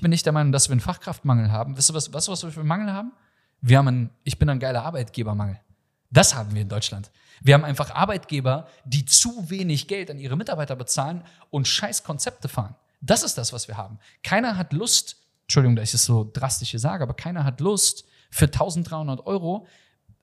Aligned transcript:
ich 0.00 0.02
bin 0.02 0.08
nicht 0.08 0.24
der 0.24 0.32
Meinung, 0.32 0.50
dass 0.50 0.70
wir 0.70 0.72
einen 0.72 0.80
Fachkraftmangel 0.80 1.52
haben. 1.52 1.76
Wisst 1.76 1.90
ihr, 1.90 1.94
was, 1.94 2.10
was, 2.14 2.26
was 2.26 2.42
wir 2.42 2.50
für 2.50 2.60
einen 2.60 2.70
Mangel 2.70 2.90
haben? 2.90 3.12
Wir 3.60 3.76
haben 3.76 3.88
einen, 3.88 4.10
ich 4.24 4.38
bin 4.38 4.48
ein 4.48 4.58
geiler 4.58 4.82
Arbeitgebermangel. 4.82 5.60
Das 6.08 6.34
haben 6.34 6.54
wir 6.54 6.62
in 6.62 6.70
Deutschland. 6.70 7.10
Wir 7.42 7.52
haben 7.52 7.66
einfach 7.66 7.94
Arbeitgeber, 7.94 8.66
die 8.86 9.04
zu 9.04 9.50
wenig 9.50 9.88
Geld 9.88 10.10
an 10.10 10.18
ihre 10.18 10.38
Mitarbeiter 10.38 10.74
bezahlen 10.74 11.22
und 11.50 11.68
scheiß 11.68 12.02
Konzepte 12.02 12.48
fahren. 12.48 12.76
Das 13.02 13.22
ist 13.22 13.36
das, 13.36 13.52
was 13.52 13.68
wir 13.68 13.76
haben. 13.76 13.98
Keiner 14.22 14.56
hat 14.56 14.72
Lust, 14.72 15.18
Entschuldigung, 15.42 15.76
dass 15.76 15.90
ich 15.90 15.94
es 15.96 16.06
so 16.06 16.30
drastisch 16.32 16.70
hier 16.70 16.80
sage, 16.80 17.02
aber 17.02 17.12
keiner 17.12 17.44
hat 17.44 17.60
Lust, 17.60 18.06
für 18.30 18.46
1300 18.46 19.26
Euro 19.26 19.66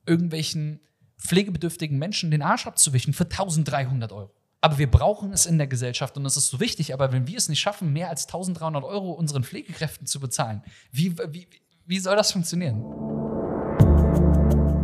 irgendwelchen 0.07 0.79
pflegebedürftigen 1.19 1.99
Menschen 1.99 2.31
den 2.31 2.41
Arsch 2.41 2.65
abzuwischen 2.65 3.13
für 3.13 3.25
1300 3.25 4.11
Euro. 4.11 4.31
Aber 4.59 4.79
wir 4.79 4.89
brauchen 4.89 5.33
es 5.33 5.45
in 5.45 5.59
der 5.59 5.67
Gesellschaft 5.67 6.17
und 6.17 6.23
das 6.23 6.35
ist 6.35 6.49
so 6.49 6.59
wichtig. 6.59 6.91
Aber 6.93 7.11
wenn 7.11 7.27
wir 7.27 7.37
es 7.37 7.47
nicht 7.47 7.59
schaffen, 7.59 7.93
mehr 7.93 8.09
als 8.09 8.25
1300 8.25 8.83
Euro 8.83 9.11
unseren 9.11 9.43
Pflegekräften 9.43 10.07
zu 10.07 10.19
bezahlen, 10.19 10.63
wie, 10.91 11.15
wie, 11.29 11.47
wie 11.85 11.99
soll 11.99 12.15
das 12.15 12.31
funktionieren? 12.31 12.83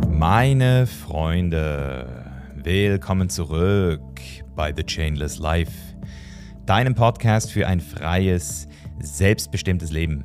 Meine 0.08 0.86
Freunde, 0.86 2.24
willkommen 2.54 3.28
zurück 3.28 4.00
bei 4.54 4.72
The 4.74 4.84
Chainless 4.84 5.38
Life, 5.38 5.72
deinem 6.66 6.94
Podcast 6.94 7.50
für 7.50 7.66
ein 7.66 7.80
freies, 7.80 8.68
selbstbestimmtes 9.00 9.90
Leben. 9.90 10.22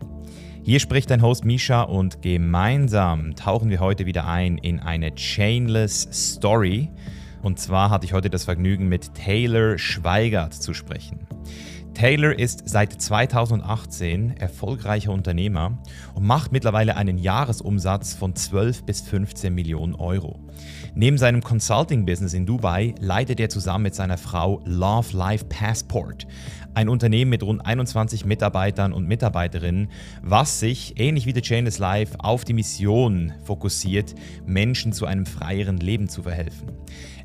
Hier 0.62 0.80
spricht 0.80 1.10
dein 1.10 1.24
Host 1.24 1.44
Misha 1.44 1.82
und 1.82 2.22
gemeinsam 2.22 3.36
tauchen 3.36 3.72
wir 3.72 3.80
heute 3.80 4.06
wieder 4.06 4.28
ein 4.28 4.60
in 4.60 4.80
eine 4.80 5.16
Chainless 5.16 6.08
Story. 6.12 6.92
Und 7.42 7.60
zwar 7.60 7.90
hatte 7.90 8.06
ich 8.06 8.14
heute 8.14 8.30
das 8.30 8.44
Vergnügen, 8.44 8.88
mit 8.88 9.14
Taylor 9.14 9.78
Schweigert 9.78 10.54
zu 10.54 10.74
sprechen. 10.74 11.28
Taylor 12.00 12.38
ist 12.38 12.70
seit 12.70 12.94
2018 12.94 14.38
erfolgreicher 14.38 15.12
Unternehmer 15.12 15.78
und 16.14 16.26
macht 16.26 16.54
mittlerweile 16.54 16.96
einen 16.96 17.18
Jahresumsatz 17.18 18.14
von 18.14 18.36
12 18.36 18.86
bis 18.86 19.02
15 19.02 19.54
Millionen 19.54 19.96
Euro. 19.96 20.40
Neben 20.96 21.18
seinem 21.18 21.44
Consulting-Business 21.44 22.34
in 22.34 22.46
Dubai 22.46 22.96
leitet 23.02 23.42
er 23.42 23.50
zusammen 23.50 23.84
mit 23.84 23.96
seiner 23.96 24.18
Frau 24.18 24.62
Love 24.66 25.16
Life 25.16 25.46
Passport, 25.46 26.26
ein 26.74 26.88
Unternehmen 26.88 27.32
mit 27.32 27.44
rund 27.44 27.66
21 27.66 28.26
Mitarbeitern 28.26 28.94
und 28.94 29.08
Mitarbeiterinnen, 29.08 29.90
was 30.22 30.62
sich, 30.62 30.94
ähnlich 30.98 31.26
wie 31.26 31.34
The 31.34 31.42
Chainless 31.42 31.80
Life, 31.80 32.16
auf 32.20 32.46
die 32.46 32.54
Mission 32.54 33.34
fokussiert, 33.44 34.16
Menschen 34.46 34.94
zu 34.94 35.06
einem 35.06 35.26
freieren 35.26 35.78
Leben 35.78 36.08
zu 36.08 36.24
verhelfen. 36.24 36.70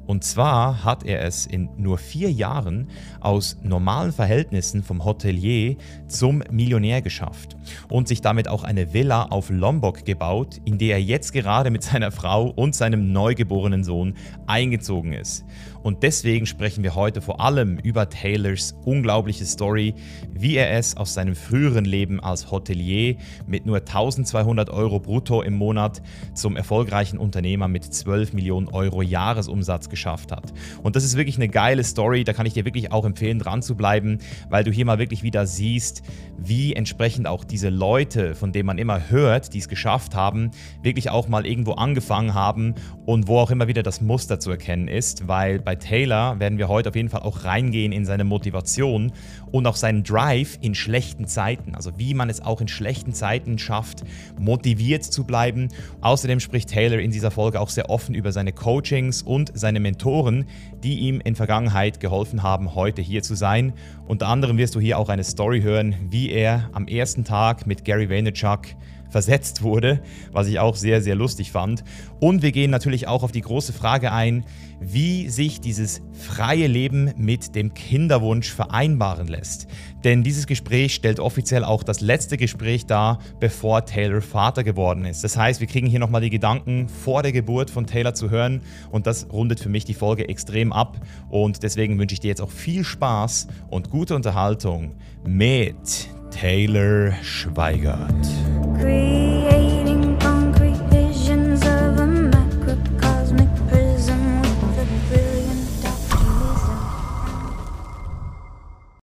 Und 0.07 0.25
zwar 0.25 0.85
hat 0.85 1.05
er 1.05 1.23
es 1.23 1.47
in 1.47 1.71
nur 1.77 1.99
vier 1.99 2.31
Jahren 2.31 2.89
aus 3.21 3.59
normalen 3.63 4.13
Verhältnissen 4.13 4.83
vom 4.83 5.05
Hotelier 5.05 5.77
zum 6.09 6.43
Millionär 6.51 7.01
geschafft 7.01 7.57
und 7.89 8.09
sich 8.09 8.21
damit 8.21 8.49
auch 8.49 8.65
eine 8.65 8.93
Villa 8.93 9.25
auf 9.25 9.51
Lombok 9.51 10.05
gebaut, 10.05 10.61
in 10.65 10.79
der 10.79 10.97
er 10.97 11.03
jetzt 11.03 11.33
gerade 11.33 11.71
mit 11.71 11.83
seiner 11.83 12.13
Frau 12.13 12.49
und 12.49 12.75
seinem 12.75 13.13
neugeborenen 13.13 13.85
Sohn 13.85 14.15
eingezogen 14.47 15.13
ist. 15.13 15.45
Und 15.85 16.03
deswegen 16.03 16.47
sprechen 16.47 16.83
wir 16.83 16.95
heute 16.95 17.21
vor 17.21 17.43
allem 17.43 17.77
über 17.77 18.09
Taylors 18.09 18.75
unglaubliche 18.87 19.45
Story, 19.45 19.95
wie 20.33 20.57
er 20.57 20.71
es 20.79 20.97
aus 20.97 21.13
seinem 21.13 21.37
früheren 21.37 21.85
Leben 21.85 22.21
als 22.21 22.51
Hotelier 22.51 23.17
mit 23.47 23.67
nur 23.67 23.77
1200 23.77 24.71
Euro 24.71 24.99
brutto 24.99 25.43
im 25.43 25.53
Monat 25.53 26.01
zum 26.33 26.57
erfolgreichen 26.57 27.19
Unternehmer 27.19 27.69
mit 27.69 27.85
12 27.85 28.33
Millionen 28.33 28.69
Euro 28.69 29.03
Jahresumsatz 29.03 29.91
geschafft 29.91 30.33
hat. 30.33 30.55
Und 30.83 30.97
das 30.97 31.05
ist 31.05 31.19
wirklich 31.19 31.37
eine 31.37 31.49
geile 31.49 31.85
Story, 31.85 32.25
da 32.25 32.33
kann 32.33 32.47
ich 32.47 32.55
dir 32.55 32.65
wirklich 32.65 32.91
auch 32.91 33.05
empfehlen, 33.05 33.39
dran 33.39 33.61
zu 33.61 33.77
bleiben, 33.77 34.21
weil 34.49 34.65
du 34.65 34.71
hier 34.71 34.87
mal 34.87 34.99
wirklich 34.99 35.23
wieder 35.23 35.47
siehst, 35.47 36.03
wie 36.39 36.73
entsprechend 36.73 37.27
auch 37.27 37.45
diese 37.45 37.69
Leute, 37.69 38.35
von 38.35 38.53
denen 38.53 38.67
man 38.67 38.79
immer 38.79 39.11
hört, 39.11 39.53
die 39.53 39.59
es 39.59 39.69
geschafft 39.69 40.15
haben, 40.15 40.51
wirklich 40.83 41.11
auch 41.11 41.29
mal 41.29 41.45
irgendwo 41.45 41.73
angefangen 41.73 42.33
haben 42.33 42.75
und 43.05 43.29
wo 43.29 43.39
auch 43.39 43.51
immer 43.51 43.69
wieder 43.69 43.83
das 43.83 44.01
Muster 44.01 44.41
zu 44.41 44.51
erkennen 44.51 44.89
ist, 44.89 45.29
weil 45.29 45.59
bei 45.59 45.74
Taylor 45.79 46.39
werden 46.41 46.59
wir 46.59 46.69
heute 46.69 46.89
auf 46.89 46.97
jeden 46.97 47.09
Fall 47.09 47.23
auch 47.23 47.45
reingehen 47.45 47.93
in 47.93 48.05
seine 48.05 48.25
Motivation 48.25 49.13
und 49.51 49.67
auch 49.67 49.77
seinen 49.77 50.03
Drive 50.03 50.59
in 50.61 50.75
schlechten 50.75 51.27
Zeiten, 51.27 51.75
also 51.75 51.99
wie 51.99 52.15
man 52.15 52.31
es 52.31 52.41
auch 52.41 52.61
in 52.61 52.69
schlechten 52.69 53.13
Zeiten 53.13 53.59
schafft, 53.59 54.05
motiviert 54.39 55.05
zu 55.05 55.25
bleiben. 55.25 55.69
Außerdem 56.01 56.41
spricht 56.41 56.71
Taylor 56.71 56.99
in 56.99 57.11
dieser 57.11 57.31
Folge 57.31 57.61
auch 57.61 57.69
sehr 57.69 57.91
offen 57.91 58.15
über 58.15 58.33
seine 58.33 58.53
Coachings 58.53 59.23
und 59.23 59.51
seine 59.55 59.81
Mentoren, 59.81 60.47
die 60.83 61.01
ihm 61.01 61.21
in 61.21 61.35
Vergangenheit 61.35 62.01
geholfen 62.01 62.43
haben, 62.43 62.75
heute 62.75 63.03
hier 63.03 63.23
zu 63.23 63.35
sein. 63.35 63.73
Unter 64.07 64.29
anderem 64.29 64.59
wirst 64.59 64.75
du 64.75 64.81
hier 64.81 64.99
auch 64.99 65.09
eine 65.09 65.25
Story 65.25 65.63
hören, 65.63 65.95
wie 66.11 66.31
er 66.31 66.71
am 66.73 66.87
ersten 66.89 67.25
Tag 67.25 67.67
mit 67.67 67.85
Gary 67.85 68.11
Vaynerchuk 68.11 68.67
versetzt 69.15 69.63
wurde, 69.63 70.03
was 70.33 70.49
ich 70.49 70.59
auch 70.59 70.75
sehr, 70.75 71.01
sehr 71.01 71.15
lustig 71.15 71.53
fand. 71.53 71.85
Und 72.19 72.43
wir 72.43 72.51
gehen 72.51 72.73
natürlich 72.73 73.07
auch 73.07 73.23
auf 73.23 73.31
die 73.31 73.43
große 73.43 73.73
Frage 73.73 74.11
ein, 74.11 74.45
wie 74.81 75.29
sich 75.29 75.61
dieses 75.61 76.03
freie 76.13 76.67
Leben 76.67 77.13
mit 77.17 77.55
dem 77.55 77.75
Kinderwunsch 77.75 78.53
vereinbaren 78.53 79.29
lässt. 79.29 79.69
Denn 80.03 80.25
dieses 80.25 80.49
Gespräch 80.49 80.97
stellt 80.97 81.21
offiziell 81.21 81.63
auch 81.63 81.85
das 81.85 82.01
letzte 82.01 82.37
Gespräch 82.37 82.87
dar, 82.87 83.21
bevor 83.39 83.85
Taylor 83.85 84.21
Vater 84.21 84.65
geworden 84.65 85.05
ist. 85.05 85.23
Das 85.23 85.37
heißt, 85.37 85.61
wir 85.61 85.69
kriegen 85.69 85.87
hier 85.87 86.01
nochmal 86.01 86.21
die 86.21 86.31
Gedanken 86.31 86.89
vor 86.89 87.23
der 87.23 87.31
Geburt 87.31 87.71
von 87.71 87.87
Taylor 87.87 88.15
zu 88.15 88.31
hören 88.31 88.63
und 88.91 89.07
das 89.07 89.29
rundet 89.33 89.61
für 89.61 89.69
mich 89.69 89.85
die 89.85 89.95
Folge 89.95 90.29
extrem 90.29 90.73
ab. 90.73 91.01
Und 91.31 91.63
deswegen 91.63 92.01
wünsche 92.01 92.15
ich 92.15 92.21
dir 92.21 92.29
jetzt 92.31 92.43
auch 92.43 92.51
viel 92.51 92.83
Spaß 92.83 93.47
und 93.71 93.91
gute 93.91 94.17
Unterhaltung 94.17 94.97
mit 95.25 96.09
Taylor 96.35 97.13
Schweigert. 97.23 98.11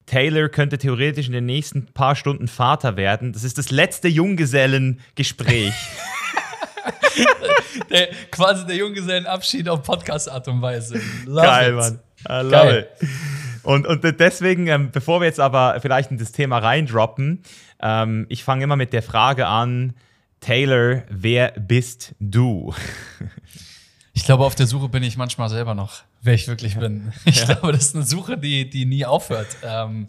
Taylor 0.07 0.49
könnte 0.49 0.79
theoretisch 0.79 1.29
in 1.29 1.33
den 1.33 1.47
nächsten 1.47 1.87
paar 1.87 2.17
Stunden 2.17 2.49
Vater 2.49 2.97
werden. 2.97 3.33
Das 3.33 3.45
ist 3.45 3.57
das 3.57 3.71
letzte 3.71 4.09
Junggesellengespräch. 4.09 5.73
der, 7.91 8.09
quasi 8.33 8.67
der 8.67 8.77
Junggesellenabschied 8.77 9.69
auf 9.69 9.85
Podcast-Art 9.85 10.49
und 10.49 10.61
Weise. 10.61 11.01
Love 11.25 11.47
Geil, 11.47 11.71
it. 11.71 11.77
Mann. 11.77 12.01
I 12.29 12.43
love 12.43 12.51
Geil. 12.51 12.89
it. 13.01 13.09
Und, 13.63 13.87
und 13.87 14.03
deswegen, 14.19 14.67
ähm, 14.67 14.91
bevor 14.91 15.21
wir 15.21 15.27
jetzt 15.27 15.41
aber 15.41 15.79
vielleicht 15.81 16.11
in 16.11 16.19
das 16.19 16.33
Thema 16.33 16.59
reindroppen, 16.59 17.43
ähm, 17.81 18.27
ich 18.29 18.45
fange 18.45 18.65
immer 18.65 18.77
mit 18.77 18.93
der 18.93 19.03
Frage 19.03 19.47
an, 19.47 19.95
Taylor, 20.41 21.05
wer 21.09 21.53
bist 21.53 22.15
du? 22.19 22.75
Ich 24.15 24.25
glaube, 24.25 24.45
auf 24.45 24.55
der 24.55 24.67
Suche 24.67 24.91
bin 24.91 25.03
ich 25.03 25.17
manchmal 25.17 25.49
selber 25.49 25.75
noch, 25.75 26.03
wer 26.21 26.35
ich 26.35 26.47
wirklich 26.47 26.79
bin. 26.79 27.15
Ich 27.25 27.39
ja. 27.39 27.47
glaube, 27.47 27.73
das 27.73 27.87
ist 27.87 27.95
eine 27.95 28.05
Suche, 28.05 28.37
die, 28.37 28.69
die 28.69 28.85
nie 28.85 29.07
aufhört. 29.07 29.49
Ähm, 29.63 30.07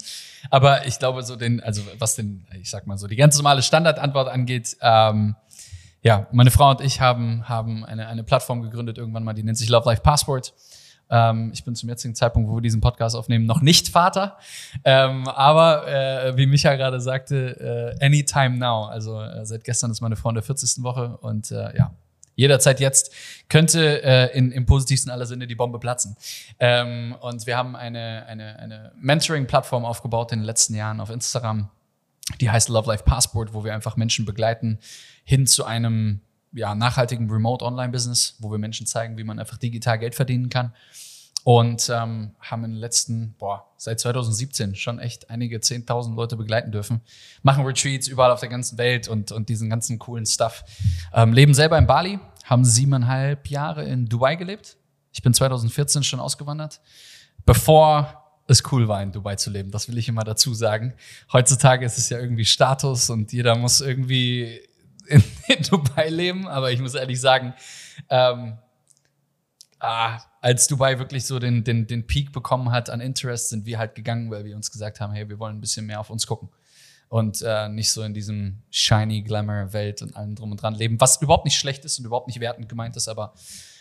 aber 0.49 0.85
ich 0.85 0.99
glaube, 0.99 1.23
so 1.23 1.37
den, 1.37 1.63
also 1.63 1.81
was 1.99 2.15
den, 2.15 2.45
ich 2.59 2.69
sag 2.69 2.85
mal 2.85 2.97
so, 2.97 3.07
die 3.07 3.15
ganz 3.15 3.37
normale 3.37 3.61
Standardantwort 3.61 4.27
angeht, 4.27 4.75
ähm, 4.81 5.35
ja, 6.01 6.27
meine 6.33 6.51
Frau 6.51 6.71
und 6.71 6.81
ich 6.81 6.99
haben, 6.99 7.47
haben 7.47 7.85
eine, 7.85 8.07
eine 8.07 8.25
Plattform 8.25 8.61
gegründet 8.61 8.97
irgendwann 8.97 9.23
mal, 9.23 9.33
die 9.33 9.43
nennt 9.43 9.57
sich 9.57 9.69
Love 9.69 9.89
Life 9.89 10.01
Passport. 10.01 10.53
Ähm, 11.09 11.51
ich 11.53 11.63
bin 11.63 11.75
zum 11.75 11.89
jetzigen 11.89 12.15
Zeitpunkt, 12.15 12.49
wo 12.49 12.55
wir 12.55 12.61
diesen 12.61 12.81
Podcast 12.81 13.15
aufnehmen, 13.15 13.45
noch 13.45 13.61
nicht 13.61 13.89
Vater. 13.89 14.37
Ähm, 14.83 15.27
aber 15.27 15.87
äh, 15.87 16.37
wie 16.37 16.45
Micha 16.45 16.75
gerade 16.75 16.99
sagte, 17.01 17.95
äh, 17.99 18.05
anytime 18.05 18.57
now. 18.57 18.85
Also 18.85 19.21
äh, 19.21 19.45
seit 19.45 19.63
gestern 19.63 19.91
ist 19.91 20.01
meine 20.01 20.15
Frau 20.15 20.29
in 20.29 20.35
der 20.35 20.43
40. 20.43 20.83
Woche 20.83 21.17
und 21.17 21.51
äh, 21.51 21.75
ja, 21.77 21.93
jederzeit 22.35 22.79
jetzt 22.79 23.13
könnte 23.49 24.03
äh, 24.03 24.37
in, 24.37 24.51
im 24.51 24.65
positivsten 24.65 25.11
aller 25.11 25.25
Sinne 25.25 25.47
die 25.47 25.55
Bombe 25.55 25.79
platzen. 25.79 26.15
Ähm, 26.59 27.15
und 27.21 27.45
wir 27.45 27.57
haben 27.57 27.75
eine, 27.75 28.25
eine, 28.27 28.59
eine 28.59 28.91
Mentoring-Plattform 28.99 29.85
aufgebaut 29.85 30.31
in 30.31 30.39
den 30.39 30.45
letzten 30.45 30.75
Jahren 30.75 30.99
auf 30.99 31.09
Instagram, 31.09 31.69
die 32.41 32.49
heißt 32.49 32.69
Love 32.69 32.87
Life 32.89 33.03
Passport, 33.03 33.53
wo 33.53 33.63
wir 33.63 33.73
einfach 33.73 33.97
Menschen 33.97 34.25
begleiten 34.25 34.79
hin 35.23 35.45
zu 35.45 35.65
einem 35.65 36.21
ja, 36.53 36.75
nachhaltigen 36.75 37.29
Remote-Online-Business, 37.29 38.37
wo 38.39 38.51
wir 38.51 38.57
Menschen 38.57 38.85
zeigen, 38.87 39.17
wie 39.17 39.23
man 39.23 39.39
einfach 39.39 39.57
digital 39.57 39.99
Geld 39.99 40.15
verdienen 40.15 40.49
kann. 40.49 40.73
Und 41.43 41.89
ähm, 41.93 42.31
haben 42.39 42.63
in 42.63 42.71
den 42.71 42.79
letzten, 42.79 43.35
boah, 43.37 43.67
seit 43.75 43.99
2017 43.99 44.75
schon 44.75 44.99
echt 44.99 45.29
einige 45.29 45.57
10.000 45.57 46.15
Leute 46.15 46.37
begleiten 46.37 46.71
dürfen. 46.71 47.01
Machen 47.41 47.65
Retreats 47.65 48.07
überall 48.07 48.31
auf 48.31 48.39
der 48.39 48.47
ganzen 48.47 48.77
Welt 48.77 49.09
und, 49.09 49.33
und 49.33 49.49
diesen 49.49 49.69
ganzen 49.69 49.99
coolen 49.99 50.25
Stuff. 50.25 50.63
Ähm, 51.13 51.33
leben 51.33 51.53
selber 51.53 51.77
in 51.77 51.85
Bali, 51.85 52.19
haben 52.45 52.63
siebeneinhalb 52.63 53.47
Jahre 53.47 53.83
in 53.83 54.05
Dubai 54.05 54.35
gelebt. 54.35 54.77
Ich 55.11 55.21
bin 55.21 55.33
2014 55.33 56.03
schon 56.03 56.21
ausgewandert. 56.21 56.79
Bevor 57.45 58.23
es 58.47 58.63
cool 58.71 58.87
war, 58.87 59.01
in 59.01 59.11
Dubai 59.11 59.35
zu 59.35 59.49
leben. 59.49 59.71
Das 59.71 59.87
will 59.87 59.97
ich 59.97 60.07
immer 60.07 60.23
dazu 60.23 60.53
sagen. 60.53 60.93
Heutzutage 61.31 61.85
ist 61.85 61.97
es 61.97 62.09
ja 62.09 62.19
irgendwie 62.19 62.45
Status 62.45 63.09
und 63.09 63.31
jeder 63.33 63.57
muss 63.57 63.81
irgendwie 63.81 64.61
in, 65.07 65.23
in 65.47 65.63
Dubai 65.63 66.09
leben, 66.09 66.47
aber 66.47 66.71
ich 66.71 66.79
muss 66.79 66.95
ehrlich 66.95 67.19
sagen, 67.19 67.53
ähm, 68.09 68.57
ah, 69.79 70.19
als 70.41 70.67
Dubai 70.67 70.99
wirklich 70.99 71.25
so 71.25 71.39
den, 71.39 71.63
den, 71.63 71.87
den 71.87 72.07
Peak 72.07 72.31
bekommen 72.31 72.71
hat 72.71 72.89
an 72.89 73.01
Interest, 73.01 73.49
sind 73.49 73.65
wir 73.65 73.77
halt 73.77 73.95
gegangen, 73.95 74.31
weil 74.31 74.45
wir 74.45 74.55
uns 74.55 74.71
gesagt 74.71 74.99
haben, 74.99 75.13
hey, 75.13 75.29
wir 75.29 75.39
wollen 75.39 75.57
ein 75.57 75.61
bisschen 75.61 75.85
mehr 75.85 75.99
auf 75.99 76.09
uns 76.09 76.27
gucken. 76.27 76.49
und 77.09 77.41
äh, 77.41 77.69
nicht 77.69 77.91
so 77.91 78.01
in 78.01 78.13
diesem 78.13 78.63
shiny 78.71 79.21
Glamour-Welt 79.21 80.01
und 80.01 80.15
allem 80.15 80.35
drum 80.35 80.51
und 80.51 80.61
dran 80.61 80.73
leben, 80.73 80.99
was 80.99 81.21
überhaupt 81.21 81.45
nicht 81.45 81.57
schlecht 81.57 81.85
ist 81.85 81.99
und 81.99 82.05
überhaupt 82.05 82.27
nicht 82.27 82.39
wertend 82.39 82.69
gemeint 82.69 82.95
ist, 82.95 83.07
aber 83.07 83.33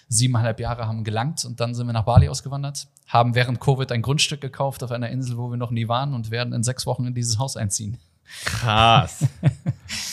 siebeneinhalb 0.08 0.60
Jahre 0.60 0.86
haben 0.86 1.04
gelangt 1.04 1.44
und 1.44 1.60
dann 1.60 1.74
sind 1.74 1.86
wir 1.86 1.92
nach 1.92 2.04
Bali 2.04 2.28
ausgewandert, 2.28 2.88
haben 3.06 3.34
während 3.34 3.60
Covid 3.60 3.90
ein 3.92 4.02
Grundstück 4.02 4.40
gekauft 4.40 4.82
auf 4.82 4.90
einer 4.90 5.08
Insel, 5.08 5.38
wo 5.38 5.48
wir 5.50 5.56
noch 5.56 5.70
nie 5.70 5.88
waren 5.88 6.14
und 6.14 6.30
werden 6.30 6.52
in 6.52 6.62
sechs 6.62 6.86
Wochen 6.86 7.06
in 7.06 7.14
dieses 7.14 7.38
Haus 7.38 7.56
einziehen. 7.56 7.98
Krass. 8.44 9.26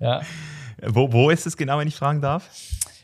ja. 0.00 0.22
Wo, 0.82 1.12
wo 1.12 1.30
ist 1.30 1.46
es 1.46 1.56
genau, 1.56 1.78
wenn 1.78 1.88
ich 1.88 1.96
fragen 1.96 2.20
darf? 2.20 2.48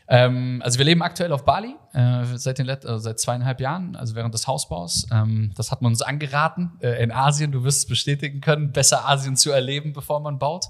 Ähm, 0.09 0.61
also 0.63 0.77
wir 0.77 0.85
leben 0.85 1.01
aktuell 1.01 1.33
auf 1.33 1.43
Bali 1.43 1.75
äh, 1.93 2.23
seit, 2.35 2.59
den 2.59 2.65
Let 2.65 2.85
also 2.85 2.99
seit 2.99 3.19
zweieinhalb 3.19 3.59
Jahren, 3.59 3.95
also 3.95 4.15
während 4.15 4.33
des 4.33 4.47
Hausbaus. 4.47 5.05
Ähm, 5.11 5.51
das 5.55 5.71
hat 5.71 5.81
man 5.81 5.91
uns 5.91 6.01
angeraten 6.01 6.71
äh, 6.79 7.03
in 7.03 7.11
Asien. 7.11 7.51
Du 7.51 7.63
wirst 7.63 7.79
es 7.79 7.87
bestätigen 7.87 8.39
können, 8.39 8.71
besser 8.71 9.07
Asien 9.07 9.35
zu 9.35 9.51
erleben, 9.51 9.93
bevor 9.93 10.21
man 10.21 10.39
baut. 10.39 10.65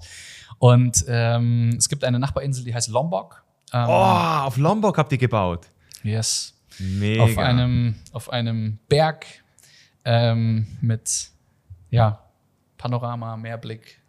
Und 0.58 1.06
ähm, 1.08 1.76
es 1.78 1.88
gibt 1.88 2.04
eine 2.04 2.18
Nachbarinsel, 2.18 2.66
die 2.66 2.74
heißt 2.74 2.90
Lombok. 2.90 3.44
Ähm, 3.74 3.86
oh, 3.88 3.92
auf 3.92 4.58
Lombok 4.58 4.98
habt 4.98 5.12
ihr 5.12 5.20
gebaut. 5.20 5.68
Yes. 6.02 6.54
Mega. 6.80 7.24
Auf 7.24 7.38
einem, 7.38 7.96
auf 8.12 8.32
einem 8.32 8.80
Berg 8.88 9.26
ähm, 10.04 10.66
mit 10.82 11.30
ja, 11.90 12.24
Panorama, 12.78 13.38
Meerblick, 13.38 14.00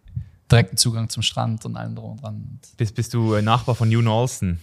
direkten 0.51 0.77
Zugang 0.77 1.09
zum 1.09 1.23
Strand 1.23 1.65
und 1.65 1.77
allem 1.77 1.95
drum 1.95 2.13
und 2.13 2.23
dran. 2.23 2.61
Bist, 2.77 2.95
bist 2.95 3.15
du 3.15 3.35
äh, 3.35 3.43
Nachbar 3.43 3.75
von 3.75 3.91
June 3.91 4.11
Olsen? 4.11 4.61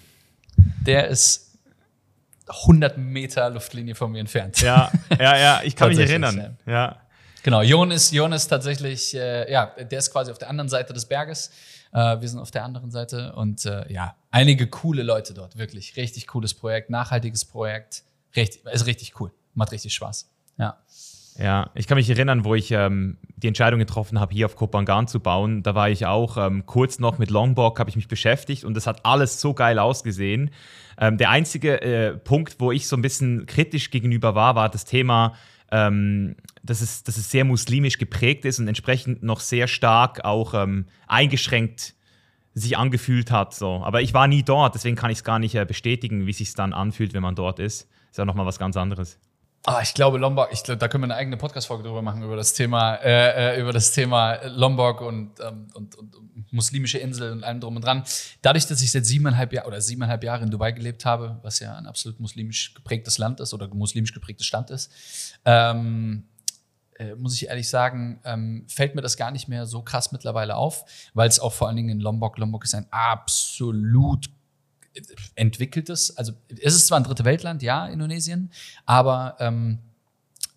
Der 0.85 1.07
ist 1.07 1.57
100 2.47 2.97
Meter 2.97 3.49
Luftlinie 3.49 3.95
von 3.95 4.11
mir 4.11 4.19
entfernt. 4.19 4.61
Ja, 4.61 4.91
ja, 5.19 5.37
ja, 5.37 5.61
ich 5.63 5.75
kann 5.75 5.89
mich 5.89 5.99
erinnern. 5.99 6.57
Ja. 6.65 6.71
ja. 6.71 6.97
Genau, 7.43 7.61
Jon 7.61 7.91
ist, 7.91 8.11
Jon 8.11 8.33
ist 8.33 8.47
tatsächlich, 8.47 9.13
äh, 9.15 9.51
ja, 9.51 9.67
der 9.67 9.99
ist 9.99 10.11
quasi 10.11 10.31
auf 10.31 10.39
der 10.39 10.49
anderen 10.49 10.69
Seite 10.69 10.93
des 10.93 11.05
Berges. 11.05 11.51
Äh, 11.91 12.19
wir 12.19 12.27
sind 12.27 12.39
auf 12.39 12.49
der 12.49 12.63
anderen 12.63 12.89
Seite 12.89 13.33
und 13.33 13.65
äh, 13.65 13.91
ja, 13.91 14.15
einige 14.31 14.67
coole 14.67 15.03
Leute 15.03 15.33
dort, 15.33 15.55
wirklich. 15.57 15.95
Richtig 15.95 16.25
cooles 16.27 16.55
Projekt, 16.55 16.89
nachhaltiges 16.89 17.45
Projekt. 17.45 18.03
Richtig, 18.35 18.65
ist 18.65 18.87
richtig 18.87 19.19
cool. 19.19 19.31
Macht 19.53 19.71
richtig 19.71 19.93
Spaß. 19.93 20.27
Ja. 20.57 20.77
Ja, 21.37 21.69
ich 21.75 21.87
kann 21.87 21.97
mich 21.97 22.09
erinnern, 22.09 22.45
wo 22.45 22.55
ich 22.55 22.71
ähm, 22.71 23.17
die 23.35 23.47
Entscheidung 23.47 23.79
getroffen 23.79 24.19
habe, 24.21 24.33
hier 24.33 24.45
auf 24.45 24.55
Kopangan 24.55 25.07
zu 25.07 25.19
bauen. 25.19 25.63
Da 25.63 25.75
war 25.75 25.89
ich 25.89 26.05
auch 26.05 26.37
ähm, 26.37 26.65
kurz 26.65 26.99
noch 26.99 27.17
mit 27.17 27.29
Longboard, 27.29 27.77
habe 27.77 27.89
ich 27.89 27.97
mich 27.97 28.07
beschäftigt 28.07 28.63
und 28.63 28.73
das 28.73 28.87
hat 28.87 29.05
alles 29.05 29.41
so 29.41 29.53
geil 29.53 29.77
ausgesehen. 29.77 30.51
Ähm, 30.97 31.17
der 31.17 31.29
einzige 31.29 31.81
äh, 31.81 32.17
Punkt, 32.17 32.55
wo 32.59 32.71
ich 32.71 32.87
so 32.87 32.95
ein 32.95 33.01
bisschen 33.01 33.45
kritisch 33.47 33.91
gegenüber 33.91 34.33
war, 34.33 34.55
war 34.55 34.69
das 34.69 34.85
Thema, 34.85 35.33
ähm, 35.71 36.37
dass, 36.63 36.79
es, 36.79 37.03
dass 37.03 37.17
es 37.17 37.29
sehr 37.29 37.43
muslimisch 37.43 37.97
geprägt 37.97 38.45
ist 38.45 38.59
und 38.59 38.69
entsprechend 38.69 39.21
noch 39.21 39.41
sehr 39.41 39.67
stark 39.67 40.23
auch 40.23 40.53
ähm, 40.53 40.85
eingeschränkt 41.07 41.95
sich 42.53 42.77
angefühlt 42.77 43.31
hat. 43.31 43.53
So. 43.53 43.81
Aber 43.83 44.01
ich 44.01 44.13
war 44.13 44.29
nie 44.29 44.43
dort, 44.43 44.73
deswegen 44.73 44.95
kann 44.95 45.11
ich 45.11 45.17
es 45.17 45.23
gar 45.25 45.39
nicht 45.39 45.55
äh, 45.55 45.65
bestätigen, 45.65 46.25
wie 46.25 46.31
es 46.31 46.37
sich 46.37 46.53
dann 46.53 46.71
anfühlt, 46.71 47.13
wenn 47.13 47.21
man 47.21 47.35
dort 47.35 47.59
ist. 47.59 47.89
Ist 48.09 48.17
ja 48.17 48.23
nochmal 48.23 48.45
was 48.45 48.57
ganz 48.57 48.77
anderes. 48.77 49.19
Ah, 49.67 49.81
ich 49.81 49.95
glaube 49.95 50.19
Lombok, 50.19 50.49
ich 50.51 50.61
glaube, 50.61 50.77
da 50.77 50.87
können 50.87 51.03
wir 51.03 51.05
eine 51.05 51.15
eigene 51.15 51.37
Podcast-Folge 51.37 51.83
drüber 51.83 52.03
machen, 52.03 52.21
über 52.21 52.35
das 52.35 52.53
Thema, 52.53 52.95
äh, 52.97 53.55
äh 53.55 53.61
über 53.61 53.73
das 53.73 53.91
Thema 53.91 54.35
Lombok 54.45 55.01
und, 55.01 55.39
ähm, 55.39 55.67
und, 55.73 55.95
und, 55.95 56.15
muslimische 56.51 56.99
Insel 56.99 57.31
und 57.31 57.43
allem 57.43 57.59
drum 57.59 57.75
und 57.75 57.83
dran. 57.83 58.03
Dadurch, 58.43 58.67
dass 58.67 58.81
ich 58.81 58.91
seit 58.91 59.05
siebeneinhalb 59.07 59.51
Jahren 59.51 59.65
oder 59.65 59.81
siebeneinhalb 59.81 60.23
Jahre 60.23 60.43
in 60.43 60.51
Dubai 60.51 60.71
gelebt 60.71 61.03
habe, 61.03 61.39
was 61.41 61.59
ja 61.59 61.75
ein 61.75 61.87
absolut 61.87 62.19
muslimisch 62.19 62.75
geprägtes 62.75 63.17
Land 63.17 63.39
ist 63.39 63.53
oder 63.53 63.67
muslimisch 63.73 64.13
geprägtes 64.13 64.45
Stadt 64.45 64.69
ist, 64.69 64.91
ähm, 65.45 66.25
äh, 66.97 67.15
muss 67.15 67.33
ich 67.33 67.47
ehrlich 67.47 67.67
sagen, 67.67 68.19
ähm, 68.23 68.65
fällt 68.69 68.93
mir 68.93 69.01
das 69.01 69.17
gar 69.17 69.31
nicht 69.31 69.47
mehr 69.47 69.65
so 69.65 69.81
krass 69.81 70.11
mittlerweile 70.11 70.55
auf, 70.55 70.85
weil 71.13 71.27
es 71.27 71.39
auch 71.39 71.53
vor 71.53 71.67
allen 71.67 71.77
Dingen 71.77 71.89
in 71.89 71.99
Lombok, 71.99 72.37
Lombok 72.37 72.63
ist 72.63 72.75
ein 72.75 72.87
absolut 72.91 74.29
entwickeltes, 75.35 76.15
also 76.17 76.33
es 76.61 76.75
ist 76.75 76.87
zwar 76.87 76.99
ein 76.99 77.03
dritte 77.03 77.25
Weltland, 77.25 77.61
ja, 77.61 77.87
Indonesien, 77.87 78.51
aber 78.85 79.35
ähm, 79.39 79.79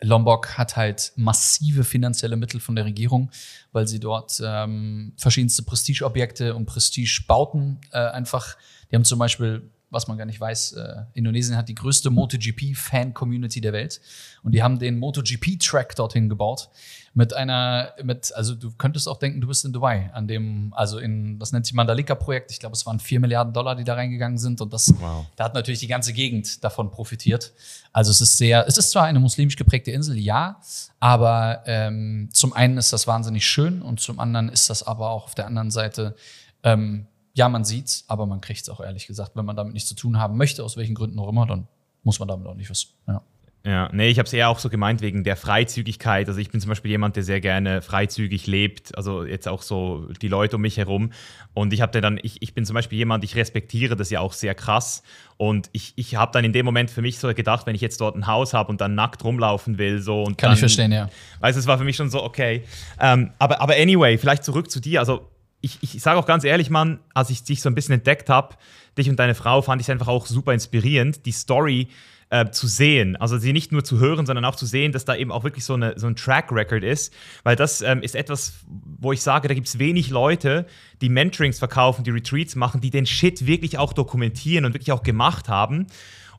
Lombok 0.00 0.56
hat 0.56 0.76
halt 0.76 1.12
massive 1.17 1.85
finanzielle 1.85 2.37
Mittel 2.37 2.61
von 2.61 2.76
der 2.76 2.85
Regierung, 2.85 3.31
weil 3.73 3.88
sie 3.88 3.99
dort 3.99 4.40
ähm, 4.44 5.12
verschiedenste 5.17 5.62
Prestigeobjekte 5.62 6.55
und 6.55 6.67
Prestigebauten 6.67 7.81
äh, 7.90 7.99
einfach, 7.99 8.56
die 8.90 8.96
haben 8.96 9.05
zum 9.05 9.19
Beispiel 9.19 9.69
was 9.90 10.06
man 10.06 10.19
gar 10.19 10.26
nicht 10.26 10.40
weiß, 10.40 10.73
äh, 10.73 10.96
Indonesien 11.14 11.56
hat 11.56 11.69
die 11.69 11.75
größte 11.75 12.11
MotoGP-Fan-Community 12.11 13.61
der 13.61 13.73
Welt. 13.73 14.00
Und 14.43 14.52
die 14.52 14.62
haben 14.62 14.79
den 14.79 14.99
MotoGP-Track 14.99 15.96
dorthin 15.96 16.29
gebaut. 16.29 16.69
Mit 17.14 17.32
einer, 17.32 17.94
mit, 18.02 18.32
also 18.35 18.55
du 18.55 18.70
könntest 18.73 19.08
auch 19.08 19.19
denken, 19.19 19.40
du 19.40 19.49
bist 19.49 19.64
in 19.64 19.73
Dubai, 19.73 20.11
an 20.12 20.29
dem, 20.29 20.73
also 20.76 20.99
in, 20.99 21.38
das 21.38 21.52
nennt 21.52 21.64
sich 21.64 21.75
Mandalika-Projekt. 21.75 22.52
Ich 22.52 22.61
glaube, 22.61 22.75
es 22.75 22.85
waren 22.85 23.00
vier 23.00 23.19
Milliarden 23.19 23.55
Dollar, 23.55 23.76
die 23.76 23.85
da 23.85 23.94
reingegangen 23.94 24.37
sind. 24.37 24.61
Und 24.61 24.73
das, 24.73 24.93
wow. 24.99 25.25
da 25.37 25.44
hat 25.44 25.55
natürlich 25.55 25.81
die 25.81 25.87
ganze 25.87 26.12
Gegend 26.12 26.62
davon 26.62 26.90
profitiert. 26.90 27.55
Also 27.93 28.11
es 28.11 28.20
ist 28.20 28.37
sehr, 28.37 28.67
es 28.69 28.76
ist 28.76 28.90
zwar 28.90 29.05
eine 29.05 29.20
muslimisch 29.20 29.56
geprägte 29.56 29.90
Insel, 29.90 30.19
ja, 30.19 30.61
aber 31.00 31.62
ähm, 31.64 32.29
zum 32.32 32.52
einen 32.52 32.76
ist 32.76 32.93
das 32.93 33.06
wahnsinnig 33.06 33.46
schön 33.46 33.81
und 33.81 34.00
zum 34.00 34.20
anderen 34.20 34.50
ist 34.50 34.69
das 34.69 34.82
aber 34.82 35.11
auch 35.11 35.25
auf 35.25 35.35
der 35.35 35.46
anderen 35.46 35.70
Seite 35.70 36.14
ähm, 36.62 37.06
ja, 37.38 37.49
man 37.49 37.64
sieht's, 37.64 38.05
aber 38.08 38.26
man 38.26 38.40
kriegt 38.40 38.62
es 38.62 38.69
auch 38.69 38.81
ehrlich 38.81 39.06
gesagt. 39.06 39.37
Wenn 39.37 39.44
man 39.44 39.56
damit 39.56 39.73
nichts 39.73 39.88
zu 39.88 39.94
tun 39.94 40.19
haben 40.19 40.37
möchte, 40.37 40.64
aus 40.64 40.76
welchen 40.76 40.96
Gründen 40.96 41.19
auch 41.20 41.29
immer, 41.29 41.46
dann 41.46 41.69
muss 42.02 42.19
man 42.19 42.26
damit 42.26 42.46
auch 42.49 42.55
nicht 42.55 42.69
was. 42.69 42.88
Ja. 43.06 43.23
Ja, 43.64 43.90
nee, 43.93 44.08
ich 44.08 44.19
habe 44.19 44.26
es 44.26 44.32
eher 44.32 44.49
auch 44.49 44.61
so 44.61 44.70
gemeint 44.70 45.02
wegen 45.02 45.25
der 45.25 45.37
Freizügigkeit. 45.37 46.29
Also 46.29 46.40
ich 46.40 46.50
bin 46.50 46.61
zum 46.61 46.69
Beispiel 46.69 46.90
jemand, 46.93 47.17
der 47.17 47.23
sehr 47.23 47.40
gerne 47.40 47.82
freizügig 47.82 48.46
lebt. 48.46 48.96
Also 48.96 49.25
jetzt 49.25 49.46
auch 49.46 49.62
so 49.62 50.06
die 50.23 50.29
Leute 50.29 50.56
um 50.56 50.62
mich 50.62 50.79
herum. 50.79 51.11
Und 51.55 51.73
ich 51.73 51.82
habe 51.82 52.00
dann, 52.00 52.19
ich, 52.23 52.40
ich 52.40 52.55
bin 52.55 52.64
zum 52.64 52.75
Beispiel 52.75 52.99
jemand, 52.99 53.25
ich 53.25 53.37
respektiere 53.37 53.94
das 53.94 54.11
ja 54.11 54.20
auch 54.20 54.32
sehr 54.32 54.55
krass. 54.55 55.02
Und 55.37 55.69
ich, 55.73 55.93
ich 55.96 56.14
habe 56.14 56.32
dann 56.32 56.44
in 56.44 56.52
dem 56.52 56.64
Moment 56.64 56.90
für 56.90 57.02
mich 57.02 57.19
so 57.19 57.35
gedacht, 57.35 57.67
wenn 57.67 57.75
ich 57.75 57.82
jetzt 57.82 58.00
dort 58.00 58.17
ein 58.17 58.26
Haus 58.26 58.55
habe 58.55 58.70
und 58.70 58.81
dann 58.81 58.94
nackt 58.94 59.23
rumlaufen 59.23 59.76
will, 59.76 60.00
so 60.00 60.23
und 60.23 60.38
Kann 60.38 60.49
dann, 60.49 60.55
ich 60.55 60.61
verstehen, 60.61 60.93
ja. 60.93 61.11
Weißt 61.40 61.56
du, 61.56 61.61
es 61.61 61.67
war 61.67 61.79
für 61.79 61.85
mich 61.85 61.96
schon 61.96 62.11
so, 62.11 62.23
okay. 62.23 62.62
Ähm, 62.99 63.32
aber, 63.38 63.61
aber 63.61 63.75
anyway, 63.75 64.17
vielleicht 64.19 64.44
zurück 64.44 64.70
zu 64.70 64.81
dir. 64.81 65.00
Also 65.00 65.29
ich, 65.60 65.78
ich 65.82 66.00
sage 66.00 66.19
auch 66.19 66.26
ganz 66.26 66.44
ehrlich, 66.44 66.70
Mann, 66.70 67.00
als 67.14 67.31
ich 67.31 67.43
dich 67.44 67.62
so 67.62 67.69
ein 67.69 67.75
bisschen 67.75 67.94
entdeckt 67.94 68.31
habe, 68.31 68.56
dich 68.96 69.10
und 69.10 69.19
deine 69.19 69.34
Frau, 69.34 69.62
fand 69.62 69.81
ich 69.81 69.87
es 69.87 69.90
einfach 69.90 70.08
auch 70.08 70.26
super 70.26 70.52
inspirierend, 70.52 71.26
die 71.26 71.32
Story 71.32 71.88
äh, 72.31 72.50
zu 72.50 72.66
sehen. 72.66 73.16
Also 73.16 73.38
sie 73.38 73.52
nicht 73.52 73.72
nur 73.72 73.84
zu 73.84 73.99
hören, 73.99 74.26
sondern 74.26 74.44
auch 74.44 74.56
zu 74.56 74.66
sehen, 74.66 74.93
dass 74.93 75.05
da 75.05 75.16
eben 75.16 75.32
auch 75.32 75.44
wirklich 75.44 75.64
so, 75.64 75.75
eine, 75.75 75.99
so 75.99 76.06
ein 76.06 76.16
Track 76.16 76.52
Record 76.52 76.84
ist. 76.84 77.12
Weil 77.43 77.56
das 77.56 77.81
ähm, 77.81 78.02
ist 78.02 78.14
etwas, 78.14 78.64
wo 78.66 79.12
ich 79.12 79.22
sage, 79.22 79.49
da 79.49 79.55
gibt 79.55 79.66
es 79.66 79.78
wenig 79.78 80.10
Leute, 80.10 80.66
die 81.00 81.08
Mentorings 81.08 81.58
verkaufen, 81.58 82.04
die 82.04 82.11
Retreats 82.11 82.54
machen, 82.54 82.80
die 82.80 82.90
den 82.90 83.06
Shit 83.06 83.47
wirklich 83.47 83.78
auch 83.78 83.92
dokumentieren 83.92 84.64
und 84.64 84.75
wirklich 84.75 84.92
auch 84.92 85.02
gemacht 85.02 85.49
haben. 85.49 85.87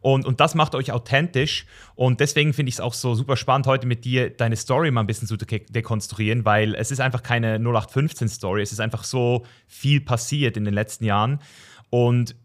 Und, 0.02 0.26
und 0.26 0.40
das 0.40 0.56
macht 0.56 0.76
euch 0.76 0.92
authentisch. 0.92 1.66
Und 1.96 2.20
deswegen 2.20 2.54
finde 2.54 2.70
ich 2.70 2.76
es 2.76 2.82
auch 2.82 2.94
so 2.94 3.16
super 3.16 3.36
spannend, 3.36 3.68
heute 3.68 3.86
mit 3.86 4.06
dir 4.06 4.30
deine 4.30 4.56
Story 4.56 4.92
mal 4.92 5.02
ein 5.02 5.08
bisschen 5.08 5.28
zu 5.28 5.38
dekonstruieren, 5.38 6.46
weil 6.46 6.76
es 6.76 6.92
ist 6.92 7.02
einfach 7.02 7.24
keine 7.24 7.58
0815-Story. 7.58 8.62
Es 8.62 8.72
ist 8.72 8.80
einfach 8.80 9.04
so 9.04 9.46
viel 9.68 10.02
passiert 10.02 10.58
in 10.58 10.66
den 10.66 10.74
letzten 10.74 11.06
Jahren. 11.06 11.40
Und 11.90 12.36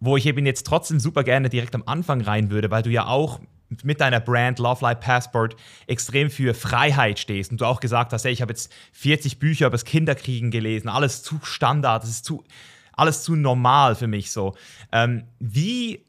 wo 0.00 0.16
ich 0.16 0.26
eben 0.26 0.44
jetzt 0.44 0.66
trotzdem 0.66 1.00
super 1.00 1.24
gerne 1.24 1.48
direkt 1.48 1.74
am 1.74 1.84
Anfang 1.86 2.20
rein 2.20 2.50
würde, 2.50 2.70
weil 2.70 2.82
du 2.82 2.90
ja 2.90 3.06
auch 3.06 3.40
mit 3.82 4.00
deiner 4.00 4.20
Brand 4.20 4.58
Love 4.58 4.84
Life 4.84 5.00
Passport 5.00 5.56
extrem 5.86 6.30
für 6.30 6.54
Freiheit 6.54 7.18
stehst 7.18 7.50
und 7.50 7.60
du 7.60 7.64
auch 7.64 7.80
gesagt 7.80 8.12
hast, 8.12 8.24
hey, 8.24 8.32
ich 8.32 8.42
habe 8.42 8.52
jetzt 8.52 8.72
40 8.92 9.38
Bücher 9.38 9.66
über 9.66 9.74
das 9.74 9.84
Kinderkriegen 9.84 10.50
gelesen, 10.50 10.88
alles 10.88 11.22
zu 11.22 11.40
Standard, 11.42 12.02
das 12.02 12.10
ist 12.10 12.24
zu, 12.24 12.44
alles 12.92 13.22
zu 13.22 13.34
normal 13.34 13.94
für 13.94 14.06
mich 14.06 14.30
so. 14.30 14.54
Ähm, 14.92 15.24
wie 15.38 16.04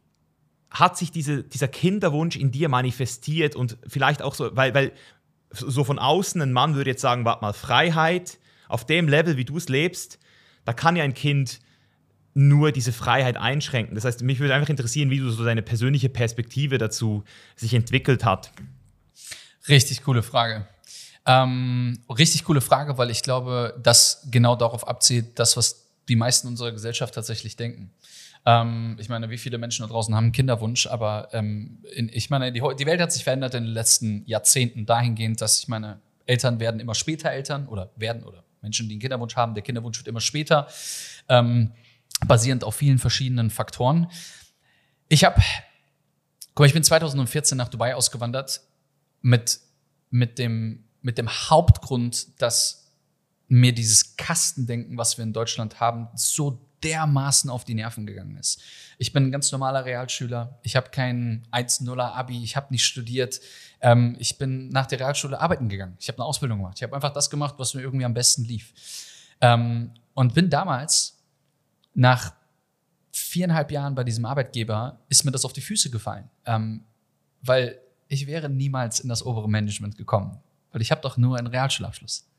hat 0.75 0.97
sich 0.97 1.11
diese, 1.11 1.43
dieser 1.43 1.67
Kinderwunsch 1.67 2.35
in 2.35 2.51
dir 2.51 2.69
manifestiert 2.69 3.55
und 3.55 3.77
vielleicht 3.87 4.21
auch 4.21 4.35
so, 4.35 4.55
weil, 4.55 4.73
weil 4.73 4.91
so 5.51 5.83
von 5.83 5.99
außen 5.99 6.41
ein 6.41 6.51
Mann 6.51 6.75
würde 6.75 6.91
jetzt 6.91 7.01
sagen, 7.01 7.25
warte 7.25 7.41
mal, 7.41 7.53
Freiheit 7.53 8.39
auf 8.67 8.85
dem 8.85 9.07
Level, 9.07 9.37
wie 9.37 9.45
du 9.45 9.57
es 9.57 9.69
lebst, 9.69 10.19
da 10.65 10.73
kann 10.73 10.95
ja 10.95 11.03
ein 11.03 11.13
Kind 11.13 11.59
nur 12.33 12.73
diese 12.73 12.91
Freiheit 12.91 13.37
einschränken. 13.37 13.95
Das 13.95 14.03
heißt, 14.03 14.21
mich 14.21 14.39
würde 14.39 14.53
einfach 14.53 14.69
interessieren, 14.69 15.09
wie 15.09 15.19
du 15.19 15.29
so 15.29 15.45
deine 15.45 15.61
persönliche 15.61 16.09
Perspektive 16.09 16.77
dazu 16.77 17.23
sich 17.55 17.73
entwickelt 17.73 18.25
hat. 18.25 18.51
Richtig 19.69 20.03
coole 20.03 20.21
Frage. 20.21 20.67
Ähm, 21.25 21.97
richtig 22.09 22.43
coole 22.43 22.59
Frage, 22.59 22.97
weil 22.97 23.09
ich 23.09 23.23
glaube, 23.23 23.79
dass 23.81 24.27
genau 24.29 24.55
darauf 24.57 24.87
abzielt, 24.87 25.39
das, 25.39 25.55
was 25.55 25.85
die 26.09 26.17
meisten 26.17 26.47
unserer 26.47 26.71
Gesellschaft 26.71 27.15
tatsächlich 27.15 27.55
denken. 27.55 27.91
Ähm, 28.45 28.95
ich 28.99 29.09
meine, 29.09 29.29
wie 29.29 29.37
viele 29.37 29.57
Menschen 29.57 29.83
da 29.83 29.91
draußen 29.91 30.13
haben 30.13 30.25
einen 30.25 30.31
Kinderwunsch, 30.31 30.87
aber 30.87 31.29
ähm, 31.31 31.83
in, 31.95 32.09
ich 32.09 32.29
meine, 32.29 32.51
die, 32.51 32.61
die, 32.79 32.85
Welt 32.85 33.01
hat 33.01 33.11
sich 33.11 33.23
verändert 33.23 33.55
in 33.55 33.63
den 33.63 33.73
letzten 33.73 34.23
Jahrzehnten 34.25 34.85
dahingehend, 34.85 35.41
dass 35.41 35.59
ich 35.59 35.67
meine, 35.67 35.99
Eltern 36.25 36.59
werden 36.59 36.79
immer 36.79 36.95
später 36.95 37.31
Eltern 37.31 37.67
oder 37.67 37.91
werden 37.95 38.23
oder 38.23 38.43
Menschen, 38.61 38.87
die 38.87 38.95
einen 38.95 39.01
Kinderwunsch 39.01 39.35
haben, 39.35 39.53
der 39.53 39.63
Kinderwunsch 39.63 39.97
wird 39.97 40.07
immer 40.07 40.21
später, 40.21 40.67
ähm, 41.27 41.71
basierend 42.27 42.63
auf 42.63 42.75
vielen 42.75 42.99
verschiedenen 42.99 43.49
Faktoren. 43.49 44.11
Ich 45.07 45.23
habe, 45.23 45.41
guck 46.49 46.59
mal, 46.59 46.65
ich 46.65 46.73
bin 46.73 46.83
2014 46.83 47.57
nach 47.57 47.69
Dubai 47.69 47.95
ausgewandert 47.95 48.61
mit, 49.21 49.59
mit, 50.09 50.39
dem, 50.39 50.85
mit 51.01 51.17
dem 51.17 51.29
Hauptgrund, 51.29 52.41
dass 52.41 52.91
mir 53.47 53.73
dieses 53.73 54.17
Kastendenken, 54.17 54.97
was 54.97 55.17
wir 55.17 55.23
in 55.23 55.33
Deutschland 55.33 55.79
haben, 55.79 56.07
so 56.15 56.64
dermaßen 56.85 57.49
auf 57.49 57.65
die 57.65 57.73
Nerven 57.73 58.05
gegangen 58.05 58.37
ist. 58.37 58.61
Ich 58.97 59.11
bin 59.11 59.25
ein 59.25 59.31
ganz 59.31 59.51
normaler 59.51 59.83
Realschüler. 59.85 60.59
Ich 60.61 60.75
habe 60.75 60.89
kein 60.89 61.45
1-0er 61.51 62.13
Abi. 62.13 62.43
Ich 62.43 62.55
habe 62.55 62.67
nicht 62.71 62.85
studiert. 62.85 63.41
Ähm, 63.81 64.15
ich 64.19 64.37
bin 64.37 64.69
nach 64.69 64.85
der 64.85 64.99
Realschule 64.99 65.39
arbeiten 65.39 65.67
gegangen. 65.67 65.97
Ich 65.99 66.07
habe 66.07 66.19
eine 66.19 66.25
Ausbildung 66.25 66.59
gemacht. 66.59 66.77
Ich 66.77 66.83
habe 66.83 66.95
einfach 66.95 67.11
das 67.11 67.29
gemacht, 67.29 67.55
was 67.57 67.73
mir 67.73 67.81
irgendwie 67.81 68.05
am 68.05 68.13
besten 68.13 68.45
lief. 68.45 68.73
Ähm, 69.41 69.91
und 70.13 70.33
bin 70.33 70.49
damals 70.49 71.17
nach 71.93 72.33
viereinhalb 73.11 73.71
Jahren 73.71 73.95
bei 73.95 74.03
diesem 74.03 74.25
Arbeitgeber 74.25 74.99
ist 75.09 75.23
mir 75.23 75.31
das 75.31 75.45
auf 75.45 75.53
die 75.53 75.61
Füße 75.61 75.89
gefallen, 75.89 76.29
ähm, 76.45 76.83
weil 77.41 77.79
ich 78.07 78.27
wäre 78.27 78.49
niemals 78.49 78.99
in 78.99 79.09
das 79.09 79.25
obere 79.25 79.49
Management 79.49 79.97
gekommen, 79.97 80.37
weil 80.71 80.81
ich 80.81 80.91
habe 80.91 81.01
doch 81.01 81.17
nur 81.17 81.37
einen 81.37 81.47
Realschulabschluss. 81.47 82.29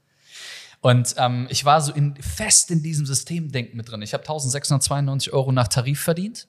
Und 0.80 1.14
ähm, 1.18 1.46
ich 1.50 1.64
war 1.64 1.80
so 1.80 1.92
in, 1.92 2.14
fest 2.16 2.70
in 2.70 2.82
diesem 2.82 3.06
Systemdenken 3.06 3.76
mit 3.76 3.90
drin. 3.90 4.02
Ich 4.02 4.12
habe 4.12 4.22
1692 4.22 5.32
Euro 5.32 5.52
nach 5.52 5.68
Tarif 5.68 6.00
verdient, 6.00 6.46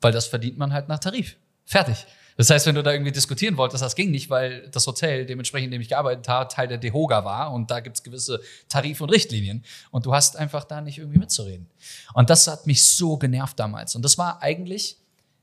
weil 0.00 0.12
das 0.12 0.26
verdient 0.26 0.58
man 0.58 0.72
halt 0.72 0.88
nach 0.88 0.98
Tarif. 0.98 1.36
Fertig. 1.64 2.06
Das 2.36 2.50
heißt, 2.50 2.66
wenn 2.66 2.74
du 2.74 2.82
da 2.82 2.92
irgendwie 2.92 3.12
diskutieren 3.12 3.56
wolltest, 3.56 3.82
das 3.82 3.94
ging 3.94 4.10
nicht, 4.10 4.28
weil 4.28 4.68
das 4.70 4.86
Hotel, 4.86 5.24
dementsprechend, 5.24 5.66
in 5.66 5.70
dem 5.72 5.80
ich 5.80 5.88
gearbeitet 5.88 6.26
habe, 6.28 6.52
Teil 6.52 6.66
der 6.66 6.78
DEHOGA 6.78 7.24
war 7.24 7.52
und 7.52 7.70
da 7.70 7.78
gibt 7.78 7.96
es 7.96 8.02
gewisse 8.02 8.40
Tarife 8.68 9.04
und 9.04 9.10
Richtlinien 9.10 9.64
und 9.92 10.04
du 10.06 10.12
hast 10.12 10.36
einfach 10.36 10.64
da 10.64 10.80
nicht 10.80 10.98
irgendwie 10.98 11.18
mitzureden. 11.18 11.68
Und 12.12 12.30
das 12.30 12.48
hat 12.48 12.66
mich 12.66 12.82
so 12.82 13.18
genervt 13.18 13.58
damals. 13.58 13.94
Und 13.94 14.02
das 14.02 14.18
war 14.18 14.42
eigentlich 14.42 14.98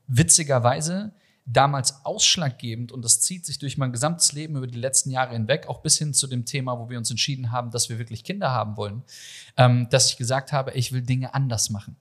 witzigerweise 0.06 1.12
damals 1.44 2.04
ausschlaggebend 2.04 2.92
und 2.92 3.04
das 3.04 3.20
zieht 3.20 3.44
sich 3.44 3.58
durch 3.58 3.76
mein 3.76 3.92
gesamtes 3.92 4.32
Leben 4.32 4.56
über 4.56 4.66
die 4.66 4.78
letzten 4.78 5.10
Jahre 5.10 5.32
hinweg, 5.32 5.66
auch 5.68 5.82
bis 5.82 5.98
hin 5.98 6.14
zu 6.14 6.26
dem 6.26 6.44
Thema, 6.44 6.78
wo 6.78 6.88
wir 6.88 6.98
uns 6.98 7.10
entschieden 7.10 7.50
haben, 7.50 7.70
dass 7.70 7.88
wir 7.88 7.98
wirklich 7.98 8.22
Kinder 8.22 8.50
haben 8.50 8.76
wollen, 8.76 9.02
ähm, 9.56 9.88
dass 9.90 10.10
ich 10.10 10.16
gesagt 10.16 10.52
habe, 10.52 10.72
ich 10.72 10.92
will 10.92 11.02
Dinge 11.02 11.34
anders 11.34 11.70
machen. 11.70 11.96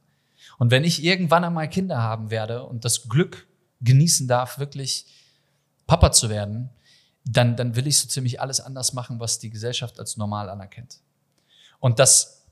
Und 0.59 0.69
wenn 0.69 0.83
ich 0.83 1.03
irgendwann 1.03 1.43
einmal 1.43 1.67
Kinder 1.69 2.01
haben 2.03 2.29
werde 2.29 2.63
und 2.63 2.85
das 2.85 3.09
Glück 3.09 3.47
genießen 3.81 4.27
darf, 4.27 4.59
wirklich 4.59 5.05
Papa 5.87 6.11
zu 6.11 6.29
werden, 6.29 6.69
dann, 7.25 7.55
dann 7.55 7.75
will 7.75 7.87
ich 7.87 7.97
so 7.97 8.07
ziemlich 8.07 8.39
alles 8.41 8.59
anders 8.59 8.93
machen, 8.93 9.19
was 9.19 9.39
die 9.39 9.49
Gesellschaft 9.49 9.99
als 9.99 10.17
normal 10.17 10.49
anerkennt. 10.49 10.99
Und 11.79 11.97
das, 11.97 12.45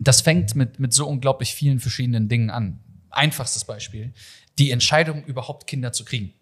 das 0.00 0.20
fängt 0.20 0.56
mit, 0.56 0.80
mit 0.80 0.92
so 0.92 1.06
unglaublich 1.06 1.54
vielen 1.54 1.78
verschiedenen 1.78 2.28
Dingen 2.28 2.50
an. 2.50 2.80
Einfachstes 3.16 3.64
Beispiel, 3.64 4.12
die 4.58 4.70
Entscheidung, 4.70 5.24
überhaupt 5.24 5.66
Kinder 5.66 5.92
zu 5.92 6.04
kriegen. 6.04 6.32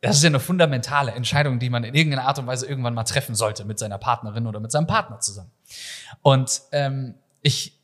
Das 0.00 0.16
ist 0.16 0.22
ja 0.22 0.28
eine 0.28 0.40
fundamentale 0.40 1.12
Entscheidung, 1.12 1.58
die 1.58 1.68
man 1.68 1.84
in 1.84 1.94
irgendeiner 1.94 2.26
Art 2.26 2.38
und 2.38 2.46
Weise 2.46 2.66
irgendwann 2.66 2.94
mal 2.94 3.04
treffen 3.04 3.34
sollte 3.34 3.64
mit 3.64 3.78
seiner 3.78 3.98
Partnerin 3.98 4.46
oder 4.46 4.58
mit 4.58 4.72
seinem 4.72 4.86
Partner 4.86 5.20
zusammen. 5.20 5.50
Und 6.22 6.62
ähm, 6.72 7.14
ich 7.42 7.80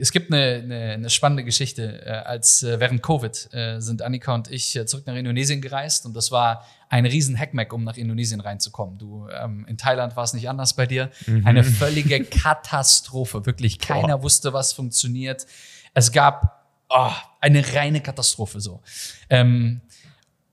es 0.00 0.12
gibt 0.12 0.32
eine, 0.32 0.62
eine, 0.62 0.92
eine 0.92 1.10
spannende 1.10 1.44
Geschichte. 1.44 2.04
Äh, 2.04 2.10
als 2.10 2.62
äh, 2.62 2.80
während 2.80 3.02
Covid 3.02 3.48
äh, 3.52 3.80
sind 3.80 4.02
Annika 4.02 4.34
und 4.34 4.50
ich 4.50 4.76
äh, 4.76 4.86
zurück 4.86 5.06
nach 5.06 5.14
Indonesien 5.14 5.60
gereist 5.60 6.06
und 6.06 6.14
das 6.14 6.30
war 6.30 6.64
ein 6.88 7.06
riesen 7.06 7.38
Hackmack, 7.38 7.72
um 7.72 7.84
nach 7.84 7.96
Indonesien 7.96 8.40
reinzukommen. 8.40 8.98
Du 8.98 9.28
ähm, 9.28 9.66
in 9.68 9.76
Thailand 9.76 10.16
war 10.16 10.24
es 10.24 10.32
nicht 10.32 10.48
anders 10.48 10.74
bei 10.74 10.86
dir. 10.86 11.10
Mhm. 11.26 11.46
Eine 11.46 11.64
völlige 11.64 12.24
Katastrophe. 12.24 13.46
Wirklich 13.46 13.78
keiner 13.78 14.18
Boah. 14.18 14.24
wusste, 14.24 14.52
was 14.52 14.72
funktioniert. 14.72 15.46
Es 15.94 16.12
gab 16.12 16.57
oh, 16.88 17.12
eine 17.40 17.74
reine 17.74 18.00
Katastrophe 18.00 18.60
so. 18.60 18.82
Ähm, 19.30 19.80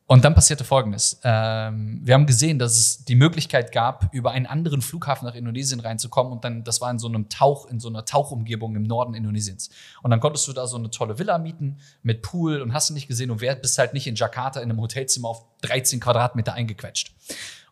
und 0.07 0.23
dann 0.23 0.35
passierte 0.35 0.63
Folgendes. 0.63 1.19
Ähm, 1.23 1.99
wir 2.03 2.13
haben 2.13 2.27
gesehen, 2.27 2.59
dass 2.59 2.77
es 2.77 3.05
die 3.05 3.15
Möglichkeit 3.15 3.71
gab, 3.71 4.13
über 4.13 4.31
einen 4.31 4.45
anderen 4.45 4.83
Flughafen 4.83 5.25
nach 5.25 5.33
Indonesien 5.33 5.79
reinzukommen. 5.79 6.31
Und 6.31 6.43
dann, 6.43 6.63
das 6.63 6.79
war 6.79 6.91
in 6.91 6.99
so 6.99 7.07
einem 7.07 7.27
Tauch, 7.27 7.65
in 7.65 7.79
so 7.79 7.89
einer 7.89 8.05
Tauchumgebung 8.05 8.75
im 8.75 8.83
Norden 8.83 9.15
Indonesiens. 9.15 9.71
Und 10.03 10.11
dann 10.11 10.19
konntest 10.19 10.47
du 10.47 10.53
da 10.53 10.67
so 10.67 10.77
eine 10.77 10.91
tolle 10.91 11.17
Villa 11.17 11.39
mieten 11.39 11.77
mit 12.03 12.21
Pool 12.21 12.61
und 12.61 12.71
hast 12.73 12.91
du 12.91 12.93
nicht 12.93 13.07
gesehen 13.07 13.31
und 13.31 13.41
wer 13.41 13.55
bist 13.55 13.79
halt 13.79 13.93
nicht 13.93 14.05
in 14.05 14.13
Jakarta 14.13 14.59
in 14.59 14.69
einem 14.69 14.79
Hotelzimmer 14.79 15.29
auf 15.29 15.43
13 15.61 15.99
Quadratmeter 15.99 16.53
eingequetscht. 16.53 17.11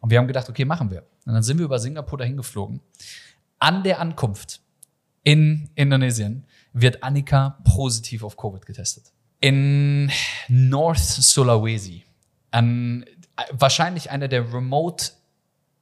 Und 0.01 0.09
wir 0.09 0.17
haben 0.17 0.27
gedacht, 0.27 0.49
okay, 0.49 0.65
machen 0.65 0.89
wir. 0.89 1.03
Und 1.27 1.35
dann 1.35 1.43
sind 1.43 1.59
wir 1.59 1.65
über 1.65 1.77
Singapur 1.77 2.17
dahin 2.17 2.35
geflogen. 2.35 2.81
An 3.59 3.83
der 3.83 3.99
Ankunft 3.99 4.59
in 5.23 5.69
Indonesien 5.75 6.47
wird 6.73 7.03
Annika 7.03 7.59
positiv 7.63 8.23
auf 8.23 8.35
Covid 8.35 8.65
getestet. 8.65 9.05
In 9.39 10.11
North 10.47 10.99
Sulawesi 10.99 12.03
an 12.51 13.05
wahrscheinlich 13.51 14.09
einer 14.11 14.27
der 14.27 14.53
remote 14.53 15.11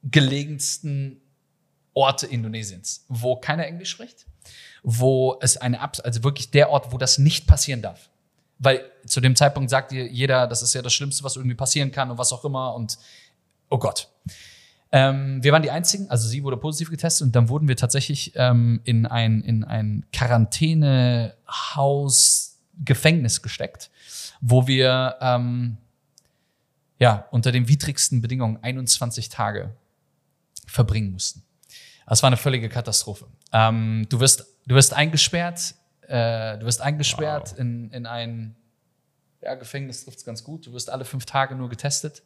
gelegensten 0.04 1.20
Orte 1.94 2.26
Indonesiens, 2.26 3.04
wo 3.08 3.36
keiner 3.36 3.66
Englisch 3.66 3.90
spricht, 3.90 4.26
wo 4.82 5.38
es 5.40 5.56
eine, 5.56 5.80
also 5.80 6.24
wirklich 6.24 6.50
der 6.50 6.70
Ort, 6.70 6.92
wo 6.92 6.98
das 6.98 7.18
nicht 7.18 7.46
passieren 7.46 7.82
darf. 7.82 8.10
Weil 8.58 8.90
zu 9.06 9.20
dem 9.20 9.36
Zeitpunkt 9.36 9.70
sagt 9.70 9.92
jeder, 9.92 10.46
das 10.46 10.62
ist 10.62 10.72
ja 10.74 10.82
das 10.82 10.94
Schlimmste, 10.94 11.24
was 11.24 11.36
irgendwie 11.36 11.56
passieren 11.56 11.90
kann 11.90 12.10
und 12.10 12.18
was 12.18 12.32
auch 12.32 12.44
immer 12.44 12.74
und 12.74 12.98
oh 13.68 13.78
Gott. 13.78 14.08
Ähm, 14.94 15.42
wir 15.42 15.52
waren 15.52 15.62
die 15.62 15.70
Einzigen, 15.70 16.10
also 16.10 16.28
sie 16.28 16.44
wurde 16.44 16.58
positiv 16.58 16.90
getestet 16.90 17.26
und 17.26 17.34
dann 17.34 17.48
wurden 17.48 17.66
wir 17.66 17.76
tatsächlich 17.76 18.32
ähm, 18.36 18.82
in 18.84 19.06
ein, 19.06 19.40
in 19.40 19.64
ein 19.64 20.04
Quarantänehaus, 20.12 22.52
Gefängnis 22.84 23.42
gesteckt, 23.42 23.90
wo 24.40 24.66
wir 24.66 25.16
ähm, 25.20 25.76
ja, 26.98 27.26
unter 27.30 27.52
den 27.52 27.68
widrigsten 27.68 28.20
Bedingungen 28.20 28.58
21 28.62 29.28
Tage 29.28 29.74
verbringen 30.66 31.12
mussten. 31.12 31.42
Das 32.06 32.22
war 32.22 32.28
eine 32.28 32.36
völlige 32.36 32.68
Katastrophe. 32.68 33.26
Ähm, 33.52 34.06
du, 34.08 34.20
wirst, 34.20 34.46
du 34.66 34.74
wirst 34.74 34.92
eingesperrt, 34.92 35.74
äh, 36.02 36.58
du 36.58 36.66
wirst 36.66 36.82
eingesperrt 36.82 37.52
wow. 37.52 37.58
in, 37.58 37.90
in 37.90 38.06
ein 38.06 38.56
ja, 39.40 39.54
Gefängnis 39.54 40.04
trifft 40.04 40.18
es 40.18 40.24
ganz 40.24 40.44
gut. 40.44 40.66
Du 40.66 40.72
wirst 40.72 40.90
alle 40.90 41.04
fünf 41.04 41.26
Tage 41.26 41.54
nur 41.54 41.68
getestet. 41.68 42.22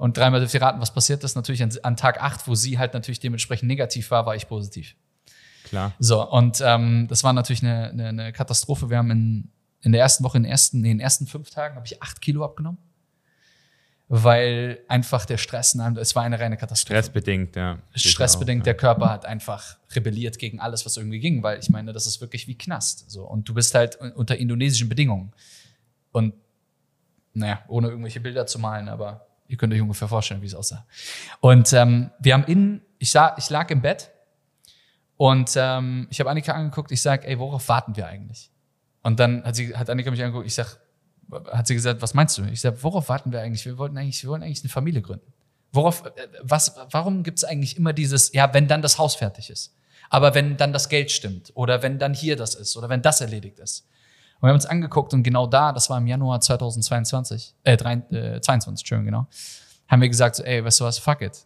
Und 0.00 0.16
dreimal 0.16 0.40
dürft 0.40 0.54
ihr 0.54 0.62
raten, 0.62 0.80
was 0.80 0.94
passiert 0.94 1.22
ist. 1.24 1.34
Natürlich 1.34 1.62
an, 1.62 1.70
an, 1.82 1.94
Tag 1.94 2.22
acht, 2.22 2.48
wo 2.48 2.54
sie 2.54 2.78
halt 2.78 2.94
natürlich 2.94 3.20
dementsprechend 3.20 3.68
negativ 3.68 4.10
war, 4.10 4.24
war 4.24 4.34
ich 4.34 4.48
positiv. 4.48 4.96
Klar. 5.64 5.92
So, 5.98 6.26
und 6.26 6.62
ähm, 6.64 7.06
das 7.08 7.22
war 7.22 7.34
natürlich 7.34 7.62
eine, 7.62 7.90
eine, 7.90 8.08
eine 8.08 8.32
Katastrophe. 8.32 8.88
Wir 8.88 8.96
haben 8.96 9.10
in, 9.10 9.50
in 9.82 9.92
der 9.92 10.00
ersten 10.00 10.24
Woche, 10.24 10.38
in 10.38 10.44
den 10.44 10.52
ersten, 10.52 10.80
nee, 10.80 10.90
in 10.90 10.96
den 10.96 11.04
ersten 11.04 11.26
fünf 11.26 11.50
Tagen 11.50 11.76
habe 11.76 11.84
ich 11.86 12.02
acht 12.02 12.22
Kilo 12.22 12.42
abgenommen 12.42 12.78
weil 14.12 14.80
einfach 14.88 15.24
der 15.24 15.36
Stress, 15.36 15.76
es 15.76 16.16
war 16.16 16.24
eine 16.24 16.40
reine 16.40 16.56
Katastrophe. 16.56 16.94
Stressbedingt, 16.94 17.54
ja. 17.54 17.78
Stressbedingt, 17.94 18.62
auch, 18.62 18.64
der 18.64 18.74
Körper 18.74 19.08
hat 19.08 19.24
einfach 19.24 19.78
rebelliert 19.94 20.36
gegen 20.40 20.58
alles, 20.58 20.84
was 20.84 20.96
irgendwie 20.96 21.20
ging, 21.20 21.44
weil 21.44 21.60
ich 21.60 21.70
meine, 21.70 21.92
das 21.92 22.08
ist 22.08 22.20
wirklich 22.20 22.48
wie 22.48 22.58
Knast. 22.58 23.08
So. 23.08 23.22
Und 23.22 23.48
du 23.48 23.54
bist 23.54 23.72
halt 23.72 24.00
unter 24.16 24.36
indonesischen 24.36 24.88
Bedingungen. 24.88 25.32
Und 26.10 26.34
naja, 27.34 27.62
ohne 27.68 27.86
irgendwelche 27.86 28.18
Bilder 28.18 28.46
zu 28.46 28.58
malen, 28.58 28.88
aber 28.88 29.28
ihr 29.50 29.56
könnt 29.56 29.74
euch 29.74 29.80
ungefähr 29.80 30.08
vorstellen, 30.08 30.42
wie 30.42 30.46
es 30.46 30.54
aussah. 30.54 30.86
Und 31.40 31.72
ähm, 31.72 32.10
wir 32.20 32.34
haben 32.34 32.44
in, 32.44 32.82
ich, 32.98 33.10
sah, 33.10 33.34
ich 33.36 33.50
lag 33.50 33.68
im 33.70 33.82
Bett 33.82 34.10
und 35.16 35.52
ähm, 35.56 36.06
ich 36.10 36.20
habe 36.20 36.30
Annika 36.30 36.52
angeguckt, 36.52 36.92
ich 36.92 37.02
sage, 37.02 37.26
ey, 37.26 37.38
worauf 37.38 37.68
warten 37.68 37.96
wir 37.96 38.06
eigentlich? 38.06 38.50
Und 39.02 39.18
dann 39.18 39.44
hat, 39.44 39.56
sie, 39.56 39.76
hat 39.76 39.90
Annika 39.90 40.10
mich 40.10 40.22
angeguckt, 40.22 40.46
ich 40.46 40.54
sage, 40.54 40.70
hat 41.50 41.66
sie 41.66 41.74
gesagt, 41.74 42.00
was 42.00 42.14
meinst 42.14 42.38
du? 42.38 42.44
Ich 42.44 42.60
sage, 42.60 42.82
worauf 42.82 43.08
warten 43.08 43.32
wir 43.32 43.40
eigentlich? 43.40 43.66
Wir 43.66 43.76
wollten 43.76 43.98
eigentlich, 43.98 44.22
wir 44.22 44.30
wollen 44.30 44.42
eigentlich 44.42 44.62
eine 44.62 44.70
Familie 44.70 45.02
gründen. 45.02 45.32
Worauf, 45.72 46.06
äh, 46.06 46.28
was, 46.42 46.76
warum 46.90 47.22
gibt 47.22 47.38
es 47.38 47.44
eigentlich 47.44 47.76
immer 47.76 47.92
dieses, 47.92 48.32
ja, 48.32 48.54
wenn 48.54 48.68
dann 48.68 48.82
das 48.82 48.98
Haus 48.98 49.16
fertig 49.16 49.50
ist? 49.50 49.76
Aber 50.10 50.34
wenn 50.34 50.56
dann 50.56 50.72
das 50.72 50.88
Geld 50.88 51.10
stimmt 51.10 51.52
oder 51.54 51.82
wenn 51.82 51.98
dann 51.98 52.14
hier 52.14 52.36
das 52.36 52.54
ist 52.54 52.76
oder 52.76 52.88
wenn 52.88 53.02
das 53.02 53.20
erledigt 53.20 53.58
ist. 53.58 53.86
Und 54.40 54.46
wir 54.46 54.48
haben 54.48 54.56
uns 54.56 54.66
angeguckt 54.66 55.12
und 55.12 55.22
genau 55.22 55.46
da, 55.46 55.72
das 55.72 55.90
war 55.90 55.98
im 55.98 56.06
Januar 56.06 56.40
2022, 56.40 57.54
äh, 57.62 57.76
3, 57.76 57.92
äh 57.92 58.40
22, 58.40 58.82
Entschuldigung, 58.82 59.04
genau, 59.04 59.26
haben 59.86 60.00
wir 60.00 60.08
gesagt, 60.08 60.36
so, 60.36 60.42
ey, 60.42 60.64
weißt 60.64 60.80
du 60.80 60.84
was, 60.84 60.98
fuck 60.98 61.20
it. 61.20 61.44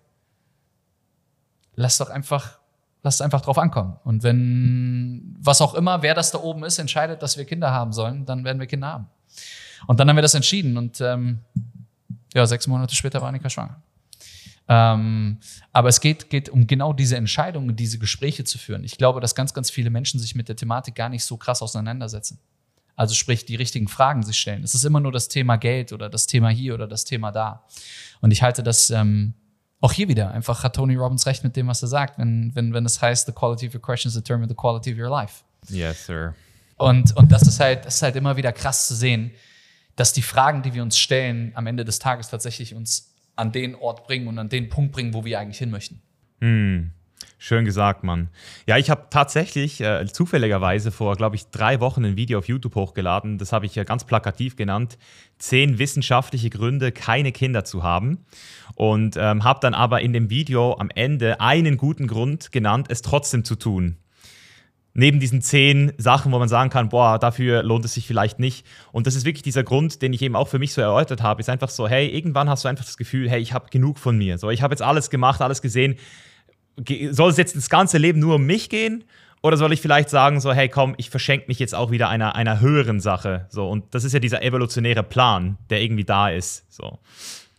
Lass 1.74 1.98
doch 1.98 2.08
einfach, 2.08 2.60
lass 3.02 3.20
einfach 3.20 3.40
drauf 3.40 3.58
ankommen. 3.58 3.96
Und 4.04 4.22
wenn, 4.22 5.34
was 5.40 5.60
auch 5.60 5.74
immer, 5.74 6.02
wer 6.02 6.14
das 6.14 6.30
da 6.30 6.38
oben 6.38 6.62
ist, 6.62 6.78
entscheidet, 6.78 7.20
dass 7.20 7.36
wir 7.36 7.44
Kinder 7.44 7.72
haben 7.72 7.92
sollen, 7.92 8.26
dann 8.26 8.44
werden 8.44 8.60
wir 8.60 8.68
Kinder 8.68 8.86
haben. 8.86 9.08
Und 9.88 9.98
dann 9.98 10.08
haben 10.08 10.16
wir 10.16 10.22
das 10.22 10.34
entschieden 10.34 10.76
und 10.76 11.00
ähm, 11.00 11.40
ja, 12.32 12.46
sechs 12.46 12.66
Monate 12.68 12.94
später 12.94 13.20
war 13.20 13.28
Annika 13.28 13.50
schwanger. 13.50 13.82
Ähm, 14.66 15.38
aber 15.72 15.88
es 15.88 16.00
geht, 16.00 16.30
geht 16.30 16.48
um 16.48 16.66
genau 16.66 16.92
diese 16.92 17.16
Entscheidungen, 17.16 17.76
diese 17.76 17.98
Gespräche 17.98 18.44
zu 18.44 18.58
führen. 18.58 18.84
Ich 18.84 18.96
glaube, 18.96 19.20
dass 19.20 19.34
ganz, 19.34 19.52
ganz 19.52 19.70
viele 19.70 19.90
Menschen 19.90 20.20
sich 20.20 20.34
mit 20.34 20.48
der 20.48 20.56
Thematik 20.56 20.94
gar 20.94 21.08
nicht 21.08 21.24
so 21.24 21.36
krass 21.36 21.60
auseinandersetzen. 21.60 22.38
Also 22.96 23.14
sprich, 23.14 23.44
die 23.44 23.56
richtigen 23.56 23.88
Fragen 23.88 24.22
sich 24.22 24.38
stellen. 24.38 24.62
Es 24.62 24.74
ist 24.74 24.84
immer 24.84 25.00
nur 25.00 25.12
das 25.12 25.28
Thema 25.28 25.56
Geld 25.56 25.92
oder 25.92 26.08
das 26.08 26.26
Thema 26.26 26.48
hier 26.48 26.74
oder 26.74 26.86
das 26.86 27.04
Thema 27.04 27.32
da. 27.32 27.64
Und 28.20 28.30
ich 28.30 28.42
halte 28.42 28.62
das 28.62 28.90
ähm, 28.90 29.34
auch 29.80 29.92
hier 29.92 30.08
wieder. 30.08 30.30
Einfach 30.30 30.62
hat 30.62 30.76
Tony 30.76 30.94
Robbins 30.94 31.26
recht 31.26 31.44
mit 31.44 31.56
dem, 31.56 31.66
was 31.66 31.82
er 31.82 31.88
sagt, 31.88 32.18
wenn, 32.18 32.54
wenn, 32.54 32.72
wenn 32.72 32.86
es 32.86 33.02
heißt, 33.02 33.26
the 33.26 33.32
quality 33.32 33.68
of 33.68 33.74
your 33.74 33.82
questions 33.82 34.14
determine 34.14 34.48
the 34.48 34.54
quality 34.54 34.92
of 34.92 34.98
your 34.98 35.10
life. 35.10 35.42
Yes, 35.68 36.06
sir. 36.06 36.34
Und, 36.76 37.16
und 37.16 37.30
das 37.30 37.42
ist 37.42 37.60
halt, 37.60 37.84
das 37.84 37.96
ist 37.96 38.02
halt 38.02 38.16
immer 38.16 38.36
wieder 38.36 38.52
krass 38.52 38.86
zu 38.88 38.94
sehen, 38.94 39.32
dass 39.96 40.12
die 40.12 40.22
Fragen, 40.22 40.62
die 40.62 40.74
wir 40.74 40.82
uns 40.82 40.98
stellen, 40.98 41.52
am 41.54 41.66
Ende 41.66 41.84
des 41.84 41.98
Tages 41.98 42.28
tatsächlich 42.28 42.74
uns 42.74 43.14
an 43.36 43.52
den 43.52 43.74
Ort 43.74 44.06
bringen 44.06 44.28
und 44.28 44.38
an 44.38 44.48
den 44.48 44.68
Punkt 44.68 44.92
bringen, 44.92 45.14
wo 45.14 45.24
wir 45.24 45.38
eigentlich 45.38 45.58
hin 45.58 45.70
möchten. 45.70 46.00
Hm. 46.40 46.92
Schön 47.38 47.64
gesagt, 47.64 48.04
Mann. 48.04 48.30
Ja, 48.66 48.78
ich 48.78 48.88
habe 48.88 49.08
tatsächlich 49.10 49.80
äh, 49.80 50.06
zufälligerweise 50.06 50.90
vor, 50.90 51.14
glaube 51.16 51.36
ich, 51.36 51.46
drei 51.50 51.78
Wochen 51.80 52.04
ein 52.04 52.16
Video 52.16 52.38
auf 52.38 52.48
YouTube 52.48 52.74
hochgeladen. 52.74 53.36
Das 53.36 53.52
habe 53.52 53.66
ich 53.66 53.74
ja 53.74 53.84
ganz 53.84 54.04
plakativ 54.04 54.56
genannt. 54.56 54.96
Zehn 55.38 55.78
wissenschaftliche 55.78 56.48
Gründe, 56.48 56.90
keine 56.90 57.32
Kinder 57.32 57.64
zu 57.64 57.82
haben. 57.82 58.24
Und 58.76 59.16
ähm, 59.18 59.44
habe 59.44 59.60
dann 59.60 59.74
aber 59.74 60.00
in 60.00 60.12
dem 60.12 60.30
Video 60.30 60.76
am 60.78 60.88
Ende 60.94 61.40
einen 61.40 61.76
guten 61.76 62.06
Grund 62.06 62.50
genannt, 62.50 62.86
es 62.88 63.02
trotzdem 63.02 63.44
zu 63.44 63.56
tun 63.56 63.98
neben 64.94 65.18
diesen 65.20 65.42
zehn 65.42 65.92
Sachen, 65.98 66.32
wo 66.32 66.38
man 66.38 66.48
sagen 66.48 66.70
kann, 66.70 66.88
boah, 66.88 67.18
dafür 67.18 67.62
lohnt 67.62 67.84
es 67.84 67.94
sich 67.94 68.06
vielleicht 68.06 68.38
nicht. 68.38 68.64
Und 68.92 69.06
das 69.06 69.16
ist 69.16 69.24
wirklich 69.24 69.42
dieser 69.42 69.64
Grund, 69.64 70.00
den 70.02 70.12
ich 70.12 70.22
eben 70.22 70.36
auch 70.36 70.48
für 70.48 70.60
mich 70.60 70.72
so 70.72 70.80
erläutert 70.80 71.20
habe, 71.20 71.40
ist 71.40 71.50
einfach 71.50 71.68
so, 71.68 71.88
hey, 71.88 72.06
irgendwann 72.06 72.48
hast 72.48 72.64
du 72.64 72.68
einfach 72.68 72.84
das 72.84 72.96
Gefühl, 72.96 73.28
hey, 73.28 73.40
ich 73.40 73.52
habe 73.52 73.66
genug 73.70 73.98
von 73.98 74.16
mir. 74.16 74.38
So, 74.38 74.50
ich 74.50 74.62
habe 74.62 74.72
jetzt 74.72 74.82
alles 74.82 75.10
gemacht, 75.10 75.42
alles 75.42 75.60
gesehen. 75.60 75.96
Soll 77.10 77.30
es 77.30 77.36
jetzt 77.36 77.56
das 77.56 77.68
ganze 77.68 77.98
Leben 77.98 78.18
nur 78.20 78.36
um 78.36 78.46
mich 78.46 78.68
gehen? 78.68 79.04
Oder 79.42 79.58
soll 79.58 79.74
ich 79.74 79.82
vielleicht 79.82 80.08
sagen, 80.08 80.40
so, 80.40 80.54
hey, 80.54 80.70
komm, 80.70 80.94
ich 80.96 81.10
verschenke 81.10 81.48
mich 81.48 81.58
jetzt 81.58 81.74
auch 81.74 81.90
wieder 81.90 82.08
einer, 82.08 82.34
einer 82.34 82.60
höheren 82.60 82.98
Sache? 82.98 83.46
So, 83.50 83.68
und 83.68 83.94
das 83.94 84.02
ist 84.04 84.14
ja 84.14 84.18
dieser 84.18 84.42
evolutionäre 84.42 85.02
Plan, 85.02 85.58
der 85.68 85.82
irgendwie 85.82 86.04
da 86.04 86.30
ist. 86.30 86.64
So. 86.72 86.98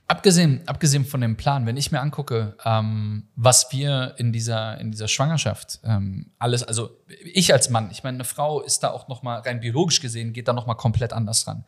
Abgesehen, 0.08 0.62
abgesehen 0.68 1.06
von 1.06 1.22
dem 1.22 1.38
Plan, 1.38 1.66
wenn 1.66 1.78
ich 1.78 1.92
mir 1.92 2.00
angucke, 2.00 2.56
ähm, 2.66 3.28
was 3.36 3.72
wir 3.72 4.16
in 4.18 4.32
dieser, 4.32 4.80
in 4.80 4.92
dieser 4.92 5.08
Schwangerschaft 5.08 5.80
ähm, 5.84 6.32
alles, 6.40 6.64
also 6.64 6.90
ich 7.34 7.54
als 7.54 7.70
Mann, 7.70 7.90
ich 7.92 8.04
meine, 8.04 8.18
eine 8.18 8.24
Frau 8.24 8.62
ist 8.62 8.80
da 8.80 8.92
auch 8.92 9.08
noch 9.08 9.24
mal 9.24 9.40
rein 9.40 9.60
biologisch 9.60 10.02
gesehen, 10.02 10.34
geht 10.34 10.48
da 10.48 10.54
noch 10.54 10.68
mal 10.68 10.76
komplett 10.76 11.14
anders 11.14 11.48
ran. 11.48 11.66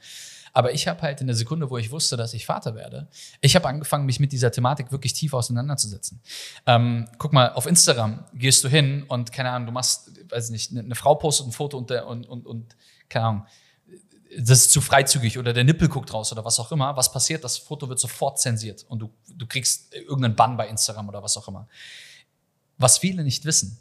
Aber 0.54 0.74
ich 0.74 0.88
habe 0.88 1.02
halt 1.02 1.22
in 1.22 1.28
der 1.28 1.36
Sekunde, 1.36 1.70
wo 1.70 1.78
ich 1.78 1.92
wusste, 1.92 2.18
dass 2.18 2.34
ich 2.34 2.46
Vater 2.46 2.76
werde, 2.76 3.08
ich 3.42 3.56
habe 3.56 3.68
angefangen, 3.68 4.06
mich 4.06 4.20
mit 4.20 4.32
dieser 4.32 4.52
Thematik 4.52 4.92
wirklich 4.92 5.14
tief 5.14 5.34
auseinanderzusetzen. 5.34 6.22
Ähm, 6.66 7.08
guck 7.18 7.34
mal, 7.34 7.54
auf 7.54 7.66
Instagram 7.66 8.26
gehst 8.34 8.64
du 8.64 8.70
hin 8.70 9.04
und 9.08 9.32
keine 9.32 9.52
Ahnung, 9.52 9.68
du 9.68 9.72
machst, 9.72 10.12
weiß 10.30 10.50
nicht, 10.50 10.72
eine, 10.72 10.82
eine 10.82 10.96
Frau 10.96 11.16
postet 11.16 11.48
ein 11.48 11.52
Foto 11.52 11.78
und, 11.78 11.90
der, 11.90 12.08
und, 12.08 12.26
und, 12.28 12.46
und 12.46 12.76
keine 13.10 13.26
Ahnung, 13.26 13.46
das 14.38 14.60
ist 14.60 14.72
zu 14.72 14.82
freizügig 14.82 15.38
oder 15.38 15.54
der 15.54 15.64
Nippel 15.64 15.88
guckt 15.88 16.14
raus 16.14 16.32
oder 16.32 16.44
was 16.44 16.60
auch 16.60 16.72
immer, 16.72 16.96
was 16.96 17.12
passiert? 17.12 17.44
Das 17.44 17.58
Foto 17.58 17.90
wird 17.90 18.00
sofort 18.00 18.40
zensiert 18.40 18.86
und 18.88 19.00
du, 19.00 19.10
du 19.34 19.48
kriegst 19.48 19.94
irgendeinen 19.94 20.36
Bann 20.36 20.58
bei 20.58 20.68
Instagram 20.68 21.10
oder 21.10 21.24
was 21.24 21.38
auch 21.38 21.48
immer. 21.48 21.68
Was 22.78 22.98
viele 22.98 23.24
nicht 23.24 23.46
wissen, 23.46 23.80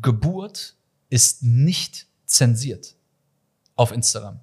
Geburt 0.00 0.76
ist 1.08 1.42
nicht 1.42 2.06
zensiert 2.24 2.94
auf 3.76 3.92
Instagram. 3.92 4.40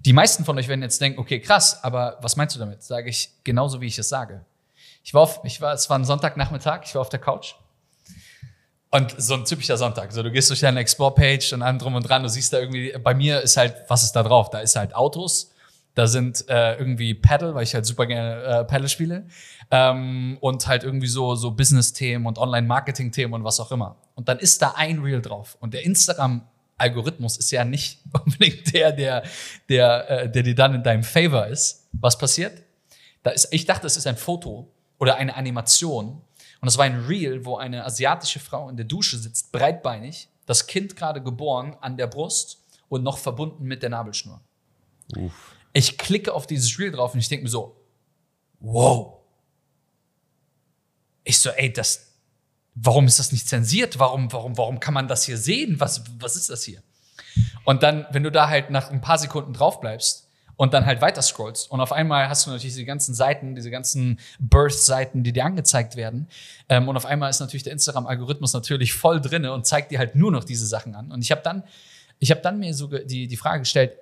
Die 0.00 0.12
meisten 0.12 0.44
von 0.44 0.58
euch 0.58 0.68
werden 0.68 0.82
jetzt 0.82 1.00
denken, 1.00 1.18
okay, 1.20 1.40
krass, 1.40 1.82
aber 1.84 2.18
was 2.22 2.36
meinst 2.36 2.54
du 2.56 2.58
damit? 2.58 2.82
Sage 2.82 3.08
ich 3.10 3.30
genauso, 3.44 3.80
wie 3.80 3.86
ich 3.86 3.98
es 3.98 4.08
sage. 4.08 4.44
Ich 5.02 5.14
war 5.14 5.22
auf, 5.22 5.40
ich 5.44 5.60
war, 5.60 5.74
es 5.74 5.88
war 5.88 5.98
ein 5.98 6.04
Sonntagnachmittag, 6.04 6.82
ich 6.84 6.94
war 6.94 7.02
auf 7.02 7.08
der 7.08 7.20
Couch 7.20 7.54
und 8.90 9.14
so 9.18 9.34
ein 9.34 9.44
typischer 9.44 9.76
Sonntag. 9.76 10.12
So, 10.12 10.22
du 10.22 10.30
gehst 10.30 10.50
durch 10.50 10.60
deine 10.60 10.80
Explore-Page 10.80 11.52
und 11.52 11.62
allem 11.62 11.78
drum 11.78 11.94
und 11.94 12.08
dran, 12.08 12.22
du 12.22 12.28
siehst 12.28 12.52
da 12.52 12.58
irgendwie, 12.58 12.92
bei 13.02 13.14
mir 13.14 13.40
ist 13.40 13.56
halt, 13.56 13.74
was 13.88 14.02
ist 14.02 14.12
da 14.12 14.22
drauf? 14.22 14.50
Da 14.50 14.60
ist 14.60 14.76
halt 14.76 14.94
Autos, 14.94 15.52
da 15.94 16.06
sind 16.06 16.48
äh, 16.48 16.76
irgendwie 16.76 17.14
Paddle, 17.14 17.54
weil 17.54 17.62
ich 17.62 17.74
halt 17.74 17.86
super 17.86 18.06
gerne 18.06 18.42
äh, 18.42 18.64
Paddle 18.64 18.88
spiele. 18.88 19.26
Ähm, 19.70 20.38
und 20.40 20.66
halt 20.66 20.82
irgendwie 20.82 21.06
so, 21.06 21.36
so 21.36 21.52
Business-Themen 21.52 22.26
und 22.26 22.38
Online-Marketing-Themen 22.38 23.32
und 23.34 23.44
was 23.44 23.60
auch 23.60 23.70
immer. 23.70 23.96
Und 24.16 24.28
dann 24.28 24.38
ist 24.38 24.60
da 24.60 24.74
ein 24.76 24.98
Reel 25.00 25.22
drauf. 25.22 25.56
Und 25.60 25.74
der 25.74 25.84
Instagram-Algorithmus 26.80 27.36
ist 27.36 27.50
ja 27.50 27.64
nicht 27.64 28.00
unbedingt 28.24 28.72
der, 28.74 28.92
der, 28.92 29.22
der, 29.68 30.10
äh, 30.10 30.30
der 30.30 30.42
dir 30.42 30.54
dann 30.54 30.74
in 30.74 30.82
deinem 30.82 31.02
Favor 31.02 31.46
ist. 31.46 31.88
Was 31.92 32.18
passiert? 32.18 32.62
Da 33.22 33.30
ist, 33.30 33.48
ich 33.52 33.66
dachte, 33.66 33.86
es 33.86 33.96
ist 33.96 34.06
ein 34.06 34.16
Foto 34.16 34.72
oder 34.98 35.16
eine 35.16 35.36
Animation 35.36 36.22
und 36.60 36.68
es 36.68 36.78
war 36.78 36.84
ein 36.84 37.04
Reel, 37.06 37.44
wo 37.44 37.56
eine 37.56 37.84
asiatische 37.84 38.40
Frau 38.40 38.68
in 38.68 38.76
der 38.76 38.86
Dusche 38.86 39.18
sitzt, 39.18 39.52
breitbeinig, 39.52 40.28
das 40.46 40.66
Kind 40.66 40.96
gerade 40.96 41.22
geboren 41.22 41.76
an 41.80 41.96
der 41.96 42.06
Brust 42.06 42.62
und 42.88 43.02
noch 43.02 43.18
verbunden 43.18 43.64
mit 43.64 43.82
der 43.82 43.90
Nabelschnur. 43.90 44.40
Uff. 45.16 45.56
Ich 45.72 45.98
klicke 45.98 46.32
auf 46.32 46.46
dieses 46.46 46.78
Reel 46.78 46.90
drauf 46.90 47.14
und 47.14 47.20
ich 47.20 47.28
denke 47.28 47.44
mir 47.44 47.50
so, 47.50 47.76
wow. 48.58 49.18
Ich 51.22 51.38
so, 51.38 51.50
ey, 51.50 51.72
das, 51.72 52.09
warum 52.82 53.06
ist 53.06 53.18
das 53.18 53.32
nicht 53.32 53.48
zensiert? 53.48 53.98
Warum, 53.98 54.32
warum, 54.32 54.56
warum 54.56 54.80
kann 54.80 54.94
man 54.94 55.08
das 55.08 55.24
hier 55.24 55.38
sehen? 55.38 55.80
Was, 55.80 56.04
was 56.18 56.36
ist 56.36 56.50
das 56.50 56.64
hier? 56.64 56.82
Und 57.64 57.82
dann, 57.82 58.06
wenn 58.10 58.22
du 58.22 58.30
da 58.30 58.48
halt 58.48 58.70
nach 58.70 58.90
ein 58.90 59.00
paar 59.00 59.18
Sekunden 59.18 59.52
drauf 59.52 59.80
bleibst, 59.80 60.30
und 60.60 60.74
dann 60.74 60.84
halt 60.84 61.00
weiter 61.00 61.22
scrollst. 61.22 61.70
Und 61.70 61.80
auf 61.80 61.90
einmal 61.90 62.28
hast 62.28 62.44
du 62.44 62.50
natürlich 62.50 62.74
diese 62.74 62.84
ganzen 62.84 63.14
Seiten, 63.14 63.54
diese 63.54 63.70
ganzen 63.70 64.20
Birth-Seiten, 64.38 65.22
die 65.22 65.32
dir 65.32 65.46
angezeigt 65.46 65.96
werden. 65.96 66.28
Ähm, 66.68 66.86
und 66.86 66.98
auf 66.98 67.06
einmal 67.06 67.30
ist 67.30 67.40
natürlich 67.40 67.62
der 67.62 67.72
Instagram-Algorithmus 67.72 68.52
natürlich 68.52 68.92
voll 68.92 69.22
drinne 69.22 69.54
und 69.54 69.64
zeigt 69.64 69.90
dir 69.90 69.98
halt 69.98 70.16
nur 70.16 70.30
noch 70.30 70.44
diese 70.44 70.66
Sachen 70.66 70.94
an. 70.94 71.12
Und 71.12 71.22
ich 71.22 71.30
habe 71.30 71.40
dann, 71.40 71.62
ich 72.18 72.30
habe 72.30 72.42
dann 72.42 72.58
mir 72.58 72.74
so 72.74 72.88
die, 72.88 73.26
die 73.26 73.36
Frage 73.38 73.60
gestellt, 73.60 73.96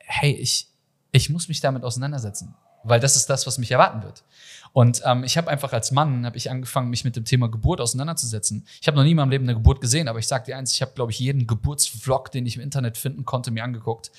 hey, 0.00 0.32
ich, 0.32 0.66
ich 1.12 1.30
muss 1.30 1.46
mich 1.46 1.60
damit 1.60 1.84
auseinandersetzen, 1.84 2.56
weil 2.84 3.00
das 3.00 3.16
ist 3.16 3.28
das, 3.30 3.46
was 3.46 3.58
mich 3.58 3.70
erwarten 3.70 4.02
wird. 4.02 4.24
Und 4.72 5.02
ähm, 5.04 5.24
ich 5.24 5.36
habe 5.36 5.50
einfach 5.50 5.72
als 5.72 5.90
Mann 5.90 6.24
habe 6.24 6.36
ich 6.36 6.50
angefangen, 6.50 6.90
mich 6.90 7.04
mit 7.04 7.16
dem 7.16 7.24
Thema 7.24 7.48
Geburt 7.48 7.80
auseinanderzusetzen. 7.80 8.64
Ich 8.80 8.86
habe 8.86 8.96
noch 8.96 9.02
nie 9.02 9.10
in 9.10 9.16
meinem 9.16 9.30
Leben 9.30 9.44
eine 9.44 9.54
Geburt 9.54 9.80
gesehen, 9.80 10.06
aber 10.06 10.20
ich 10.20 10.28
sage 10.28 10.44
dir 10.44 10.56
eins, 10.56 10.72
ich 10.72 10.80
habe, 10.80 10.92
glaube 10.94 11.10
ich, 11.10 11.18
jeden 11.18 11.48
Geburtsvlog, 11.48 12.30
den 12.30 12.46
ich 12.46 12.56
im 12.56 12.62
Internet 12.62 12.96
finden 12.96 13.24
konnte, 13.24 13.50
mir 13.50 13.64
angeguckt. 13.64 14.12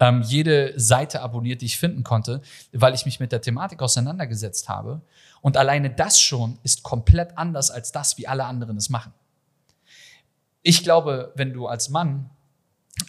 Ähm, 0.00 0.22
jede 0.22 0.72
Seite 0.80 1.20
abonniert, 1.20 1.60
die 1.60 1.66
ich 1.66 1.76
finden 1.76 2.04
konnte, 2.04 2.40
weil 2.72 2.94
ich 2.94 3.04
mich 3.04 3.20
mit 3.20 3.32
der 3.32 3.42
Thematik 3.42 3.82
auseinandergesetzt 3.82 4.68
habe. 4.68 5.02
Und 5.42 5.58
alleine 5.58 5.90
das 5.90 6.20
schon 6.20 6.58
ist 6.62 6.82
komplett 6.82 7.36
anders 7.36 7.70
als 7.70 7.92
das, 7.92 8.16
wie 8.16 8.26
alle 8.26 8.44
anderen 8.44 8.78
es 8.78 8.88
machen. 8.88 9.12
Ich 10.62 10.82
glaube, 10.82 11.32
wenn 11.36 11.52
du 11.52 11.66
als 11.66 11.90
Mann 11.90 12.30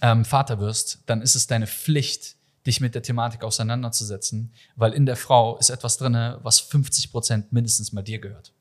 ähm, 0.02 0.26
Vater 0.26 0.60
wirst, 0.60 1.00
dann 1.06 1.22
ist 1.22 1.36
es 1.36 1.48
deine 1.48 1.68
Pflicht, 1.68 2.36
dich 2.66 2.82
mit 2.82 2.96
der 2.96 3.02
Thematik 3.02 3.44
auseinanderzusetzen, 3.44 4.52
weil 4.76 4.94
in 4.94 5.06
der 5.06 5.16
Frau 5.16 5.58
ist 5.58 5.70
etwas 5.70 5.98
drin, 5.98 6.14
was 6.42 6.60
50 6.60 7.12
Prozent 7.12 7.54
mindestens 7.54 7.94
mal 7.94 8.02
dir 8.02 8.20
gehört. 8.20 8.54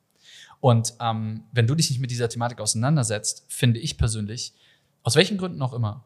Und 0.61 0.95
ähm, 1.01 1.45
wenn 1.53 1.67
du 1.67 1.75
dich 1.75 1.91
nicht 1.91 2.01
mit 2.01 2.11
dieser 2.11 2.29
Thematik 2.29 2.61
auseinandersetzt, 2.61 3.45
finde 3.49 3.81
ich 3.81 3.97
persönlich, 3.97 4.55
aus 5.03 5.15
welchen 5.15 5.39
Gründen 5.39 5.63
auch 5.63 5.73
immer, 5.73 6.05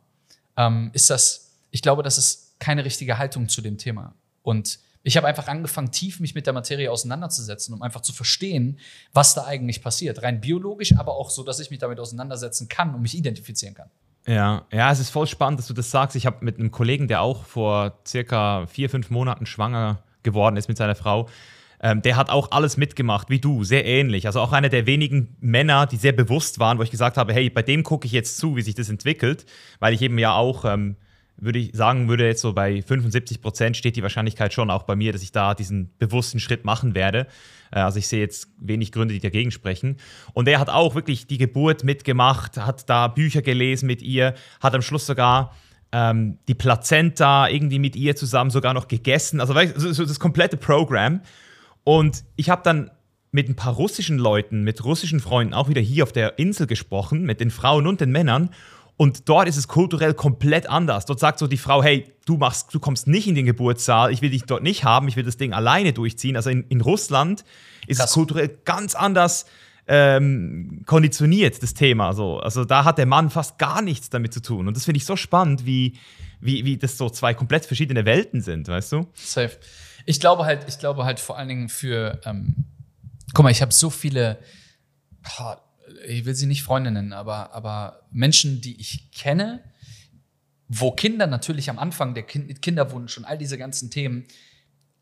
ähm, 0.57 0.91
ist 0.93 1.11
das, 1.11 1.53
ich 1.71 1.83
glaube, 1.83 2.03
das 2.03 2.19
ist 2.19 2.59
keine 2.59 2.85
richtige 2.85 3.19
Haltung 3.19 3.49
zu 3.49 3.63
dem 3.63 3.79
Thema. 3.79 4.15
Und 4.43 4.79
ich 5.03 5.17
habe 5.17 5.27
einfach 5.27 5.49
angefangen, 5.49 5.91
tief 5.91 6.21
mich 6.21 6.35
mit 6.35 6.47
der 6.47 6.53
Materie 6.53 6.91
auseinanderzusetzen, 6.91 7.75
um 7.75 7.83
einfach 7.83 8.03
zu 8.03 8.13
verstehen, 8.13 8.79
was 9.13 9.35
da 9.35 9.45
eigentlich 9.45 9.83
passiert. 9.83 10.23
Rein 10.23 10.41
biologisch, 10.41 10.97
aber 10.97 11.17
auch 11.17 11.31
so, 11.31 11.43
dass 11.43 11.59
ich 11.59 11.71
mich 11.71 11.81
damit 11.81 11.99
auseinandersetzen 11.99 12.69
kann 12.69 12.95
und 12.95 13.03
mich 13.03 13.17
identifizieren 13.17 13.75
kann. 13.75 13.91
Ja, 14.27 14.67
ja, 14.73 14.91
es 14.93 15.01
ist 15.01 15.11
voll 15.11 15.27
spannend, 15.27 15.59
dass 15.59 15.67
du 15.67 15.75
das 15.75 15.91
sagst. 15.91 16.15
Ich 16.17 16.27
habe 16.27 16.45
mit 16.45 16.59
einem 16.59 16.71
Kollegen, 16.71 17.09
der 17.09 17.23
auch 17.23 17.45
vor 17.45 17.99
circa 18.07 18.67
vier, 18.67 18.89
fünf 18.89 19.11
Monaten 19.11 19.47
schwanger 19.47 20.03
geworden 20.23 20.57
ist 20.57 20.69
mit 20.69 20.77
seiner 20.77 20.95
Frau, 20.95 21.29
ähm, 21.81 22.01
der 22.03 22.17
hat 22.17 22.31
auch 22.31 22.53
alles 22.53 22.77
mitgemacht, 22.77 23.29
wie 23.29 23.41
du, 23.41 23.65
sehr 23.65 23.85
ähnlich. 23.85 24.27
Also 24.27 24.41
auch 24.41 24.53
einer 24.53 24.69
der 24.69 24.87
wenigen 24.87 25.37
Männer, 25.41 25.87
die 25.87 25.97
sehr 25.97 26.13
bewusst 26.13 26.61
waren, 26.61 26.79
wo 26.79 26.83
ich 26.85 26.93
gesagt 26.93 27.17
habe, 27.17 27.33
hey, 27.33 27.51
bei 27.51 27.63
dem 27.63 27.83
gucke 27.83 28.07
ich 28.07 28.13
jetzt 28.13 28.39
zu, 28.39 28.55
wie 28.55 28.63
sich 28.63 28.77
das 28.77 28.89
entwickelt, 28.89 29.45
weil 29.81 29.93
ich 29.93 30.03
eben 30.03 30.17
ja 30.19 30.35
auch 30.35 30.65
ähm, 30.65 30.97
würde 31.37 31.59
ich 31.59 31.71
sagen, 31.75 32.09
würde 32.09 32.27
jetzt 32.27 32.41
so 32.41 32.53
bei 32.53 32.83
75 32.83 33.41
Prozent 33.41 33.77
steht 33.77 33.97
die 33.97 34.03
Wahrscheinlichkeit 34.03 34.53
schon 34.53 34.71
auch 34.71 34.85
bei 34.85 34.97
mir, 34.97 35.13
dass 35.13 35.23
ich 35.23 35.33
da 35.33 35.55
diesen 35.55 35.91
bewussten 35.99 36.39
Schritt 36.39 36.65
machen 36.65 36.95
werde. 36.95 37.27
Äh, 37.73 37.81
also 37.81 37.99
ich 37.99 38.07
sehe 38.07 38.21
jetzt 38.21 38.49
wenig 38.59 38.93
Gründe, 38.93 39.15
die 39.15 39.21
dagegen 39.21 39.51
sprechen. 39.51 39.97
Und 40.33 40.47
er 40.47 40.61
hat 40.61 40.71
auch 40.71 40.95
wirklich 40.95 41.27
die 41.27 41.39
Geburt 41.39 41.83
mitgemacht, 41.83 42.57
hat 42.59 42.89
da 42.89 43.09
Bücher 43.09 43.43
gelesen 43.43 43.87
mit 43.87 44.03
ihr, 44.03 44.35
hat 44.61 44.75
am 44.75 44.83
Schluss 44.83 45.07
sogar 45.07 45.55
ähm, 45.91 46.39
die 46.49 46.55
Plazenta 46.55 47.49
irgendwie 47.49 47.79
mit 47.79 47.97
ihr 47.97 48.17
zusammen 48.17 48.51
sogar 48.51 48.75
noch 48.75 48.89
gegessen. 48.89 49.41
Also 49.41 49.55
so 49.77 50.05
das 50.05 50.21
komplette 50.21 50.57
Programm. 50.57 51.21
Und 51.85 52.25
ich 52.37 52.49
habe 52.51 52.63
dann 52.63 52.91
mit 53.33 53.49
ein 53.49 53.57
paar 53.57 53.75
russischen 53.75 54.19
Leuten, 54.19 54.63
mit 54.63 54.85
russischen 54.85 55.21
Freunden 55.21 55.55
auch 55.55 55.69
wieder 55.69 55.81
hier 55.81 56.05
auf 56.05 56.13
der 56.13 56.39
Insel 56.39 56.67
gesprochen, 56.67 57.23
mit 57.23 57.41
den 57.41 57.51
Frauen 57.51 57.87
und 57.87 58.01
den 58.01 58.13
Männern. 58.13 58.51
Und 59.03 59.29
dort 59.29 59.49
ist 59.49 59.57
es 59.57 59.67
kulturell 59.67 60.15
komplett 60.15 60.71
anders. 60.71 61.07
Dort 61.07 61.19
sagt 61.19 61.41
so 61.41 61.49
die 61.49 61.57
Frau, 61.57 61.83
hey, 61.83 62.15
du 62.25 62.37
machst, 62.37 62.73
du 62.73 62.79
kommst 62.79 63.09
nicht 63.09 63.27
in 63.27 63.35
den 63.35 63.47
Geburtssaal, 63.47 64.13
ich 64.13 64.23
will 64.23 64.31
dich 64.31 64.45
dort 64.45 64.63
nicht 64.63 64.85
haben, 64.85 65.09
ich 65.09 65.17
will 65.17 65.25
das 65.25 65.37
Ding 65.37 65.53
alleine 65.53 65.93
durchziehen. 65.93 66.37
Also 66.37 66.51
in, 66.51 66.63
in 66.69 66.81
Russland 66.81 67.45
ist 67.89 67.99
Krass. 67.99 68.11
es 68.11 68.15
kulturell 68.15 68.61
ganz 68.65 68.95
anders 68.95 69.47
ähm, 69.89 70.85
konditioniert, 70.87 71.61
das 71.65 71.75
Thema. 71.75 72.13
So. 72.13 72.39
Also 72.39 72.65
da 72.65 72.85
hat 72.85 72.97
der 72.97 73.07
Mann 73.07 73.29
fast 73.29 73.59
gar 73.59 73.83
nichts 73.83 74.09
damit 74.09 74.33
zu 74.33 74.41
tun. 74.41 74.69
Und 74.69 74.77
das 74.77 74.85
finde 74.85 74.99
ich 74.99 75.05
so 75.05 75.17
spannend, 75.17 75.67
wie, 75.67 75.99
wie, 76.41 76.65
wie 76.65 76.77
das 76.77 76.97
so 76.97 77.11
zwei 77.11 77.35
komplett 77.35 77.67
verschiedene 77.67 78.05
Welten 78.05 78.41
sind, 78.41 78.69
weißt 78.69 78.93
du? 78.93 79.09
Safe. 79.15 79.59
Ich 80.07 80.21
glaube 80.21 80.45
halt, 80.45 80.69
ich 80.69 80.79
glaube 80.79 81.05
halt 81.05 81.19
vor 81.19 81.37
allen 81.39 81.49
Dingen 81.49 81.69
für, 81.69 82.21
ähm, 82.25 82.55
guck 83.35 83.43
mal, 83.43 83.51
ich 83.51 83.63
habe 83.63 83.73
so 83.73 83.91
viele, 83.91 84.39
ich 86.07 86.25
will 86.25 86.35
sie 86.35 86.47
nicht 86.47 86.63
Freunde 86.63 86.91
nennen, 86.91 87.13
aber, 87.13 87.53
aber 87.53 88.03
Menschen, 88.11 88.61
die 88.61 88.81
ich 88.81 89.11
kenne, 89.13 89.63
wo 90.69 90.93
Kinder 90.93 91.27
natürlich 91.27 91.69
am 91.69 91.79
Anfang, 91.79 92.15
der 92.15 92.23
kind, 92.23 92.63
Kinderwunsch 92.63 93.19
und 93.19 93.25
all 93.25 93.39
diese 93.39 93.59
ganzen 93.59 93.91
Themen, 93.91 94.25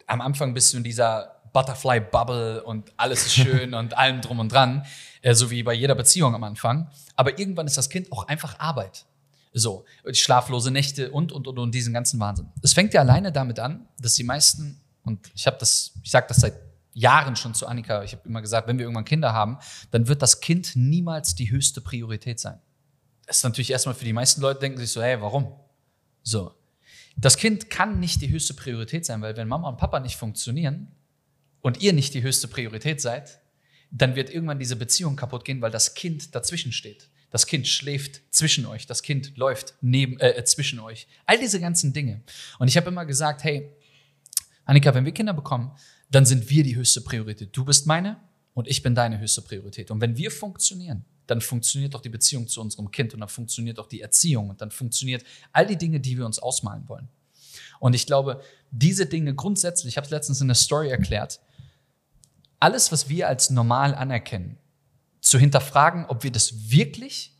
am 0.06 0.20
Anfang 0.20 0.54
bist 0.54 0.72
du 0.72 0.78
in 0.78 0.84
dieser 0.84 1.40
Butterfly 1.52 2.00
Bubble 2.00 2.62
und 2.64 2.92
alles 2.96 3.26
ist 3.26 3.34
schön 3.36 3.74
und 3.74 3.96
allem 3.96 4.20
drum 4.20 4.38
und 4.40 4.52
dran, 4.52 4.84
äh, 5.22 5.34
so 5.34 5.50
wie 5.50 5.62
bei 5.62 5.74
jeder 5.74 5.94
Beziehung 5.94 6.34
am 6.34 6.44
Anfang. 6.44 6.90
Aber 7.16 7.38
irgendwann 7.38 7.66
ist 7.66 7.76
das 7.76 7.90
Kind 7.90 8.10
auch 8.12 8.26
einfach 8.26 8.58
Arbeit. 8.58 9.06
So, 9.52 9.84
schlaflose 10.12 10.70
Nächte 10.70 11.10
und, 11.10 11.32
und, 11.32 11.48
und, 11.48 11.58
und 11.58 11.74
diesen 11.74 11.92
ganzen 11.92 12.20
Wahnsinn. 12.20 12.48
Es 12.62 12.72
fängt 12.72 12.94
ja 12.94 13.00
alleine 13.00 13.32
damit 13.32 13.58
an, 13.58 13.88
dass 13.98 14.14
die 14.14 14.22
meisten, 14.22 14.80
und 15.02 15.30
ich 15.34 15.46
habe 15.46 15.56
das, 15.58 15.92
ich 16.04 16.10
sage 16.10 16.26
das 16.28 16.38
seit 16.38 16.54
Jahren 16.92 17.36
schon 17.36 17.54
zu 17.54 17.66
Annika, 17.66 18.02
ich 18.02 18.12
habe 18.12 18.28
immer 18.28 18.40
gesagt, 18.40 18.66
wenn 18.68 18.78
wir 18.78 18.84
irgendwann 18.84 19.04
Kinder 19.04 19.32
haben, 19.32 19.58
dann 19.90 20.08
wird 20.08 20.22
das 20.22 20.40
Kind 20.40 20.74
niemals 20.74 21.34
die 21.34 21.50
höchste 21.50 21.80
Priorität 21.80 22.40
sein. 22.40 22.58
Das 23.26 23.38
ist 23.38 23.44
natürlich 23.44 23.70
erstmal 23.70 23.94
für 23.94 24.04
die 24.04 24.12
meisten 24.12 24.40
Leute, 24.40 24.60
denken 24.60 24.78
sich 24.78 24.90
so, 24.90 25.02
hey, 25.02 25.20
warum? 25.20 25.52
So. 26.22 26.52
Das 27.16 27.36
Kind 27.36 27.70
kann 27.70 28.00
nicht 28.00 28.22
die 28.22 28.30
höchste 28.30 28.54
Priorität 28.54 29.04
sein, 29.06 29.20
weil 29.22 29.36
wenn 29.36 29.46
Mama 29.46 29.68
und 29.68 29.76
Papa 29.76 30.00
nicht 30.00 30.16
funktionieren 30.16 30.90
und 31.60 31.80
ihr 31.80 31.92
nicht 31.92 32.14
die 32.14 32.22
höchste 32.22 32.48
Priorität 32.48 33.00
seid, 33.00 33.40
dann 33.90 34.14
wird 34.14 34.30
irgendwann 34.30 34.58
diese 34.58 34.76
Beziehung 34.76 35.16
kaputt 35.16 35.44
gehen, 35.44 35.60
weil 35.60 35.70
das 35.70 35.94
Kind 35.94 36.34
dazwischen 36.34 36.72
steht. 36.72 37.10
Das 37.30 37.46
Kind 37.46 37.68
schläft 37.68 38.22
zwischen 38.34 38.66
euch, 38.66 38.86
das 38.86 39.02
Kind 39.02 39.36
läuft 39.36 39.74
neben, 39.80 40.18
äh, 40.18 40.30
äh, 40.30 40.44
zwischen 40.44 40.80
euch. 40.80 41.06
All 41.26 41.38
diese 41.38 41.60
ganzen 41.60 41.92
Dinge. 41.92 42.22
Und 42.58 42.68
ich 42.68 42.76
habe 42.76 42.88
immer 42.88 43.06
gesagt, 43.06 43.44
hey, 43.44 43.70
Annika, 44.64 44.94
wenn 44.94 45.04
wir 45.04 45.12
Kinder 45.12 45.32
bekommen, 45.32 45.72
dann 46.10 46.26
sind 46.26 46.50
wir 46.50 46.62
die 46.64 46.76
höchste 46.76 47.00
Priorität. 47.00 47.56
Du 47.56 47.64
bist 47.64 47.86
meine 47.86 48.16
und 48.54 48.68
ich 48.68 48.82
bin 48.82 48.94
deine 48.94 49.18
höchste 49.18 49.42
Priorität. 49.42 49.90
Und 49.90 50.00
wenn 50.00 50.16
wir 50.16 50.30
funktionieren, 50.30 51.04
dann 51.26 51.40
funktioniert 51.40 51.94
auch 51.94 52.00
die 52.00 52.08
Beziehung 52.08 52.48
zu 52.48 52.60
unserem 52.60 52.90
Kind 52.90 53.14
und 53.14 53.20
dann 53.20 53.28
funktioniert 53.28 53.78
auch 53.78 53.86
die 53.86 54.00
Erziehung 54.00 54.50
und 54.50 54.60
dann 54.60 54.70
funktioniert 54.70 55.24
all 55.52 55.66
die 55.66 55.76
Dinge, 55.76 56.00
die 56.00 56.18
wir 56.18 56.26
uns 56.26 56.40
ausmalen 56.40 56.88
wollen. 56.88 57.08
Und 57.78 57.94
ich 57.94 58.06
glaube, 58.06 58.42
diese 58.70 59.06
Dinge 59.06 59.34
grundsätzlich, 59.34 59.94
ich 59.94 59.96
habe 59.96 60.04
es 60.04 60.10
letztens 60.10 60.40
in 60.40 60.48
der 60.48 60.56
Story 60.56 60.90
erklärt, 60.90 61.40
alles, 62.58 62.92
was 62.92 63.08
wir 63.08 63.28
als 63.28 63.50
normal 63.50 63.94
anerkennen, 63.94 64.58
zu 65.20 65.38
hinterfragen, 65.38 66.06
ob 66.06 66.24
wir 66.24 66.32
das 66.32 66.70
wirklich 66.70 67.34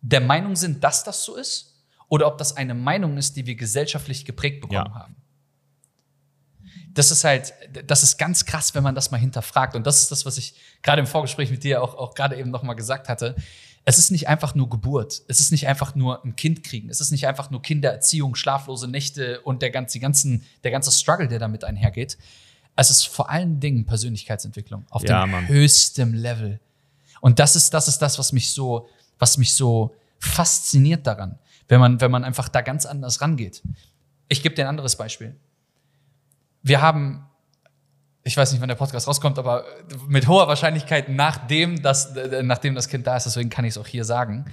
der 0.00 0.20
Meinung 0.20 0.54
sind, 0.54 0.84
dass 0.84 1.02
das 1.02 1.24
so 1.24 1.34
ist, 1.34 1.76
oder 2.08 2.28
ob 2.28 2.38
das 2.38 2.56
eine 2.56 2.74
Meinung 2.74 3.16
ist, 3.16 3.36
die 3.36 3.46
wir 3.46 3.56
gesellschaftlich 3.56 4.24
geprägt 4.24 4.60
bekommen 4.60 4.86
ja. 4.86 4.94
haben. 4.94 5.16
Das 6.96 7.10
ist 7.10 7.24
halt, 7.24 7.52
das 7.86 8.02
ist 8.02 8.18
ganz 8.18 8.44
krass, 8.44 8.74
wenn 8.74 8.82
man 8.82 8.94
das 8.94 9.10
mal 9.10 9.18
hinterfragt. 9.18 9.76
Und 9.76 9.86
das 9.86 10.02
ist 10.02 10.10
das, 10.10 10.26
was 10.26 10.38
ich 10.38 10.54
gerade 10.82 11.00
im 11.00 11.06
Vorgespräch 11.06 11.50
mit 11.50 11.62
dir 11.62 11.82
auch, 11.82 11.94
auch 11.94 12.14
gerade 12.14 12.36
eben 12.36 12.50
nochmal 12.50 12.74
gesagt 12.74 13.08
hatte. 13.08 13.36
Es 13.84 13.98
ist 13.98 14.10
nicht 14.10 14.28
einfach 14.28 14.54
nur 14.54 14.68
Geburt. 14.68 15.22
Es 15.28 15.38
ist 15.38 15.52
nicht 15.52 15.68
einfach 15.68 15.94
nur 15.94 16.24
ein 16.24 16.34
Kind 16.34 16.64
kriegen. 16.64 16.88
Es 16.88 17.00
ist 17.00 17.12
nicht 17.12 17.28
einfach 17.28 17.50
nur 17.50 17.62
Kindererziehung, 17.62 18.34
schlaflose 18.34 18.88
Nächte 18.88 19.40
und 19.42 19.62
der 19.62 19.70
ganze, 19.70 20.00
ganzen, 20.00 20.44
der 20.64 20.72
ganze 20.72 20.90
Struggle, 20.90 21.28
der 21.28 21.38
damit 21.38 21.62
einhergeht. 21.62 22.18
Es 22.74 22.90
ist 22.90 23.06
vor 23.06 23.30
allen 23.30 23.60
Dingen 23.60 23.86
Persönlichkeitsentwicklung 23.86 24.86
auf 24.90 25.04
ja, 25.04 25.24
dem 25.24 25.30
Mann. 25.30 25.48
höchsten 25.48 26.14
Level. 26.14 26.60
Und 27.20 27.38
das 27.38 27.56
ist, 27.56 27.72
das 27.74 27.88
ist 27.88 27.98
das, 27.98 28.18
was 28.18 28.32
mich 28.32 28.52
so, 28.52 28.88
was 29.18 29.38
mich 29.38 29.54
so 29.54 29.94
fasziniert 30.18 31.06
daran, 31.06 31.38
wenn 31.68 31.80
man, 31.80 32.00
wenn 32.00 32.10
man 32.10 32.24
einfach 32.24 32.48
da 32.48 32.62
ganz 32.62 32.86
anders 32.86 33.20
rangeht. 33.20 33.62
Ich 34.28 34.42
gebe 34.42 34.54
dir 34.54 34.62
ein 34.62 34.68
anderes 34.68 34.96
Beispiel. 34.96 35.36
Wir 36.66 36.82
haben, 36.82 37.24
ich 38.24 38.36
weiß 38.36 38.50
nicht, 38.50 38.60
wann 38.60 38.68
der 38.68 38.74
Podcast 38.74 39.06
rauskommt, 39.06 39.38
aber 39.38 39.64
mit 40.08 40.26
hoher 40.26 40.48
Wahrscheinlichkeit 40.48 41.08
nachdem 41.08 41.80
das, 41.80 42.12
nachdem 42.42 42.74
das 42.74 42.88
Kind 42.88 43.06
da 43.06 43.16
ist, 43.16 43.22
deswegen 43.22 43.50
kann 43.50 43.64
ich 43.64 43.74
es 43.74 43.78
auch 43.78 43.86
hier 43.86 44.04
sagen, 44.04 44.46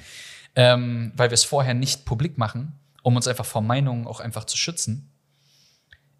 ähm, 0.55 1.11
weil 1.15 1.31
wir 1.31 1.33
es 1.33 1.43
vorher 1.43 1.73
nicht 1.73 2.05
publik 2.05 2.37
machen, 2.37 2.77
um 3.01 3.15
uns 3.15 3.27
einfach 3.27 3.47
vor 3.47 3.63
Meinungen 3.63 4.05
auch 4.05 4.19
einfach 4.19 4.43
zu 4.43 4.55
schützen. 4.55 5.09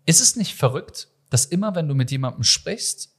Ist 0.08 0.20
es 0.20 0.36
nicht 0.36 0.56
verrückt, 0.56 1.10
dass 1.30 1.46
immer, 1.46 1.76
wenn 1.76 1.88
du 1.88 1.94
mit 1.94 2.10
jemandem 2.10 2.44
sprichst, 2.44 3.14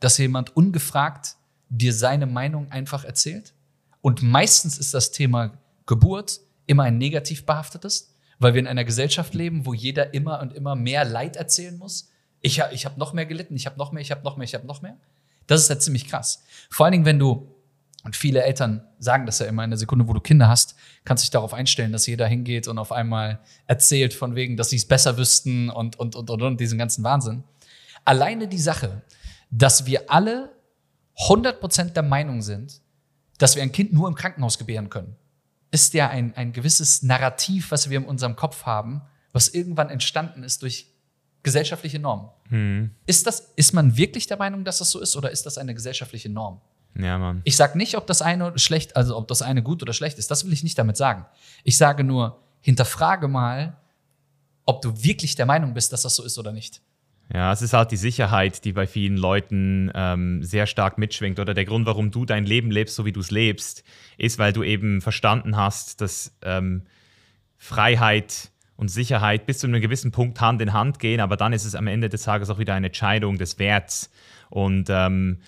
dass 0.00 0.16
jemand 0.16 0.56
ungefragt 0.56 1.36
dir 1.68 1.92
seine 1.92 2.24
Meinung 2.24 2.72
einfach 2.72 3.04
erzählt. 3.04 3.52
Und 4.00 4.22
meistens 4.22 4.78
ist 4.78 4.94
das 4.94 5.12
Thema 5.12 5.58
Geburt 5.84 6.40
immer 6.64 6.84
ein 6.84 6.96
negativ 6.96 7.44
behaftetes, 7.44 8.15
weil 8.38 8.54
wir 8.54 8.60
in 8.60 8.66
einer 8.66 8.84
Gesellschaft 8.84 9.34
leben, 9.34 9.66
wo 9.66 9.74
jeder 9.74 10.14
immer 10.14 10.40
und 10.40 10.52
immer 10.52 10.74
mehr 10.74 11.04
Leid 11.04 11.36
erzählen 11.36 11.76
muss. 11.76 12.10
Ich, 12.40 12.62
ich 12.72 12.84
habe 12.84 12.98
noch 12.98 13.12
mehr 13.12 13.26
gelitten, 13.26 13.56
ich 13.56 13.66
habe 13.66 13.78
noch 13.78 13.92
mehr, 13.92 14.02
ich 14.02 14.10
habe 14.10 14.22
noch 14.22 14.36
mehr, 14.36 14.44
ich 14.44 14.54
habe 14.54 14.66
noch 14.66 14.82
mehr. 14.82 14.96
Das 15.46 15.62
ist 15.62 15.68
ja 15.68 15.78
ziemlich 15.78 16.08
krass. 16.08 16.44
Vor 16.70 16.86
allen 16.86 16.92
Dingen, 16.92 17.04
wenn 17.04 17.18
du, 17.18 17.48
und 18.04 18.14
viele 18.14 18.42
Eltern 18.42 18.86
sagen 18.98 19.26
das 19.26 19.38
ja 19.38 19.46
immer 19.46 19.64
in 19.64 19.70
der 19.70 19.78
Sekunde, 19.78 20.06
wo 20.06 20.12
du 20.12 20.20
Kinder 20.20 20.48
hast, 20.48 20.76
kannst 21.04 21.22
du 21.22 21.26
dich 21.26 21.30
darauf 21.30 21.54
einstellen, 21.54 21.92
dass 21.92 22.06
jeder 22.06 22.26
hingeht 22.26 22.68
und 22.68 22.78
auf 22.78 22.92
einmal 22.92 23.40
erzählt 23.66 24.14
von 24.14 24.34
wegen, 24.34 24.56
dass 24.56 24.70
sie 24.70 24.76
es 24.76 24.86
besser 24.86 25.16
wüssten 25.16 25.70
und, 25.70 25.98
und, 25.98 26.14
und, 26.14 26.30
und, 26.30 26.42
und 26.42 26.60
diesen 26.60 26.78
ganzen 26.78 27.02
Wahnsinn. 27.04 27.42
Alleine 28.04 28.48
die 28.48 28.58
Sache, 28.58 29.02
dass 29.50 29.86
wir 29.86 30.10
alle 30.10 30.52
100% 31.18 31.90
der 31.90 32.02
Meinung 32.02 32.42
sind, 32.42 32.80
dass 33.38 33.56
wir 33.56 33.62
ein 33.62 33.72
Kind 33.72 33.92
nur 33.92 34.08
im 34.08 34.14
Krankenhaus 34.14 34.58
gebären 34.58 34.90
können, 34.90 35.16
ist 35.76 35.92
ja 35.92 36.08
ein, 36.08 36.34
ein 36.36 36.54
gewisses 36.54 37.02
Narrativ, 37.02 37.70
was 37.70 37.90
wir 37.90 37.98
in 37.98 38.06
unserem 38.06 38.34
Kopf 38.34 38.64
haben, 38.64 39.02
was 39.32 39.48
irgendwann 39.48 39.90
entstanden 39.90 40.42
ist 40.42 40.62
durch 40.62 40.86
gesellschaftliche 41.42 41.98
Normen. 41.98 42.30
Hm. 42.48 42.90
Ist, 43.04 43.26
das, 43.26 43.52
ist 43.56 43.74
man 43.74 43.94
wirklich 43.98 44.26
der 44.26 44.38
Meinung, 44.38 44.64
dass 44.64 44.78
das 44.78 44.90
so 44.90 45.00
ist, 45.00 45.14
oder 45.16 45.30
ist 45.30 45.44
das 45.44 45.58
eine 45.58 45.74
gesellschaftliche 45.74 46.30
Norm? 46.30 46.62
Ja, 46.98 47.18
Mann. 47.18 47.42
Ich 47.44 47.56
sage 47.56 47.76
nicht, 47.76 47.94
ob 47.98 48.06
das 48.06 48.22
eine 48.22 48.58
schlecht, 48.58 48.96
also 48.96 49.18
ob 49.18 49.28
das 49.28 49.42
eine 49.42 49.62
gut 49.62 49.82
oder 49.82 49.92
schlecht 49.92 50.18
ist. 50.18 50.30
Das 50.30 50.46
will 50.46 50.52
ich 50.54 50.62
nicht 50.62 50.78
damit 50.78 50.96
sagen. 50.96 51.26
Ich 51.62 51.76
sage 51.76 52.04
nur, 52.04 52.40
hinterfrage 52.62 53.28
mal, 53.28 53.76
ob 54.64 54.80
du 54.80 55.04
wirklich 55.04 55.34
der 55.34 55.44
Meinung 55.44 55.74
bist, 55.74 55.92
dass 55.92 56.02
das 56.02 56.16
so 56.16 56.24
ist 56.24 56.38
oder 56.38 56.52
nicht. 56.52 56.80
Ja, 57.32 57.52
es 57.52 57.60
ist 57.60 57.72
halt 57.72 57.90
die 57.90 57.96
Sicherheit, 57.96 58.64
die 58.64 58.72
bei 58.72 58.86
vielen 58.86 59.16
Leuten 59.16 59.90
ähm, 59.94 60.42
sehr 60.44 60.66
stark 60.66 60.96
mitschwingt. 60.96 61.40
Oder 61.40 61.54
der 61.54 61.64
Grund, 61.64 61.86
warum 61.86 62.10
du 62.10 62.24
dein 62.24 62.46
Leben 62.46 62.70
lebst, 62.70 62.94
so 62.94 63.04
wie 63.04 63.12
du 63.12 63.20
es 63.20 63.30
lebst, 63.30 63.82
ist, 64.16 64.38
weil 64.38 64.52
du 64.52 64.62
eben 64.62 65.00
verstanden 65.00 65.56
hast, 65.56 66.00
dass 66.00 66.36
ähm, 66.42 66.82
Freiheit 67.56 68.50
und 68.76 68.88
Sicherheit 68.88 69.46
bis 69.46 69.58
zu 69.58 69.66
einem 69.66 69.80
gewissen 69.80 70.12
Punkt 70.12 70.40
Hand 70.40 70.62
in 70.62 70.72
Hand 70.72 70.98
gehen, 70.98 71.20
aber 71.20 71.36
dann 71.36 71.52
ist 71.52 71.64
es 71.64 71.74
am 71.74 71.86
Ende 71.86 72.08
des 72.08 72.22
Tages 72.22 72.50
auch 72.50 72.58
wieder 72.58 72.74
eine 72.74 72.88
Entscheidung 72.88 73.38
des 73.38 73.58
Werts. 73.58 74.10
Und 74.50 74.88
ähm, 74.90 75.38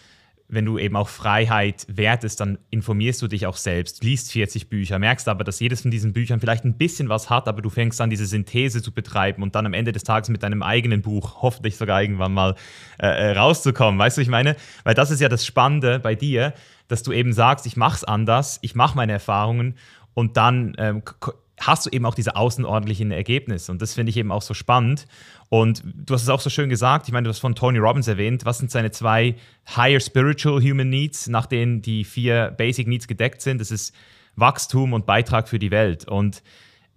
wenn 0.49 0.65
du 0.65 0.79
eben 0.79 0.97
auch 0.97 1.09
Freiheit 1.09 1.87
wertest, 1.89 2.41
dann 2.41 2.59
informierst 2.71 3.21
du 3.21 3.29
dich 3.29 3.47
auch 3.47 3.57
selbst, 3.57 4.03
liest 4.03 4.33
40 4.33 4.71
Bücher, 4.71 4.99
merkst 4.99 5.29
aber, 5.29 5.45
dass 5.45 5.61
jedes 5.61 5.83
von 5.83 5.91
diesen 5.91 6.15
Büchern 6.15 6.41
vielleicht 6.41 6.65
ein 6.65 6.79
bisschen 6.79 7.11
was 7.11 7.29
hat, 7.29 7.49
aber 7.49 7.61
du 7.61 7.69
fängst 7.69 8.01
an, 8.01 8.09
diese 8.09 8.25
Synthese 8.25 8.83
zu 8.83 8.93
betreiben 8.93 9.43
und 9.43 9.55
dann 9.55 9.67
am 9.67 9.75
Ende 9.75 9.93
des 9.93 10.05
Tages 10.05 10.31
mit 10.31 10.43
deinem 10.43 10.63
eigenen 10.63 11.03
Buch 11.03 11.43
hoffentlich 11.43 11.77
sogar 11.77 12.01
irgendwann 12.01 12.33
mal 12.33 12.55
äh, 12.99 13.07
äh 13.07 13.39
rauszukommen. 13.39 13.99
Weißt 14.01 14.17
du, 14.17 14.23
ich 14.23 14.29
meine? 14.29 14.57
Weil 14.85 14.95
das 14.95 15.11
ist 15.11 15.21
ja 15.21 15.29
das 15.29 15.45
Spannende 15.45 15.99
bei 15.99 16.15
dir, 16.15 16.55
dass 16.89 17.03
du 17.03 17.13
eben 17.13 17.35
sagst, 17.35 17.67
ich 17.67 17.77
mache 17.77 17.97
es 17.97 18.05
anders, 18.05 18.59
ich 18.63 18.75
mache 18.75 18.97
meine 18.97 19.13
Erfahrungen 19.13 19.75
und 20.15 20.39
dann 20.39 20.75
ähm, 20.79 21.03
hast 21.61 21.87
du 21.87 21.91
eben 21.91 22.07
auch 22.07 22.15
diese 22.15 22.37
außenordentlichen 22.37 23.11
Ergebnisse. 23.11 23.73
Und 23.73 23.83
das 23.83 23.95
finde 23.95 24.11
ich 24.11 24.17
eben 24.17 24.33
auch 24.33 24.43
so 24.43 24.55
spannend. 24.55 25.07
Und 25.51 25.83
du 25.85 26.15
hast 26.15 26.23
es 26.23 26.29
auch 26.29 26.41
so 26.41 26.51
schön 26.51 26.69
gesagt, 26.69 27.09
ich 27.09 27.13
meine, 27.13 27.25
du 27.25 27.31
hast 27.31 27.39
von 27.39 27.55
Tony 27.55 27.79
Robbins 27.79 28.07
erwähnt, 28.07 28.45
was 28.45 28.59
sind 28.59 28.71
seine 28.71 28.91
zwei 28.91 29.35
Higher 29.77 30.01
Spiritual 30.01 30.61
Human 30.63 30.91
Needs, 30.91 31.29
nach 31.29 31.47
denen 31.47 31.81
die 31.81 32.05
vier 32.05 32.55
Basic 32.57 32.87
Needs 32.87 33.07
gedeckt 33.07 33.41
sind? 33.41 33.61
Das 33.61 33.71
ist 33.71 33.95
Wachstum 34.37 34.93
und 34.93 35.07
Beitrag 35.07 35.49
für 35.49 35.59
die 35.59 35.71
Welt. 35.71 36.07
Und 36.07 36.43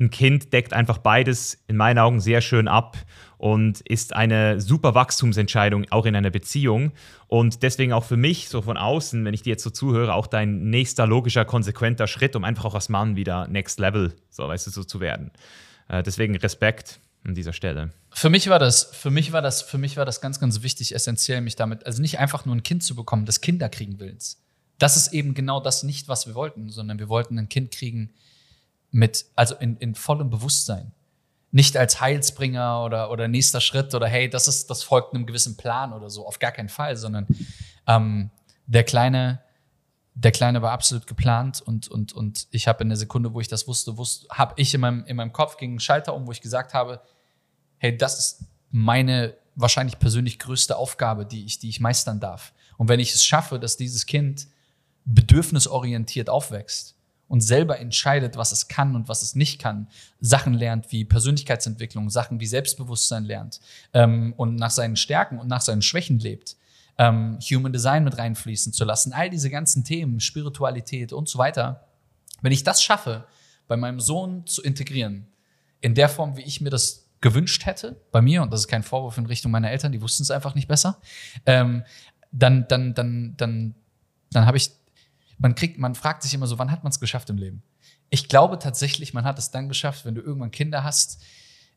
ein 0.02 0.10
Kind 0.10 0.52
deckt 0.52 0.74
einfach 0.74 0.98
beides 0.98 1.64
in 1.68 1.78
meinen 1.78 2.00
Augen 2.00 2.20
sehr 2.20 2.42
schön 2.42 2.68
ab 2.68 2.98
und 3.38 3.82
ist 3.82 4.16
eine 4.16 4.60
super 4.60 4.96
Wachstumsentscheidung 4.96 5.86
auch 5.92 6.06
in 6.06 6.16
einer 6.16 6.32
Beziehung. 6.32 6.92
Und 7.28 7.64
deswegen 7.64 7.94
auch 7.94 8.04
für 8.04 8.18
mich, 8.18 8.50
so 8.50 8.62
von 8.62 8.78
außen, 8.78 9.24
wenn 9.24 9.34
ich 9.34 9.44
dir 9.44 9.52
jetzt 9.52 9.64
so 9.64 9.70
zuhöre, 9.70 10.14
auch 10.14 10.28
dein 10.28 10.70
nächster 10.70 11.08
logischer, 11.08 11.46
konsequenter 11.46 12.08
Schritt, 12.08 12.36
um 12.36 12.44
einfach 12.44 12.66
auch 12.66 12.76
als 12.76 12.90
Mann 12.90 13.16
wieder 13.16 13.48
Next 13.48 13.80
Level, 13.80 14.14
so 14.30 14.48
weißt 14.48 14.68
du, 14.68 14.72
so 14.72 14.84
zu 14.84 15.00
werden. 15.00 15.32
Äh, 15.88 16.04
deswegen 16.04 16.36
Respekt 16.36 17.00
an 17.24 17.36
dieser 17.36 17.54
Stelle. 17.54 17.92
Für 18.12 18.30
mich 18.30 18.50
war 18.50 18.60
das, 18.60 18.84
für 18.84 19.12
mich 19.12 19.32
war 19.32 19.42
das, 19.42 19.62
für 19.62 19.78
mich 19.78 19.98
war 19.98 20.06
das 20.06 20.22
ganz, 20.22 20.40
ganz 20.40 20.64
wichtig, 20.64 20.94
essentiell, 20.96 21.42
mich 21.42 21.56
damit, 21.56 21.86
also 21.86 22.02
nicht 22.02 22.20
einfach 22.20 22.46
nur 22.46 22.56
ein 22.56 22.64
Kind 22.64 22.84
zu 22.84 22.96
bekommen, 22.96 23.26
des 23.26 23.42
Kinderkriegen 23.42 24.00
willens. 24.00 24.42
Das 24.80 24.98
ist 24.98 25.14
eben 25.14 25.34
genau 25.34 25.60
das 25.60 25.84
nicht, 25.84 26.08
was 26.08 26.26
wir 26.26 26.34
wollten, 26.34 26.70
sondern 26.70 26.98
wir 26.98 27.10
wollten 27.10 27.38
ein 27.38 27.50
Kind 27.50 27.72
kriegen 27.72 28.14
mit, 28.90 29.26
also 29.36 29.56
in, 29.56 29.78
in 29.78 29.96
vollem 29.96 30.30
Bewusstsein. 30.30 30.92
Nicht 31.52 31.78
als 31.78 32.02
Heilsbringer 32.02 32.84
oder, 32.84 33.12
oder 33.12 33.28
nächster 33.28 33.62
Schritt 33.62 33.94
oder 33.94 34.08
hey, 34.08 34.30
das 34.30 34.48
ist, 34.48 34.70
das 34.70 34.84
folgt 34.84 35.14
einem 35.14 35.26
gewissen 35.26 35.58
Plan 35.58 35.94
oder 35.94 36.10
so, 36.10 36.26
auf 36.26 36.40
gar 36.40 36.52
keinen 36.52 36.70
Fall, 36.70 36.96
sondern 36.96 37.28
ähm, 37.88 38.32
der 38.68 38.84
kleine, 38.84 39.42
der 40.14 40.32
Kleine 40.32 40.62
war 40.62 40.72
absolut 40.72 41.08
geplant 41.08 41.62
und, 41.62 41.88
und, 41.88 42.14
und 42.14 42.48
ich 42.52 42.68
habe 42.68 42.84
in 42.84 42.90
der 42.90 42.98
Sekunde, 42.98 43.34
wo 43.34 43.40
ich 43.40 43.48
das 43.48 43.68
wusste, 43.68 43.98
wusste 43.98 44.28
habe 44.30 44.54
ich 44.58 44.74
in 44.74 44.82
meinem, 44.82 45.06
in 45.06 45.16
meinem 45.16 45.32
Kopf 45.32 45.58
gegen 45.58 45.74
einen 45.74 45.80
Schalter 45.80 46.14
um, 46.14 46.28
wo 46.28 46.32
ich 46.32 46.42
gesagt 46.42 46.74
habe, 46.74 47.02
hey, 47.78 47.96
das 47.98 48.20
ist 48.20 48.46
meine 48.70 49.36
wahrscheinlich 49.56 50.00
persönlich 50.00 50.40
größte 50.40 50.76
Aufgabe, 50.76 51.26
die 51.26 51.46
ich, 51.46 51.60
die 51.60 51.70
ich 51.70 51.80
meistern 51.80 52.20
darf. 52.20 52.54
Und 52.78 52.88
wenn 52.90 53.00
ich 53.00 53.14
es 53.14 53.24
schaffe, 53.24 53.60
dass 53.60 53.78
dieses 53.78 54.06
Kind 54.06 54.48
bedürfnisorientiert 55.06 56.30
aufwächst 56.30 56.96
und 57.28 57.42
selber 57.42 57.80
entscheidet, 57.80 58.38
was 58.38 58.52
es 58.52 58.68
kann 58.68 58.96
und 58.96 59.08
was 59.08 59.22
es 59.22 59.36
nicht 59.36 59.60
kann, 59.60 59.88
Sachen 60.20 60.54
lernt 60.54 60.92
wie 60.92 61.06
Persönlichkeitsentwicklung, 61.06 62.10
Sachen 62.10 62.40
wie 62.40 62.48
Selbstbewusstsein 62.48 63.24
lernt 63.24 63.60
ähm, 63.94 64.34
und 64.38 64.56
nach 64.56 64.72
seinen 64.72 64.96
Stärken 64.96 65.40
und 65.40 65.48
nach 65.48 65.62
seinen 65.62 65.82
Schwächen 65.82 66.20
lebt, 66.20 66.58
ähm, 67.02 67.40
Human 67.42 67.74
Design 67.74 68.04
mit 68.04 68.20
reinfließen 68.20 68.74
zu 68.74 68.86
lassen, 68.86 69.12
all 69.12 69.32
diese 69.32 69.50
ganzen 69.50 69.84
Themen, 69.84 70.20
Spiritualität 70.20 71.14
und 71.14 71.28
so 71.28 71.40
weiter, 71.40 71.88
wenn 72.42 72.52
ich 72.52 72.64
das 72.64 72.84
schaffe, 72.84 73.26
bei 73.68 73.76
meinem 73.76 74.00
Sohn 74.00 74.46
zu 74.46 74.62
integrieren, 74.62 75.26
in 75.80 75.96
der 75.96 76.10
Form, 76.10 76.38
wie 76.38 76.44
ich 76.44 76.62
mir 76.62 76.70
das 76.70 77.10
gewünscht 77.20 77.66
hätte, 77.66 78.00
bei 78.12 78.22
mir, 78.22 78.44
und 78.44 78.54
das 78.54 78.62
ist 78.62 78.68
kein 78.68 78.84
Vorwurf 78.84 79.18
in 79.18 79.26
Richtung 79.26 79.52
meiner 79.52 79.72
Eltern, 79.72 79.92
die 79.92 80.02
wussten 80.02 80.22
es 80.22 80.30
einfach 80.30 80.54
nicht 80.54 80.68
besser, 80.68 81.00
ähm, 81.48 81.84
dann, 82.32 82.68
dann, 82.68 82.94
dann, 82.94 83.34
dann, 83.36 83.74
dann 84.32 84.46
habe 84.46 84.58
ich, 84.58 84.70
man 85.40 85.56
kriegt, 85.56 85.80
man 85.80 85.96
fragt 85.96 86.22
sich 86.22 86.36
immer 86.36 86.46
so, 86.46 86.60
wann 86.60 86.70
hat 86.70 86.84
man 86.84 86.92
es 86.92 87.00
geschafft 87.00 87.32
im 87.32 87.38
Leben? 87.38 87.64
Ich 88.12 88.28
glaube 88.28 88.60
tatsächlich, 88.60 89.16
man 89.16 89.24
hat 89.24 89.40
es 89.40 89.50
dann 89.50 89.70
geschafft, 89.70 90.06
wenn 90.06 90.14
du 90.14 90.22
irgendwann 90.22 90.52
Kinder 90.52 90.84
hast, 90.84 91.20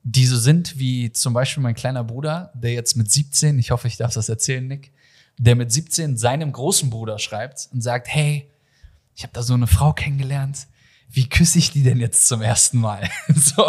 die 0.03 0.27
so 0.27 0.37
sind 0.37 0.79
wie 0.79 1.13
zum 1.13 1.33
Beispiel 1.33 1.63
mein 1.63 1.75
kleiner 1.75 2.05
Bruder, 2.05 2.53
der 2.55 2.75
jetzt 2.75 2.95
mit 2.95 3.11
17, 3.11 3.59
ich 3.59 3.71
hoffe, 3.71 3.89
ich 3.89 3.97
darf 3.97 4.13
das 4.13 4.29
erzählen, 4.29 4.67
Nick, 4.67 4.93
der 5.39 5.57
mit 5.57 5.73
17 5.73 6.17
seinem 6.17 6.53
großen 6.53 6.91
Bruder 6.91 7.19
schreibt 7.19 7.69
und 7.73 7.81
sagt, 7.81 8.09
hey, 8.09 8.51
ich 9.17 9.23
habe 9.23 9.33
da 9.33 9.43
so 9.43 9.55
eine 9.55 9.67
Frau 9.67 9.93
kennengelernt, 9.93 10.67
wie 11.11 11.29
küsse 11.29 11.59
ich 11.59 11.71
die 11.71 11.85
denn 11.85 12.01
jetzt 12.01 12.27
zum 12.27 12.43
ersten 12.43 12.79
Mal? 12.79 13.09
so, 13.29 13.67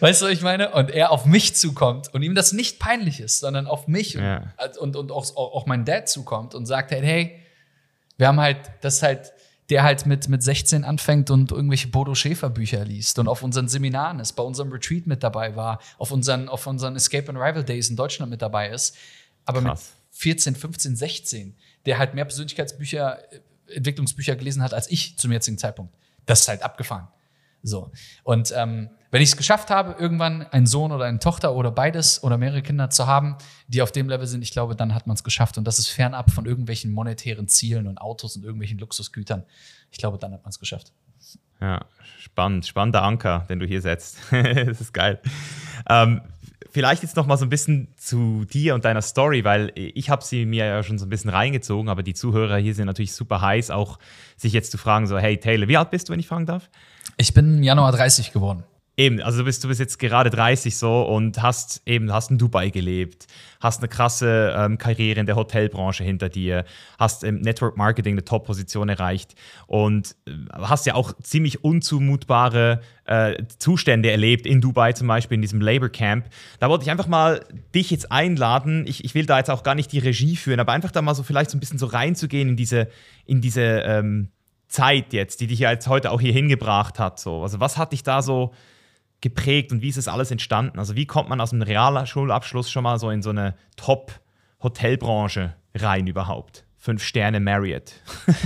weißt 0.00 0.22
du, 0.22 0.26
was 0.26 0.32
ich 0.32 0.42
meine? 0.42 0.72
Und 0.72 0.90
er 0.90 1.10
auf 1.10 1.24
mich 1.24 1.56
zukommt 1.56 2.12
und 2.12 2.22
ihm 2.22 2.34
das 2.34 2.52
nicht 2.52 2.78
peinlich 2.78 3.20
ist, 3.20 3.40
sondern 3.40 3.66
auf 3.66 3.88
mich 3.88 4.14
ja. 4.14 4.52
und, 4.62 4.76
und, 4.76 4.96
und 4.96 5.12
auch, 5.12 5.36
auch 5.36 5.66
mein 5.66 5.86
Dad 5.86 6.08
zukommt 6.08 6.54
und 6.54 6.66
sagt 6.66 6.92
halt, 6.92 7.02
hey, 7.02 7.40
wir 8.18 8.28
haben 8.28 8.40
halt, 8.40 8.58
das 8.82 9.02
halt, 9.02 9.32
der 9.70 9.84
halt 9.84 10.04
mit, 10.04 10.28
mit 10.28 10.42
16 10.42 10.84
anfängt 10.84 11.30
und 11.30 11.50
irgendwelche 11.50 11.88
Bodo 11.88 12.14
Schäfer 12.14 12.50
Bücher 12.50 12.84
liest 12.84 13.18
und 13.18 13.26
auf 13.26 13.42
unseren 13.42 13.68
Seminaren 13.68 14.20
ist, 14.20 14.32
bei 14.32 14.42
unserem 14.42 14.70
Retreat 14.70 15.06
mit 15.06 15.22
dabei 15.22 15.56
war, 15.56 15.80
auf 15.98 16.10
unseren, 16.10 16.48
auf 16.48 16.66
unseren 16.66 16.94
Escape 16.94 17.28
and 17.30 17.38
Rival 17.38 17.64
Days 17.64 17.88
in 17.88 17.96
Deutschland 17.96 18.30
mit 18.30 18.42
dabei 18.42 18.68
ist. 18.68 18.96
Aber 19.46 19.60
mit 19.60 19.78
14, 20.16 20.54
15, 20.54 20.96
16, 20.96 21.56
der 21.86 21.98
halt 21.98 22.14
mehr 22.14 22.24
Persönlichkeitsbücher, 22.24 23.32
äh, 23.32 23.40
Entwicklungsbücher 23.74 24.36
gelesen 24.36 24.62
hat 24.62 24.74
als 24.74 24.90
ich 24.90 25.18
zum 25.18 25.32
jetzigen 25.32 25.58
Zeitpunkt 25.58 25.92
das 26.26 26.40
ist 26.40 26.48
halt 26.48 26.62
abgefahren. 26.62 27.08
So. 27.62 27.90
Und 28.22 28.52
ähm, 28.54 28.90
wenn 29.10 29.22
ich 29.22 29.30
es 29.30 29.36
geschafft 29.36 29.70
habe, 29.70 29.96
irgendwann 29.98 30.42
einen 30.48 30.66
Sohn 30.66 30.92
oder 30.92 31.06
eine 31.06 31.18
Tochter 31.18 31.54
oder 31.54 31.70
beides 31.70 32.22
oder 32.22 32.36
mehrere 32.36 32.62
Kinder 32.62 32.90
zu 32.90 33.06
haben, 33.06 33.36
die 33.66 33.82
auf 33.82 33.90
dem 33.90 34.08
Level 34.08 34.26
sind, 34.26 34.42
ich 34.42 34.52
glaube, 34.52 34.76
dann 34.76 34.94
hat 34.94 35.06
man 35.06 35.14
es 35.14 35.24
geschafft. 35.24 35.56
Und 35.56 35.64
das 35.64 35.78
ist 35.78 35.88
fernab 35.88 36.30
von 36.30 36.44
irgendwelchen 36.44 36.92
monetären 36.92 37.48
Zielen 37.48 37.86
und 37.86 37.98
Autos 37.98 38.36
und 38.36 38.44
irgendwelchen 38.44 38.78
Luxusgütern. 38.78 39.44
Ich 39.90 39.98
glaube, 39.98 40.18
dann 40.18 40.32
hat 40.32 40.42
man 40.42 40.50
es 40.50 40.58
geschafft. 40.58 40.92
Ja, 41.60 41.86
spannend, 42.20 42.66
spannender 42.66 43.02
Anker, 43.02 43.46
den 43.48 43.58
du 43.58 43.66
hier 43.66 43.80
setzt. 43.80 44.18
das 44.30 44.80
ist 44.80 44.92
geil. 44.92 45.20
Ähm, 45.88 46.20
vielleicht 46.76 47.02
jetzt 47.02 47.16
noch 47.16 47.24
mal 47.24 47.38
so 47.38 47.46
ein 47.46 47.48
bisschen 47.48 47.88
zu 47.96 48.44
dir 48.44 48.74
und 48.74 48.84
deiner 48.84 49.00
Story, 49.00 49.44
weil 49.44 49.72
ich 49.74 50.10
habe 50.10 50.22
sie 50.22 50.44
mir 50.44 50.66
ja 50.66 50.82
schon 50.82 50.98
so 50.98 51.06
ein 51.06 51.08
bisschen 51.08 51.30
reingezogen, 51.30 51.88
aber 51.88 52.02
die 52.02 52.12
Zuhörer 52.12 52.58
hier 52.58 52.74
sind 52.74 52.84
natürlich 52.84 53.14
super 53.14 53.40
heiß, 53.40 53.70
auch 53.70 53.98
sich 54.36 54.52
jetzt 54.52 54.72
zu 54.72 54.76
fragen, 54.76 55.06
so, 55.06 55.16
hey 55.16 55.38
Taylor, 55.38 55.68
wie 55.68 55.78
alt 55.78 55.90
bist 55.90 56.06
du, 56.06 56.12
wenn 56.12 56.20
ich 56.20 56.28
fragen 56.28 56.44
darf? 56.44 56.68
Ich 57.16 57.32
bin 57.32 57.62
Januar 57.62 57.92
30 57.92 58.30
geworden. 58.30 58.62
Eben, 58.98 59.20
also 59.20 59.40
du 59.40 59.44
bist, 59.44 59.62
du 59.62 59.68
bist 59.68 59.78
jetzt 59.78 59.98
gerade 59.98 60.30
30 60.30 60.74
so 60.74 61.02
und 61.02 61.42
hast 61.42 61.82
eben, 61.84 62.10
hast 62.10 62.30
in 62.30 62.38
Dubai 62.38 62.70
gelebt, 62.70 63.26
hast 63.60 63.80
eine 63.80 63.88
krasse 63.88 64.54
ähm, 64.56 64.78
Karriere 64.78 65.20
in 65.20 65.26
der 65.26 65.36
Hotelbranche 65.36 66.02
hinter 66.02 66.30
dir, 66.30 66.64
hast 66.98 67.22
im 67.22 67.42
Network 67.42 67.76
Marketing 67.76 68.14
eine 68.14 68.24
Top-Position 68.24 68.88
erreicht 68.88 69.34
und 69.66 70.16
äh, 70.26 70.30
hast 70.52 70.86
ja 70.86 70.94
auch 70.94 71.12
ziemlich 71.22 71.62
unzumutbare 71.62 72.80
äh, 73.04 73.44
Zustände 73.58 74.10
erlebt 74.10 74.46
in 74.46 74.62
Dubai 74.62 74.94
zum 74.94 75.08
Beispiel, 75.08 75.34
in 75.34 75.42
diesem 75.42 75.60
Labor 75.60 75.90
Camp. 75.90 76.24
Da 76.58 76.70
wollte 76.70 76.84
ich 76.84 76.90
einfach 76.90 77.06
mal 77.06 77.44
dich 77.74 77.90
jetzt 77.90 78.10
einladen. 78.10 78.86
Ich, 78.86 79.04
ich 79.04 79.14
will 79.14 79.26
da 79.26 79.36
jetzt 79.36 79.50
auch 79.50 79.62
gar 79.62 79.74
nicht 79.74 79.92
die 79.92 79.98
Regie 79.98 80.36
führen, 80.36 80.58
aber 80.58 80.72
einfach 80.72 80.90
da 80.90 81.02
mal 81.02 81.14
so 81.14 81.22
vielleicht 81.22 81.50
so 81.50 81.58
ein 81.58 81.60
bisschen 81.60 81.78
so 81.78 81.84
reinzugehen 81.84 82.48
in 82.48 82.56
diese, 82.56 82.88
in 83.26 83.42
diese 83.42 83.60
ähm, 83.60 84.30
Zeit 84.68 85.12
jetzt, 85.12 85.42
die 85.42 85.48
dich 85.48 85.58
ja 85.58 85.70
jetzt 85.70 85.86
heute 85.86 86.10
auch 86.12 86.20
hier 86.22 86.32
hingebracht 86.32 86.98
hat. 86.98 87.20
So. 87.20 87.42
Also 87.42 87.60
was 87.60 87.76
hat 87.76 87.92
dich 87.92 88.02
da 88.02 88.22
so 88.22 88.54
geprägt 89.20 89.72
und 89.72 89.82
wie 89.82 89.88
ist 89.88 89.98
das 89.98 90.08
alles 90.08 90.30
entstanden? 90.30 90.78
Also 90.78 90.96
wie 90.96 91.06
kommt 91.06 91.28
man 91.28 91.40
aus 91.40 91.52
einem 91.52 91.62
Realschulabschluss 91.62 92.70
schon 92.70 92.84
mal 92.84 92.98
so 92.98 93.10
in 93.10 93.22
so 93.22 93.30
eine 93.30 93.54
Top-Hotelbranche 93.76 95.54
rein 95.74 96.06
überhaupt? 96.06 96.64
Fünf 96.76 97.02
Sterne 97.02 97.40
Marriott. 97.40 97.92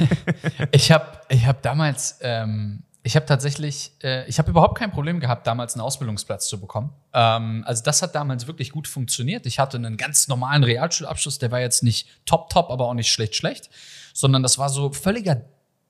ich 0.73 0.93
habe 0.93 1.21
ich 1.29 1.47
hab 1.47 1.63
damals, 1.63 2.19
ähm, 2.23 2.85
ich 3.03 3.17
habe 3.17 3.27
tatsächlich, 3.27 3.93
äh, 4.03 4.27
ich 4.29 4.39
habe 4.39 4.51
überhaupt 4.51 4.79
kein 4.79 4.91
Problem 4.91 5.21
gehabt, 5.21 5.47
damals 5.47 5.75
einen 5.75 5.83
Ausbildungsplatz 5.83 6.49
zu 6.49 6.61
bekommen. 6.61 6.91
Ähm, 7.13 7.65
also 7.67 7.83
das 7.83 8.01
hat 8.01 8.15
damals 8.15 8.47
wirklich 8.47 8.71
gut 8.71 8.89
funktioniert. 8.89 9.45
Ich 9.47 9.59
hatte 9.59 9.77
einen 9.77 9.97
ganz 9.97 10.29
normalen 10.29 10.65
Realschulabschluss, 10.65 11.39
der 11.39 11.51
war 11.51 11.61
jetzt 11.61 11.83
nicht 11.83 12.09
top, 12.25 12.49
top, 12.49 12.71
aber 12.71 12.87
auch 12.87 12.95
nicht 12.95 13.11
schlecht, 13.13 13.37
schlecht, 13.37 13.69
sondern 14.15 14.43
das 14.43 14.57
war 14.57 14.69
so 14.69 14.93
völliger 14.93 15.43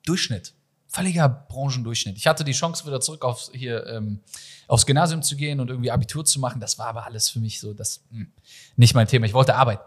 Durchschnitt 0.05 0.55
völliger 0.91 1.29
Branchendurchschnitt. 1.29 2.17
Ich 2.17 2.27
hatte 2.27 2.43
die 2.43 2.53
Chance, 2.53 2.85
wieder 2.85 3.01
zurück 3.01 3.25
aufs, 3.25 3.51
hier, 3.55 3.87
ähm, 3.87 4.21
aufs 4.67 4.87
Gymnasium 4.87 5.23
zu 5.23 5.37
gehen 5.37 5.61
und 5.61 5.71
irgendwie 5.71 5.91
Abitur 5.91 6.25
zu 6.25 6.41
machen. 6.41 6.61
Das 6.61 6.79
war 6.79 6.89
aber 6.89 7.07
alles 7.07 7.29
für 7.29 7.39
mich 7.39 7.61
so, 7.61 7.73
das 7.73 8.03
mh, 8.11 8.19
hm, 8.19 8.33
nicht 8.77 8.95
mein 8.95 9.07
Thema. 9.07 9.27
Ich 9.27 9.33
wollte 9.33 9.55
arbeiten. 9.55 9.83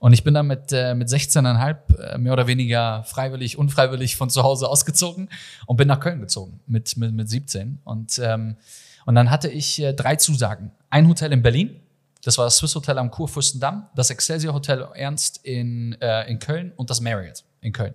Und 0.00 0.12
ich 0.12 0.24
bin 0.24 0.34
dann 0.34 0.48
mit, 0.48 0.72
äh, 0.72 0.94
mit 0.94 1.08
16,5 1.08 1.98
äh, 1.98 2.18
mehr 2.18 2.32
oder 2.32 2.48
weniger 2.48 3.04
freiwillig, 3.04 3.58
unfreiwillig 3.58 4.16
von 4.16 4.28
zu 4.28 4.42
Hause 4.42 4.68
ausgezogen 4.68 5.28
und 5.66 5.76
bin 5.76 5.86
nach 5.86 6.00
Köln 6.00 6.20
gezogen 6.20 6.58
mit, 6.66 6.96
mit, 6.96 7.12
mit 7.12 7.30
17. 7.30 7.78
Und, 7.84 8.18
ähm, 8.18 8.56
und 9.06 9.14
dann 9.14 9.30
hatte 9.30 9.48
ich 9.48 9.80
äh, 9.80 9.92
drei 9.92 10.16
Zusagen. 10.16 10.72
Ein 10.88 11.06
Hotel 11.06 11.32
in 11.32 11.42
Berlin, 11.42 11.80
das 12.24 12.38
war 12.38 12.44
das 12.44 12.56
Swiss 12.56 12.74
Hotel 12.74 12.98
am 12.98 13.10
Kurfürstendamm, 13.10 13.88
das 13.94 14.10
Excelsior 14.10 14.54
Hotel 14.54 14.86
Ernst 14.94 15.40
in, 15.44 15.96
äh, 16.00 16.28
in 16.28 16.38
Köln 16.40 16.72
und 16.76 16.90
das 16.90 17.00
Marriott 17.00 17.44
in 17.60 17.72
Köln. 17.72 17.94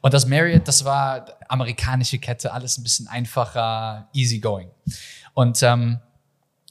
Und 0.00 0.14
das 0.14 0.26
Marriott, 0.26 0.66
das 0.66 0.84
war 0.84 1.26
amerikanische 1.48 2.18
Kette, 2.18 2.52
alles 2.52 2.78
ein 2.78 2.82
bisschen 2.82 3.08
einfacher, 3.08 4.08
easygoing. 4.12 4.70
Und 5.34 5.62
ähm, 5.62 6.00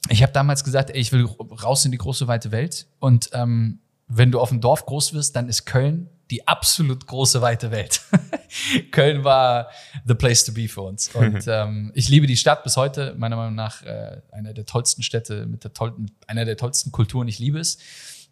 ich 0.08 0.22
habe 0.22 0.32
damals 0.32 0.64
gesagt, 0.64 0.90
ey, 0.90 1.00
ich 1.00 1.12
will 1.12 1.24
raus 1.24 1.84
in 1.84 1.92
die 1.92 1.98
große 1.98 2.28
weite 2.28 2.50
Welt. 2.50 2.86
Und 2.98 3.30
ähm, 3.32 3.80
wenn 4.06 4.30
du 4.30 4.40
auf 4.40 4.48
dem 4.48 4.60
Dorf 4.60 4.86
groß 4.86 5.12
wirst, 5.12 5.36
dann 5.36 5.48
ist 5.48 5.64
Köln 5.66 6.08
die 6.30 6.46
absolut 6.46 7.06
große 7.06 7.40
weite 7.40 7.70
Welt. 7.70 8.02
Köln 8.90 9.24
war 9.24 9.70
the 10.04 10.14
place 10.14 10.44
to 10.44 10.52
be 10.52 10.68
für 10.68 10.82
uns. 10.82 11.08
Und 11.14 11.46
ähm, 11.46 11.90
ich 11.94 12.08
liebe 12.08 12.26
die 12.26 12.36
Stadt 12.36 12.62
bis 12.64 12.76
heute, 12.76 13.14
meiner 13.16 13.36
Meinung 13.36 13.54
nach 13.54 13.82
äh, 13.82 14.20
einer 14.30 14.52
der 14.52 14.66
tollsten 14.66 15.02
Städte 15.02 15.46
mit 15.46 15.64
der 15.64 15.72
toll, 15.72 15.94
einer 16.26 16.44
der 16.44 16.56
tollsten 16.56 16.92
Kulturen. 16.92 17.28
Ich 17.28 17.38
liebe 17.38 17.58
es. 17.58 17.78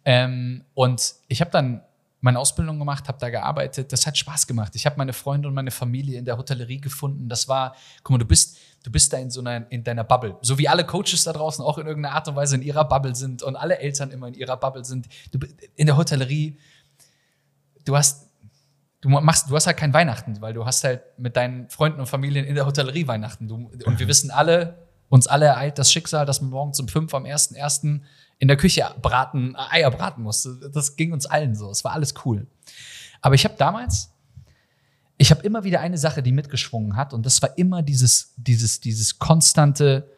Ähm, 0.05 0.63
und 0.73 1.15
ich 1.27 1.41
habe 1.41 1.51
dann 1.51 1.81
meine 2.19 2.39
Ausbildung 2.39 2.79
gemacht, 2.79 3.07
habe 3.07 3.19
da 3.19 3.29
gearbeitet. 3.29 3.91
Das 3.93 4.07
hat 4.07 4.17
Spaß 4.17 4.47
gemacht. 4.47 4.75
Ich 4.75 4.85
habe 4.85 4.97
meine 4.97 5.13
Freunde 5.13 5.47
und 5.47 5.53
meine 5.53 5.71
Familie 5.71 6.17
in 6.17 6.25
der 6.25 6.37
Hotellerie 6.37 6.81
gefunden. 6.81 7.29
Das 7.29 7.47
war, 7.47 7.75
guck 8.03 8.11
mal, 8.11 8.17
du 8.17 8.25
bist, 8.25 8.57
du 8.83 8.91
bist 8.91 9.13
da 9.13 9.17
in 9.17 9.29
so 9.29 9.39
einer, 9.39 9.71
in 9.71 9.83
deiner 9.83 10.03
Bubble. 10.03 10.35
So 10.41 10.57
wie 10.57 10.67
alle 10.67 10.85
Coaches 10.85 11.23
da 11.25 11.33
draußen 11.33 11.63
auch 11.63 11.77
in 11.77 11.85
irgendeiner 11.85 12.15
Art 12.15 12.27
und 12.27 12.35
Weise 12.35 12.55
in 12.55 12.63
ihrer 12.63 12.85
Bubble 12.85 13.13
sind 13.13 13.43
und 13.43 13.55
alle 13.55 13.77
Eltern 13.79 14.09
immer 14.11 14.27
in 14.27 14.33
ihrer 14.33 14.57
Bubble 14.57 14.83
sind. 14.83 15.07
Du, 15.31 15.39
in 15.75 15.85
der 15.85 15.95
Hotellerie, 15.95 16.57
du 17.85 17.95
hast, 17.95 18.29
du 19.01 19.09
machst, 19.09 19.49
du 19.49 19.55
hast 19.55 19.67
halt 19.67 19.77
kein 19.77 19.93
Weihnachten, 19.93 20.41
weil 20.41 20.53
du 20.53 20.65
hast 20.65 20.83
halt 20.83 21.03
mit 21.19 21.35
deinen 21.35 21.69
Freunden 21.69 21.99
und 21.99 22.07
Familien 22.07 22.45
in 22.45 22.55
der 22.55 22.65
Hotellerie 22.65 23.07
Weihnachten. 23.07 23.47
Du, 23.47 23.69
und 23.85 23.99
wir 23.99 24.07
wissen 24.07 24.31
alle, 24.31 24.87
uns 25.09 25.27
alle 25.27 25.45
ereilt 25.45 25.77
das 25.77 25.91
Schicksal, 25.91 26.25
dass 26.25 26.41
man 26.41 26.49
morgens 26.49 26.79
um 26.79 26.87
fünf 26.87 27.13
am 27.13 27.25
1.1 27.25 28.01
in 28.39 28.47
der 28.47 28.57
Küche 28.57 28.85
braten, 29.01 29.55
äh, 29.55 29.77
Eier 29.77 29.91
braten 29.91 30.23
musste. 30.23 30.69
Das 30.73 30.95
ging 30.95 31.11
uns 31.11 31.25
allen 31.25 31.55
so. 31.55 31.69
Es 31.69 31.83
war 31.83 31.93
alles 31.93 32.13
cool. 32.25 32.47
Aber 33.21 33.35
ich 33.35 33.43
habe 33.45 33.55
damals, 33.57 34.11
ich 35.17 35.31
habe 35.31 35.41
immer 35.41 35.63
wieder 35.63 35.79
eine 35.81 35.97
Sache, 35.97 36.21
die 36.21 36.31
mitgeschwungen 36.31 36.95
hat, 36.95 37.13
und 37.13 37.25
das 37.25 37.41
war 37.41 37.57
immer 37.57 37.81
dieses, 37.81 38.33
dieses, 38.37 38.79
dieses 38.79 39.17
konstante, 39.17 40.11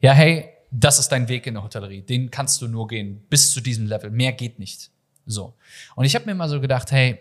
ja, 0.00 0.12
hey, 0.12 0.48
das 0.70 0.98
ist 0.98 1.08
dein 1.08 1.28
Weg 1.28 1.46
in 1.46 1.54
der 1.54 1.62
Hotellerie. 1.62 2.00
Den 2.02 2.30
kannst 2.30 2.62
du 2.62 2.68
nur 2.68 2.88
gehen 2.88 3.22
bis 3.28 3.52
zu 3.52 3.60
diesem 3.60 3.86
Level. 3.86 4.10
Mehr 4.10 4.32
geht 4.32 4.58
nicht. 4.58 4.90
So. 5.26 5.54
Und 5.94 6.06
ich 6.06 6.14
habe 6.14 6.24
mir 6.24 6.32
immer 6.32 6.48
so 6.48 6.60
gedacht, 6.60 6.90
hey, 6.90 7.20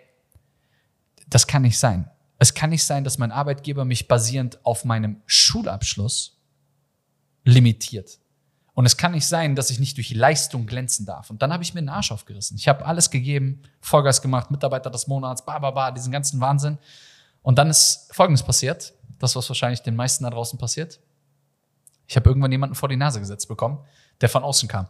das 1.27 1.45
kann 1.47 1.63
nicht 1.63 1.77
sein. 1.77 2.09
Es 2.39 2.53
kann 2.53 2.69
nicht 2.69 2.83
sein, 2.83 3.03
dass 3.03 3.17
mein 3.17 3.31
Arbeitgeber 3.31 3.83
mich 3.83 4.07
basierend 4.07 4.65
auf 4.65 4.85
meinem 4.85 5.21
Schulabschluss 5.25 6.39
limitiert. 7.43 8.20
Und 8.73 8.85
es 8.85 8.95
kann 8.95 9.11
nicht 9.11 9.27
sein, 9.27 9.55
dass 9.55 9.69
ich 9.69 9.79
nicht 9.79 9.97
durch 9.97 10.11
Leistung 10.11 10.65
glänzen 10.65 11.05
darf. 11.05 11.29
Und 11.29 11.41
dann 11.41 11.51
habe 11.51 11.61
ich 11.61 11.73
mir 11.73 11.81
den 11.81 11.89
Arsch 11.89 12.11
aufgerissen. 12.11 12.55
Ich 12.57 12.67
habe 12.67 12.85
alles 12.85 13.09
gegeben, 13.09 13.61
Vollgas 13.81 14.21
gemacht, 14.21 14.49
Mitarbeiter 14.49 14.89
des 14.89 15.07
Monats, 15.07 15.43
ba, 15.43 15.59
ba, 15.59 15.71
ba, 15.71 15.91
diesen 15.91 16.11
ganzen 16.11 16.39
Wahnsinn. 16.39 16.77
Und 17.41 17.57
dann 17.57 17.69
ist 17.69 18.09
Folgendes 18.13 18.43
passiert. 18.43 18.93
Das, 19.19 19.35
was 19.35 19.49
wahrscheinlich 19.49 19.81
den 19.81 19.95
meisten 19.95 20.23
da 20.23 20.29
draußen 20.29 20.57
passiert. 20.57 20.99
Ich 22.07 22.15
habe 22.15 22.29
irgendwann 22.29 22.51
jemanden 22.51 22.75
vor 22.75 22.89
die 22.89 22.95
Nase 22.95 23.19
gesetzt 23.19 23.47
bekommen, 23.47 23.79
der 24.19 24.29
von 24.29 24.43
außen 24.43 24.67
kam. 24.67 24.87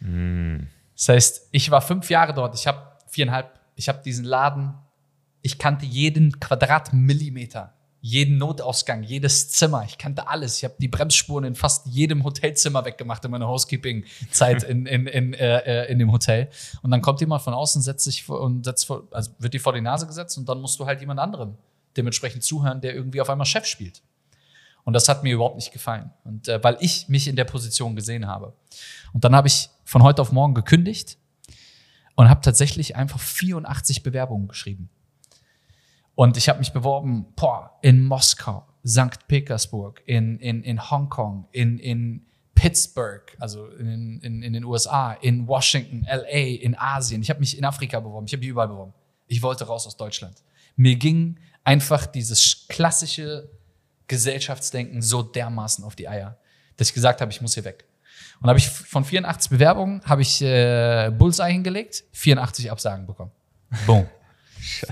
Mm. 0.00 0.66
Das 0.94 1.08
heißt, 1.08 1.48
ich 1.52 1.70
war 1.70 1.80
fünf 1.82 2.10
Jahre 2.10 2.34
dort. 2.34 2.54
Ich 2.54 2.66
habe 2.66 2.96
viereinhalb, 3.06 3.58
ich 3.76 3.88
habe 3.88 4.02
diesen 4.02 4.24
Laden, 4.24 4.74
ich 5.42 5.58
kannte 5.58 5.86
jeden 5.86 6.38
Quadratmillimeter 6.40 7.75
jeden 8.00 8.38
Notausgang, 8.38 9.02
jedes 9.02 9.48
Zimmer. 9.50 9.84
Ich 9.84 9.98
kannte 9.98 10.28
alles. 10.28 10.58
Ich 10.58 10.64
habe 10.64 10.74
die 10.78 10.88
Bremsspuren 10.88 11.44
in 11.44 11.54
fast 11.54 11.86
jedem 11.86 12.24
Hotelzimmer 12.24 12.84
weggemacht 12.84 13.24
in 13.24 13.30
meiner 13.30 13.48
Housekeeping-Zeit 13.48 14.62
in, 14.68 14.86
in, 14.86 15.06
in, 15.06 15.34
äh, 15.34 15.84
äh, 15.84 15.92
in 15.92 15.98
dem 15.98 16.12
Hotel. 16.12 16.48
Und 16.82 16.90
dann 16.90 17.02
kommt 17.02 17.20
jemand 17.20 17.42
von 17.42 17.54
außen, 17.54 17.82
setzt 17.82 18.04
sich 18.04 18.22
vor, 18.22 18.40
und 18.40 18.64
setzt 18.64 18.86
vor, 18.86 19.08
also 19.10 19.30
wird 19.38 19.54
dir 19.54 19.60
vor 19.60 19.72
die 19.72 19.80
Nase 19.80 20.06
gesetzt 20.06 20.38
und 20.38 20.48
dann 20.48 20.60
musst 20.60 20.78
du 20.78 20.86
halt 20.86 21.00
jemand 21.00 21.20
anderem 21.20 21.56
dementsprechend 21.96 22.44
zuhören, 22.44 22.80
der 22.80 22.94
irgendwie 22.94 23.20
auf 23.20 23.30
einmal 23.30 23.46
Chef 23.46 23.64
spielt. 23.64 24.02
Und 24.84 24.92
das 24.92 25.08
hat 25.08 25.24
mir 25.24 25.34
überhaupt 25.34 25.56
nicht 25.56 25.72
gefallen. 25.72 26.12
Und 26.22 26.46
äh, 26.46 26.62
weil 26.62 26.76
ich 26.80 27.08
mich 27.08 27.26
in 27.26 27.34
der 27.34 27.44
Position 27.44 27.96
gesehen 27.96 28.26
habe. 28.26 28.52
Und 29.12 29.24
dann 29.24 29.34
habe 29.34 29.48
ich 29.48 29.68
von 29.84 30.02
heute 30.02 30.22
auf 30.22 30.30
morgen 30.30 30.54
gekündigt 30.54 31.18
und 32.14 32.30
habe 32.30 32.40
tatsächlich 32.40 32.94
einfach 32.94 33.18
84 33.18 34.02
Bewerbungen 34.02 34.46
geschrieben. 34.46 34.88
Und 36.16 36.36
ich 36.38 36.48
habe 36.48 36.58
mich 36.58 36.72
beworben 36.72 37.26
boah, 37.36 37.78
in 37.82 38.02
Moskau, 38.02 38.66
St. 38.84 39.28
Petersburg, 39.28 40.02
in, 40.06 40.38
in, 40.40 40.64
in 40.64 40.90
Hongkong, 40.90 41.46
in, 41.52 41.78
in 41.78 42.26
Pittsburgh, 42.54 43.22
also 43.38 43.66
in, 43.68 44.20
in, 44.22 44.42
in 44.42 44.52
den 44.54 44.64
USA, 44.64 45.12
in 45.12 45.46
Washington, 45.46 46.06
LA, 46.10 46.62
in 46.62 46.74
Asien. 46.74 47.20
Ich 47.20 47.28
habe 47.28 47.40
mich 47.40 47.56
in 47.56 47.64
Afrika 47.66 48.00
beworben, 48.00 48.26
ich 48.26 48.32
habe 48.32 48.40
mich 48.40 48.48
überall 48.48 48.68
beworben. 48.68 48.94
Ich 49.26 49.42
wollte 49.42 49.66
raus 49.66 49.86
aus 49.86 49.96
Deutschland. 49.98 50.42
Mir 50.74 50.96
ging 50.96 51.38
einfach 51.64 52.06
dieses 52.06 52.66
klassische 52.68 53.50
Gesellschaftsdenken 54.08 55.02
so 55.02 55.22
dermaßen 55.22 55.84
auf 55.84 55.96
die 55.96 56.08
Eier, 56.08 56.38
dass 56.78 56.88
ich 56.88 56.94
gesagt 56.94 57.20
habe, 57.20 57.30
ich 57.30 57.42
muss 57.42 57.52
hier 57.52 57.64
weg. 57.64 57.84
Und 58.40 58.48
habe 58.48 58.58
ich 58.58 58.70
von 58.70 59.04
84 59.04 59.50
Bewerbungen 59.50 60.00
habe 60.04 60.22
ich 60.22 60.40
äh, 60.40 61.10
Bullseye 61.10 61.52
hingelegt, 61.52 62.04
84 62.12 62.70
Absagen 62.70 63.06
bekommen. 63.06 63.32
Boom. 63.86 64.06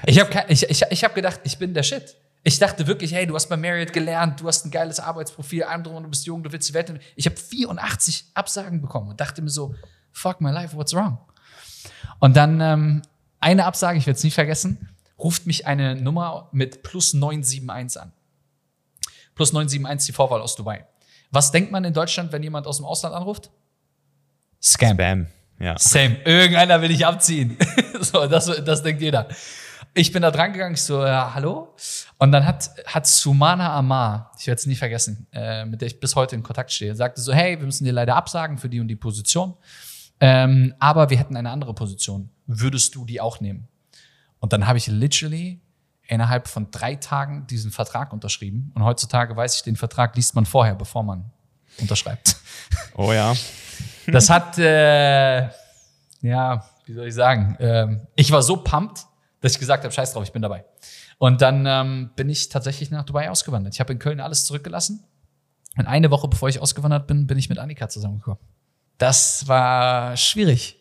Ich 0.06 0.20
habe 0.20 0.44
ich, 0.48 0.68
ich, 0.68 0.82
ich 0.88 1.04
hab 1.04 1.14
gedacht, 1.14 1.40
ich 1.44 1.58
bin 1.58 1.74
der 1.74 1.82
Shit. 1.82 2.16
Ich 2.42 2.58
dachte 2.58 2.87
wirklich, 2.87 3.12
hey, 3.14 3.26
du 3.26 3.34
hast 3.34 3.48
bei 3.48 3.56
Marriott 3.56 3.92
gelernt, 3.92 4.40
du 4.40 4.46
hast 4.46 4.66
ein 4.66 4.70
geiles 4.70 5.00
Arbeitsprofil, 5.00 5.64
andere 5.64 6.00
du 6.02 6.08
bist 6.08 6.26
jung, 6.26 6.42
du 6.42 6.52
willst 6.52 6.68
die 6.68 6.74
Welt. 6.74 6.92
Ich 7.16 7.24
habe 7.24 7.37
84 7.37 8.26
Absagen 8.34 8.82
bekommen 8.82 9.08
und 9.08 9.20
dachte 9.20 9.40
mir 9.40 9.48
so, 9.48 9.74
fuck 10.12 10.40
my 10.42 10.50
life, 10.50 10.76
what's 10.76 10.92
wrong? 10.92 11.18
Und 12.18 12.37
dann 12.37 12.60
ähm, 12.60 13.02
eine 13.40 13.64
Absage, 13.64 13.98
ich 13.98 14.06
werde 14.06 14.18
es 14.18 14.24
nie 14.24 14.30
vergessen, 14.30 14.88
ruft 15.18 15.46
mich 15.46 15.66
eine 15.66 15.96
Nummer 15.96 16.48
mit 16.52 16.82
plus 16.82 17.14
971 17.14 18.02
an. 18.02 18.12
Plus 19.34 19.52
971 19.52 20.06
die 20.06 20.12
Vorwahl 20.12 20.42
aus 20.42 20.54
Dubai. 20.54 20.87
Was 21.30 21.50
denkt 21.50 21.72
man 21.72 21.82
in 21.84 21.94
Deutschland, 21.94 22.30
wenn 22.32 22.42
jemand 22.42 22.66
aus 22.66 22.76
dem 22.76 22.87
Ausland 22.87 23.14
anruft? 23.14 23.50
Scam. 24.62 24.96
Spam. 24.96 25.26
Ja. 25.58 25.78
Same. 25.78 26.18
Irgendeiner 26.24 26.80
will 26.82 26.90
ich 26.90 27.04
abziehen. 27.06 27.56
so, 28.00 28.26
das, 28.26 28.46
das 28.64 28.82
denkt 28.82 29.02
jeder. 29.02 29.28
Ich 29.96 30.11
bin 30.11 30.22
da 30.22 30.33
dran 30.33 30.52
gegangen, 30.52 30.74
ich 30.74 30.83
so, 30.83 31.04
ja, 31.07 31.33
hallo? 31.35 31.72
Und 32.18 32.33
dann 32.33 32.44
hat, 32.44 32.68
hat 32.85 33.07
Sumana 33.07 33.76
Amar, 33.76 34.33
ich 34.37 34.48
werde 34.48 34.59
es 34.59 34.66
nie 34.66 34.74
vergessen, 34.74 35.28
äh, 35.33 35.64
mit 35.64 35.80
der 35.80 35.87
ich 35.87 36.00
bis 36.00 36.16
heute 36.16 36.35
in 36.35 36.42
Kontakt 36.42 36.72
stehe, 36.72 36.96
sagte 36.96 37.20
so, 37.20 37.33
hey, 37.33 37.57
wir 37.61 37.64
müssen 37.64 37.85
dir 37.85 37.92
leider 37.92 38.16
absagen 38.16 38.59
für 38.59 38.68
die 38.68 38.80
und 38.80 38.88
die 38.88 38.96
Position. 38.96 39.54
Ähm, 40.18 40.74
aber 40.80 41.11
wir 41.11 41.16
hätten 41.16 41.37
eine 41.37 41.50
andere 41.50 41.74
Position. 41.74 42.30
Würdest 42.46 42.96
du 42.96 43.04
die 43.04 43.20
auch 43.20 43.38
nehmen? 43.38 43.68
Und 44.40 44.52
dann 44.52 44.66
habe 44.66 44.78
ich 44.78 44.88
literally 44.88 45.61
innerhalb 46.09 46.48
von 46.48 46.72
drei 46.72 46.96
Tagen 46.96 47.46
diesen 47.46 47.70
Vertrag 47.70 48.12
unterschrieben. 48.12 48.72
Und 48.74 48.83
heutzutage 48.83 49.37
weiß 49.37 49.57
ich, 49.57 49.62
den 49.62 49.76
Vertrag 49.76 50.16
liest 50.16 50.35
man 50.35 50.44
vorher, 50.44 50.74
bevor 50.74 51.04
man 51.04 51.30
unterschreibt. 51.78 52.37
Oh 52.96 53.12
ja. 53.12 53.35
Das 54.07 54.30
hat, 54.30 54.57
äh, 54.59 55.48
ja, 56.22 56.64
wie 56.87 56.92
soll 56.92 57.09
ich 57.09 57.14
sagen, 57.14 57.57
ähm, 57.59 58.07
ich 58.14 58.30
war 58.30 58.42
so 58.42 58.57
pumped, 58.57 59.04
dass 59.44 59.52
ich 59.52 59.59
gesagt 59.59 59.85
habe, 59.85 59.92
scheiß 59.92 60.14
drauf, 60.14 60.24
ich 60.24 60.33
bin 60.33 60.40
dabei. 60.40 60.64
Und 61.18 61.42
dann 61.42 61.66
ähm, 61.66 62.11
bin 62.16 62.30
ich 62.30 62.48
tatsächlich 62.48 62.90
nach 62.90 63.04
Dubai 63.04 63.30
ausgewandert. 63.30 63.74
Ich 63.74 63.80
habe 63.80 63.92
in 63.92 63.98
Köln 63.98 64.18
alles 64.18 64.46
zurückgelassen. 64.46 65.04
Und 65.76 65.87
eine 65.87 66.11
Woche 66.11 66.28
bevor 66.28 66.48
ich 66.48 66.61
ausgewandert 66.61 67.07
bin, 67.07 67.26
bin 67.26 67.37
ich 67.37 67.50
mit 67.50 67.59
Annika 67.59 67.90
zusammengekommen. 67.90 68.38
Das 68.96 69.46
war 69.46 70.16
schwierig, 70.16 70.80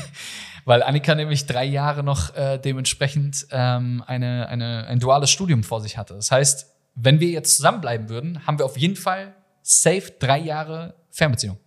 weil 0.66 0.82
Annika 0.82 1.14
nämlich 1.14 1.46
drei 1.46 1.64
Jahre 1.64 2.02
noch 2.02 2.34
äh, 2.34 2.58
dementsprechend 2.58 3.46
ähm, 3.50 4.04
eine, 4.06 4.48
eine, 4.48 4.86
ein 4.86 5.00
duales 5.00 5.30
Studium 5.30 5.64
vor 5.64 5.80
sich 5.80 5.96
hatte. 5.96 6.12
Das 6.12 6.30
heißt, 6.30 6.66
wenn 6.96 7.20
wir 7.20 7.28
jetzt 7.28 7.56
zusammenbleiben 7.56 8.10
würden, 8.10 8.46
haben 8.46 8.58
wir 8.58 8.66
auf 8.66 8.76
jeden 8.76 8.96
Fall 8.96 9.34
safe 9.62 10.12
drei 10.18 10.40
Jahre 10.40 10.94
Fernbeziehung. 11.08 11.58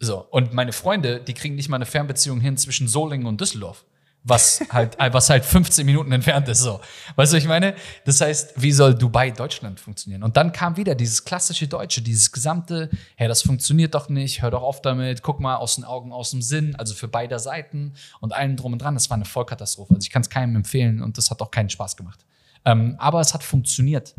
So, 0.00 0.18
und 0.18 0.52
meine 0.52 0.72
Freunde, 0.72 1.20
die 1.20 1.32
kriegen 1.32 1.54
nicht 1.54 1.70
mal 1.70 1.76
eine 1.76 1.86
Fernbeziehung 1.86 2.42
hin 2.42 2.58
zwischen 2.58 2.88
Solingen 2.88 3.26
und 3.26 3.40
Düsseldorf. 3.40 3.86
Was 4.24 4.62
halt, 4.70 4.96
was 4.98 5.30
halt 5.30 5.44
15 5.44 5.84
Minuten 5.84 6.12
entfernt 6.12 6.48
ist, 6.48 6.60
so. 6.60 6.80
Weißt 7.16 7.32
du, 7.32 7.36
ich 7.38 7.48
meine? 7.48 7.74
Das 8.04 8.20
heißt, 8.20 8.52
wie 8.62 8.70
soll 8.70 8.94
Dubai 8.94 9.32
Deutschland 9.32 9.80
funktionieren? 9.80 10.22
Und 10.22 10.36
dann 10.36 10.52
kam 10.52 10.76
wieder 10.76 10.94
dieses 10.94 11.24
klassische 11.24 11.66
Deutsche, 11.66 12.02
dieses 12.02 12.30
gesamte, 12.30 12.88
hey, 13.16 13.26
das 13.26 13.42
funktioniert 13.42 13.96
doch 13.96 14.08
nicht, 14.08 14.40
hör 14.40 14.52
doch 14.52 14.62
auf 14.62 14.80
damit, 14.80 15.22
guck 15.22 15.40
mal 15.40 15.56
aus 15.56 15.74
den 15.74 15.84
Augen, 15.84 16.12
aus 16.12 16.30
dem 16.30 16.40
Sinn, 16.40 16.76
also 16.76 16.94
für 16.94 17.08
beide 17.08 17.36
Seiten 17.40 17.94
und 18.20 18.32
allen 18.32 18.56
drum 18.56 18.74
und 18.74 18.78
dran. 18.80 18.94
Das 18.94 19.10
war 19.10 19.16
eine 19.16 19.24
Vollkatastrophe. 19.24 19.94
Also 19.94 20.04
ich 20.04 20.10
kann 20.10 20.22
es 20.22 20.30
keinem 20.30 20.54
empfehlen 20.54 21.02
und 21.02 21.18
das 21.18 21.30
hat 21.32 21.42
auch 21.42 21.50
keinen 21.50 21.70
Spaß 21.70 21.96
gemacht. 21.96 22.24
Ähm, 22.64 22.94
aber 22.98 23.20
es 23.20 23.34
hat 23.34 23.42
funktioniert. 23.42 24.14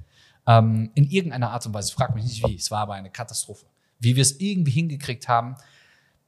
Ähm, 0.46 0.92
in 0.96 1.10
irgendeiner 1.10 1.52
Art 1.52 1.66
und 1.66 1.74
Weise. 1.74 1.94
Frag 1.94 2.14
mich 2.14 2.26
nicht 2.26 2.46
wie. 2.46 2.56
Es 2.56 2.70
war 2.70 2.80
aber 2.82 2.96
eine 2.96 3.10
Katastrophe. 3.10 3.66
Wie 4.00 4.18
wir 4.18 4.22
es 4.22 4.42
irgendwie 4.42 4.72
hingekriegt 4.72 5.30
haben, 5.30 5.56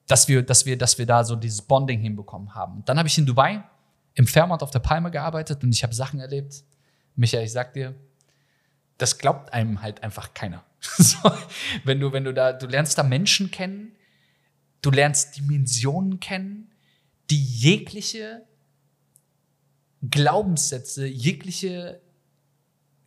dass 0.08 0.28
wir, 0.28 0.44
dass 0.44 0.66
wir, 0.66 0.78
dass 0.78 0.98
wir 0.98 1.06
da 1.06 1.24
so 1.24 1.36
dieses 1.36 1.62
Bonding 1.62 2.00
hinbekommen 2.00 2.54
haben. 2.54 2.84
Dann 2.86 2.98
habe 2.98 3.08
ich 3.08 3.18
in 3.18 3.26
Dubai 3.26 3.64
im 4.14 4.28
Fairmont 4.28 4.64
auf 4.64 4.72
der 4.72 4.80
Palme 4.80 5.12
gearbeitet 5.12 5.64
und 5.64 5.72
ich 5.72 5.84
habe 5.84 5.94
Sachen 5.94 6.20
erlebt. 6.20 6.64
Michael, 7.16 7.46
ich 7.46 7.52
sag 7.52 7.74
dir, 7.74 7.96
das 8.98 9.18
glaubt 9.18 9.54
einem 9.54 9.82
halt 9.82 10.04
einfach 10.04 10.34
keiner. 10.34 10.64
so, 10.80 11.18
wenn 11.84 12.00
du, 12.00 12.14
wenn 12.14 12.24
du 12.24 12.34
da, 12.34 12.54
du 12.54 12.68
lernst 12.68 12.98
da 12.98 13.04
Menschen 13.04 13.52
kennen, 13.52 13.96
du 14.82 14.92
lernst 14.92 15.38
Dimensionen 15.38 16.20
kennen, 16.20 16.72
die 17.30 17.44
jegliche 17.44 18.46
Glaubenssätze, 20.10 21.08
jegliche 21.08 22.02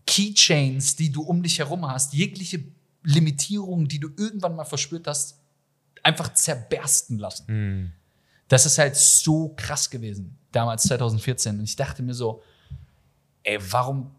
Keychains, 0.07 0.97
die 0.97 1.13
du 1.13 1.23
um 1.23 1.43
dich 1.43 1.59
herum 1.59 1.89
hast, 1.89 2.13
jegliche 2.13 2.65
Limitierungen, 3.05 3.89
die 3.89 4.01
du 4.01 4.09
irgendwann 4.17 4.57
mal 4.57 4.65
verspürt 4.65 5.07
hast, 5.07 5.41
einfach 6.09 6.33
zerbersten 6.33 7.19
lassen. 7.19 7.45
Mhm. 7.49 7.93
Das 8.49 8.65
ist 8.65 8.79
halt 8.79 8.97
so 8.97 9.51
krass 9.57 9.91
gewesen, 9.91 10.39
damals 10.53 10.85
2014. 10.85 11.59
Und 11.59 11.65
ich 11.65 11.77
dachte 11.77 12.03
mir 12.03 12.15
so, 12.15 12.43
ey, 13.43 13.59
warum 13.71 14.15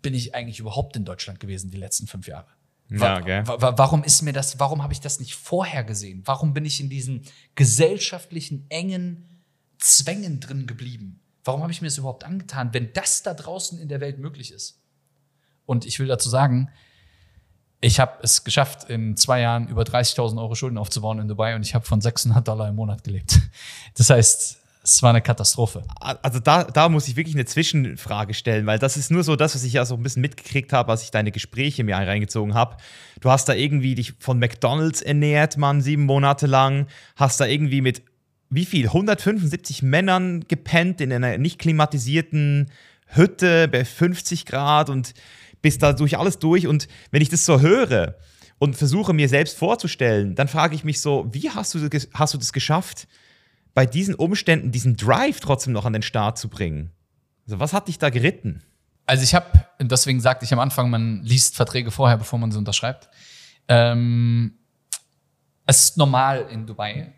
bin 0.00 0.14
ich 0.14 0.34
eigentlich 0.34 0.60
überhaupt 0.60 0.96
in 0.96 1.04
Deutschland 1.04 1.38
gewesen 1.38 1.70
die 1.70 1.76
letzten 1.76 2.06
fünf 2.06 2.26
Jahre? 2.26 2.48
Ja, 2.88 3.18
okay. 3.18 3.42
Warum 3.44 4.02
ist 4.02 4.22
mir 4.22 4.32
das, 4.32 4.58
warum 4.58 4.82
habe 4.82 4.92
ich 4.94 5.00
das 5.00 5.20
nicht 5.20 5.34
vorher 5.34 5.84
gesehen? 5.84 6.22
Warum 6.24 6.54
bin 6.54 6.64
ich 6.64 6.80
in 6.80 6.88
diesen 6.88 7.22
gesellschaftlichen, 7.54 8.66
engen 8.68 9.28
Zwängen 9.78 10.40
drin 10.40 10.66
geblieben? 10.66 11.20
Warum 11.44 11.62
habe 11.62 11.70
ich 11.70 11.82
mir 11.82 11.88
das 11.88 11.98
überhaupt 11.98 12.24
angetan, 12.24 12.72
wenn 12.72 12.92
das 12.92 13.22
da 13.22 13.34
draußen 13.34 13.78
in 13.78 13.88
der 13.88 14.00
Welt 14.00 14.18
möglich 14.18 14.52
ist? 14.52 14.80
Und 15.66 15.84
ich 15.84 15.98
will 16.00 16.08
dazu 16.08 16.28
sagen, 16.28 16.70
ich 17.80 17.98
habe 17.98 18.18
es 18.22 18.44
geschafft, 18.44 18.90
in 18.90 19.16
zwei 19.16 19.40
Jahren 19.40 19.68
über 19.68 19.82
30.000 19.82 20.38
Euro 20.38 20.54
Schulden 20.54 20.78
aufzubauen 20.78 21.18
in 21.18 21.28
Dubai 21.28 21.54
und 21.54 21.62
ich 21.62 21.74
habe 21.74 21.84
von 21.84 22.00
600 22.00 22.46
Dollar 22.46 22.68
im 22.68 22.76
Monat 22.76 23.04
gelebt. 23.04 23.40
Das 23.96 24.08
heißt, 24.08 24.58
es 24.82 25.02
war 25.02 25.10
eine 25.10 25.20
Katastrophe. 25.20 25.82
Also 26.00 26.38
da, 26.38 26.64
da 26.64 26.88
muss 26.88 27.06
ich 27.08 27.16
wirklich 27.16 27.34
eine 27.34 27.44
Zwischenfrage 27.44 28.32
stellen, 28.32 28.66
weil 28.66 28.78
das 28.78 28.96
ist 28.96 29.10
nur 29.10 29.24
so 29.24 29.36
das, 29.36 29.54
was 29.54 29.62
ich 29.62 29.74
ja 29.74 29.84
so 29.84 29.94
ein 29.94 30.02
bisschen 30.02 30.22
mitgekriegt 30.22 30.72
habe, 30.72 30.90
als 30.90 31.02
ich 31.02 31.10
deine 31.10 31.32
Gespräche 31.32 31.84
mir 31.84 31.96
reingezogen 31.96 32.54
habe. 32.54 32.76
Du 33.20 33.30
hast 33.30 33.48
da 33.48 33.52
irgendwie 33.52 33.94
dich 33.94 34.14
von 34.20 34.38
McDonalds 34.38 35.02
ernährt, 35.02 35.58
Mann, 35.58 35.82
sieben 35.82 36.06
Monate 36.06 36.46
lang, 36.46 36.86
hast 37.16 37.40
da 37.40 37.46
irgendwie 37.46 37.82
mit 37.82 38.02
wie 38.48 38.64
viel? 38.64 38.86
175 38.86 39.82
Männern 39.82 40.44
gepennt 40.48 41.00
in 41.00 41.12
einer 41.12 41.38
nicht 41.38 41.60
klimatisierten 41.60 42.70
Hütte 43.06 43.68
bei 43.68 43.84
50 43.84 44.44
Grad 44.44 44.90
und 44.90 45.14
bist 45.62 45.82
da 45.82 45.92
durch 45.92 46.18
alles 46.18 46.38
durch. 46.38 46.66
Und 46.66 46.88
wenn 47.10 47.22
ich 47.22 47.28
das 47.28 47.44
so 47.44 47.60
höre 47.60 48.16
und 48.58 48.76
versuche 48.76 49.12
mir 49.12 49.28
selbst 49.28 49.56
vorzustellen, 49.56 50.34
dann 50.34 50.48
frage 50.48 50.74
ich 50.74 50.84
mich 50.84 51.00
so, 51.00 51.28
wie 51.32 51.50
hast 51.50 51.74
du, 51.74 51.88
hast 52.14 52.34
du 52.34 52.38
das 52.38 52.52
geschafft, 52.52 53.08
bei 53.74 53.86
diesen 53.86 54.14
Umständen 54.14 54.72
diesen 54.72 54.96
Drive 54.96 55.40
trotzdem 55.40 55.72
noch 55.72 55.84
an 55.84 55.92
den 55.92 56.02
Start 56.02 56.38
zu 56.38 56.48
bringen? 56.48 56.90
Also 57.46 57.60
was 57.60 57.72
hat 57.72 57.88
dich 57.88 57.98
da 57.98 58.10
geritten? 58.10 58.62
Also 59.06 59.24
ich 59.24 59.34
habe, 59.34 59.46
deswegen 59.80 60.20
sagte 60.20 60.44
ich 60.44 60.52
am 60.52 60.58
Anfang, 60.58 60.90
man 60.90 61.22
liest 61.24 61.56
Verträge 61.56 61.90
vorher, 61.90 62.16
bevor 62.16 62.38
man 62.38 62.52
sie 62.52 62.58
unterschreibt. 62.58 63.08
Ähm, 63.66 64.54
es 65.66 65.84
ist 65.84 65.96
normal 65.96 66.46
in 66.50 66.66
Dubai. 66.66 67.12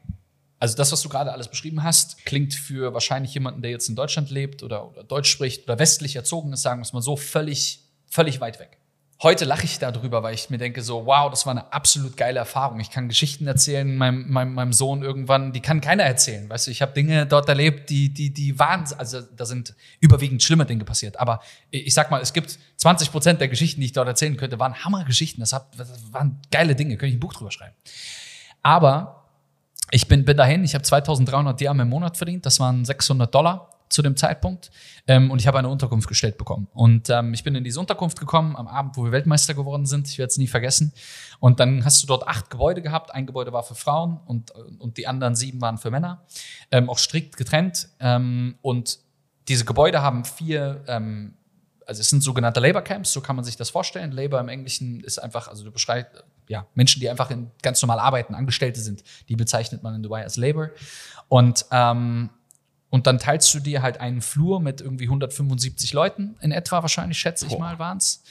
Also 0.58 0.76
das, 0.76 0.92
was 0.92 1.02
du 1.02 1.08
gerade 1.08 1.32
alles 1.32 1.48
beschrieben 1.48 1.82
hast, 1.82 2.24
klingt 2.24 2.54
für 2.54 2.94
wahrscheinlich 2.94 3.34
jemanden, 3.34 3.62
der 3.62 3.72
jetzt 3.72 3.88
in 3.88 3.96
Deutschland 3.96 4.30
lebt 4.30 4.62
oder, 4.62 4.88
oder 4.88 5.02
Deutsch 5.02 5.28
spricht 5.28 5.64
oder 5.64 5.78
westlich 5.78 6.14
erzogen 6.14 6.52
ist, 6.52 6.62
sagen 6.62 6.80
wir 6.80 6.84
es 6.84 6.92
mal 6.92 7.02
so, 7.02 7.16
völlig 7.16 7.82
völlig 8.12 8.40
weit 8.40 8.60
weg. 8.60 8.76
heute 9.22 9.44
lache 9.44 9.64
ich 9.64 9.78
darüber, 9.78 10.24
weil 10.24 10.34
ich 10.34 10.50
mir 10.50 10.58
denke 10.58 10.82
so, 10.82 11.06
wow, 11.06 11.30
das 11.30 11.46
war 11.46 11.52
eine 11.52 11.72
absolut 11.72 12.16
geile 12.16 12.40
Erfahrung. 12.40 12.80
Ich 12.80 12.90
kann 12.90 13.08
Geschichten 13.08 13.46
erzählen 13.46 13.96
meinem, 13.96 14.28
meinem, 14.30 14.52
meinem 14.52 14.72
Sohn 14.72 15.02
irgendwann, 15.02 15.52
die 15.52 15.60
kann 15.60 15.80
keiner 15.80 16.02
erzählen. 16.02 16.50
Weißt 16.50 16.66
du, 16.66 16.72
ich 16.72 16.82
habe 16.82 16.92
Dinge 16.92 17.24
dort 17.24 17.48
erlebt, 17.48 17.88
die, 17.88 18.12
die, 18.12 18.34
die 18.34 18.58
waren, 18.58 18.84
also 18.98 19.20
da 19.20 19.46
sind 19.46 19.74
überwiegend 20.00 20.42
schlimme 20.42 20.66
Dinge 20.66 20.84
passiert. 20.84 21.20
Aber 21.20 21.40
ich 21.70 21.94
sag 21.94 22.10
mal, 22.10 22.20
es 22.20 22.32
gibt 22.32 22.58
20 22.78 23.12
Prozent 23.12 23.40
der 23.40 23.46
Geschichten, 23.46 23.80
die 23.80 23.86
ich 23.86 23.92
dort 23.92 24.08
erzählen 24.08 24.36
könnte, 24.36 24.58
waren 24.58 24.84
Hammergeschichten. 24.84 25.40
Das, 25.40 25.52
hat, 25.52 25.68
das 25.78 26.12
waren 26.12 26.40
geile 26.50 26.74
Dinge, 26.74 26.96
könnte 26.96 27.12
ich 27.12 27.16
ein 27.16 27.20
Buch 27.20 27.32
drüber 27.32 27.52
schreiben. 27.52 27.76
Aber 28.62 29.24
ich 29.92 30.08
bin, 30.08 30.24
bin 30.24 30.36
dahin, 30.36 30.64
ich 30.64 30.74
habe 30.74 30.82
2300 30.82 31.60
Dirham 31.60 31.78
im 31.78 31.88
Monat 31.88 32.16
verdient, 32.16 32.44
das 32.44 32.58
waren 32.58 32.84
600 32.84 33.32
Dollar 33.32 33.71
zu 33.92 34.02
dem 34.02 34.16
Zeitpunkt. 34.16 34.70
Ähm, 35.06 35.30
und 35.30 35.40
ich 35.40 35.46
habe 35.46 35.58
eine 35.58 35.68
Unterkunft 35.68 36.08
gestellt 36.08 36.38
bekommen. 36.38 36.68
Und 36.72 37.10
ähm, 37.10 37.34
ich 37.34 37.44
bin 37.44 37.54
in 37.54 37.64
diese 37.64 37.80
Unterkunft 37.80 38.18
gekommen 38.18 38.56
am 38.56 38.66
Abend, 38.66 38.96
wo 38.96 39.04
wir 39.04 39.12
Weltmeister 39.12 39.54
geworden 39.54 39.86
sind. 39.86 40.08
Ich 40.08 40.18
werde 40.18 40.30
es 40.30 40.38
nie 40.38 40.46
vergessen. 40.46 40.92
Und 41.40 41.60
dann 41.60 41.84
hast 41.84 42.02
du 42.02 42.06
dort 42.06 42.26
acht 42.26 42.50
Gebäude 42.50 42.82
gehabt. 42.82 43.14
Ein 43.14 43.26
Gebäude 43.26 43.52
war 43.52 43.62
für 43.62 43.74
Frauen 43.74 44.20
und, 44.26 44.50
und 44.52 44.96
die 44.96 45.06
anderen 45.06 45.34
sieben 45.34 45.60
waren 45.60 45.78
für 45.78 45.90
Männer. 45.90 46.24
Ähm, 46.70 46.88
auch 46.88 46.98
strikt 46.98 47.36
getrennt. 47.36 47.88
Ähm, 48.00 48.56
und 48.62 48.98
diese 49.48 49.64
Gebäude 49.64 50.02
haben 50.02 50.24
vier 50.24 50.84
ähm, 50.86 51.34
also 51.84 52.00
es 52.00 52.08
sind 52.08 52.22
sogenannte 52.22 52.60
Labor 52.60 52.82
Camps, 52.82 53.12
so 53.12 53.20
kann 53.20 53.36
man 53.36 53.44
sich 53.44 53.56
das 53.56 53.70
vorstellen. 53.70 54.12
Labor 54.12 54.40
im 54.40 54.48
Englischen 54.48 55.00
ist 55.00 55.18
einfach, 55.18 55.48
also 55.48 55.64
du 55.64 55.72
beschreibst 55.72 56.24
ja, 56.48 56.66
Menschen, 56.74 57.00
die 57.00 57.08
einfach 57.08 57.30
in 57.30 57.50
ganz 57.62 57.80
normal 57.82 57.98
arbeiten, 57.98 58.34
Angestellte 58.34 58.80
sind, 58.80 59.02
die 59.28 59.36
bezeichnet 59.36 59.82
man 59.82 59.94
in 59.94 60.02
Dubai 60.02 60.22
als 60.22 60.36
Labor. 60.36 60.70
Und 61.28 61.66
ähm, 61.70 62.30
und 62.92 63.06
dann 63.06 63.18
teilst 63.18 63.54
du 63.54 63.58
dir 63.58 63.80
halt 63.80 64.00
einen 64.00 64.20
Flur 64.20 64.60
mit 64.60 64.82
irgendwie 64.82 65.04
175 65.04 65.94
Leuten 65.94 66.36
in 66.42 66.52
etwa, 66.52 66.82
wahrscheinlich, 66.82 67.16
schätze 67.16 67.46
ich 67.46 67.52
Boah. 67.52 67.58
mal, 67.58 67.78
waren's. 67.78 68.22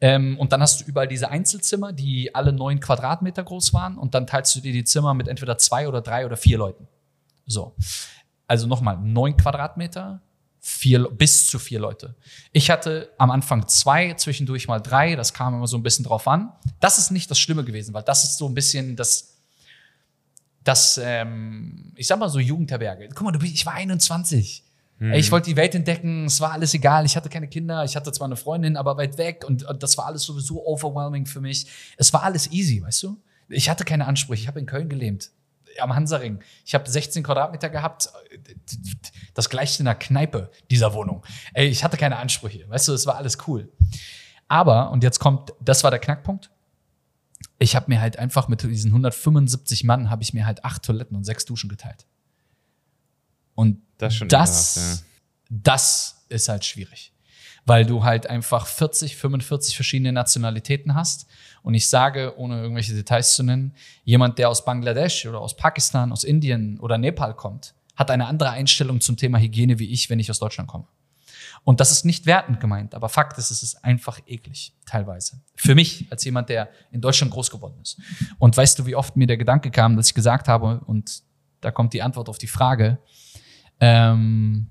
Ähm, 0.00 0.38
und 0.38 0.52
dann 0.52 0.62
hast 0.62 0.80
du 0.80 0.84
überall 0.84 1.08
diese 1.08 1.28
Einzelzimmer, 1.28 1.92
die 1.92 2.32
alle 2.32 2.52
neun 2.52 2.78
Quadratmeter 2.78 3.42
groß 3.42 3.74
waren. 3.74 3.98
Und 3.98 4.14
dann 4.14 4.28
teilst 4.28 4.54
du 4.54 4.60
dir 4.60 4.72
die 4.72 4.84
Zimmer 4.84 5.12
mit 5.12 5.26
entweder 5.26 5.58
zwei 5.58 5.88
oder 5.88 6.02
drei 6.02 6.24
oder 6.24 6.36
vier 6.36 6.56
Leuten. 6.56 6.86
So. 7.46 7.74
Also 8.46 8.68
nochmal, 8.68 8.96
neun 8.96 9.36
Quadratmeter, 9.36 10.22
vier, 10.60 11.10
bis 11.10 11.48
zu 11.48 11.58
vier 11.58 11.80
Leute. 11.80 12.14
Ich 12.52 12.70
hatte 12.70 13.10
am 13.18 13.32
Anfang 13.32 13.66
zwei, 13.66 14.14
zwischendurch 14.14 14.68
mal 14.68 14.78
drei. 14.78 15.16
Das 15.16 15.34
kam 15.34 15.54
immer 15.54 15.66
so 15.66 15.76
ein 15.76 15.82
bisschen 15.82 16.04
drauf 16.04 16.28
an. 16.28 16.52
Das 16.78 16.98
ist 16.98 17.10
nicht 17.10 17.28
das 17.28 17.40
Schlimme 17.40 17.64
gewesen, 17.64 17.92
weil 17.92 18.04
das 18.04 18.22
ist 18.22 18.38
so 18.38 18.46
ein 18.46 18.54
bisschen 18.54 18.94
das 18.94 19.35
dass, 20.66 21.00
ähm, 21.02 21.92
ich 21.94 22.08
sag 22.08 22.18
mal 22.18 22.28
so 22.28 22.40
Jugendherberge. 22.40 23.08
Guck 23.14 23.22
mal, 23.22 23.30
du, 23.30 23.44
ich 23.44 23.64
war 23.64 23.74
21. 23.74 24.64
Mhm. 24.98 25.12
ich 25.12 25.30
wollte 25.30 25.50
die 25.50 25.56
Welt 25.56 25.74
entdecken, 25.74 26.24
es 26.24 26.40
war 26.40 26.52
alles 26.52 26.74
egal. 26.74 27.04
Ich 27.04 27.16
hatte 27.16 27.28
keine 27.28 27.48
Kinder, 27.48 27.84
ich 27.84 27.94
hatte 27.94 28.10
zwar 28.12 28.26
eine 28.26 28.36
Freundin, 28.36 28.76
aber 28.76 28.96
weit 28.96 29.18
weg 29.18 29.44
und, 29.46 29.62
und 29.62 29.82
das 29.82 29.96
war 29.96 30.06
alles 30.06 30.22
sowieso 30.22 30.66
overwhelming 30.66 31.26
für 31.26 31.40
mich. 31.40 31.66
Es 31.98 32.12
war 32.12 32.22
alles 32.22 32.50
easy, 32.50 32.82
weißt 32.82 33.02
du? 33.04 33.16
Ich 33.48 33.68
hatte 33.68 33.84
keine 33.84 34.06
Ansprüche. 34.06 34.42
Ich 34.42 34.48
habe 34.48 34.58
in 34.58 34.66
Köln 34.66 34.88
gelebt, 34.88 35.30
am 35.78 35.94
Hansaring. 35.94 36.40
Ich 36.64 36.74
habe 36.74 36.88
16 36.90 37.22
Quadratmeter 37.22 37.68
gehabt. 37.68 38.08
Das 39.34 39.48
gleiche 39.48 39.78
in 39.78 39.84
der 39.84 39.94
Kneipe 39.94 40.50
dieser 40.70 40.94
Wohnung. 40.94 41.24
Ey, 41.54 41.68
ich 41.68 41.84
hatte 41.84 41.96
keine 41.96 42.16
Ansprüche. 42.16 42.68
Weißt 42.68 42.88
du, 42.88 42.92
es 42.92 43.06
war 43.06 43.16
alles 43.16 43.38
cool. 43.46 43.70
Aber, 44.48 44.90
und 44.90 45.04
jetzt 45.04 45.20
kommt, 45.20 45.52
das 45.60 45.84
war 45.84 45.90
der 45.90 46.00
Knackpunkt 46.00 46.50
ich 47.58 47.74
habe 47.74 47.86
mir 47.88 48.00
halt 48.00 48.18
einfach 48.18 48.48
mit 48.48 48.62
diesen 48.62 48.90
175 48.90 49.84
Mann 49.84 50.10
habe 50.10 50.22
ich 50.22 50.34
mir 50.34 50.46
halt 50.46 50.64
acht 50.64 50.82
Toiletten 50.82 51.16
und 51.16 51.24
sechs 51.24 51.44
Duschen 51.44 51.68
geteilt. 51.68 52.06
Und 53.54 53.82
das, 53.98 54.22
das, 54.28 54.76
ja. 54.76 55.06
das 55.48 56.26
ist 56.28 56.48
halt 56.48 56.64
schwierig, 56.64 57.12
weil 57.64 57.86
du 57.86 58.04
halt 58.04 58.28
einfach 58.28 58.66
40, 58.66 59.16
45 59.16 59.74
verschiedene 59.74 60.12
Nationalitäten 60.12 60.94
hast. 60.94 61.26
Und 61.62 61.74
ich 61.74 61.88
sage, 61.88 62.34
ohne 62.36 62.60
irgendwelche 62.60 62.94
Details 62.94 63.34
zu 63.34 63.42
nennen, 63.42 63.74
jemand, 64.04 64.38
der 64.38 64.50
aus 64.50 64.64
Bangladesch 64.64 65.24
oder 65.24 65.40
aus 65.40 65.56
Pakistan, 65.56 66.12
aus 66.12 66.24
Indien 66.24 66.78
oder 66.78 66.98
Nepal 66.98 67.34
kommt, 67.34 67.74
hat 67.96 68.10
eine 68.10 68.26
andere 68.26 68.50
Einstellung 68.50 69.00
zum 69.00 69.16
Thema 69.16 69.38
Hygiene 69.38 69.78
wie 69.78 69.90
ich, 69.90 70.10
wenn 70.10 70.18
ich 70.18 70.30
aus 70.30 70.38
Deutschland 70.38 70.68
komme. 70.68 70.86
Und 71.66 71.80
das 71.80 71.90
ist 71.90 72.04
nicht 72.04 72.26
wertend 72.26 72.60
gemeint, 72.60 72.94
aber 72.94 73.08
Fakt 73.08 73.38
ist, 73.38 73.50
es 73.50 73.64
ist 73.64 73.84
einfach 73.84 74.20
eklig, 74.28 74.72
teilweise. 74.86 75.40
Für 75.56 75.74
mich, 75.74 76.06
als 76.12 76.24
jemand, 76.24 76.48
der 76.48 76.70
in 76.92 77.00
Deutschland 77.00 77.32
groß 77.32 77.50
geworden 77.50 77.80
ist. 77.82 78.00
Und 78.38 78.56
weißt 78.56 78.78
du, 78.78 78.86
wie 78.86 78.94
oft 78.94 79.16
mir 79.16 79.26
der 79.26 79.36
Gedanke 79.36 79.72
kam, 79.72 79.96
dass 79.96 80.06
ich 80.06 80.14
gesagt 80.14 80.46
habe, 80.46 80.80
und 80.86 81.24
da 81.60 81.72
kommt 81.72 81.92
die 81.92 82.02
Antwort 82.02 82.28
auf 82.28 82.38
die 82.38 82.46
Frage, 82.46 82.98
ähm, 83.80 84.68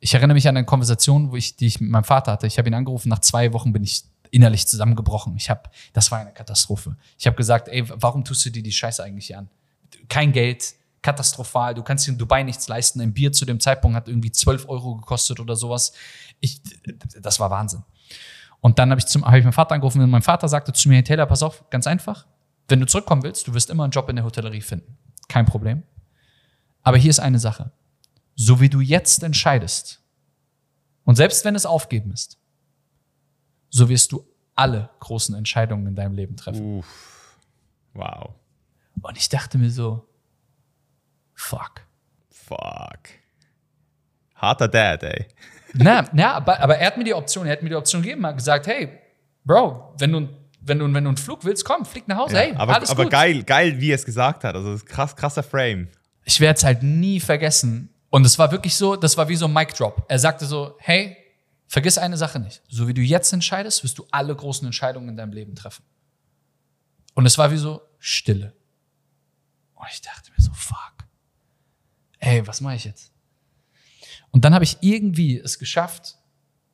ich 0.00 0.12
erinnere 0.12 0.34
mich 0.34 0.48
an 0.48 0.56
eine 0.56 0.66
Konversation, 0.66 1.30
wo 1.30 1.36
ich, 1.36 1.54
die 1.54 1.68
ich 1.68 1.80
mit 1.80 1.88
meinem 1.88 2.02
Vater 2.02 2.32
hatte. 2.32 2.48
Ich 2.48 2.58
habe 2.58 2.68
ihn 2.68 2.74
angerufen, 2.74 3.08
nach 3.08 3.20
zwei 3.20 3.52
Wochen 3.52 3.72
bin 3.72 3.84
ich 3.84 4.02
innerlich 4.32 4.66
zusammengebrochen. 4.66 5.36
Ich 5.36 5.50
habe, 5.50 5.70
das 5.92 6.10
war 6.10 6.18
eine 6.18 6.32
Katastrophe. 6.32 6.96
Ich 7.16 7.28
habe 7.28 7.36
gesagt, 7.36 7.68
ey, 7.68 7.84
warum 7.86 8.24
tust 8.24 8.44
du 8.44 8.50
dir 8.50 8.64
die 8.64 8.72
Scheiße 8.72 9.04
eigentlich 9.04 9.36
an? 9.36 9.48
Kein 10.08 10.32
Geld, 10.32 10.74
katastrophal. 11.02 11.74
Du 11.74 11.82
kannst 11.82 12.06
in 12.08 12.18
Dubai 12.18 12.42
nichts 12.42 12.68
leisten. 12.68 13.00
Ein 13.00 13.12
Bier 13.12 13.32
zu 13.32 13.44
dem 13.44 13.60
Zeitpunkt 13.60 13.96
hat 13.96 14.08
irgendwie 14.08 14.32
12 14.32 14.68
Euro 14.68 14.96
gekostet 14.96 15.40
oder 15.40 15.56
sowas. 15.56 15.92
Ich, 16.40 16.60
das 17.20 17.40
war 17.40 17.50
Wahnsinn. 17.50 17.82
Und 18.60 18.78
dann 18.78 18.90
habe 18.90 18.98
ich, 18.98 19.06
zum, 19.06 19.24
hab 19.24 19.34
ich 19.34 19.44
meinen 19.44 19.52
Vater 19.52 19.74
angerufen 19.74 20.02
und 20.02 20.10
mein 20.10 20.22
Vater 20.22 20.48
sagte 20.48 20.72
zu 20.72 20.88
mir, 20.88 20.96
hey 20.96 21.02
Taylor, 21.02 21.26
pass 21.26 21.42
auf, 21.42 21.68
ganz 21.70 21.86
einfach. 21.86 22.26
Wenn 22.68 22.80
du 22.80 22.86
zurückkommen 22.86 23.22
willst, 23.22 23.46
du 23.48 23.54
wirst 23.54 23.70
immer 23.70 23.84
einen 23.84 23.90
Job 23.90 24.08
in 24.08 24.16
der 24.16 24.24
Hotellerie 24.24 24.60
finden. 24.60 24.98
Kein 25.28 25.46
Problem. 25.46 25.82
Aber 26.82 26.96
hier 26.96 27.10
ist 27.10 27.20
eine 27.20 27.38
Sache. 27.38 27.72
So 28.36 28.60
wie 28.60 28.68
du 28.68 28.80
jetzt 28.80 29.22
entscheidest, 29.22 30.00
und 31.04 31.16
selbst 31.16 31.44
wenn 31.44 31.54
es 31.54 31.66
aufgeben 31.66 32.12
ist, 32.12 32.38
so 33.70 33.88
wirst 33.88 34.12
du 34.12 34.26
alle 34.54 34.90
großen 35.00 35.34
Entscheidungen 35.34 35.86
in 35.86 35.94
deinem 35.94 36.14
Leben 36.14 36.36
treffen. 36.36 36.78
Uff. 36.78 37.38
Wow. 37.94 38.34
Und 39.00 39.16
ich 39.16 39.28
dachte 39.28 39.58
mir 39.58 39.70
so, 39.70 40.06
Fuck. 41.40 41.80
Fuck. 42.28 43.08
Harter 44.34 44.68
Dad, 44.68 45.02
ey. 45.02 45.26
Na, 45.72 46.06
na 46.12 46.34
aber, 46.34 46.60
aber 46.60 46.76
er 46.76 46.88
hat 46.88 46.98
mir 46.98 47.04
die 47.04 47.14
Option, 47.14 47.46
er 47.46 47.52
hat 47.52 47.62
mir 47.62 47.70
die 47.70 47.76
Option 47.76 48.02
gegeben, 48.02 48.26
hat 48.26 48.36
gesagt, 48.36 48.66
hey, 48.66 49.00
Bro, 49.44 49.94
wenn 49.98 50.12
du, 50.12 50.28
wenn 50.60 50.78
du, 50.78 50.84
wenn 50.92 51.04
du 51.04 51.08
einen 51.08 51.16
Flug 51.16 51.44
willst, 51.44 51.64
komm, 51.64 51.86
flieg 51.86 52.06
nach 52.08 52.18
Hause, 52.18 52.34
ja, 52.34 52.40
hey, 52.40 52.54
aber, 52.56 52.74
alles 52.74 52.90
aber 52.90 53.04
gut. 53.04 53.12
geil, 53.12 53.42
geil, 53.42 53.80
wie 53.80 53.90
er 53.90 53.94
es 53.94 54.04
gesagt 54.04 54.44
hat. 54.44 54.54
Also 54.54 54.84
krass, 54.84 55.16
krasser 55.16 55.42
Frame. 55.42 55.88
Ich 56.24 56.40
werde 56.40 56.58
es 56.58 56.64
halt 56.64 56.82
nie 56.82 57.20
vergessen. 57.20 57.88
Und 58.10 58.26
es 58.26 58.38
war 58.38 58.52
wirklich 58.52 58.76
so, 58.76 58.96
das 58.96 59.16
war 59.16 59.28
wie 59.28 59.36
so 59.36 59.46
ein 59.46 59.52
Mic 59.52 59.72
Drop. 59.72 60.04
Er 60.08 60.18
sagte 60.18 60.44
so, 60.44 60.76
hey, 60.78 61.16
vergiss 61.66 61.96
eine 61.96 62.18
Sache 62.18 62.38
nicht. 62.38 62.62
So 62.68 62.86
wie 62.86 62.94
du 62.94 63.00
jetzt 63.00 63.32
entscheidest, 63.32 63.82
wirst 63.82 63.98
du 63.98 64.06
alle 64.10 64.36
großen 64.36 64.66
Entscheidungen 64.66 65.08
in 65.08 65.16
deinem 65.16 65.32
Leben 65.32 65.54
treffen. 65.54 65.84
Und 67.14 67.24
es 67.24 67.38
war 67.38 67.50
wie 67.50 67.56
so 67.56 67.80
Stille. 67.98 68.52
Und 69.74 69.86
ich 69.90 70.02
dachte 70.02 70.30
mir 70.36 70.44
so, 70.44 70.52
fuck 70.52 70.89
ey, 72.20 72.46
was 72.46 72.60
mache 72.60 72.76
ich 72.76 72.84
jetzt? 72.84 73.12
Und 74.30 74.44
dann 74.44 74.54
habe 74.54 74.64
ich 74.64 74.78
irgendwie 74.80 75.38
es 75.38 75.58
geschafft, 75.58 76.16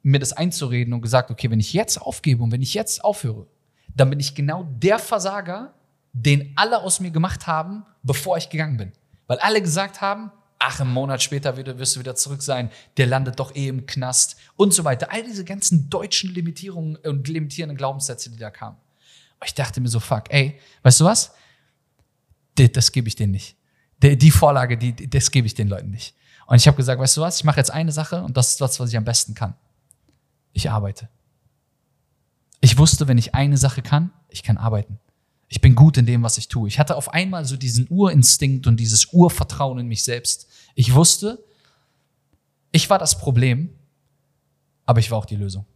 mir 0.03 0.18
das 0.20 0.32
einzureden 0.32 0.92
und 0.92 1.01
gesagt, 1.01 1.30
okay, 1.30 1.51
wenn 1.51 1.61
ich 1.61 1.72
jetzt 1.72 2.01
aufgebe 2.01 2.42
und 2.42 2.53
wenn 2.53 2.62
ich 2.62 2.74
jetzt 2.74 3.03
aufhöre, 3.03 3.47
dann 3.94 4.11
bin 4.11 4.20
ich 4.20 4.34
genau 4.34 4.64
der 4.64 4.99
Versager, 4.99 5.74
den 6.12 6.53
alle 6.57 6.82
aus 6.82 7.01
mir 7.01 7.11
gemacht 7.11 7.47
haben, 7.47 7.84
bevor 8.03 8.36
ich 8.36 8.51
gegangen 8.51 8.76
bin. 8.76 8.92
Weil 9.26 9.38
alle 9.38 9.61
gesagt 9.61 10.01
haben, 10.01 10.30
ach, 10.59 10.80
einen 10.80 10.92
Monat 10.92 11.22
später 11.22 11.57
wirst 11.57 11.97
du 11.97 12.01
wieder 12.01 12.14
zurück 12.14 12.42
sein, 12.42 12.70
der 12.99 13.07
landet 13.07 13.40
doch 13.40 13.55
eh 13.57 13.68
im 13.68 13.86
Knast 13.86 14.36
und 14.57 14.72
so 14.72 14.84
weiter. 14.84 15.12
All 15.12 15.24
diese 15.24 15.44
ganzen 15.44 15.90
deutschen 15.90 16.32
Limitierungen 16.32 16.97
und 16.97 17.26
limitierenden 17.28 17.76
Glaubenssätze, 17.76 18.30
die 18.30 18.38
da 18.38 18.51
kamen. 18.51 18.76
Und 19.40 19.47
ich 19.47 19.55
dachte 19.55 19.80
mir 19.80 19.88
so, 19.88 20.01
fuck, 20.01 20.24
ey, 20.28 20.59
weißt 20.82 21.01
du 21.01 21.05
was? 21.05 21.34
Das, 22.55 22.72
das 22.72 22.92
gebe 22.92 23.09
ich 23.09 23.16
denen 23.16 23.32
nicht 23.32 23.56
die, 24.03 24.16
die 24.16 24.30
Vorlage, 24.30 24.76
die, 24.76 25.09
das 25.09 25.30
gebe 25.30 25.47
ich 25.47 25.55
den 25.55 25.68
Leuten 25.68 25.90
nicht. 25.90 26.14
Und 26.47 26.57
ich 26.57 26.66
habe 26.66 26.76
gesagt, 26.76 27.01
weißt 27.01 27.16
du 27.16 27.20
was, 27.22 27.38
ich 27.38 27.44
mache 27.44 27.59
jetzt 27.59 27.70
eine 27.70 27.92
Sache 27.92 28.22
und 28.22 28.36
das 28.36 28.51
ist 28.51 28.61
das, 28.61 28.78
was 28.78 28.90
ich 28.90 28.97
am 28.97 29.05
besten 29.05 29.34
kann. 29.34 29.55
Ich 30.53 30.70
arbeite. 30.70 31.09
Ich 32.61 32.78
wusste, 32.78 33.09
wenn 33.09 33.18
ich 33.18 33.34
eine 33.34 33.57
Sache 33.57 33.82
kann, 33.82 34.11
ich 34.28 34.42
kann 34.42 34.57
arbeiten. 34.57 34.99
Ich 35.49 35.61
bin 35.61 35.74
gut 35.74 35.97
in 35.97 36.07
dem, 36.07 36.22
was 36.22 36.38
ich 36.38 36.49
tue. 36.49 36.68
Ich 36.68 36.78
hatte 36.78 36.97
auf 36.97 37.12
einmal 37.12 37.44
so 37.44 37.57
diesen 37.57 37.86
Urinstinkt 37.88 38.66
und 38.66 38.78
dieses 38.78 39.12
Urvertrauen 39.12 39.78
in 39.78 39.86
mich 39.86 40.03
selbst. 40.03 40.49
Ich 40.74 40.94
wusste, 40.94 41.44
ich 42.72 42.90
war 42.90 42.99
das 42.99 43.18
Problem, 43.18 43.70
aber 44.84 45.01
ich 45.01 45.11
war 45.11 45.18
auch 45.18 45.26
die 45.26 45.36
Lösung. 45.36 45.66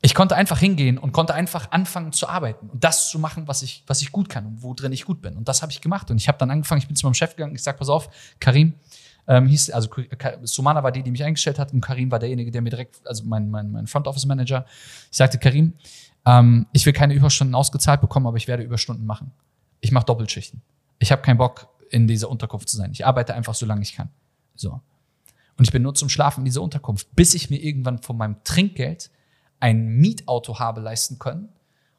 Ich 0.00 0.14
konnte 0.14 0.36
einfach 0.36 0.58
hingehen 0.58 0.96
und 0.96 1.12
konnte 1.12 1.34
einfach 1.34 1.72
anfangen 1.72 2.12
zu 2.12 2.28
arbeiten 2.28 2.68
und 2.70 2.84
das 2.84 3.10
zu 3.10 3.18
machen, 3.18 3.48
was 3.48 3.62
ich, 3.62 3.82
was 3.86 4.00
ich 4.00 4.12
gut 4.12 4.28
kann 4.28 4.46
und 4.46 4.62
wo 4.62 4.72
drin 4.72 4.92
ich 4.92 5.04
gut 5.04 5.20
bin. 5.20 5.36
Und 5.36 5.48
das 5.48 5.60
habe 5.62 5.72
ich 5.72 5.80
gemacht. 5.80 6.10
Und 6.10 6.18
ich 6.18 6.28
habe 6.28 6.38
dann 6.38 6.50
angefangen, 6.50 6.80
ich 6.80 6.86
bin 6.86 6.94
zu 6.94 7.04
meinem 7.04 7.14
Chef 7.14 7.34
gegangen, 7.34 7.54
ich 7.54 7.62
sage, 7.62 7.78
pass 7.78 7.88
auf, 7.88 8.08
Karim, 8.38 8.74
ähm, 9.26 9.48
hieß, 9.48 9.70
also 9.70 9.88
Sumana 10.42 10.82
war 10.82 10.92
die, 10.92 11.02
die 11.02 11.10
mich 11.10 11.24
eingestellt 11.24 11.58
hat 11.58 11.72
und 11.72 11.80
Karim 11.80 12.10
war 12.10 12.18
derjenige, 12.18 12.50
der 12.50 12.62
mir 12.62 12.70
direkt, 12.70 13.06
also 13.06 13.24
mein, 13.24 13.50
mein, 13.50 13.72
mein 13.72 13.86
Front 13.86 14.06
Office 14.06 14.24
Manager, 14.26 14.64
ich 15.10 15.16
sagte, 15.16 15.38
Karim, 15.38 15.74
ähm, 16.24 16.66
ich 16.72 16.86
will 16.86 16.92
keine 16.92 17.14
Überstunden 17.14 17.54
ausgezahlt 17.54 18.00
bekommen, 18.00 18.26
aber 18.26 18.36
ich 18.36 18.46
werde 18.46 18.62
Überstunden 18.62 19.04
machen. 19.04 19.32
Ich 19.80 19.90
mache 19.90 20.06
Doppelschichten. 20.06 20.62
Ich 21.00 21.12
habe 21.12 21.22
keinen 21.22 21.38
Bock, 21.38 21.68
in 21.90 22.06
dieser 22.06 22.30
Unterkunft 22.30 22.68
zu 22.68 22.76
sein. 22.76 22.92
Ich 22.92 23.06
arbeite 23.06 23.34
einfach 23.34 23.54
so 23.54 23.66
lange 23.66 23.82
ich 23.82 23.94
kann. 23.94 24.10
So. 24.54 24.80
Und 25.56 25.64
ich 25.64 25.72
bin 25.72 25.82
nur 25.82 25.94
zum 25.94 26.08
Schlafen 26.08 26.40
in 26.40 26.44
dieser 26.44 26.62
Unterkunft, 26.62 27.08
bis 27.14 27.34
ich 27.34 27.50
mir 27.50 27.62
irgendwann 27.62 27.98
von 27.98 28.16
meinem 28.16 28.42
Trinkgeld 28.44 29.10
ein 29.60 29.86
Mietauto 29.86 30.58
habe 30.58 30.80
leisten 30.80 31.18
können 31.18 31.48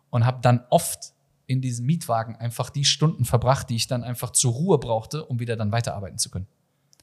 und 0.10 0.26
habe 0.26 0.40
dann 0.42 0.64
oft 0.70 1.14
in 1.46 1.62
diesem 1.62 1.86
Mietwagen 1.86 2.36
einfach 2.36 2.70
die 2.70 2.86
Stunden 2.86 3.26
verbracht, 3.26 3.70
die 3.70 3.76
ich 3.76 3.88
dann 3.88 4.04
einfach 4.04 4.32
zur 4.32 4.54
Ruhe 4.54 4.78
brauchte, 4.78 5.26
um 5.26 5.40
wieder 5.40 5.56
dann 5.56 5.72
weiterarbeiten 5.72 6.20
zu 6.20 6.30
können. 6.30 6.48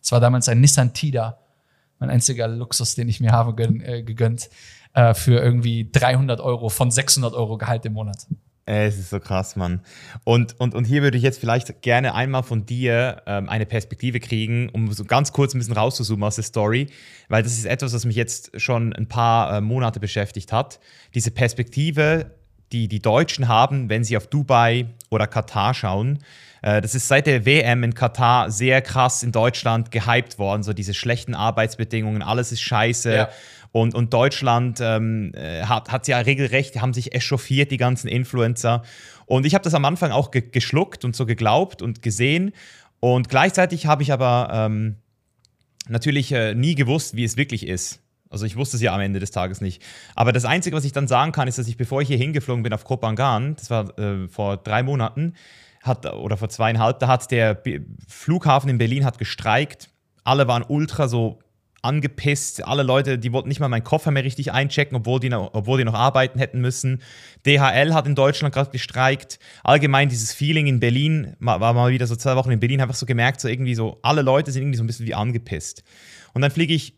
Es 0.01 0.13
war 0.13 0.21
damals 0.21 0.49
ein 0.49 0.61
Nissan 0.61 0.95
Tida, 0.95 1.39
mein 1.99 2.11
einziger 2.11 2.47
Luxus, 2.47 2.95
den 2.95 3.09
ich 3.09 3.21
mir 3.21 3.33
habe 3.33 3.61
äh, 3.63 4.03
gegönnt, 4.03 4.49
äh, 4.95 5.15
für 5.15 5.41
irgendwie 5.41 5.91
300 5.91 6.41
Euro 6.41 6.69
von 6.69 6.91
600 6.91 7.35
Euro 7.35 7.59
Gehalt 7.59 7.85
im 7.87 7.95
Monat. 7.95 8.27
Es 8.69 8.99
ist 8.99 9.11
so 9.11 9.21
krass, 9.21 9.55
Mann. 9.55 9.81
Und, 10.25 10.59
und, 10.59 10.75
und 10.75 10.85
hier 10.85 11.03
würde 11.03 11.17
ich 11.17 11.23
jetzt 11.23 11.39
vielleicht 11.39 11.83
gerne 11.83 12.17
einmal 12.17 12.43
von 12.43 12.67
dir 12.67 13.23
ähm, 13.27 13.49
eine 13.49 13.65
Perspektive 13.65 14.19
kriegen, 14.19 14.69
um 14.71 14.93
so 14.93 15.05
ganz 15.05 15.33
kurz 15.33 15.55
ein 15.55 15.59
bisschen 15.59 15.75
rauszuzoomen 15.75 16.25
aus 16.25 16.35
der 16.35 16.43
Story, 16.43 16.89
weil 17.29 17.45
das 17.45 17.53
ist 17.53 17.65
etwas, 17.65 17.95
was 17.95 18.05
mich 18.05 18.17
jetzt 18.17 18.61
schon 18.61 18.93
ein 18.93 19.07
paar 19.07 19.59
äh, 19.59 19.61
Monate 19.61 20.01
beschäftigt 20.01 20.53
hat. 20.53 20.81
Diese 21.15 21.31
Perspektive, 21.31 22.33
die 22.73 22.89
die 22.89 23.01
Deutschen 23.01 23.47
haben, 23.47 23.89
wenn 23.89 24.03
sie 24.03 24.17
auf 24.17 24.27
Dubai 24.27 24.87
oder 25.11 25.29
Katar 25.29 25.73
schauen. 25.73 26.19
Äh, 26.63 26.81
das 26.81 26.97
ist 26.97 27.07
seit 27.07 27.29
der 27.29 27.47
WM 27.47 27.85
in 27.85 27.95
Katar 27.95 28.51
sehr 28.51 28.83
krass 28.83 29.23
in 29.23 29.31
Deutschland 29.31 29.93
gehypt 29.93 30.41
worden, 30.41 30.65
so 30.65 30.73
diese 30.73 30.95
schlechten 30.95 31.37
Arbeitsbedingungen, 31.37 32.23
alles 32.23 32.51
ist 32.51 32.63
scheiße. 32.63 33.15
Ja. 33.15 33.29
Und, 33.77 33.95
und 33.95 34.15
Deutschland 34.15 34.79
ähm, 34.81 35.33
äh, 35.35 35.65
hat, 35.65 35.93
hat 35.93 36.09
ja 36.09 36.17
regelrecht, 36.17 36.81
haben 36.81 36.95
sich 36.95 37.15
echauffiert, 37.15 37.71
die 37.71 37.77
ganzen 37.77 38.09
Influencer. 38.09 38.81
Und 39.27 39.45
ich 39.45 39.53
habe 39.53 39.65
das 39.65 39.75
am 39.75 39.85
Anfang 39.85 40.13
auch 40.13 40.31
ge 40.31 40.45
geschluckt 40.51 41.05
und 41.05 41.15
so 41.15 41.27
geglaubt 41.27 41.83
und 41.83 42.01
gesehen. 42.01 42.53
Und 43.01 43.29
gleichzeitig 43.29 43.85
habe 43.85 44.03
ich 44.03 44.15
aber 44.15 44.49
ähm, 44.51 44.97
natürlich 45.91 46.33
äh, 46.33 46.55
nie 46.55 46.75
gewusst, 46.75 47.17
wie 47.17 47.25
es 47.25 47.37
wirklich 47.37 47.67
ist. 47.67 48.01
Also 48.31 48.47
ich 48.47 48.57
wusste 48.57 48.79
es 48.79 48.83
ja 48.83 48.95
am 48.95 49.01
Ende 49.03 49.21
des 49.21 49.31
Tages 49.31 49.61
nicht. 49.61 49.83
Aber 50.15 50.33
das 50.33 50.47
Einzige, 50.47 50.75
was 50.75 50.87
ich 50.87 50.93
dann 50.93 51.07
sagen 51.07 51.33
kann, 51.33 51.47
ist, 51.47 51.59
dass 51.59 51.69
ich, 51.69 51.77
bevor 51.77 52.01
ich 52.01 52.09
hier 52.09 52.17
hingeflogen 52.17 52.63
bin 52.63 52.73
auf 52.73 52.85
Kopangan, 52.85 53.57
das 53.57 53.69
war 53.69 53.99
äh, 53.99 54.27
vor 54.27 54.57
drei 54.57 54.83
Monaten, 54.85 55.35
hat, 55.83 56.11
oder 56.15 56.39
vor 56.39 56.49
zweieinhalb, 56.49 56.99
da 57.01 57.09
hat 57.09 57.31
der 57.31 57.53
B 57.53 57.81
Flughafen 58.09 58.71
in 58.71 58.79
Berlin 58.79 59.05
hat 59.05 59.19
gestreikt. 59.19 59.91
Alle 60.25 60.49
waren 60.49 60.65
ultra 60.67 61.09
so 61.09 61.41
angepisst. 61.87 62.67
Alle 62.67 62.83
Leute, 62.83 63.19
die 63.19 63.33
wollten 63.33 63.49
nicht 63.49 63.61
mal 63.61 63.69
meinen 63.69 63.85
Koffer 63.85 64.11
mehr 64.11 64.25
richtig 64.25 64.53
einchecken, 64.53 64.97
obwohl 64.97 65.21
die 65.21 65.29
noch, 65.29 65.55
obwohl 65.55 65.79
die 65.79 65.85
noch 65.85 65.95
arbeiten 65.95 66.39
hätten 66.39 66.61
müssen. 66.61 67.01
DHL 67.47 67.95
hat 67.95 68.07
in 68.07 68.15
Deutschland 68.15 68.55
gerade 68.55 68.71
gestreikt. 68.71 69.39
Allgemein 69.65 70.09
dieses 70.09 70.33
Feeling 70.33 70.67
in 70.67 70.81
Berlin, 70.81 71.35
war 71.39 71.73
mal 71.73 71.93
wieder 71.93 72.07
so 72.07 72.17
zwei 72.17 72.37
Wochen 72.37 72.51
in 72.51 72.61
Berlin, 72.61 72.81
einfach 72.81 72.95
so 72.95 73.07
gemerkt, 73.07 73.41
so 73.41 73.49
irgendwie 73.49 73.75
so, 73.75 73.99
alle 74.03 74.23
Leute 74.23 74.53
sind 74.53 74.63
irgendwie 74.63 74.79
so 74.79 74.85
ein 74.85 74.87
bisschen 74.89 75.07
wie 75.07 75.15
angepisst. 75.15 75.83
Und 76.35 76.43
dann 76.43 76.51
fliege 76.51 76.75
ich 76.75 76.95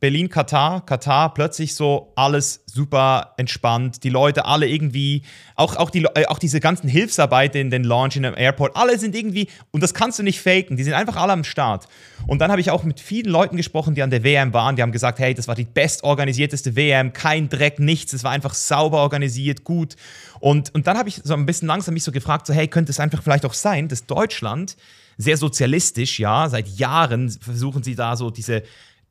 Berlin, 0.00 0.30
Katar, 0.30 0.84
Katar, 0.86 1.34
plötzlich 1.34 1.74
so 1.74 2.12
alles 2.16 2.64
super 2.64 3.34
entspannt. 3.36 4.02
Die 4.02 4.08
Leute 4.08 4.46
alle 4.46 4.66
irgendwie, 4.66 5.22
auch, 5.56 5.76
auch, 5.76 5.90
die, 5.90 6.06
äh, 6.14 6.24
auch 6.26 6.38
diese 6.38 6.58
ganzen 6.58 6.88
Hilfsarbeiter 6.88 7.60
in 7.60 7.70
den 7.70 7.84
Launch 7.84 8.16
in 8.16 8.22
dem 8.22 8.34
Airport, 8.34 8.76
alle 8.76 8.98
sind 8.98 9.14
irgendwie, 9.14 9.48
und 9.72 9.82
das 9.82 9.92
kannst 9.92 10.18
du 10.18 10.22
nicht 10.22 10.40
faken, 10.40 10.78
die 10.78 10.84
sind 10.84 10.94
einfach 10.94 11.16
alle 11.16 11.34
am 11.34 11.44
Start. 11.44 11.86
Und 12.26 12.38
dann 12.38 12.50
habe 12.50 12.62
ich 12.62 12.70
auch 12.70 12.82
mit 12.82 12.98
vielen 12.98 13.30
Leuten 13.30 13.58
gesprochen, 13.58 13.94
die 13.94 14.02
an 14.02 14.08
der 14.08 14.24
WM 14.24 14.54
waren, 14.54 14.74
die 14.74 14.80
haben 14.80 14.92
gesagt, 14.92 15.18
hey, 15.18 15.34
das 15.34 15.48
war 15.48 15.54
die 15.54 15.66
bestorganisierteste 15.66 16.76
WM, 16.76 17.12
kein 17.12 17.50
Dreck, 17.50 17.78
nichts, 17.78 18.14
es 18.14 18.24
war 18.24 18.30
einfach 18.30 18.54
sauber 18.54 19.02
organisiert, 19.02 19.64
gut. 19.64 19.96
Und, 20.40 20.74
und 20.74 20.86
dann 20.86 20.96
habe 20.96 21.10
ich 21.10 21.20
so 21.22 21.34
ein 21.34 21.44
bisschen 21.44 21.68
langsam 21.68 21.92
mich 21.92 22.04
so 22.04 22.12
gefragt, 22.12 22.46
so 22.46 22.54
hey, 22.54 22.68
könnte 22.68 22.90
es 22.90 23.00
einfach 23.00 23.22
vielleicht 23.22 23.44
auch 23.44 23.52
sein, 23.54 23.88
dass 23.88 24.06
Deutschland 24.06 24.76
sehr 25.18 25.36
sozialistisch, 25.36 26.18
ja, 26.18 26.48
seit 26.48 26.66
Jahren 26.68 27.30
versuchen 27.30 27.82
sie 27.82 27.94
da 27.94 28.16
so 28.16 28.30
diese 28.30 28.62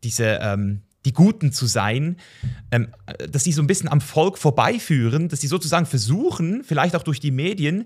diese, 0.04 0.40
ähm, 0.42 0.82
die 1.06 1.14
Guten 1.14 1.52
zu 1.52 1.66
sein, 1.66 2.18
ähm, 2.72 2.90
dass 3.30 3.44
sie 3.44 3.52
so 3.52 3.62
ein 3.62 3.68
bisschen 3.68 3.90
am 3.90 4.02
Volk 4.02 4.38
vorbeiführen, 4.38 5.30
dass 5.30 5.42
sie 5.42 5.48
sozusagen 5.48 5.86
versuchen, 5.86 6.64
vielleicht 6.64 6.96
auch 6.96 7.04
durch 7.04 7.20
die 7.20 7.32
Medien, 7.32 7.86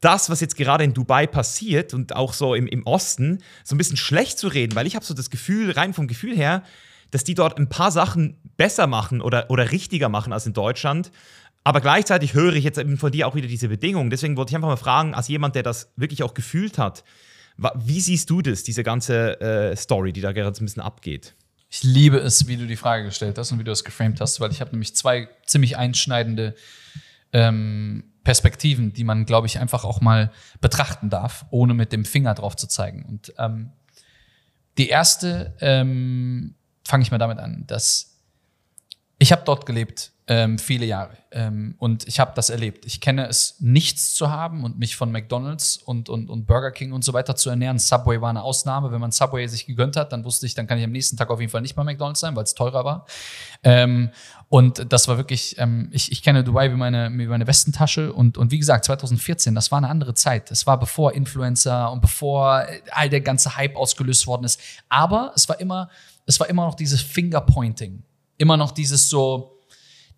das, 0.00 0.30
was 0.30 0.40
jetzt 0.40 0.56
gerade 0.56 0.84
in 0.84 0.94
Dubai 0.94 1.26
passiert 1.26 1.92
und 1.94 2.16
auch 2.16 2.32
so 2.32 2.54
im, 2.54 2.66
im 2.66 2.86
Osten, 2.86 3.38
so 3.64 3.74
ein 3.74 3.78
bisschen 3.78 3.98
schlecht 3.98 4.38
zu 4.38 4.48
reden, 4.48 4.74
weil 4.74 4.86
ich 4.86 4.94
habe 4.94 5.04
so 5.04 5.14
das 5.14 5.30
Gefühl, 5.30 5.72
rein 5.72 5.92
vom 5.92 6.06
Gefühl 6.06 6.34
her, 6.34 6.62
dass 7.10 7.24
die 7.24 7.34
dort 7.34 7.58
ein 7.58 7.68
paar 7.68 7.90
Sachen 7.90 8.38
besser 8.56 8.86
machen 8.86 9.20
oder, 9.20 9.50
oder 9.50 9.72
richtiger 9.72 10.08
machen 10.08 10.32
als 10.32 10.46
in 10.46 10.52
Deutschland. 10.52 11.10
Aber 11.64 11.80
gleichzeitig 11.80 12.34
höre 12.34 12.54
ich 12.54 12.64
jetzt 12.64 12.78
eben 12.78 12.96
von 12.96 13.12
dir 13.12 13.28
auch 13.28 13.34
wieder 13.34 13.48
diese 13.48 13.68
Bedingungen. 13.68 14.08
Deswegen 14.08 14.36
wollte 14.36 14.50
ich 14.50 14.56
einfach 14.56 14.68
mal 14.68 14.76
fragen, 14.76 15.14
als 15.14 15.28
jemand, 15.28 15.54
der 15.54 15.62
das 15.62 15.92
wirklich 15.96 16.22
auch 16.22 16.32
gefühlt 16.32 16.78
hat, 16.78 17.04
wie 17.74 18.00
siehst 18.00 18.30
du 18.30 18.40
das, 18.40 18.62
diese 18.62 18.82
ganze 18.82 19.38
äh, 19.40 19.76
Story, 19.76 20.14
die 20.14 20.22
da 20.22 20.32
gerade 20.32 20.56
so 20.56 20.62
ein 20.62 20.66
bisschen 20.66 20.82
abgeht? 20.82 21.34
Ich 21.72 21.84
liebe 21.84 22.18
es, 22.18 22.48
wie 22.48 22.56
du 22.56 22.66
die 22.66 22.76
Frage 22.76 23.04
gestellt 23.04 23.38
hast 23.38 23.52
und 23.52 23.60
wie 23.60 23.64
du 23.64 23.70
es 23.70 23.84
geframed 23.84 24.20
hast, 24.20 24.40
weil 24.40 24.50
ich 24.50 24.60
habe 24.60 24.72
nämlich 24.72 24.96
zwei 24.96 25.28
ziemlich 25.46 25.76
einschneidende 25.76 26.56
ähm, 27.32 28.12
Perspektiven, 28.24 28.92
die 28.92 29.04
man, 29.04 29.24
glaube 29.24 29.46
ich, 29.46 29.60
einfach 29.60 29.84
auch 29.84 30.00
mal 30.00 30.32
betrachten 30.60 31.10
darf, 31.10 31.46
ohne 31.50 31.72
mit 31.74 31.92
dem 31.92 32.04
Finger 32.04 32.34
drauf 32.34 32.56
zu 32.56 32.66
zeigen. 32.66 33.04
Und 33.04 33.32
ähm, 33.38 33.70
die 34.78 34.88
erste, 34.88 35.54
ähm, 35.60 36.56
fange 36.86 37.02
ich 37.02 37.12
mal 37.12 37.18
damit 37.18 37.38
an, 37.38 37.64
dass 37.68 38.18
ich 39.20 39.30
habe 39.30 39.42
dort 39.44 39.64
gelebt 39.64 40.10
ähm, 40.30 40.60
viele 40.60 40.86
Jahre. 40.86 41.10
Ähm, 41.32 41.74
und 41.78 42.06
ich 42.06 42.20
habe 42.20 42.30
das 42.36 42.50
erlebt. 42.50 42.86
Ich 42.86 43.00
kenne 43.00 43.26
es, 43.26 43.56
nichts 43.58 44.14
zu 44.14 44.30
haben 44.30 44.62
und 44.62 44.78
mich 44.78 44.94
von 44.94 45.10
McDonalds 45.10 45.76
und, 45.76 46.08
und, 46.08 46.30
und 46.30 46.46
Burger 46.46 46.70
King 46.70 46.92
und 46.92 47.02
so 47.02 47.12
weiter 47.12 47.34
zu 47.34 47.50
ernähren. 47.50 47.80
Subway 47.80 48.20
war 48.20 48.30
eine 48.30 48.44
Ausnahme. 48.44 48.92
Wenn 48.92 49.00
man 49.00 49.10
Subway 49.10 49.48
sich 49.48 49.66
gegönnt 49.66 49.96
hat, 49.96 50.12
dann 50.12 50.24
wusste 50.24 50.46
ich, 50.46 50.54
dann 50.54 50.68
kann 50.68 50.78
ich 50.78 50.84
am 50.84 50.92
nächsten 50.92 51.16
Tag 51.16 51.30
auf 51.30 51.40
jeden 51.40 51.50
Fall 51.50 51.62
nicht 51.62 51.74
bei 51.74 51.82
McDonalds 51.82 52.20
sein, 52.20 52.36
weil 52.36 52.44
es 52.44 52.54
teurer 52.54 52.84
war. 52.84 53.06
Ähm, 53.64 54.10
und 54.48 54.92
das 54.92 55.08
war 55.08 55.16
wirklich, 55.16 55.56
ähm, 55.58 55.88
ich, 55.90 56.12
ich 56.12 56.22
kenne 56.22 56.44
Dubai 56.44 56.70
wie 56.70 56.76
meine, 56.76 57.10
wie 57.12 57.26
meine 57.26 57.48
Westentasche. 57.48 58.12
Und, 58.12 58.38
und 58.38 58.52
wie 58.52 58.58
gesagt, 58.60 58.84
2014, 58.84 59.56
das 59.56 59.72
war 59.72 59.78
eine 59.78 59.88
andere 59.88 60.14
Zeit. 60.14 60.52
Es 60.52 60.64
war 60.64 60.78
bevor 60.78 61.12
Influencer 61.12 61.90
und 61.90 62.02
bevor 62.02 62.66
all 62.92 63.08
der 63.08 63.20
ganze 63.20 63.56
Hype 63.56 63.74
ausgelöst 63.74 64.28
worden 64.28 64.44
ist. 64.44 64.60
Aber 64.88 65.32
es 65.34 65.48
war 65.48 65.58
immer, 65.58 65.90
es 66.24 66.38
war 66.38 66.48
immer 66.48 66.66
noch 66.66 66.76
dieses 66.76 67.02
Fingerpointing. 67.02 68.04
Immer 68.38 68.56
noch 68.56 68.70
dieses 68.70 69.10
so, 69.10 69.59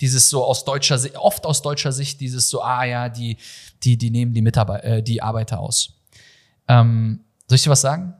dieses 0.02 0.28
so 0.28 0.44
aus 0.44 0.64
deutscher 0.64 0.98
Sicht, 0.98 1.16
oft 1.16 1.46
aus 1.46 1.62
deutscher 1.62 1.92
Sicht, 1.92 2.20
dieses 2.20 2.50
so, 2.50 2.60
ah 2.60 2.84
ja, 2.84 3.08
die, 3.08 3.38
die, 3.82 3.96
die 3.96 4.10
nehmen 4.10 4.34
die 4.34 4.42
Mitarbeiter, 4.42 4.84
äh, 4.84 5.02
die 5.02 5.22
Arbeiter 5.22 5.60
aus. 5.60 5.94
Ähm, 6.68 7.24
soll 7.48 7.56
ich 7.56 7.62
dir 7.62 7.70
was 7.70 7.80
sagen? 7.80 8.14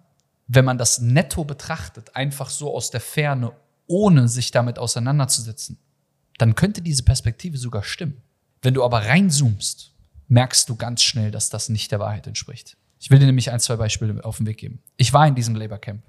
Wenn 0.46 0.64
man 0.64 0.78
das 0.78 1.00
netto 1.00 1.44
betrachtet, 1.44 2.14
einfach 2.16 2.50
so 2.50 2.74
aus 2.74 2.90
der 2.90 3.00
Ferne, 3.00 3.52
ohne 3.86 4.28
sich 4.28 4.52
damit 4.52 4.78
auseinanderzusetzen, 4.78 5.78
dann 6.38 6.54
könnte 6.54 6.82
diese 6.82 7.02
Perspektive 7.02 7.58
sogar 7.58 7.82
stimmen. 7.82 8.22
Wenn 8.62 8.74
du 8.74 8.84
aber 8.84 9.04
reinzoomst, 9.06 9.92
merkst 10.28 10.68
du 10.68 10.76
ganz 10.76 11.02
schnell, 11.02 11.30
dass 11.30 11.50
das 11.50 11.68
nicht 11.68 11.90
der 11.90 11.98
Wahrheit 11.98 12.26
entspricht. 12.26 12.76
Ich 13.00 13.10
will 13.10 13.18
dir 13.18 13.26
nämlich 13.26 13.50
ein, 13.50 13.60
zwei 13.60 13.76
Beispiele 13.76 14.24
auf 14.24 14.36
den 14.36 14.46
Weg 14.46 14.58
geben. 14.58 14.80
Ich 14.96 15.12
war 15.12 15.26
in 15.26 15.34
diesem 15.34 15.56
Labor 15.56 15.78
Camp. 15.78 16.04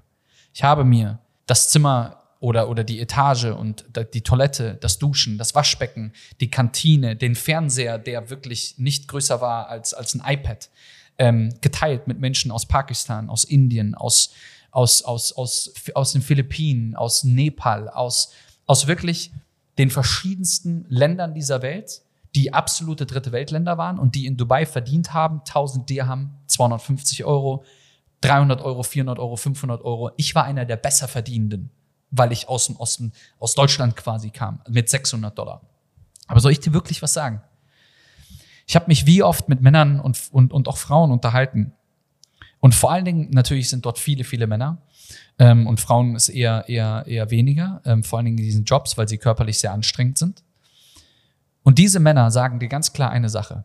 Ich 0.52 0.62
habe 0.62 0.84
mir 0.84 1.18
das 1.46 1.68
Zimmer 1.68 2.23
oder, 2.44 2.68
oder 2.68 2.84
die 2.84 3.00
Etage 3.00 3.46
und 3.46 3.86
die 4.12 4.20
Toilette, 4.20 4.76
das 4.78 4.98
Duschen, 4.98 5.38
das 5.38 5.54
Waschbecken, 5.54 6.12
die 6.42 6.50
Kantine, 6.50 7.16
den 7.16 7.36
Fernseher, 7.36 7.96
der 7.98 8.28
wirklich 8.28 8.74
nicht 8.76 9.08
größer 9.08 9.40
war 9.40 9.68
als, 9.68 9.94
als 9.94 10.14
ein 10.14 10.22
iPad, 10.22 10.68
ähm, 11.16 11.54
geteilt 11.62 12.06
mit 12.06 12.20
Menschen 12.20 12.50
aus 12.50 12.66
Pakistan, 12.66 13.30
aus 13.30 13.44
Indien, 13.44 13.94
aus, 13.94 14.34
aus, 14.72 15.02
aus, 15.02 15.32
aus, 15.32 15.72
aus 15.94 16.12
den 16.12 16.20
Philippinen, 16.20 16.94
aus 16.94 17.24
Nepal, 17.24 17.88
aus, 17.88 18.34
aus 18.66 18.86
wirklich 18.86 19.32
den 19.78 19.88
verschiedensten 19.88 20.84
Ländern 20.90 21.32
dieser 21.32 21.62
Welt, 21.62 22.02
die 22.34 22.52
absolute 22.52 23.06
dritte 23.06 23.32
Weltländer 23.32 23.78
waren 23.78 23.98
und 23.98 24.16
die 24.16 24.26
in 24.26 24.36
Dubai 24.36 24.66
verdient 24.66 25.14
haben, 25.14 25.38
1000 25.38 25.88
Dirham, 25.88 26.34
250 26.48 27.24
Euro, 27.24 27.64
300 28.20 28.60
Euro, 28.60 28.82
400 28.82 29.18
Euro, 29.18 29.36
500 29.36 29.82
Euro. 29.82 30.10
Ich 30.18 30.34
war 30.34 30.44
einer 30.44 30.66
der 30.66 30.76
besser 30.76 31.08
verdienenden 31.08 31.70
weil 32.16 32.32
ich 32.32 32.48
aus 32.48 32.66
dem 32.66 32.76
Osten, 32.76 33.12
aus 33.38 33.54
Deutschland 33.54 33.96
quasi 33.96 34.30
kam, 34.30 34.60
mit 34.68 34.88
600 34.88 35.36
Dollar. 35.36 35.60
Aber 36.26 36.40
soll 36.40 36.52
ich 36.52 36.60
dir 36.60 36.72
wirklich 36.72 37.02
was 37.02 37.12
sagen? 37.12 37.42
Ich 38.66 38.76
habe 38.76 38.86
mich 38.88 39.06
wie 39.06 39.22
oft 39.22 39.48
mit 39.48 39.60
Männern 39.60 40.00
und, 40.00 40.18
und, 40.32 40.52
und 40.52 40.68
auch 40.68 40.78
Frauen 40.78 41.10
unterhalten. 41.10 41.72
Und 42.60 42.74
vor 42.74 42.92
allen 42.92 43.04
Dingen, 43.04 43.30
natürlich 43.30 43.68
sind 43.68 43.84
dort 43.84 43.98
viele, 43.98 44.24
viele 44.24 44.46
Männer. 44.46 44.78
Ähm, 45.38 45.66
und 45.66 45.80
Frauen 45.80 46.16
ist 46.16 46.30
eher, 46.30 46.64
eher, 46.68 47.04
eher 47.06 47.30
weniger, 47.30 47.82
ähm, 47.84 48.02
vor 48.02 48.18
allen 48.18 48.26
Dingen 48.26 48.38
in 48.38 48.44
diesen 48.44 48.64
Jobs, 48.64 48.96
weil 48.96 49.06
sie 49.06 49.18
körperlich 49.18 49.58
sehr 49.58 49.72
anstrengend 49.72 50.16
sind. 50.16 50.42
Und 51.62 51.78
diese 51.78 52.00
Männer 52.00 52.30
sagen 52.30 52.58
dir 52.58 52.68
ganz 52.68 52.92
klar 52.92 53.10
eine 53.10 53.28
Sache. 53.28 53.64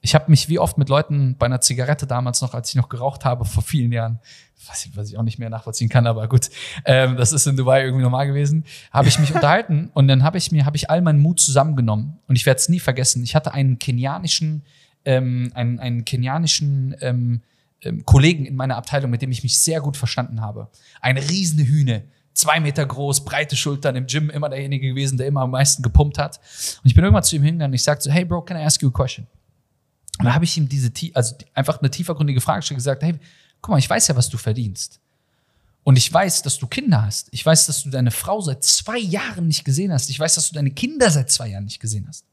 Ich 0.00 0.14
habe 0.14 0.30
mich 0.30 0.48
wie 0.48 0.58
oft 0.58 0.78
mit 0.78 0.88
Leuten 0.88 1.36
bei 1.36 1.46
einer 1.46 1.60
Zigarette 1.60 2.06
damals 2.06 2.40
noch, 2.40 2.54
als 2.54 2.70
ich 2.70 2.76
noch 2.76 2.88
geraucht 2.88 3.24
habe, 3.24 3.44
vor 3.44 3.62
vielen 3.62 3.90
Jahren, 3.92 4.20
was 4.68 4.86
ich, 4.86 4.96
was 4.96 5.10
ich 5.10 5.18
auch 5.18 5.22
nicht 5.22 5.38
mehr 5.38 5.50
nachvollziehen 5.50 5.88
kann, 5.88 6.06
aber 6.06 6.28
gut, 6.28 6.48
ähm, 6.84 7.16
das 7.16 7.32
ist 7.32 7.46
in 7.46 7.56
Dubai 7.56 7.82
irgendwie 7.84 8.02
normal 8.02 8.26
gewesen, 8.26 8.64
habe 8.92 9.08
ich 9.08 9.18
mich 9.18 9.30
unterhalten 9.34 9.90
und 9.94 10.08
dann 10.08 10.22
habe 10.22 10.38
ich 10.38 10.52
mir, 10.52 10.64
habe 10.64 10.76
ich 10.76 10.90
all 10.90 11.02
meinen 11.02 11.18
Mut 11.18 11.40
zusammengenommen 11.40 12.18
und 12.28 12.36
ich 12.36 12.46
werde 12.46 12.58
es 12.58 12.68
nie 12.68 12.80
vergessen. 12.80 13.22
Ich 13.22 13.34
hatte 13.34 13.52
einen 13.52 13.78
kenianischen, 13.78 14.62
ähm, 15.04 15.50
einen, 15.54 15.78
einen 15.80 16.04
kenianischen 16.04 16.94
ähm, 17.00 17.42
ähm, 17.82 18.04
Kollegen 18.04 18.46
in 18.46 18.56
meiner 18.56 18.76
Abteilung, 18.76 19.10
mit 19.10 19.22
dem 19.22 19.30
ich 19.30 19.42
mich 19.42 19.58
sehr 19.58 19.80
gut 19.80 19.96
verstanden 19.96 20.40
habe. 20.40 20.68
Eine 21.00 21.20
riesene 21.28 21.66
Hühne, 21.66 22.04
zwei 22.32 22.60
Meter 22.60 22.84
groß, 22.86 23.24
breite 23.24 23.56
Schultern, 23.56 23.96
im 23.96 24.06
Gym 24.06 24.30
immer 24.30 24.48
derjenige 24.48 24.88
gewesen, 24.88 25.18
der 25.18 25.26
immer 25.26 25.42
am 25.42 25.50
meisten 25.50 25.82
gepumpt 25.82 26.18
hat. 26.18 26.38
Und 26.82 26.86
ich 26.88 26.94
bin 26.94 27.04
irgendwann 27.04 27.24
zu 27.24 27.36
ihm 27.36 27.42
hingegangen 27.42 27.72
und 27.72 27.74
ich 27.74 27.82
sagte 27.82 28.04
so, 28.04 28.10
hey 28.10 28.24
Bro, 28.24 28.42
can 28.42 28.56
I 28.56 28.64
ask 28.64 28.80
you 28.82 28.88
a 28.88 28.92
question? 28.92 29.26
Und 30.18 30.24
da 30.24 30.34
habe 30.34 30.44
ich 30.44 30.56
ihm 30.56 30.68
diese, 30.68 30.90
also 31.14 31.36
einfach 31.54 31.80
eine 31.80 31.90
tiefergründige 31.90 32.40
Frage 32.40 32.60
gestellt, 32.60 32.78
gesagt, 32.78 33.02
hey, 33.02 33.18
guck 33.60 33.72
mal, 33.72 33.78
ich 33.78 33.88
weiß 33.88 34.08
ja, 34.08 34.16
was 34.16 34.28
du 34.28 34.38
verdienst. 34.38 35.00
Und 35.84 35.96
ich 35.96 36.12
weiß, 36.12 36.42
dass 36.42 36.58
du 36.58 36.66
Kinder 36.66 37.02
hast. 37.02 37.28
Ich 37.30 37.46
weiß, 37.46 37.66
dass 37.66 37.84
du 37.84 37.90
deine 37.90 38.10
Frau 38.10 38.40
seit 38.40 38.64
zwei 38.64 38.98
Jahren 38.98 39.46
nicht 39.46 39.64
gesehen 39.64 39.92
hast. 39.92 40.10
Ich 40.10 40.18
weiß, 40.18 40.34
dass 40.34 40.48
du 40.48 40.54
deine 40.54 40.72
Kinder 40.72 41.10
seit 41.10 41.30
zwei 41.30 41.48
Jahren 41.48 41.64
nicht 41.64 41.78
gesehen 41.78 42.06
hast. 42.08 42.24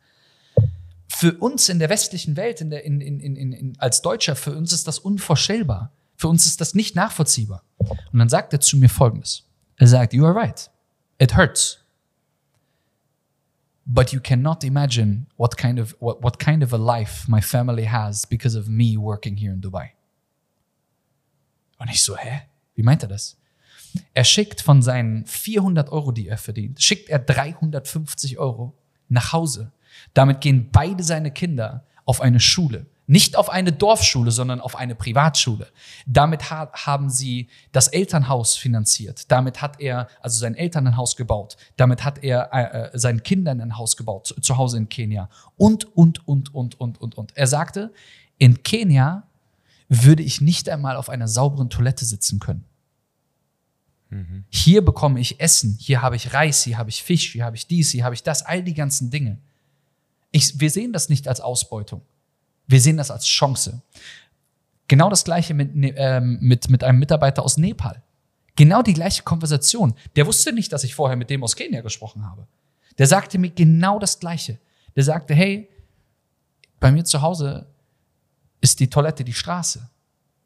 Für 1.07 1.33
uns 1.33 1.69
in 1.69 1.77
der 1.77 1.89
westlichen 1.89 2.35
Welt, 2.35 2.61
in 2.61 2.71
der, 2.71 2.83
in, 2.83 2.99
in, 2.99 3.19
in, 3.19 3.53
in, 3.53 3.79
als 3.79 4.01
Deutscher, 4.01 4.35
für 4.35 4.55
uns 4.55 4.73
ist 4.73 4.87
das 4.87 4.97
unvorstellbar. 4.97 5.91
Für 6.15 6.29
uns 6.29 6.47
ist 6.47 6.61
das 6.61 6.73
nicht 6.73 6.95
nachvollziehbar. 6.95 7.63
Und 7.77 8.17
dann 8.17 8.29
sagt 8.29 8.53
er 8.53 8.59
zu 8.59 8.77
mir 8.77 8.89
Folgendes. 8.89 9.43
Er 9.77 9.87
sagt, 9.87 10.13
you 10.13 10.25
are 10.25 10.33
right. 10.33 10.71
It 11.19 11.35
hurts. 11.35 11.82
But 13.85 14.13
you 14.13 14.21
cannot 14.21 14.63
imagine 14.63 15.27
what 15.35 15.57
kind 15.57 15.79
of, 15.79 15.95
what, 15.99 16.23
what 16.23 16.39
kind 16.39 16.63
of 16.63 16.73
a 16.73 16.77
life 16.77 17.27
my 17.27 17.41
family 17.41 17.85
has 17.85 18.25
because 18.25 18.55
of 18.57 18.67
me 18.69 18.97
working 18.97 19.35
here 19.37 19.51
in 19.51 19.61
Dubai. 19.61 19.91
Und 21.77 21.89
ich 21.89 22.01
so, 22.01 22.15
hä? 22.15 22.43
Wie 22.75 22.83
meint 22.83 23.03
er 23.03 23.09
das? 23.09 23.37
Er 24.13 24.23
schickt 24.23 24.61
von 24.61 24.81
seinen 24.81 25.25
400 25.25 25.91
Euro, 25.91 26.11
die 26.11 26.27
er 26.27 26.37
verdient, 26.37 26.81
schickt 26.81 27.09
er 27.09 27.19
350 27.19 28.39
Euro 28.39 28.73
nach 29.09 29.33
Hause. 29.33 29.71
Damit 30.13 30.41
gehen 30.41 30.69
beide 30.71 31.03
seine 31.03 31.31
Kinder 31.31 31.85
auf 32.05 32.21
eine 32.21 32.39
Schule. 32.39 32.85
Nicht 33.05 33.35
auf 33.35 33.49
eine 33.49 33.73
Dorfschule, 33.73 34.31
sondern 34.31 34.61
auf 34.61 34.77
eine 34.77 34.95
Privatschule. 34.95 35.67
Damit 36.05 36.49
ha 36.49 36.71
haben 36.73 37.09
sie 37.09 37.49
das 37.73 37.89
Elternhaus 37.89 38.55
finanziert. 38.55 39.29
Damit 39.29 39.61
hat 39.61 39.81
er, 39.81 40.07
also 40.21 40.39
sein 40.39 40.55
Eltern 40.55 40.87
ein 40.87 40.95
Haus 40.95 41.17
gebaut. 41.17 41.57
Damit 41.75 42.03
hat 42.03 42.23
er 42.23 42.49
äh, 42.53 42.95
äh 42.95 42.97
seinen 42.97 43.21
Kindern 43.23 43.59
ein 43.59 43.77
Haus 43.77 43.97
gebaut, 43.97 44.27
zu, 44.27 44.39
zu 44.39 44.57
Hause 44.57 44.77
in 44.77 44.87
Kenia. 44.87 45.29
Und, 45.57 45.85
und, 45.97 46.25
und, 46.27 46.53
und, 46.55 46.79
und, 46.79 47.01
und, 47.01 47.15
und. 47.15 47.35
Er 47.35 47.47
sagte, 47.47 47.91
in 48.37 48.63
Kenia 48.63 49.23
würde 49.89 50.23
ich 50.23 50.39
nicht 50.39 50.69
einmal 50.69 50.95
auf 50.95 51.09
einer 51.09 51.27
sauberen 51.27 51.69
Toilette 51.69 52.05
sitzen 52.05 52.39
können. 52.39 52.65
Hier 54.49 54.83
bekomme 54.85 55.19
ich 55.19 55.39
Essen, 55.39 55.75
hier 55.79 56.01
habe 56.01 56.15
ich 56.15 56.33
Reis, 56.33 56.63
hier 56.63 56.77
habe 56.77 56.89
ich 56.89 57.01
Fisch, 57.01 57.31
hier 57.31 57.45
habe 57.45 57.55
ich 57.55 57.67
dies, 57.67 57.91
hier 57.91 58.03
habe 58.03 58.13
ich 58.13 58.23
das, 58.23 58.43
all 58.43 58.61
die 58.61 58.73
ganzen 58.73 59.09
Dinge. 59.09 59.39
Ich, 60.31 60.59
wir 60.59 60.69
sehen 60.69 60.93
das 60.93 61.09
nicht 61.09 61.27
als 61.27 61.41
Ausbeutung. 61.41 62.01
Wir 62.67 62.81
sehen 62.81 62.97
das 62.97 63.11
als 63.11 63.25
Chance. 63.25 63.81
Genau 64.87 65.09
das 65.09 65.23
gleiche 65.23 65.53
mit, 65.53 65.71
ähm, 65.73 66.37
mit, 66.41 66.69
mit 66.69 66.83
einem 66.83 66.99
Mitarbeiter 66.99 67.43
aus 67.43 67.57
Nepal. 67.57 68.01
Genau 68.55 68.81
die 68.81 68.93
gleiche 68.93 69.23
Konversation. 69.23 69.95
Der 70.15 70.27
wusste 70.27 70.53
nicht, 70.53 70.71
dass 70.71 70.83
ich 70.83 70.95
vorher 70.95 71.17
mit 71.17 71.29
dem 71.29 71.43
aus 71.43 71.55
Kenia 71.55 71.81
gesprochen 71.81 72.25
habe. 72.25 72.47
Der 72.97 73.07
sagte 73.07 73.39
mir 73.39 73.49
genau 73.49 73.97
das 73.99 74.19
Gleiche. 74.19 74.59
Der 74.95 75.03
sagte, 75.03 75.33
hey, 75.33 75.69
bei 76.79 76.91
mir 76.91 77.03
zu 77.03 77.21
Hause 77.21 77.67
ist 78.61 78.79
die 78.79 78.89
Toilette 78.89 79.23
die 79.23 79.33
Straße. 79.33 79.89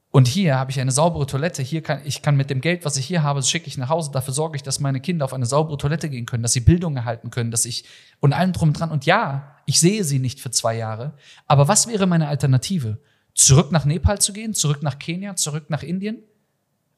Und 0.09 0.27
hier 0.27 0.57
habe 0.57 0.71
ich 0.71 0.79
eine 0.79 0.91
saubere 0.91 1.27
Toilette. 1.27 1.61
Hier 1.61 1.83
kann 1.83 2.01
ich 2.05 2.21
kann 2.21 2.37
mit 2.37 2.49
dem 2.49 2.61
Geld, 2.61 2.85
was 2.85 2.95
ich 2.97 3.05
hier 3.05 3.23
habe, 3.23 3.43
schicke 3.43 3.67
ich 3.67 3.77
nach 3.77 3.89
Hause. 3.89 4.11
Dafür 4.11 4.33
sorge 4.33 4.55
ich, 4.55 4.63
dass 4.63 4.79
meine 4.79 5.01
Kinder 5.01 5.25
auf 5.25 5.33
eine 5.33 5.45
saubere 5.45 5.77
Toilette 5.77 6.09
gehen 6.09 6.25
können, 6.25 6.43
dass 6.43 6.53
sie 6.53 6.61
Bildung 6.61 6.95
erhalten 6.95 7.29
können, 7.29 7.51
dass 7.51 7.65
ich 7.65 7.83
und 8.19 8.33
allem 8.33 8.53
drum 8.53 8.69
und 8.69 8.79
dran. 8.79 8.91
Und 8.91 9.05
ja, 9.05 9.56
ich 9.67 9.81
sehe 9.81 10.05
sie 10.05 10.17
nicht 10.17 10.39
für 10.39 10.49
zwei 10.49 10.77
Jahre. 10.77 11.13
Aber 11.45 11.67
was 11.67 11.87
wäre 11.87 12.07
meine 12.07 12.29
Alternative? 12.29 12.99
Zurück 13.35 13.71
nach 13.73 13.83
Nepal 13.83 14.19
zu 14.19 14.31
gehen, 14.31 14.53
zurück 14.53 14.81
nach 14.81 14.97
Kenia, 14.97 15.35
zurück 15.35 15.69
nach 15.69 15.83
Indien 15.83 16.23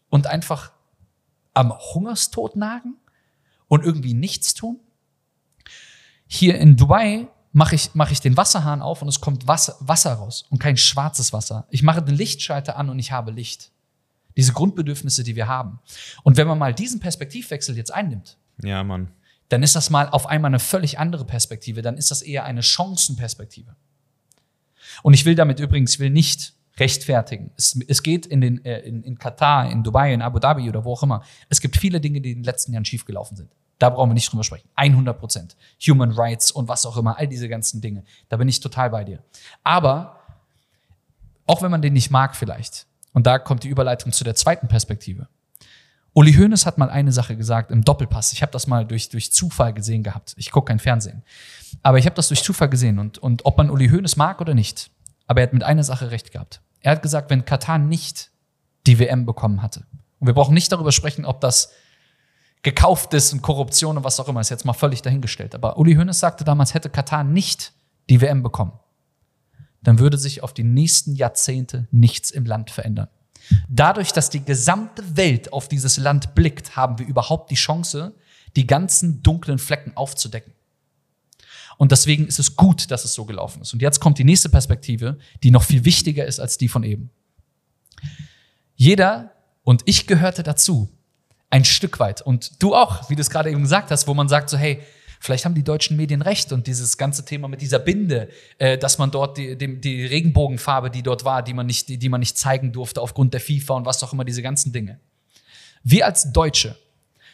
und 0.10 0.28
einfach 0.28 0.72
am 1.56 1.74
Hungerstod 1.74 2.56
nagen 2.56 2.96
und 3.68 3.84
irgendwie 3.84 4.14
nichts 4.14 4.54
tun? 4.54 4.80
Hier 6.28 6.60
in 6.60 6.78
Dubai 6.78 7.28
mache 7.54 7.74
ich, 7.74 7.90
mach 7.96 8.12
ich 8.12 8.22
den 8.22 8.38
Wasserhahn 8.38 8.84
auf 8.84 9.02
und 9.02 9.08
es 9.08 9.20
kommt 9.20 9.48
Wasser, 9.48 9.76
Wasser 9.80 10.14
raus 10.14 10.46
und 10.52 10.60
kein 10.60 10.78
schwarzes 10.78 11.34
Wasser. 11.34 11.66
Ich 11.72 11.82
mache 11.82 12.04
den 12.04 12.16
Lichtschalter 12.16 12.78
an 12.78 12.92
und 12.92 13.00
ich 13.00 13.12
habe 13.12 13.32
Licht. 13.32 13.72
Diese 14.38 14.54
Grundbedürfnisse, 14.54 15.24
die 15.24 15.36
wir 15.36 15.48
haben. 15.48 15.80
Und 16.22 16.38
wenn 16.38 16.48
man 16.48 16.60
mal 16.60 16.76
diesen 16.76 17.00
Perspektivwechsel 17.00 17.76
jetzt 17.76 17.92
einnimmt, 17.92 18.38
ja, 18.62 18.84
Mann. 18.84 19.10
Dann 19.50 19.64
ist 19.64 19.76
das 19.76 19.90
mal 19.90 20.08
auf 20.10 20.28
einmal 20.28 20.50
eine 20.50 20.60
völlig 20.60 21.00
andere 21.00 21.26
Perspektive. 21.26 21.82
Dann 21.82 21.98
ist 21.98 22.12
das 22.12 22.22
eher 22.22 22.46
eine 22.46 22.64
Chancenperspektive. 22.64 23.76
Und 25.04 25.14
ich 25.14 25.26
will 25.26 25.36
damit 25.36 25.60
übrigens, 25.60 25.96
ich 25.96 26.00
will 26.00 26.10
nicht 26.10 26.54
rechtfertigen. 26.78 27.52
Es, 27.58 27.78
es 27.88 28.04
geht 28.04 28.26
in, 28.26 28.42
den, 28.42 28.64
äh, 28.64 28.80
in, 28.80 29.04
in 29.04 29.18
Katar, 29.18 29.70
in 29.70 29.84
Dubai, 29.84 30.14
in 30.14 30.22
Abu 30.22 30.40
Dhabi 30.40 30.70
oder 30.70 30.86
wo 30.86 30.94
auch 30.94 31.04
immer. 31.04 31.24
Es 31.50 31.62
gibt 31.62 31.78
viele 31.78 32.00
Dinge, 32.00 32.22
die 32.22 32.32
in 32.32 32.40
den 32.40 32.44
letzten 32.44 32.74
Jahren 32.74 32.86
schiefgelaufen 32.86 33.36
sind. 33.36 33.52
Da 33.80 33.90
brauchen 33.90 34.10
wir 34.10 34.14
nicht 34.14 34.32
drüber 34.32 34.44
sprechen. 34.44 34.70
100 34.76 35.18
Prozent. 35.18 35.56
Human 35.88 36.12
Rights 36.12 36.52
und 36.52 36.68
was 36.68 36.86
auch 36.86 36.98
immer, 36.98 37.18
all 37.18 37.28
diese 37.28 37.50
ganzen 37.50 37.82
Dinge. 37.82 38.04
Da 38.28 38.38
bin 38.38 38.48
ich 38.48 38.60
total 38.60 38.90
bei 38.90 39.04
dir. 39.04 39.24
Aber 39.64 40.20
auch 41.46 41.62
wenn 41.62 41.72
man 41.72 41.82
den 41.82 41.94
nicht 41.94 42.12
mag 42.12 42.36
vielleicht, 42.36 42.86
und 43.14 43.26
da 43.26 43.40
kommt 43.40 43.64
die 43.64 43.70
Überleitung 43.70 44.12
zu 44.12 44.24
der 44.24 44.36
zweiten 44.36 44.68
Perspektive. 44.68 45.28
Uli 46.14 46.34
Hoeneß 46.34 46.66
hat 46.66 46.78
mal 46.78 46.90
eine 46.90 47.12
Sache 47.12 47.38
gesagt 47.38 47.72
im 47.72 47.84
Doppelpass. 47.84 48.34
Ich 48.34 48.42
habe 48.42 48.52
das 48.52 48.68
mal 48.68 48.86
durch, 48.86 49.10
durch 49.10 49.32
Zufall 49.32 49.74
gesehen 49.74 50.04
gehabt. 50.04 50.34
Ich 50.38 50.52
gucke 50.52 50.70
kein 50.70 50.80
Fernsehen. 50.80 51.24
Aber 51.84 51.98
ich 51.98 52.06
habe 52.06 52.16
das 52.16 52.28
durch 52.30 52.44
Zufall 52.44 52.70
gesehen. 52.70 53.00
Und, 53.00 53.18
und 53.20 53.46
ob 53.46 53.58
man 53.58 53.70
Uli 53.70 53.90
Hoeneß 53.90 54.16
mag 54.16 54.42
oder 54.42 54.54
nicht, 54.54 54.92
aber 55.28 55.42
er 55.42 55.48
hat 55.48 55.54
mit 55.54 55.64
einer 55.64 55.84
Sache 55.84 56.12
recht 56.12 56.32
gehabt. 56.32 56.62
Er 56.82 56.94
hat 56.94 57.02
gesagt, 57.02 57.30
wenn 57.30 57.46
Katar 57.46 57.78
nicht 57.78 58.32
die 58.88 58.98
WM 59.00 59.26
bekommen 59.26 59.62
hatte, 59.62 59.86
und 60.20 60.28
wir 60.28 60.34
brauchen 60.34 60.54
nicht 60.54 60.72
darüber 60.72 60.92
sprechen, 60.92 61.26
ob 61.26 61.42
das 61.42 61.72
gekauft 62.62 63.14
ist 63.14 63.32
und 63.32 63.42
Korruption 63.42 63.98
und 63.98 64.04
was 64.04 64.20
auch 64.20 64.28
immer, 64.28 64.42
ist 64.42 64.50
jetzt 64.50 64.66
mal 64.66 64.74
völlig 64.74 65.02
dahingestellt. 65.02 65.56
Aber 65.56 65.78
Uli 65.78 65.96
Hoeneß 65.96 66.20
sagte 66.20 66.44
damals, 66.44 66.74
hätte 66.74 66.90
Katar 66.90 67.24
nicht 67.24 67.74
die 68.10 68.20
WM 68.20 68.44
bekommen, 68.44 68.74
dann 69.82 70.00
würde 70.00 70.18
sich 70.18 70.44
auf 70.44 70.54
die 70.54 70.64
nächsten 70.64 71.16
Jahrzehnte 71.16 71.88
nichts 71.92 72.32
im 72.32 72.46
Land 72.46 72.70
verändern. 72.70 73.08
Dadurch, 73.68 74.12
dass 74.12 74.30
die 74.30 74.44
gesamte 74.44 75.18
Welt 75.18 75.54
auf 75.54 75.68
dieses 75.68 75.98
Land 75.98 76.36
blickt, 76.36 76.76
haben 76.76 77.00
wir 77.00 77.06
überhaupt 77.06 77.52
die 77.52 77.56
Chance, 77.56 78.14
die 78.56 78.68
ganzen 78.68 79.22
dunklen 79.24 79.60
Flecken 79.60 79.96
aufzudecken. 79.96 80.54
Und 81.78 81.92
deswegen 81.92 82.28
ist 82.28 82.40
es 82.40 82.56
gut, 82.56 82.92
dass 82.92 83.06
es 83.06 83.14
so 83.14 83.26
gelaufen 83.26 83.62
ist. 83.62 83.74
Und 83.74 83.82
jetzt 83.82 84.00
kommt 84.02 84.18
die 84.18 84.26
nächste 84.26 84.50
Perspektive, 84.50 85.18
die 85.44 85.52
noch 85.52 85.64
viel 85.64 85.86
wichtiger 85.86 86.26
ist 86.26 86.40
als 86.40 86.58
die 86.58 86.68
von 86.68 86.84
eben. 86.84 87.10
Jeder, 88.76 89.32
und 89.64 89.84
ich 89.86 90.06
gehörte 90.06 90.44
dazu, 90.44 90.90
ein 91.50 91.66
Stück 91.66 92.00
weit. 92.00 92.22
Und 92.22 92.62
du 92.62 92.76
auch, 92.76 93.10
wie 93.10 93.16
du 93.16 93.22
es 93.22 93.30
gerade 93.30 93.50
eben 93.50 93.62
gesagt 93.62 93.92
hast, 93.92 94.08
wo 94.08 94.14
man 94.14 94.28
sagt 94.28 94.50
so, 94.50 94.58
hey, 94.58 94.82
vielleicht 95.20 95.46
haben 95.46 95.56
die 95.56 95.64
deutschen 95.64 95.98
Medien 95.98 96.22
recht 96.22 96.52
und 96.52 96.68
dieses 96.68 96.98
ganze 96.98 97.26
Thema 97.26 97.48
mit 97.48 97.62
dieser 97.62 97.80
Binde, 97.80 98.30
äh, 98.58 98.78
dass 98.78 98.98
man 98.98 99.12
dort 99.12 99.38
die, 99.38 99.58
die, 99.58 99.80
die 99.80 100.06
Regenbogenfarbe, 100.06 100.90
die 100.90 101.04
dort 101.04 101.26
war, 101.26 101.44
die 101.44 101.54
man, 101.54 101.66
nicht, 101.66 101.90
die, 101.90 101.98
die 101.98 102.10
man 102.10 102.20
nicht 102.20 102.38
zeigen 102.38 102.72
durfte 102.72 103.02
aufgrund 103.02 103.34
der 103.34 103.42
FIFA 103.42 103.76
und 103.76 103.86
was 103.86 104.02
auch 104.04 104.14
immer, 104.14 104.26
diese 104.26 104.42
ganzen 104.42 104.72
Dinge. 104.72 105.00
Wir 105.84 106.06
als 106.06 106.32
Deutsche 106.32 106.76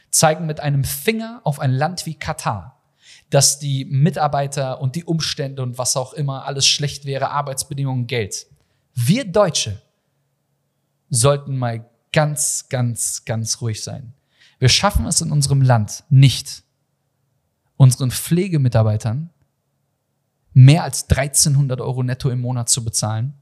zeigen 0.10 0.46
mit 0.46 0.60
einem 0.60 0.84
Finger 0.84 1.42
auf 1.44 1.60
ein 1.60 1.72
Land 1.72 2.06
wie 2.06 2.16
Katar, 2.16 2.82
dass 3.30 3.60
die 3.60 3.86
Mitarbeiter 3.86 4.82
und 4.82 4.96
die 4.96 5.04
Umstände 5.04 5.62
und 5.62 5.78
was 5.78 5.98
auch 5.98 6.14
immer 6.14 6.46
alles 6.46 6.68
schlecht 6.68 7.06
wäre, 7.06 7.32
Arbeitsbedingungen, 7.32 8.08
Geld. 8.08 8.48
Wir 8.94 9.26
Deutsche 9.26 9.82
sollten 11.10 11.58
mal 11.58 11.86
ganz, 12.14 12.68
ganz, 12.70 13.26
ganz 13.26 13.62
ruhig 13.62 13.84
sein. 13.84 14.14
Wir 14.60 14.70
schaffen 14.70 15.06
es 15.06 15.22
in 15.22 15.32
unserem 15.32 15.62
Land 15.62 16.06
nicht, 16.10 16.64
unseren 17.78 18.12
Pflegemitarbeitern 18.12 19.30
mehr 20.54 20.84
als 20.84 21.10
1300 21.10 21.82
Euro 21.82 22.02
netto 22.02 22.30
im 22.30 22.40
Monat 22.42 22.70
zu 22.70 22.84
bezahlen, 22.84 23.34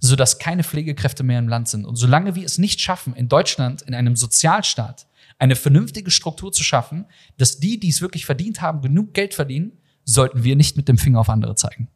sodass 0.00 0.38
keine 0.38 0.62
Pflegekräfte 0.62 1.24
mehr 1.24 1.40
im 1.40 1.48
Land 1.48 1.68
sind. 1.68 1.84
Und 1.84 1.96
solange 1.96 2.34
wir 2.36 2.44
es 2.44 2.58
nicht 2.58 2.80
schaffen, 2.80 3.14
in 3.14 3.28
Deutschland, 3.28 3.82
in 3.82 3.94
einem 3.94 4.14
Sozialstaat, 4.14 5.06
eine 5.38 5.56
vernünftige 5.56 6.10
Struktur 6.10 6.52
zu 6.52 6.62
schaffen, 6.62 7.06
dass 7.36 7.58
die, 7.58 7.78
die 7.78 7.88
es 7.88 8.00
wirklich 8.00 8.26
verdient 8.26 8.60
haben, 8.60 8.82
genug 8.82 9.14
Geld 9.14 9.34
verdienen, 9.34 9.72
sollten 10.04 10.44
wir 10.44 10.56
nicht 10.56 10.76
mit 10.76 10.88
dem 10.88 10.98
Finger 10.98 11.20
auf 11.20 11.28
andere 11.28 11.54
zeigen. 11.54 11.88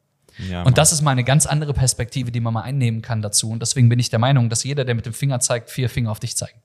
Ja, 0.51 0.63
und 0.63 0.79
das 0.79 0.93
ist 0.93 1.03
mal 1.03 1.11
eine 1.11 1.25
ganz 1.25 1.47
andere 1.47 1.75
Perspektive, 1.75 2.33
die 2.33 2.41
man 2.41 2.55
mal 2.55 2.63
einnehmen 2.63 3.03
kann 3.03 3.23
dazu. 3.23 3.51
Und 3.51 3.61
deswegen 3.61 3.89
bin 3.89 3.99
ich 3.99 4.11
der 4.11 4.19
Meinung, 4.19 4.49
dass 4.49 4.65
jeder, 4.65 4.85
der 4.85 4.95
mit 4.95 5.07
dem 5.07 5.13
Finger 5.13 5.41
zeigt, 5.41 5.71
vier 5.71 5.89
Finger 5.89 6.11
auf 6.11 6.21
dich 6.21 6.37
zeigen. 6.37 6.59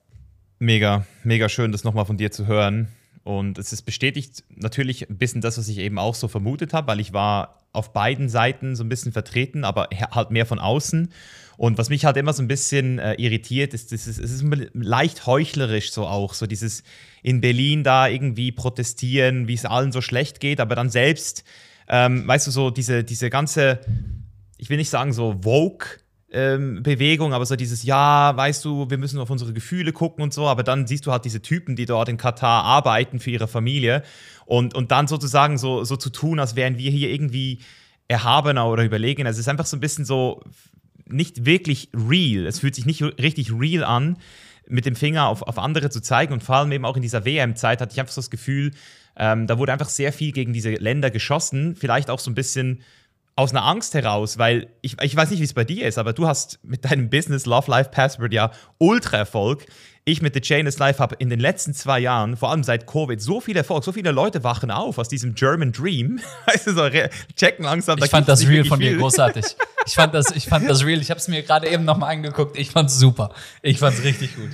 Mega, 0.60 1.06
mega 1.24 1.50
schön, 1.50 1.72
das 1.72 1.84
nochmal 1.84 2.06
von 2.06 2.18
dir 2.18 2.32
zu 2.32 2.48
hören. 2.48 2.88
Und 3.28 3.58
es 3.58 3.74
ist 3.74 3.82
bestätigt 3.82 4.46
natürlich 4.56 5.10
ein 5.10 5.18
bisschen 5.18 5.42
das, 5.42 5.58
was 5.58 5.68
ich 5.68 5.80
eben 5.80 6.00
auch 6.00 6.16
so 6.16 6.30
vermutet 6.30 6.72
habe, 6.72 6.88
weil 6.88 7.02
ich 7.02 7.12
war 7.12 7.58
auf 7.74 7.92
beiden 7.92 8.30
Seiten 8.30 8.78
so 8.78 8.86
ein 8.86 8.90
bisschen 8.90 9.12
vertreten, 9.12 9.66
aber 9.66 9.90
halt 10.12 10.32
mehr 10.32 10.46
von 10.46 10.60
außen. 10.60 11.12
Und 11.58 11.78
was 11.78 11.90
mich 11.90 12.06
halt 12.06 12.16
immer 12.16 12.32
so 12.32 12.42
ein 12.42 12.48
bisschen 12.48 13.00
äh, 13.00 13.16
irritiert, 13.16 13.74
ist, 13.74 13.92
ist, 13.92 14.08
ist, 14.08 14.18
es 14.18 14.32
ist 14.32 14.46
leicht 14.74 15.26
heuchlerisch 15.26 15.92
so 15.92 16.08
auch, 16.08 16.34
so 16.34 16.48
dieses 16.48 16.84
in 17.22 17.42
Berlin 17.42 17.84
da 17.84 18.08
irgendwie 18.08 18.54
protestieren, 18.54 19.50
wie 19.50 19.56
es 19.56 19.66
allen 19.66 19.92
so 19.92 20.00
schlecht 20.00 20.40
geht, 20.40 20.62
aber 20.62 20.76
dann 20.76 20.90
selbst 20.90 21.44
ähm, 21.90 22.26
weißt 22.26 22.48
du, 22.48 22.52
so 22.52 22.70
diese, 22.70 23.04
diese 23.04 23.30
ganze, 23.30 23.82
ich 24.58 24.70
will 24.70 24.78
nicht 24.78 24.90
sagen 24.90 25.12
so 25.12 25.42
Vogue, 25.44 25.86
ähm, 26.32 26.84
Bewegung, 26.84 27.34
aber 27.34 27.46
so 27.46 27.56
dieses, 27.56 27.84
ja, 27.84 28.36
weißt 28.36 28.64
du, 28.66 28.90
wir 28.90 28.98
müssen 28.98 29.20
auf 29.20 29.30
unsere 29.30 29.54
Gefühle 29.54 29.94
gucken 29.94 30.24
und 30.24 30.34
so, 30.34 30.48
aber 30.48 30.64
dann 30.64 30.86
siehst 30.86 31.06
du 31.06 31.12
halt 31.12 31.26
diese 31.26 31.42
Typen, 31.42 31.76
die 31.76 31.86
dort 31.86 32.10
in 32.10 32.18
Katar 32.18 32.64
arbeiten 32.64 33.20
für 33.20 33.32
ihre 33.32 33.48
Familie 33.48 34.04
und, 34.46 34.74
und 34.74 34.92
dann 34.92 35.08
sozusagen 35.08 35.58
so, 35.58 35.84
so 35.84 35.96
zu 35.96 36.10
tun, 36.10 36.40
als 36.40 36.56
wären 36.56 36.78
wir 36.78 36.92
hier 36.92 37.10
irgendwie 37.10 37.60
erhabener 38.08 38.68
oder 38.68 38.84
überlegener. 38.84 39.30
Es 39.30 39.38
ist 39.38 39.48
einfach 39.48 39.66
so 39.66 39.78
ein 39.78 39.82
bisschen 39.82 40.06
so 40.06 40.44
nicht 41.06 41.46
wirklich 41.46 41.90
real. 41.94 42.46
Es 42.46 42.60
fühlt 42.60 42.76
sich 42.76 42.86
nicht 42.86 43.02
richtig 43.02 43.54
real 43.54 43.86
an, 43.86 44.18
mit 44.68 44.86
dem 44.86 44.96
Finger 44.96 45.28
auf, 45.28 45.42
auf 45.44 45.58
andere 45.58 45.90
zu 45.90 46.02
zeigen 46.02 46.34
und 46.34 46.44
vor 46.44 46.58
allem 46.58 46.72
eben 46.74 46.84
auch 46.86 46.98
in 46.98 47.02
dieser 47.02 47.24
WM-Zeit 47.24 47.80
hatte 47.80 47.94
ich 47.94 48.00
einfach 48.02 48.14
so 48.14 48.20
das 48.20 48.30
Gefühl, 48.30 48.72
ähm, 49.16 49.48
da 49.48 49.58
wurde 49.58 49.72
einfach 49.72 49.90
sehr 49.90 50.12
viel 50.12 50.34
gegen 50.34 50.52
diese 50.52 50.72
Länder 50.72 51.10
geschossen, 51.10 51.76
vielleicht 51.76 52.10
auch 52.10 52.20
so 52.20 52.30
ein 52.30 52.36
bisschen 52.36 52.82
aus 53.38 53.52
einer 53.52 53.64
Angst 53.66 53.94
heraus, 53.94 54.40
weil 54.40 54.68
ich, 54.82 55.00
ich 55.00 55.16
weiß 55.16 55.30
nicht, 55.30 55.40
wie 55.40 55.46
es 55.46 55.54
bei 55.54 55.64
dir 55.64 55.88
ist, 55.88 56.00
aber 56.00 56.12
du 56.12 56.28
hast 56.28 56.60
mit 56.64 56.84
deinem 56.84 57.12
Business 57.12 57.46
Love 57.46 57.70
Life 57.70 57.92
Password 57.92 58.34
ja 58.34 58.52
ultra 58.80 59.18
Erfolg. 59.18 59.68
Ich 60.06 60.24
mit 60.24 60.34
The 60.34 60.42
Chain 60.42 60.66
is 60.66 60.80
Life 60.80 60.98
habe 60.98 61.16
in 61.20 61.30
den 61.30 61.40
letzten 61.40 61.76
zwei 61.76 62.00
Jahren, 62.00 62.36
vor 62.36 62.50
allem 62.50 62.64
seit 62.64 62.88
Covid, 62.88 63.22
so 63.22 63.40
viel 63.40 63.56
Erfolg, 63.56 63.84
so 63.84 63.92
viele 63.92 64.12
Leute 64.12 64.44
wachen 64.44 64.72
auf 64.72 64.98
aus 64.98 65.08
diesem 65.08 65.36
German 65.36 65.72
Dream. 65.72 66.20
Weißt 66.48 66.66
du, 66.66 66.74
so 66.74 66.90
checken 67.36 67.64
langsam. 67.64 68.00
Da 68.00 68.06
ich 68.06 68.12
fand 68.12 68.28
das 68.28 68.48
Real 68.48 68.66
von 68.66 68.80
dir 68.80 68.98
großartig. 68.98 69.46
Ich 69.86 69.94
fand 69.94 70.16
das, 70.16 70.32
ich 70.32 70.48
fand 70.48 70.68
das 70.68 70.84
Real. 70.84 71.00
Ich 71.00 71.12
habe 71.12 71.20
es 71.20 71.28
mir 71.28 71.44
gerade 71.44 71.70
eben 71.70 71.86
nochmal 71.86 72.16
angeguckt. 72.16 72.58
Ich 72.58 72.72
fand 72.72 72.90
es 72.90 72.98
super. 72.98 73.36
Ich 73.62 73.78
fand 73.78 74.00
es 74.00 74.04
richtig 74.04 74.36
gut. 74.36 74.50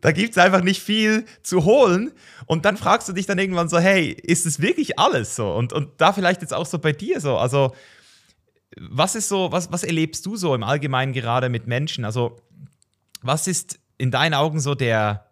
Da 0.00 0.12
gibt 0.12 0.30
es 0.30 0.38
einfach 0.38 0.62
nicht 0.62 0.80
viel 0.80 1.24
zu 1.42 1.64
holen. 1.64 2.12
Und 2.46 2.64
dann 2.66 2.76
fragst 2.76 3.08
du 3.08 3.12
dich 3.12 3.26
dann 3.26 3.38
irgendwann 3.38 3.68
so, 3.68 3.80
hey, 3.80 4.10
ist 4.10 4.46
es 4.46 4.62
wirklich 4.62 4.96
alles 4.96 5.34
so? 5.34 5.52
Und, 5.52 5.72
und 5.72 6.00
da 6.00 6.12
vielleicht 6.12 6.40
jetzt 6.40 6.54
auch 6.54 6.66
so 6.66 6.78
bei 6.78 6.92
dir 6.92 7.20
so. 7.20 7.36
Also, 7.36 7.72
was 8.76 9.14
ist 9.14 9.28
so, 9.28 9.50
was, 9.52 9.72
was 9.72 9.82
erlebst 9.82 10.24
du 10.26 10.36
so 10.36 10.54
im 10.54 10.62
Allgemeinen 10.62 11.12
gerade 11.12 11.48
mit 11.48 11.66
Menschen? 11.66 12.04
Also, 12.04 12.40
was 13.22 13.46
ist 13.46 13.78
in 13.96 14.10
deinen 14.10 14.34
Augen 14.34 14.60
so 14.60 14.74
der, 14.74 15.30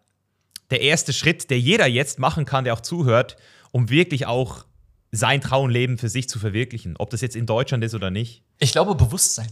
der 0.69 0.81
erste 0.81 1.13
Schritt, 1.13 1.49
der 1.49 1.59
jeder 1.59 1.87
jetzt 1.87 2.19
machen 2.19 2.45
kann, 2.45 2.63
der 2.63 2.73
auch 2.73 2.81
zuhört, 2.81 3.37
um 3.71 3.89
wirklich 3.89 4.25
auch 4.25 4.65
sein 5.11 5.41
Traumleben 5.41 5.97
für 5.97 6.09
sich 6.09 6.27
zu 6.27 6.39
verwirklichen? 6.39 6.95
Ob 6.97 7.09
das 7.09 7.21
jetzt 7.21 7.35
in 7.35 7.45
Deutschland 7.45 7.83
ist 7.83 7.93
oder 7.93 8.11
nicht? 8.11 8.43
Ich 8.59 8.71
glaube, 8.71 8.95
Bewusstsein. 8.95 9.49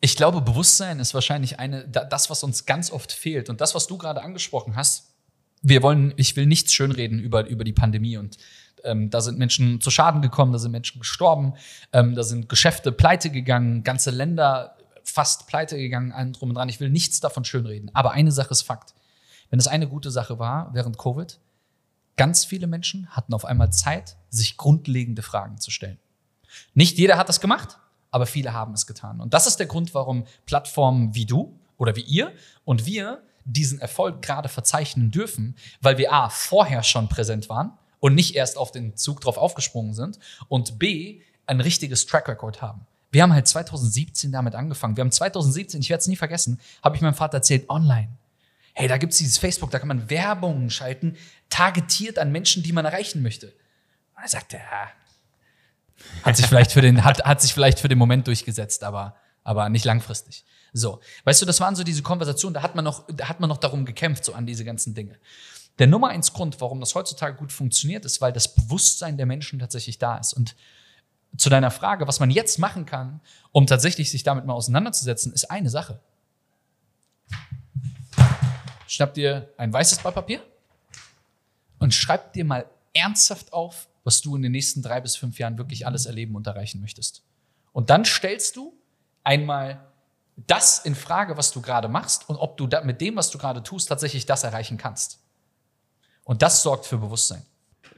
Ich 0.00 0.16
glaube, 0.16 0.40
Bewusstsein 0.40 0.98
ist 0.98 1.14
wahrscheinlich 1.14 1.58
eine, 1.58 1.86
das, 1.86 2.30
was 2.30 2.42
uns 2.42 2.66
ganz 2.66 2.90
oft 2.90 3.12
fehlt. 3.12 3.50
Und 3.50 3.60
das, 3.60 3.74
was 3.74 3.86
du 3.86 3.98
gerade 3.98 4.22
angesprochen 4.22 4.74
hast, 4.74 5.14
wir 5.62 5.82
wollen, 5.82 6.14
ich 6.16 6.36
will 6.36 6.46
nichts 6.46 6.72
schönreden 6.72 7.18
über, 7.18 7.46
über 7.46 7.64
die 7.64 7.74
Pandemie 7.74 8.16
und 8.16 8.38
ähm, 8.84 9.10
da 9.10 9.20
sind 9.20 9.38
Menschen 9.38 9.80
zu 9.80 9.90
Schaden 9.90 10.22
gekommen, 10.22 10.52
da 10.52 10.58
sind 10.58 10.72
Menschen 10.72 11.00
gestorben, 11.00 11.54
ähm, 11.92 12.14
da 12.14 12.22
sind 12.22 12.48
Geschäfte 12.48 12.92
pleite 12.92 13.30
gegangen, 13.30 13.84
ganze 13.84 14.10
Länder 14.10 14.76
fast 15.04 15.46
pleite 15.46 15.76
gegangen, 15.76 16.12
allen 16.12 16.32
drum 16.32 16.50
und 16.50 16.54
dran. 16.56 16.68
Ich 16.68 16.80
will 16.80 16.90
nichts 16.90 17.20
davon 17.20 17.44
schönreden. 17.44 17.90
Aber 17.94 18.12
eine 18.12 18.32
Sache 18.32 18.50
ist 18.50 18.62
Fakt. 18.62 18.94
Wenn 19.50 19.58
es 19.58 19.66
eine 19.66 19.88
gute 19.88 20.10
Sache 20.10 20.38
war 20.38 20.70
während 20.72 20.98
Covid, 20.98 21.40
ganz 22.16 22.44
viele 22.44 22.66
Menschen 22.66 23.08
hatten 23.10 23.34
auf 23.34 23.44
einmal 23.44 23.72
Zeit, 23.72 24.16
sich 24.28 24.56
grundlegende 24.56 25.22
Fragen 25.22 25.58
zu 25.58 25.70
stellen. 25.70 25.98
Nicht 26.74 26.98
jeder 26.98 27.16
hat 27.16 27.28
das 27.28 27.40
gemacht, 27.40 27.78
aber 28.10 28.26
viele 28.26 28.52
haben 28.52 28.74
es 28.74 28.86
getan. 28.86 29.20
Und 29.20 29.34
das 29.34 29.46
ist 29.46 29.56
der 29.56 29.66
Grund, 29.66 29.94
warum 29.94 30.26
Plattformen 30.46 31.14
wie 31.14 31.26
du 31.26 31.58
oder 31.78 31.96
wie 31.96 32.02
ihr 32.02 32.32
und 32.64 32.86
wir 32.86 33.22
diesen 33.44 33.80
Erfolg 33.80 34.22
gerade 34.22 34.48
verzeichnen 34.48 35.10
dürfen, 35.10 35.56
weil 35.80 35.98
wir 35.98 36.12
A, 36.12 36.28
vorher 36.28 36.82
schon 36.82 37.08
präsent 37.08 37.48
waren 37.48 37.72
und 38.00 38.14
nicht 38.14 38.34
erst 38.34 38.56
auf 38.56 38.72
den 38.72 38.96
Zug 38.96 39.20
drauf 39.20 39.36
aufgesprungen 39.36 39.94
sind 39.94 40.18
und 40.48 40.78
B, 40.78 41.20
ein 41.46 41.60
richtiges 41.60 42.06
Track 42.06 42.28
Record 42.28 42.62
haben. 42.62 42.86
Wir 43.12 43.22
haben 43.22 43.32
halt 43.32 43.48
2017 43.48 44.32
damit 44.32 44.54
angefangen. 44.54 44.96
Wir 44.96 45.02
haben 45.02 45.10
2017, 45.10 45.80
ich 45.80 45.90
werde 45.90 46.00
es 46.00 46.06
nie 46.06 46.16
vergessen, 46.16 46.60
habe 46.82 46.96
ich 46.96 47.02
meinem 47.02 47.14
Vater 47.14 47.38
erzählt, 47.38 47.68
online. 47.68 48.08
Hey, 48.72 48.86
da 48.88 48.98
gibt 48.98 49.12
es 49.12 49.18
dieses 49.18 49.38
Facebook, 49.38 49.70
da 49.70 49.78
kann 49.78 49.88
man 49.88 50.08
Werbungen 50.10 50.70
schalten, 50.70 51.16
targetiert 51.48 52.18
an 52.18 52.30
Menschen, 52.30 52.62
die 52.62 52.72
man 52.72 52.84
erreichen 52.84 53.22
möchte. 53.22 53.48
Und 54.16 54.22
er 54.22 54.28
sagte, 54.28 54.58
ja, 54.58 54.88
hat 56.22 56.36
sich 56.36 56.46
vielleicht 56.46 56.72
für 56.72 56.80
den, 56.80 57.04
hat, 57.04 57.24
hat 57.24 57.42
sich 57.42 57.52
vielleicht 57.52 57.80
für 57.80 57.88
den 57.88 57.98
Moment 57.98 58.26
durchgesetzt, 58.26 58.84
aber, 58.84 59.16
aber 59.42 59.68
nicht 59.68 59.84
langfristig. 59.84 60.44
So. 60.72 61.00
Weißt 61.24 61.42
du, 61.42 61.46
das 61.46 61.60
waren 61.60 61.74
so 61.74 61.82
diese 61.82 62.02
Konversationen, 62.02 62.54
da 62.54 62.62
hat 62.62 62.74
man 62.74 62.84
noch, 62.84 63.04
da 63.08 63.28
hat 63.28 63.40
man 63.40 63.48
noch 63.48 63.58
darum 63.58 63.84
gekämpft, 63.84 64.24
so 64.24 64.34
an 64.34 64.46
diese 64.46 64.64
ganzen 64.64 64.94
Dinge. 64.94 65.18
Der 65.80 65.86
Nummer 65.86 66.08
eins 66.08 66.34
Grund, 66.34 66.60
warum 66.60 66.78
das 66.78 66.94
heutzutage 66.94 67.36
gut 67.36 67.52
funktioniert, 67.52 68.04
ist, 68.04 68.20
weil 68.20 68.34
das 68.34 68.54
Bewusstsein 68.54 69.16
der 69.16 69.24
Menschen 69.24 69.58
tatsächlich 69.58 69.98
da 69.98 70.18
ist. 70.18 70.34
Und 70.34 70.54
zu 71.38 71.48
deiner 71.48 71.70
Frage, 71.70 72.06
was 72.06 72.20
man 72.20 72.30
jetzt 72.30 72.58
machen 72.58 72.84
kann, 72.84 73.20
um 73.50 73.66
tatsächlich 73.66 74.10
sich 74.10 74.22
damit 74.22 74.44
mal 74.44 74.52
auseinanderzusetzen, 74.52 75.32
ist 75.32 75.50
eine 75.50 75.70
Sache. 75.70 75.98
Schnapp 78.86 79.14
dir 79.14 79.48
ein 79.56 79.72
weißes 79.72 80.00
Blatt 80.00 80.14
Papier 80.14 80.42
und 81.78 81.94
schreib 81.94 82.34
dir 82.34 82.44
mal 82.44 82.66
ernsthaft 82.92 83.54
auf, 83.54 83.88
was 84.04 84.20
du 84.20 84.36
in 84.36 84.42
den 84.42 84.52
nächsten 84.52 84.82
drei 84.82 85.00
bis 85.00 85.16
fünf 85.16 85.38
Jahren 85.38 85.56
wirklich 85.56 85.86
alles 85.86 86.04
erleben 86.04 86.36
und 86.36 86.46
erreichen 86.46 86.82
möchtest. 86.82 87.22
Und 87.72 87.88
dann 87.88 88.04
stellst 88.04 88.54
du 88.56 88.74
einmal 89.24 89.80
das 90.36 90.80
in 90.80 90.94
Frage, 90.94 91.38
was 91.38 91.52
du 91.52 91.62
gerade 91.62 91.88
machst 91.88 92.28
und 92.28 92.36
ob 92.36 92.58
du 92.58 92.68
mit 92.84 93.00
dem, 93.00 93.16
was 93.16 93.30
du 93.30 93.38
gerade 93.38 93.62
tust, 93.62 93.88
tatsächlich 93.88 94.26
das 94.26 94.44
erreichen 94.44 94.76
kannst. 94.76 95.19
Und 96.30 96.42
das 96.42 96.62
sorgt 96.62 96.86
für 96.86 96.96
Bewusstsein. 96.96 97.42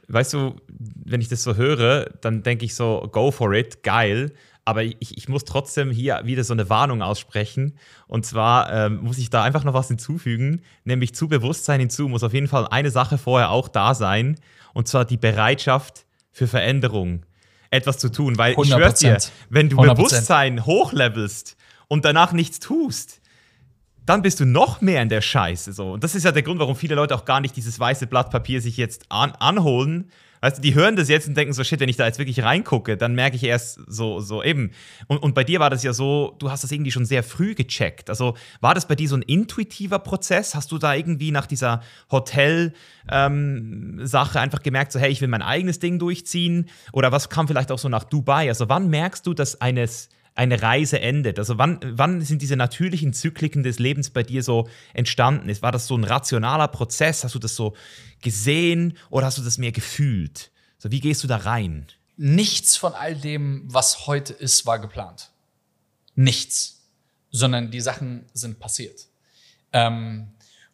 Weißt 0.07 0.33
du, 0.33 0.55
wenn 0.67 1.21
ich 1.21 1.27
das 1.27 1.43
so 1.43 1.55
höre, 1.55 2.09
dann 2.21 2.41
denke 2.41 2.65
ich 2.65 2.73
so, 2.73 3.07
go 3.11 3.29
for 3.29 3.53
it, 3.53 3.83
geil. 3.83 4.33
Aber 4.65 4.81
ich, 4.81 5.15
ich 5.15 5.29
muss 5.29 5.45
trotzdem 5.45 5.91
hier 5.91 6.19
wieder 6.23 6.43
so 6.43 6.53
eine 6.53 6.67
Warnung 6.67 7.03
aussprechen. 7.03 7.77
Und 8.07 8.25
zwar 8.25 8.73
ähm, 8.73 9.01
muss 9.03 9.19
ich 9.19 9.29
da 9.29 9.43
einfach 9.43 9.63
noch 9.63 9.75
was 9.75 9.87
hinzufügen, 9.87 10.63
nämlich 10.83 11.13
zu 11.13 11.27
Bewusstsein 11.27 11.79
hinzu 11.79 12.07
muss 12.07 12.23
auf 12.23 12.33
jeden 12.33 12.47
Fall 12.47 12.65
eine 12.65 12.89
Sache 12.89 13.19
vorher 13.19 13.51
auch 13.51 13.67
da 13.67 13.93
sein. 13.93 14.39
Und 14.73 14.87
zwar 14.87 15.05
die 15.05 15.17
Bereitschaft 15.17 16.07
für 16.31 16.47
Veränderung, 16.47 17.27
etwas 17.69 17.99
zu 17.99 18.09
tun. 18.09 18.35
Weil 18.39 18.55
100%. 18.55 18.63
ich 18.63 18.73
schwör's 18.73 18.95
dir, 18.95 19.17
wenn 19.51 19.69
du 19.69 19.77
100%. 19.77 19.93
Bewusstsein 19.93 20.65
hochlevelst 20.65 21.55
und 21.87 22.03
danach 22.03 22.31
nichts 22.31 22.59
tust, 22.59 23.21
dann 24.05 24.21
bist 24.21 24.39
du 24.39 24.45
noch 24.45 24.81
mehr 24.81 25.01
in 25.01 25.09
der 25.09 25.21
Scheiße. 25.21 25.73
So. 25.73 25.93
Und 25.93 26.03
das 26.03 26.15
ist 26.15 26.23
ja 26.23 26.31
der 26.31 26.43
Grund, 26.43 26.59
warum 26.59 26.75
viele 26.75 26.95
Leute 26.95 27.15
auch 27.15 27.25
gar 27.25 27.41
nicht 27.41 27.55
dieses 27.55 27.79
weiße 27.79 28.07
Blatt 28.07 28.29
Papier 28.29 28.61
sich 28.61 28.77
jetzt 28.77 29.05
an, 29.09 29.31
anholen. 29.31 30.09
Weißt 30.43 30.57
du, 30.57 30.61
die 30.61 30.75
hören 30.75 30.97
das 30.97 31.07
jetzt 31.07 31.25
und 31.25 31.37
denken 31.37 31.53
so, 31.53 31.63
shit, 31.63 31.79
wenn 31.79 31.87
ich 31.87 31.95
da 31.95 32.05
jetzt 32.05 32.19
wirklich 32.19 32.43
reingucke, 32.43 32.97
dann 32.97 33.15
merke 33.15 33.37
ich 33.37 33.43
erst 33.43 33.79
so, 33.87 34.19
so 34.19 34.43
eben. 34.43 34.71
Und, 35.07 35.19
und 35.19 35.35
bei 35.35 35.45
dir 35.45 35.61
war 35.61 35.69
das 35.69 35.83
ja 35.83 35.93
so, 35.93 36.35
du 36.39 36.51
hast 36.51 36.65
das 36.65 36.71
irgendwie 36.73 36.91
schon 36.91 37.05
sehr 37.05 37.23
früh 37.23 37.55
gecheckt. 37.55 38.09
Also 38.09 38.35
war 38.59 38.75
das 38.75 38.85
bei 38.85 38.95
dir 38.95 39.07
so 39.07 39.15
ein 39.15 39.21
intuitiver 39.21 39.99
Prozess? 39.99 40.53
Hast 40.53 40.73
du 40.73 40.77
da 40.79 40.95
irgendwie 40.95 41.31
nach 41.31 41.45
dieser 41.45 41.81
Hotel-Sache 42.11 42.73
ähm, 43.09 44.01
einfach 44.43 44.61
gemerkt, 44.63 44.91
so, 44.91 44.99
hey, 44.99 45.11
ich 45.11 45.21
will 45.21 45.29
mein 45.29 45.41
eigenes 45.41 45.79
Ding 45.79 45.97
durchziehen? 45.97 46.67
Oder 46.91 47.13
was 47.13 47.29
kam 47.29 47.47
vielleicht 47.47 47.71
auch 47.71 47.79
so 47.79 47.87
nach 47.87 48.03
Dubai? 48.03 48.49
Also 48.49 48.67
wann 48.67 48.89
merkst 48.89 49.25
du, 49.25 49.33
dass 49.33 49.61
eines 49.61 50.09
eine 50.35 50.61
Reise 50.61 50.99
endet? 50.99 51.39
Also 51.39 51.57
wann, 51.57 51.79
wann 51.83 52.21
sind 52.21 52.41
diese 52.41 52.55
natürlichen 52.55 53.13
Zykliken 53.13 53.63
des 53.63 53.79
Lebens 53.79 54.09
bei 54.09 54.23
dir 54.23 54.43
so 54.43 54.67
entstanden? 54.93 55.49
War 55.61 55.71
das 55.71 55.87
so 55.87 55.95
ein 55.95 56.03
rationaler 56.03 56.67
Prozess? 56.67 57.23
Hast 57.23 57.35
du 57.35 57.39
das 57.39 57.55
so 57.55 57.75
gesehen 58.21 58.97
oder 59.09 59.27
hast 59.27 59.37
du 59.37 59.43
das 59.43 59.57
mehr 59.57 59.71
gefühlt? 59.71 60.51
So, 60.77 60.91
wie 60.91 60.99
gehst 60.99 61.23
du 61.23 61.27
da 61.27 61.37
rein? 61.37 61.87
Nichts 62.17 62.77
von 62.77 62.93
all 62.93 63.15
dem, 63.15 63.63
was 63.65 64.07
heute 64.07 64.33
ist, 64.33 64.65
war 64.65 64.79
geplant. 64.79 65.31
Nichts. 66.15 66.81
Sondern 67.31 67.71
die 67.71 67.81
Sachen 67.81 68.25
sind 68.33 68.59
passiert. 68.59 69.07
Ähm, 69.71 70.27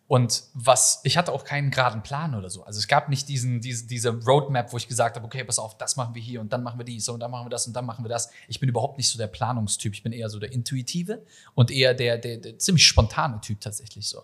und 0.10 0.46
was, 0.56 1.02
ich 1.04 1.18
hatte 1.18 1.32
auch 1.32 1.44
keinen 1.44 1.70
geraden 1.70 2.02
Plan 2.02 2.34
oder 2.34 2.50
so. 2.50 2.64
Also 2.64 2.80
es 2.80 2.88
gab 2.88 3.10
nicht 3.10 3.30
diesen, 3.30 3.62
diese, 3.62 3.86
diese 3.86 4.10
Roadmap, 4.10 4.74
wo 4.74 4.78
ich 4.78 4.88
gesagt 4.88 5.16
habe, 5.16 5.24
okay, 5.24 5.44
pass 5.44 5.60
auf, 5.60 5.78
das 5.78 5.98
machen 5.98 6.16
wir 6.16 6.22
hier 6.22 6.42
und 6.42 6.52
dann 6.52 6.64
machen 6.64 6.80
wir 6.80 6.84
dies 6.84 7.08
und 7.10 7.20
dann 7.20 7.30
machen 7.30 7.46
wir 7.46 7.52
das 7.52 7.68
und 7.68 7.74
dann 7.74 7.86
machen 7.86 8.04
wir 8.04 8.10
das. 8.10 8.32
Ich 8.48 8.60
bin 8.60 8.68
überhaupt 8.68 8.98
nicht 8.98 9.08
so 9.08 9.20
der 9.20 9.28
Planungstyp. 9.28 9.94
Ich 9.94 10.02
bin 10.02 10.12
eher 10.12 10.28
so 10.32 10.40
der 10.40 10.52
Intuitive 10.52 11.22
und 11.54 11.70
eher 11.70 11.94
der, 11.94 12.18
der, 12.18 12.38
der 12.38 12.58
ziemlich 12.58 12.88
spontane 12.88 13.40
Typ 13.42 13.62
tatsächlich 13.62 14.08
so. 14.08 14.24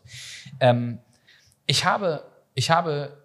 Ähm, 0.59 0.97
ich 1.67 1.85
habe, 1.85 2.25
ich 2.55 2.71
habe 2.71 3.15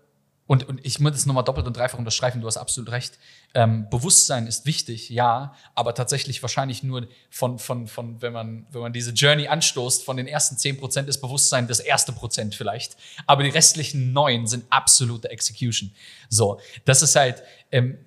und, 0.50 0.68
und 0.68 0.84
ich 0.84 0.98
muss 0.98 1.14
es 1.14 1.26
nochmal 1.26 1.44
doppelt 1.44 1.68
und 1.68 1.76
dreifach 1.76 1.96
unterstreichen, 1.96 2.40
du 2.40 2.48
hast 2.48 2.56
absolut 2.56 2.90
recht. 2.90 3.20
Ähm, 3.54 3.86
Bewusstsein 3.88 4.48
ist 4.48 4.66
wichtig, 4.66 5.08
ja, 5.08 5.54
aber 5.76 5.94
tatsächlich 5.94 6.42
wahrscheinlich 6.42 6.82
nur 6.82 7.06
von, 7.30 7.60
von, 7.60 7.86
von 7.86 8.20
wenn, 8.20 8.32
man, 8.32 8.66
wenn 8.72 8.80
man 8.80 8.92
diese 8.92 9.12
Journey 9.12 9.46
anstoßt, 9.46 10.02
von 10.02 10.16
den 10.16 10.26
ersten 10.26 10.56
10% 10.56 11.06
ist 11.06 11.20
Bewusstsein 11.20 11.68
das 11.68 11.78
erste 11.78 12.10
Prozent 12.10 12.56
vielleicht. 12.56 12.96
Aber 13.28 13.44
die 13.44 13.50
restlichen 13.50 14.12
neun 14.12 14.48
sind 14.48 14.64
absolute 14.70 15.30
Execution. 15.30 15.92
So, 16.28 16.58
das 16.84 17.02
ist 17.02 17.14
halt, 17.14 17.44
ähm, 17.70 17.98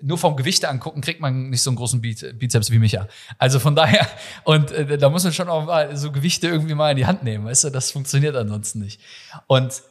nur 0.00 0.16
vom 0.16 0.36
Gewicht 0.36 0.64
angucken, 0.64 1.02
kriegt 1.02 1.20
man 1.20 1.50
nicht 1.50 1.60
so 1.60 1.68
einen 1.68 1.76
großen 1.76 2.00
Bizeps 2.00 2.70
wie 2.70 2.78
Micha. 2.78 3.08
Also 3.36 3.60
von 3.60 3.76
daher, 3.76 4.08
und 4.44 4.70
äh, 4.70 4.96
da 4.96 5.10
muss 5.10 5.24
man 5.24 5.34
schon 5.34 5.50
auch 5.50 5.66
mal 5.66 5.94
so 5.98 6.10
Gewichte 6.10 6.48
irgendwie 6.48 6.74
mal 6.74 6.92
in 6.92 6.96
die 6.96 7.04
Hand 7.04 7.24
nehmen, 7.24 7.44
weißt 7.44 7.64
du, 7.64 7.68
das 7.68 7.90
funktioniert 7.90 8.36
ansonsten 8.36 8.78
nicht. 8.78 9.02
Und 9.48 9.82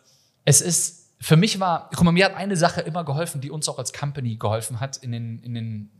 es 0.43 0.61
ist, 0.61 0.99
für 1.21 1.35
mich 1.35 1.59
war, 1.59 1.89
guck 1.93 2.03
mal, 2.03 2.11
mir 2.11 2.25
hat 2.25 2.35
eine 2.35 2.55
Sache 2.55 2.81
immer 2.81 3.03
geholfen, 3.03 3.41
die 3.41 3.51
uns 3.51 3.67
auch 3.67 3.77
als 3.77 3.91
Company 3.91 4.37
geholfen 4.37 4.79
hat 4.79 4.97
in 4.97 5.11
den, 5.11 5.39
in 5.39 5.53
den 5.53 5.91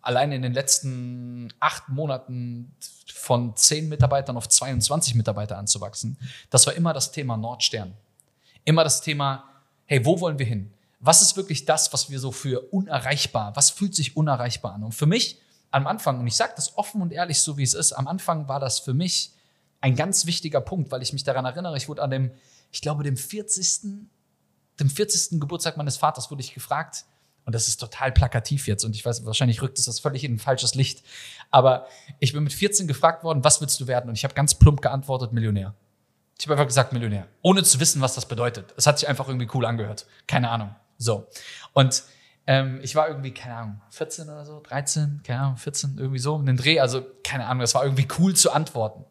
allein 0.00 0.32
in 0.32 0.42
den 0.42 0.54
letzten 0.54 1.52
acht 1.60 1.88
Monaten 1.88 2.72
von 3.12 3.56
zehn 3.56 3.88
Mitarbeitern 3.88 4.36
auf 4.36 4.48
22 4.48 5.14
Mitarbeiter 5.14 5.58
anzuwachsen, 5.58 6.16
das 6.50 6.66
war 6.66 6.74
immer 6.74 6.92
das 6.92 7.12
Thema 7.12 7.36
Nordstern. 7.36 7.94
Immer 8.64 8.84
das 8.84 9.00
Thema, 9.00 9.44
hey, 9.86 10.04
wo 10.04 10.20
wollen 10.20 10.38
wir 10.38 10.46
hin? 10.46 10.72
Was 11.00 11.22
ist 11.22 11.36
wirklich 11.36 11.64
das, 11.64 11.92
was 11.92 12.10
wir 12.10 12.20
so 12.20 12.32
für 12.32 12.60
unerreichbar, 12.72 13.54
was 13.56 13.70
fühlt 13.70 13.94
sich 13.94 14.16
unerreichbar 14.16 14.74
an? 14.74 14.84
Und 14.84 14.92
für 14.92 15.06
mich 15.06 15.40
am 15.70 15.86
Anfang, 15.86 16.20
und 16.20 16.26
ich 16.26 16.36
sage 16.36 16.52
das 16.56 16.78
offen 16.78 17.02
und 17.02 17.12
ehrlich, 17.12 17.40
so 17.40 17.58
wie 17.58 17.62
es 17.62 17.74
ist, 17.74 17.92
am 17.92 18.08
Anfang 18.08 18.48
war 18.48 18.60
das 18.60 18.78
für 18.78 18.94
mich 18.94 19.32
ein 19.80 19.96
ganz 19.96 20.26
wichtiger 20.26 20.60
Punkt, 20.60 20.90
weil 20.90 21.02
ich 21.02 21.12
mich 21.12 21.24
daran 21.24 21.44
erinnere, 21.44 21.76
ich 21.76 21.88
wurde 21.88 22.02
an 22.02 22.10
dem, 22.10 22.30
ich 22.72 22.80
glaube, 22.80 23.04
dem 23.04 23.16
40. 23.16 24.08
dem 24.80 24.90
40. 24.90 25.40
Geburtstag 25.40 25.76
meines 25.76 25.96
Vaters 25.96 26.30
wurde 26.30 26.42
ich 26.42 26.54
gefragt, 26.54 27.04
und 27.44 27.54
das 27.54 27.66
ist 27.66 27.78
total 27.78 28.12
plakativ 28.12 28.66
jetzt 28.66 28.84
und 28.84 28.94
ich 28.94 29.06
weiß, 29.06 29.24
wahrscheinlich 29.24 29.62
rückt 29.62 29.78
es 29.78 29.86
das 29.86 30.00
völlig 30.00 30.22
in 30.22 30.34
ein 30.34 30.38
falsches 30.38 30.74
Licht, 30.74 31.02
aber 31.50 31.86
ich 32.18 32.34
bin 32.34 32.42
mit 32.42 32.52
14 32.52 32.86
gefragt 32.86 33.24
worden, 33.24 33.42
was 33.42 33.62
willst 33.62 33.80
du 33.80 33.86
werden? 33.86 34.10
Und 34.10 34.16
ich 34.16 34.24
habe 34.24 34.34
ganz 34.34 34.54
plump 34.54 34.82
geantwortet, 34.82 35.32
Millionär. 35.32 35.74
Ich 36.38 36.44
habe 36.44 36.54
einfach 36.54 36.66
gesagt 36.66 36.92
Millionär, 36.92 37.26
ohne 37.40 37.62
zu 37.62 37.80
wissen, 37.80 38.02
was 38.02 38.14
das 38.14 38.26
bedeutet. 38.26 38.74
Es 38.76 38.86
hat 38.86 38.98
sich 38.98 39.08
einfach 39.08 39.28
irgendwie 39.28 39.48
cool 39.54 39.64
angehört. 39.64 40.06
Keine 40.26 40.50
Ahnung. 40.50 40.74
So. 40.98 41.26
Und 41.72 42.02
ähm, 42.46 42.80
ich 42.82 42.94
war 42.94 43.08
irgendwie, 43.08 43.32
keine 43.32 43.56
Ahnung, 43.56 43.80
14 43.90 44.28
oder 44.28 44.44
so, 44.44 44.60
13, 44.60 45.22
keine 45.24 45.40
Ahnung, 45.40 45.56
14, 45.56 45.96
irgendwie 45.98 46.18
so, 46.18 46.38
in 46.38 46.46
den 46.46 46.56
Dreh. 46.56 46.80
Also, 46.80 47.04
keine 47.24 47.46
Ahnung, 47.46 47.60
das 47.60 47.74
war 47.74 47.82
irgendwie 47.82 48.08
cool 48.18 48.36
zu 48.36 48.52
antworten. 48.52 49.04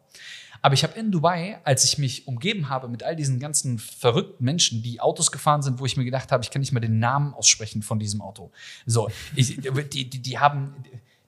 Aber 0.62 0.74
ich 0.74 0.82
habe 0.82 0.98
in 0.98 1.10
Dubai, 1.10 1.60
als 1.64 1.84
ich 1.84 1.98
mich 1.98 2.26
umgeben 2.26 2.68
habe 2.68 2.88
mit 2.88 3.02
all 3.02 3.16
diesen 3.16 3.38
ganzen 3.38 3.78
verrückten 3.78 4.44
Menschen, 4.44 4.82
die 4.82 5.00
Autos 5.00 5.30
gefahren 5.30 5.62
sind, 5.62 5.78
wo 5.78 5.86
ich 5.86 5.96
mir 5.96 6.04
gedacht 6.04 6.32
habe, 6.32 6.42
ich 6.42 6.50
kann 6.50 6.60
nicht 6.60 6.72
mal 6.72 6.80
den 6.80 6.98
Namen 6.98 7.34
aussprechen 7.34 7.82
von 7.82 7.98
diesem 7.98 8.20
Auto. 8.20 8.50
So, 8.86 9.08
ich, 9.36 9.56
die, 9.56 10.10
die, 10.10 10.18
die, 10.22 10.38
haben, 10.38 10.74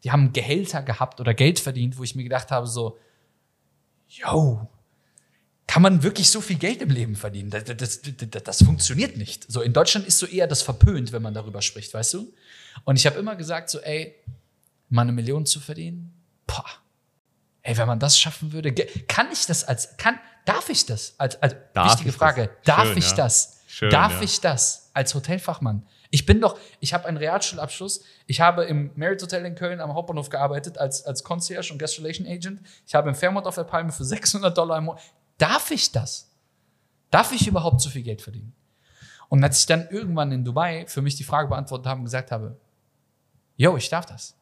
die 0.03 0.11
haben 0.11 0.33
Gehälter 0.33 0.83
gehabt 0.83 1.21
oder 1.21 1.35
Geld 1.35 1.61
verdient, 1.61 1.99
wo 1.99 2.03
ich 2.03 2.15
mir 2.15 2.25
gedacht 2.25 2.51
habe, 2.51 2.67
so, 2.67 2.99
yo, 4.09 4.69
kann 5.71 5.83
man 5.83 6.03
wirklich 6.03 6.29
so 6.29 6.41
viel 6.41 6.59
Geld 6.59 6.83
im 6.83 6.91
Leben 6.91 7.15
verdienen? 7.15 7.51
Das, 7.51 7.63
das, 7.63 8.01
das, 8.03 8.43
das, 8.43 8.63
funktioniert 8.65 9.17
nicht. 9.17 9.51
So 9.51 9.63
in 9.63 9.73
Deutschland 9.73 10.05
ist 10.05 10.19
so 10.19 10.27
eher 10.27 10.49
das 10.49 10.63
verpönt, 10.63 11.13
wenn 11.13 11.23
man 11.23 11.33
darüber 11.33 11.63
spricht, 11.63 11.95
weißt 11.95 12.15
du? 12.15 12.33
Und 12.83 12.97
ich 12.97 13.07
habe 13.07 13.21
immer 13.21 13.37
gesagt 13.37 13.71
so, 13.71 13.79
ey, 13.79 14.17
mal 14.89 15.03
eine 15.03 15.13
Million 15.13 15.47
zu 15.47 15.61
verdienen, 15.61 16.13
boah. 16.47 16.67
Ey, 17.63 17.77
wenn 17.77 17.87
man 17.87 17.99
das 17.99 18.19
schaffen 18.19 18.53
würde, 18.53 18.73
kann 18.73 19.31
ich 19.33 19.47
das 19.47 19.65
als, 19.65 19.97
kann, 19.97 20.19
darf 20.45 20.69
ich 20.69 20.87
das? 20.87 21.15
Als, 21.19 21.41
als 21.43 21.55
wichtige 21.75 22.13
Frage, 22.13 22.47
das? 22.47 22.77
darf 22.77 22.89
Schön, 22.89 22.99
ich 22.99 23.11
ja. 23.11 23.17
das? 23.17 23.61
Schön, 23.67 23.91
darf 23.91 24.15
ja. 24.15 24.23
ich 24.23 24.41
das 24.41 24.91
als 24.95 25.15
Hotelfachmann? 25.15 25.87
Ich 26.11 26.27
bin 26.27 26.41
doch, 26.41 26.59
ich 26.81 26.93
habe 26.93 27.07
einen 27.07 27.17
Realschulabschluss. 27.17 28.03
Ich 28.27 28.41
habe 28.41 28.65
im 28.65 28.91
Merit 28.97 29.23
Hotel 29.23 29.45
in 29.47 29.55
Köln 29.55 29.81
am 29.81 29.95
Hauptbahnhof 29.95 30.29
gearbeitet 30.29 30.77
als, 30.77 31.05
als 31.05 31.23
Concierge 31.23 31.73
und 31.73 31.79
Guest 31.79 31.99
Relation 31.99 32.27
Agent. 32.27 32.61
Ich 32.87 32.95
habe 32.95 33.09
im 33.09 33.15
Fairmont 33.15 33.47
auf 33.47 33.55
der 33.55 33.65
Palme 33.65 33.93
für 33.93 34.05
600 34.07 34.57
Dollar 34.57 34.79
im 34.79 34.85
Monat. 34.85 35.01
Darf 35.39 35.71
ich 35.71 35.93
das? 35.93 36.31
Darf 37.11 37.33
ich 37.33 37.47
überhaupt 37.47 37.81
so 37.81 37.91
viel 37.91 38.03
Geld 38.03 38.23
verdienen? 38.23 38.53
Und 39.29 39.45
als 39.45 39.61
ich 39.61 39.67
dann 39.67 39.89
irgendwann 39.91 40.33
in 40.33 40.45
Dubai 40.45 40.85
für 40.89 41.03
mich 41.03 41.15
die 41.15 41.25
Frage 41.25 41.49
beantwortet 41.49 41.87
habe 41.87 42.01
und 42.01 42.05
gesagt 42.05 42.33
habe, 42.33 42.59
yo, 43.57 43.77
ich 43.77 43.89
darf 43.89 44.07
das. 44.07 44.35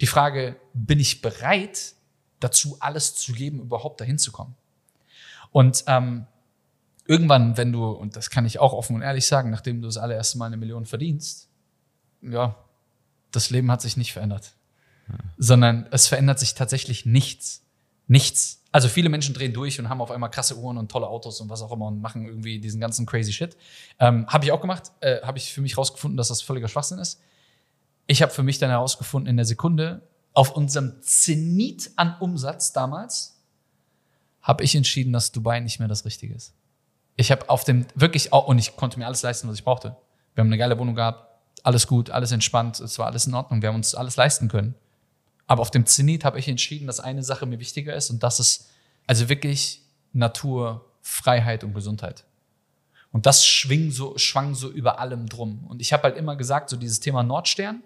Die 0.00 0.06
Frage, 0.06 0.56
bin 0.72 1.00
ich 1.00 1.20
bereit, 1.20 1.94
dazu 2.42 2.76
alles 2.80 3.14
zu 3.14 3.32
geben, 3.32 3.60
überhaupt 3.60 4.00
dahin 4.00 4.18
zu 4.18 4.32
kommen? 4.32 4.54
Und 5.50 5.84
ähm, 5.86 6.26
irgendwann, 7.06 7.56
wenn 7.56 7.72
du, 7.72 7.86
und 7.86 8.16
das 8.16 8.30
kann 8.30 8.46
ich 8.46 8.58
auch 8.58 8.72
offen 8.72 8.96
und 8.96 9.02
ehrlich 9.02 9.26
sagen, 9.26 9.50
nachdem 9.50 9.80
du 9.82 9.88
das 9.88 9.98
allererste 9.98 10.38
Mal 10.38 10.46
eine 10.46 10.56
Million 10.56 10.86
verdienst, 10.86 11.48
ja, 12.22 12.56
das 13.30 13.50
Leben 13.50 13.70
hat 13.70 13.82
sich 13.82 13.96
nicht 13.96 14.12
verändert. 14.12 14.54
Ja. 15.08 15.18
Sondern 15.36 15.86
es 15.90 16.06
verändert 16.06 16.38
sich 16.38 16.54
tatsächlich 16.54 17.06
nichts. 17.06 17.62
Nichts. 18.06 18.62
Also 18.72 18.88
viele 18.88 19.08
Menschen 19.08 19.34
drehen 19.34 19.52
durch 19.52 19.78
und 19.78 19.88
haben 19.88 20.00
auf 20.00 20.10
einmal 20.10 20.30
krasse 20.30 20.56
Uhren 20.56 20.78
und 20.78 20.90
tolle 20.90 21.06
Autos 21.06 21.40
und 21.40 21.48
was 21.50 21.62
auch 21.62 21.72
immer 21.72 21.86
und 21.86 22.00
machen 22.00 22.26
irgendwie 22.26 22.58
diesen 22.58 22.80
ganzen 22.80 23.06
crazy 23.06 23.32
Shit. 23.32 23.56
Ähm, 23.98 24.26
habe 24.28 24.44
ich 24.44 24.52
auch 24.52 24.60
gemacht. 24.60 24.92
Äh, 25.00 25.20
habe 25.22 25.38
ich 25.38 25.52
für 25.52 25.60
mich 25.60 25.76
rausgefunden, 25.76 26.16
dass 26.16 26.28
das 26.28 26.42
völliger 26.42 26.68
Schwachsinn 26.68 26.98
ist. 26.98 27.20
Ich 28.06 28.22
habe 28.22 28.32
für 28.32 28.42
mich 28.42 28.58
dann 28.58 28.70
herausgefunden 28.70 29.28
in 29.28 29.36
der 29.36 29.46
Sekunde, 29.46 30.02
auf 30.34 30.56
unserem 30.56 31.02
Zenit 31.02 31.90
an 31.96 32.16
Umsatz 32.20 32.72
damals, 32.72 33.40
habe 34.40 34.64
ich 34.64 34.74
entschieden, 34.74 35.12
dass 35.12 35.32
Dubai 35.32 35.60
nicht 35.60 35.78
mehr 35.78 35.88
das 35.88 36.04
Richtige 36.04 36.34
ist. 36.34 36.54
Ich 37.16 37.30
habe 37.30 37.48
auf 37.48 37.64
dem 37.64 37.86
wirklich 37.94 38.32
auch, 38.32 38.46
und 38.48 38.58
ich 38.58 38.76
konnte 38.76 38.98
mir 38.98 39.06
alles 39.06 39.22
leisten, 39.22 39.48
was 39.48 39.56
ich 39.56 39.64
brauchte. 39.64 39.96
Wir 40.34 40.42
haben 40.42 40.48
eine 40.48 40.58
geile 40.58 40.78
Wohnung 40.78 40.94
gehabt, 40.94 41.28
alles 41.62 41.86
gut, 41.86 42.10
alles 42.10 42.32
entspannt, 42.32 42.80
es 42.80 42.98
war 42.98 43.06
alles 43.06 43.26
in 43.26 43.34
Ordnung, 43.34 43.62
wir 43.62 43.68
haben 43.68 43.76
uns 43.76 43.94
alles 43.94 44.16
leisten 44.16 44.48
können. 44.48 44.74
Aber 45.46 45.62
auf 45.62 45.70
dem 45.70 45.86
Zenit 45.86 46.24
habe 46.24 46.38
ich 46.38 46.48
entschieden, 46.48 46.86
dass 46.86 46.98
eine 46.98 47.22
Sache 47.22 47.46
mir 47.46 47.60
wichtiger 47.60 47.94
ist 47.94 48.10
und 48.10 48.22
das 48.22 48.40
ist 48.40 48.70
also 49.06 49.28
wirklich 49.28 49.82
Natur, 50.12 50.86
Freiheit 51.02 51.62
und 51.64 51.74
Gesundheit. 51.74 52.24
Und 53.10 53.26
das 53.26 53.46
schwing 53.46 53.90
so, 53.90 54.16
schwang 54.16 54.54
so 54.54 54.70
über 54.70 54.98
allem 54.98 55.28
drum. 55.28 55.66
Und 55.68 55.82
ich 55.82 55.92
habe 55.92 56.04
halt 56.04 56.16
immer 56.16 56.34
gesagt, 56.34 56.70
so 56.70 56.76
dieses 56.76 56.98
Thema 57.00 57.22
Nordstern 57.22 57.82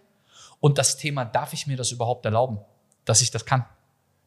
und 0.61 0.79
das 0.79 0.97
Thema, 0.97 1.25
darf 1.25 1.53
ich 1.53 1.67
mir 1.67 1.77
das 1.77 1.93
überhaupt 1.93 2.25
erlauben, 2.25 2.59
dass 3.05 3.21
ich 3.21 3.31
das 3.31 3.45
kann? 3.45 3.65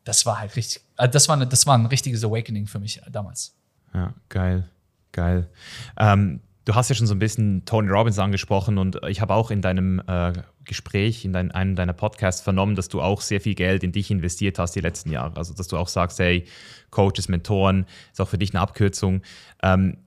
Das 0.03 0.25
war 0.25 0.39
halt 0.39 0.55
richtig, 0.55 0.81
also 0.95 1.11
das 1.11 1.27
war, 1.27 1.35
eine, 1.35 1.47
das 1.47 1.67
war 1.67 1.77
ein 1.77 1.85
richtiges 1.85 2.23
Awakening 2.23 2.67
für 2.67 2.79
mich 2.79 3.01
damals. 3.11 3.55
Ja, 3.93 4.13
geil, 4.29 4.69
geil. 5.11 5.49
Ähm, 5.97 6.41
Du 6.69 6.75
hast 6.75 6.87
ja 6.87 6.93
schon 6.93 7.07
so 7.07 7.15
ein 7.15 7.19
bisschen 7.19 7.65
Tony 7.65 7.89
Robbins 7.89 8.19
angesprochen 8.19 8.77
und 8.77 8.99
ich 9.07 9.21
habe 9.21 9.33
auch 9.33 9.49
in 9.49 9.59
deinem 9.59 10.03
äh, 10.05 10.33
Gespräch, 10.65 11.25
in 11.25 11.33
dein, 11.33 11.49
einem 11.49 11.75
deiner 11.75 11.93
Podcasts 11.93 12.41
vernommen, 12.41 12.75
dass 12.75 12.89
du 12.89 13.01
auch 13.01 13.21
sehr 13.21 13.41
viel 13.41 13.55
Geld 13.55 13.83
in 13.83 13.91
dich 13.91 14.11
investiert 14.11 14.59
hast 14.59 14.75
die 14.75 14.79
letzten 14.79 15.09
Jahre. 15.09 15.35
Also, 15.35 15.55
dass 15.55 15.67
du 15.67 15.77
auch 15.77 15.87
sagst, 15.87 16.19
hey, 16.19 16.45
Coaches, 16.91 17.27
Mentoren, 17.27 17.87
ist 18.11 18.21
auch 18.21 18.27
für 18.27 18.37
dich 18.37 18.51
eine 18.51 18.61
Abkürzung. 18.61 19.23
Ähm, 19.63 19.97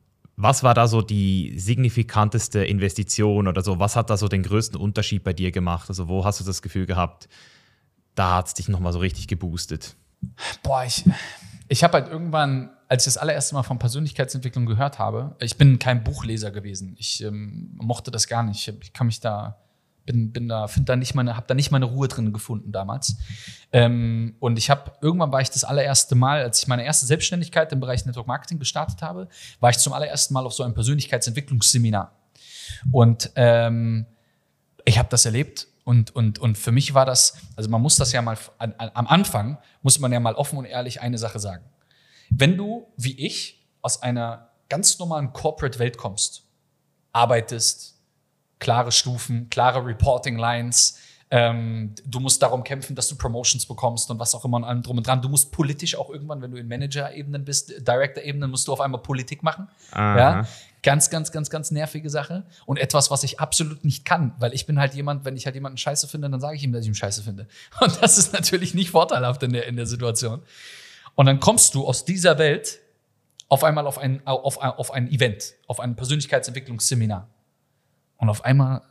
was 0.42 0.62
war 0.62 0.74
da 0.74 0.86
so 0.86 1.02
die 1.02 1.54
signifikanteste 1.58 2.64
Investition 2.64 3.48
oder 3.48 3.62
so? 3.62 3.78
Was 3.78 3.96
hat 3.96 4.10
da 4.10 4.16
so 4.16 4.28
den 4.28 4.42
größten 4.42 4.78
Unterschied 4.78 5.24
bei 5.24 5.32
dir 5.32 5.52
gemacht? 5.52 5.88
Also, 5.88 6.08
wo 6.08 6.24
hast 6.24 6.40
du 6.40 6.44
das 6.44 6.62
Gefühl 6.62 6.86
gehabt, 6.86 7.28
da 8.14 8.36
hat 8.36 8.48
es 8.48 8.54
dich 8.54 8.68
nochmal 8.68 8.92
so 8.92 8.98
richtig 8.98 9.28
geboostet? 9.28 9.96
Boah, 10.62 10.84
ich, 10.84 11.04
ich 11.68 11.82
habe 11.84 11.94
halt 11.94 12.08
irgendwann 12.08 12.70
als 12.92 13.06
ich 13.06 13.14
das 13.14 13.16
allererste 13.16 13.54
Mal 13.54 13.62
von 13.62 13.78
Persönlichkeitsentwicklung 13.78 14.66
gehört 14.66 14.98
habe, 14.98 15.34
ich 15.40 15.56
bin 15.56 15.78
kein 15.78 16.04
Buchleser 16.04 16.50
gewesen. 16.50 16.94
Ich 16.98 17.24
ähm, 17.24 17.70
mochte 17.80 18.10
das 18.10 18.26
gar 18.26 18.42
nicht. 18.42 18.68
Ich 18.82 18.92
kann 18.92 19.06
mich 19.06 19.20
da, 19.20 19.56
bin, 20.04 20.32
bin 20.32 20.48
da, 20.48 20.66
finde 20.66 20.86
da 20.86 20.96
nicht 20.96 21.14
meine, 21.14 21.36
habe 21.36 21.46
da 21.46 21.54
nicht 21.54 21.70
meine 21.70 21.84
Ruhe 21.84 22.08
drin 22.08 22.32
gefunden 22.32 22.72
damals. 22.72 23.16
Ähm, 23.72 24.36
und 24.40 24.58
ich 24.58 24.70
habe 24.70 24.92
irgendwann 25.00 25.32
war 25.32 25.40
ich 25.40 25.50
das 25.50 25.64
allererste 25.64 26.14
Mal, 26.14 26.42
als 26.42 26.60
ich 26.60 26.68
meine 26.68 26.84
erste 26.84 27.06
Selbstständigkeit 27.06 27.72
im 27.72 27.80
Bereich 27.80 28.04
Network 28.04 28.26
Marketing 28.26 28.58
gestartet 28.58 29.02
habe, 29.02 29.28
war 29.60 29.70
ich 29.70 29.78
zum 29.78 29.92
allerersten 29.92 30.34
Mal 30.34 30.44
auf 30.44 30.52
so 30.52 30.62
einem 30.62 30.74
Persönlichkeitsentwicklungsseminar. 30.74 32.12
Und 32.90 33.30
ähm, 33.36 34.06
ich 34.84 34.98
habe 34.98 35.08
das 35.08 35.24
erlebt 35.24 35.68
und, 35.84 36.14
und, 36.14 36.38
und 36.38 36.58
für 36.58 36.72
mich 36.72 36.94
war 36.94 37.06
das, 37.06 37.36
also 37.56 37.70
man 37.70 37.82
muss 37.82 37.96
das 37.96 38.12
ja 38.12 38.22
mal, 38.22 38.36
an, 38.58 38.74
an, 38.78 38.90
am 38.94 39.06
Anfang 39.06 39.58
muss 39.82 39.98
man 39.98 40.12
ja 40.12 40.20
mal 40.20 40.34
offen 40.34 40.58
und 40.58 40.64
ehrlich 40.64 41.00
eine 41.00 41.18
Sache 41.18 41.38
sagen. 41.38 41.64
Wenn 42.30 42.56
du, 42.56 42.86
wie 42.96 43.18
ich, 43.18 43.66
aus 43.82 44.02
einer 44.02 44.50
ganz 44.68 44.98
normalen 44.98 45.32
Corporate-Welt 45.32 45.98
kommst, 45.98 46.44
arbeitest, 47.12 47.91
klare 48.62 48.92
Stufen, 48.92 49.50
klare 49.50 49.84
Reporting-Lines, 49.84 50.98
ähm, 51.34 51.94
du 52.04 52.20
musst 52.20 52.42
darum 52.42 52.62
kämpfen, 52.62 52.94
dass 52.94 53.08
du 53.08 53.16
Promotions 53.16 53.64
bekommst 53.64 54.10
und 54.10 54.18
was 54.18 54.34
auch 54.34 54.44
immer 54.44 54.58
und 54.58 54.64
allem 54.64 54.82
drum 54.82 54.98
und 54.98 55.06
dran. 55.06 55.22
Du 55.22 55.30
musst 55.30 55.50
politisch 55.50 55.96
auch 55.96 56.10
irgendwann, 56.10 56.42
wenn 56.42 56.50
du 56.50 56.58
in 56.58 56.68
Manager-Ebenen 56.68 57.44
bist, 57.44 57.72
Director-Ebenen, 57.88 58.50
musst 58.50 58.68
du 58.68 58.72
auf 58.72 58.82
einmal 58.82 59.00
Politik 59.00 59.42
machen. 59.42 59.66
Ja? 59.94 60.46
Ganz, 60.82 61.08
ganz, 61.08 61.32
ganz, 61.32 61.48
ganz 61.48 61.70
nervige 61.70 62.10
Sache. 62.10 62.44
Und 62.66 62.78
etwas, 62.78 63.10
was 63.10 63.24
ich 63.24 63.40
absolut 63.40 63.82
nicht 63.82 64.04
kann, 64.04 64.34
weil 64.40 64.52
ich 64.52 64.66
bin 64.66 64.78
halt 64.78 64.92
jemand, 64.92 65.24
wenn 65.24 65.34
ich 65.34 65.46
halt 65.46 65.54
jemanden 65.54 65.78
scheiße 65.78 66.06
finde, 66.06 66.28
dann 66.28 66.38
sage 66.38 66.56
ich 66.56 66.64
ihm, 66.64 66.72
dass 66.72 66.82
ich 66.82 66.88
ihn 66.88 66.94
scheiße 66.94 67.22
finde. 67.22 67.48
Und 67.80 68.02
das 68.02 68.18
ist 68.18 68.34
natürlich 68.34 68.74
nicht 68.74 68.90
vorteilhaft 68.90 69.42
in 69.42 69.54
der, 69.54 69.66
in 69.66 69.76
der 69.76 69.86
Situation. 69.86 70.42
Und 71.14 71.24
dann 71.24 71.40
kommst 71.40 71.74
du 71.74 71.86
aus 71.86 72.04
dieser 72.04 72.36
Welt 72.36 72.80
auf 73.48 73.64
einmal 73.64 73.86
auf 73.86 73.96
ein, 73.96 74.26
auf, 74.26 74.58
auf 74.58 74.90
ein 74.92 75.10
Event, 75.10 75.54
auf 75.66 75.80
ein 75.80 75.96
Persönlichkeitsentwicklungsseminar. 75.96 77.26
Und 78.22 78.28
auf 78.28 78.44
einmal 78.44 78.82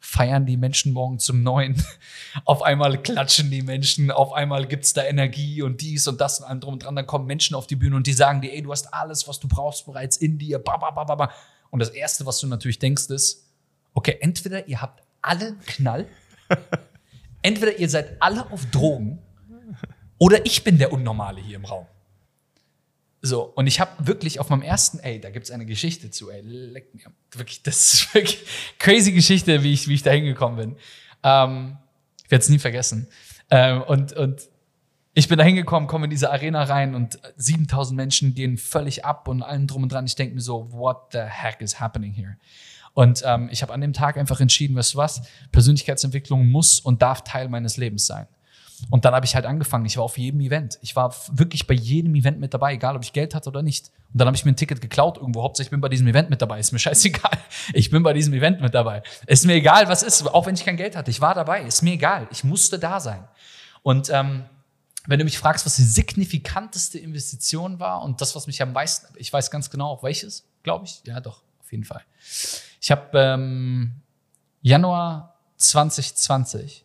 feiern 0.00 0.44
die 0.44 0.56
Menschen 0.56 0.92
morgen 0.92 1.20
zum 1.20 1.44
Neuen. 1.44 1.80
auf 2.44 2.62
einmal 2.62 3.00
klatschen 3.00 3.48
die 3.48 3.62
Menschen, 3.62 4.10
auf 4.10 4.32
einmal 4.32 4.66
gibt's 4.66 4.92
da 4.92 5.04
Energie 5.04 5.62
und 5.62 5.80
dies 5.80 6.08
und 6.08 6.20
das 6.20 6.40
und 6.40 6.46
allem 6.46 6.60
drum 6.60 6.72
und 6.72 6.82
dran. 6.82 6.96
Dann 6.96 7.06
kommen 7.06 7.26
Menschen 7.26 7.54
auf 7.54 7.68
die 7.68 7.76
Bühne 7.76 7.94
und 7.94 8.08
die 8.08 8.12
sagen 8.12 8.40
dir, 8.40 8.52
ey, 8.52 8.60
du 8.60 8.72
hast 8.72 8.92
alles, 8.92 9.28
was 9.28 9.38
du 9.38 9.46
brauchst 9.46 9.86
bereits 9.86 10.16
in 10.16 10.36
dir. 10.36 10.58
Ba. 10.58 11.32
Und 11.70 11.78
das 11.78 11.90
Erste, 11.90 12.26
was 12.26 12.40
du 12.40 12.48
natürlich 12.48 12.80
denkst, 12.80 13.04
ist, 13.10 13.46
okay, 13.94 14.16
entweder 14.20 14.66
ihr 14.66 14.82
habt 14.82 15.04
alle 15.22 15.54
Knall, 15.66 16.08
entweder 17.42 17.78
ihr 17.78 17.88
seid 17.88 18.20
alle 18.20 18.50
auf 18.50 18.66
Drogen 18.66 19.20
oder 20.18 20.44
ich 20.44 20.64
bin 20.64 20.76
der 20.76 20.92
Unnormale 20.92 21.40
hier 21.40 21.54
im 21.54 21.66
Raum. 21.66 21.86
So, 23.22 23.42
und 23.42 23.66
ich 23.66 23.80
habe 23.80 24.06
wirklich 24.06 24.40
auf 24.40 24.48
meinem 24.48 24.62
ersten, 24.62 24.98
ey, 25.00 25.20
da 25.20 25.30
gibt's 25.30 25.50
eine 25.50 25.66
Geschichte 25.66 26.10
zu, 26.10 26.30
ey, 26.30 26.40
leck 26.42 26.94
mir. 26.94 27.04
Wirklich, 27.32 27.62
das 27.62 27.94
ist 27.94 28.14
wirklich 28.14 28.44
crazy 28.78 29.12
Geschichte, 29.12 29.62
wie 29.62 29.72
ich, 29.72 29.88
wie 29.88 29.94
ich 29.94 30.02
da 30.02 30.10
hingekommen 30.10 30.56
bin. 30.56 30.76
Ähm, 31.22 31.76
Ich 32.24 32.30
werde 32.30 32.42
es 32.42 32.48
nie 32.48 32.58
vergessen. 32.58 33.08
Ähm, 33.50 33.82
und, 33.82 34.12
und 34.14 34.48
ich 35.12 35.28
bin 35.28 35.36
da 35.38 35.44
hingekommen, 35.44 35.88
komme 35.88 36.04
in 36.04 36.10
diese 36.10 36.30
Arena 36.30 36.62
rein 36.62 36.94
und 36.94 37.18
7000 37.36 37.96
Menschen 37.96 38.34
gehen 38.34 38.56
völlig 38.56 39.04
ab 39.04 39.28
und 39.28 39.42
allem 39.42 39.66
drum 39.66 39.82
und 39.82 39.92
dran. 39.92 40.06
Ich 40.06 40.14
denke 40.14 40.34
mir 40.34 40.40
so, 40.40 40.72
what 40.72 41.12
the 41.12 41.18
heck 41.18 41.60
is 41.60 41.78
happening 41.78 42.12
here? 42.12 42.36
Und 42.94 43.22
ähm, 43.24 43.48
ich 43.52 43.62
habe 43.62 43.72
an 43.72 43.80
dem 43.80 43.92
Tag 43.92 44.16
einfach 44.16 44.40
entschieden, 44.40 44.76
weißt 44.76 44.94
du 44.94 44.98
was, 44.98 45.22
Persönlichkeitsentwicklung 45.52 46.48
muss 46.48 46.80
und 46.80 47.02
darf 47.02 47.22
Teil 47.22 47.48
meines 47.48 47.76
Lebens 47.76 48.06
sein. 48.06 48.26
Und 48.88 49.04
dann 49.04 49.14
habe 49.14 49.26
ich 49.26 49.34
halt 49.34 49.44
angefangen. 49.44 49.84
Ich 49.84 49.96
war 49.96 50.04
auf 50.04 50.16
jedem 50.16 50.40
Event. 50.40 50.78
Ich 50.80 50.96
war 50.96 51.14
wirklich 51.32 51.66
bei 51.66 51.74
jedem 51.74 52.14
Event 52.14 52.40
mit 52.40 52.54
dabei, 52.54 52.74
egal 52.74 52.96
ob 52.96 53.02
ich 53.02 53.12
Geld 53.12 53.34
hatte 53.34 53.50
oder 53.50 53.62
nicht. 53.62 53.90
Und 54.12 54.20
dann 54.20 54.26
habe 54.26 54.36
ich 54.36 54.44
mir 54.44 54.52
ein 54.52 54.56
Ticket 54.56 54.80
geklaut 54.80 55.18
irgendwo. 55.18 55.42
Hauptsächlich 55.42 55.68
ich 55.68 55.72
bin 55.72 55.80
bei 55.80 55.88
diesem 55.88 56.06
Event 56.06 56.30
mit 56.30 56.40
dabei. 56.40 56.58
Ist 56.58 56.72
mir 56.72 56.78
scheißegal. 56.80 57.38
Ich 57.74 57.90
bin 57.90 58.02
bei 58.02 58.12
diesem 58.12 58.32
Event 58.32 58.60
mit 58.60 58.74
dabei. 58.74 59.02
Ist 59.26 59.44
mir 59.44 59.54
egal, 59.54 59.88
was 59.88 60.02
ist. 60.02 60.26
Auch 60.26 60.46
wenn 60.46 60.54
ich 60.54 60.64
kein 60.64 60.76
Geld 60.76 60.96
hatte. 60.96 61.10
Ich 61.10 61.20
war 61.20 61.34
dabei. 61.34 61.62
Ist 61.62 61.82
mir 61.82 61.92
egal. 61.92 62.26
Ich 62.30 62.42
musste 62.42 62.78
da 62.78 63.00
sein. 63.00 63.26
Und 63.82 64.10
ähm, 64.10 64.44
wenn 65.06 65.18
du 65.18 65.24
mich 65.24 65.38
fragst, 65.38 65.64
was 65.66 65.76
die 65.76 65.82
signifikanteste 65.82 66.98
Investition 66.98 67.80
war 67.80 68.02
und 68.02 68.20
das, 68.20 68.36
was 68.36 68.46
mich 68.46 68.60
am 68.62 68.72
meisten, 68.72 69.06
ich 69.16 69.32
weiß 69.32 69.50
ganz 69.50 69.70
genau 69.70 69.88
auch 69.88 70.02
welches, 70.02 70.44
glaube 70.62 70.84
ich. 70.84 71.00
Ja, 71.04 71.20
doch, 71.20 71.42
auf 71.60 71.72
jeden 71.72 71.84
Fall. 71.84 72.02
Ich 72.80 72.90
habe 72.90 73.18
ähm, 73.18 73.92
Januar 74.62 75.36
2020, 75.56 76.84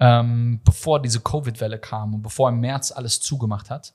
ähm, 0.00 0.60
bevor 0.64 1.00
diese 1.02 1.20
Covid-Welle 1.20 1.78
kam 1.78 2.14
und 2.14 2.22
bevor 2.22 2.48
im 2.48 2.60
März 2.60 2.92
alles 2.92 3.20
zugemacht 3.20 3.70
hat, 3.70 3.92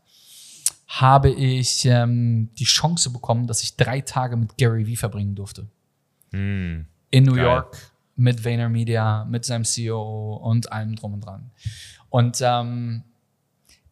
habe 0.87 1.29
ich 1.29 1.85
ähm, 1.85 2.49
die 2.57 2.65
Chance 2.65 3.09
bekommen, 3.09 3.47
dass 3.47 3.63
ich 3.63 3.75
drei 3.77 4.01
Tage 4.01 4.35
mit 4.35 4.57
Gary 4.57 4.85
Vee 4.85 4.95
verbringen 4.95 5.35
durfte. 5.35 5.67
Mm, 6.31 6.85
In 7.09 7.23
New 7.23 7.35
geil. 7.35 7.45
York 7.45 7.77
mit 8.15 8.43
VaynerMedia, 8.45 9.25
mit 9.25 9.43
seinem 9.45 9.63
CEO 9.63 10.35
und 10.35 10.71
allem 10.71 10.95
drum 10.95 11.13
und 11.13 11.21
dran. 11.21 11.51
Und 12.09 12.41
ähm, 12.41 13.03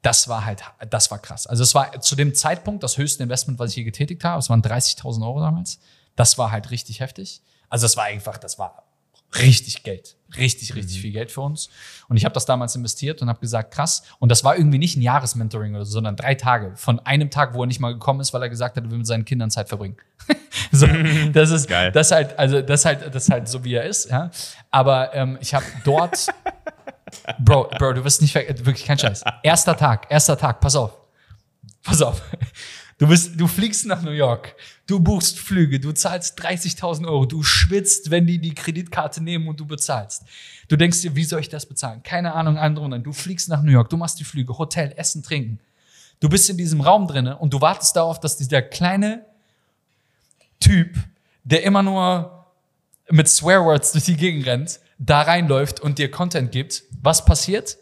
das 0.03 0.27
war 0.27 0.45
halt, 0.45 0.63
das 0.89 1.09
war 1.11 1.19
krass. 1.19 1.47
Also 1.47 1.63
es 1.63 1.73
war 1.73 2.01
zu 2.01 2.15
dem 2.15 2.35
Zeitpunkt 2.35 2.83
das 2.83 2.97
höchste 2.97 3.23
Investment, 3.23 3.57
was 3.59 3.71
ich 3.71 3.75
hier 3.75 3.83
getätigt 3.83 4.23
habe. 4.23 4.39
Es 4.39 4.49
waren 4.49 4.61
30.000 4.61 5.23
Euro 5.25 5.39
damals. 5.39 5.79
Das 6.15 6.37
war 6.37 6.51
halt 6.51 6.71
richtig 6.71 6.99
heftig. 6.99 7.41
Also 7.69 7.85
das 7.85 7.97
war 7.97 8.05
einfach, 8.05 8.37
das 8.37 8.59
war 8.59 8.83
richtig 9.39 9.83
Geld. 9.83 10.15
Richtig, 10.37 10.75
richtig 10.75 10.97
mhm. 10.97 11.01
viel 11.01 11.11
Geld 11.11 11.31
für 11.31 11.41
uns. 11.41 11.69
Und 12.07 12.17
ich 12.17 12.23
habe 12.23 12.33
das 12.33 12.45
damals 12.45 12.75
investiert 12.75 13.21
und 13.21 13.29
habe 13.29 13.39
gesagt, 13.39 13.73
krass. 13.73 14.03
Und 14.19 14.29
das 14.29 14.43
war 14.43 14.55
irgendwie 14.55 14.77
nicht 14.77 14.95
ein 14.95 15.01
Jahresmentoring 15.01 15.75
oder 15.75 15.85
so, 15.85 15.91
sondern 15.91 16.15
drei 16.15 16.35
Tage. 16.35 16.71
Von 16.75 16.99
einem 17.01 17.29
Tag, 17.29 17.53
wo 17.53 17.63
er 17.63 17.67
nicht 17.67 17.79
mal 17.79 17.93
gekommen 17.93 18.21
ist, 18.21 18.33
weil 18.33 18.41
er 18.41 18.49
gesagt 18.49 18.77
hat, 18.77 18.83
er 18.85 18.91
will 18.91 18.97
mit 18.97 19.07
seinen 19.07 19.25
Kindern 19.25 19.51
Zeit 19.51 19.67
verbringen. 19.67 19.97
so, 20.71 20.87
das 21.33 21.51
ist 21.51 21.67
Geil. 21.67 21.91
das 21.91 22.11
halt, 22.11 22.37
also 22.39 22.61
das 22.61 22.85
halt, 22.85 23.13
das 23.13 23.29
halt 23.29 23.47
so 23.49 23.63
wie 23.63 23.73
er 23.73 23.83
ist. 23.83 24.09
Ja. 24.09 24.31
Aber 24.69 25.13
ähm, 25.13 25.37
ich 25.41 25.53
habe 25.53 25.65
dort, 25.83 26.27
Bro, 27.39 27.71
Bro, 27.77 27.93
du 27.93 28.03
wirst 28.05 28.21
nicht 28.21 28.35
wirklich 28.35 28.85
kein 28.85 28.97
Scheiß. 28.97 29.23
Erster 29.43 29.75
Tag, 29.75 30.07
erster 30.09 30.37
Tag, 30.37 30.61
pass 30.61 30.75
auf, 30.77 30.97
pass 31.83 32.01
auf. 32.01 32.21
Du, 33.01 33.07
bist, 33.07 33.31
du 33.35 33.47
fliegst 33.47 33.87
nach 33.87 34.03
New 34.03 34.11
York, 34.11 34.55
du 34.85 34.99
buchst 34.99 35.39
Flüge, 35.39 35.79
du 35.79 35.91
zahlst 35.91 36.39
30.000 36.39 37.07
Euro, 37.07 37.25
du 37.25 37.41
schwitzt, 37.41 38.11
wenn 38.11 38.27
die 38.27 38.37
die 38.37 38.53
Kreditkarte 38.53 39.23
nehmen 39.23 39.47
und 39.47 39.59
du 39.59 39.65
bezahlst. 39.65 40.23
Du 40.67 40.75
denkst 40.75 41.01
dir, 41.01 41.15
wie 41.15 41.23
soll 41.23 41.39
ich 41.39 41.49
das 41.49 41.65
bezahlen? 41.65 42.03
Keine 42.03 42.35
Ahnung, 42.35 42.59
andere 42.59 42.85
und 42.85 43.01
Du 43.01 43.11
fliegst 43.11 43.49
nach 43.49 43.63
New 43.63 43.71
York, 43.71 43.89
du 43.89 43.97
machst 43.97 44.19
die 44.19 44.23
Flüge, 44.23 44.55
Hotel, 44.55 44.93
Essen, 44.97 45.23
Trinken. 45.23 45.59
Du 46.19 46.29
bist 46.29 46.47
in 46.51 46.57
diesem 46.57 46.79
Raum 46.79 47.07
drinne 47.07 47.39
und 47.39 47.51
du 47.51 47.59
wartest 47.59 47.95
darauf, 47.95 48.19
dass 48.19 48.37
dieser 48.37 48.61
kleine 48.61 49.25
Typ, 50.59 50.95
der 51.43 51.63
immer 51.63 51.81
nur 51.81 52.45
mit 53.09 53.27
Swearwords 53.27 53.93
durch 53.93 54.03
die 54.03 54.15
Gegend 54.15 54.45
rennt, 54.45 54.79
da 54.99 55.23
reinläuft 55.23 55.79
und 55.79 55.97
dir 55.97 56.11
Content 56.11 56.51
gibt. 56.51 56.83
Was 57.01 57.25
passiert? 57.25 57.77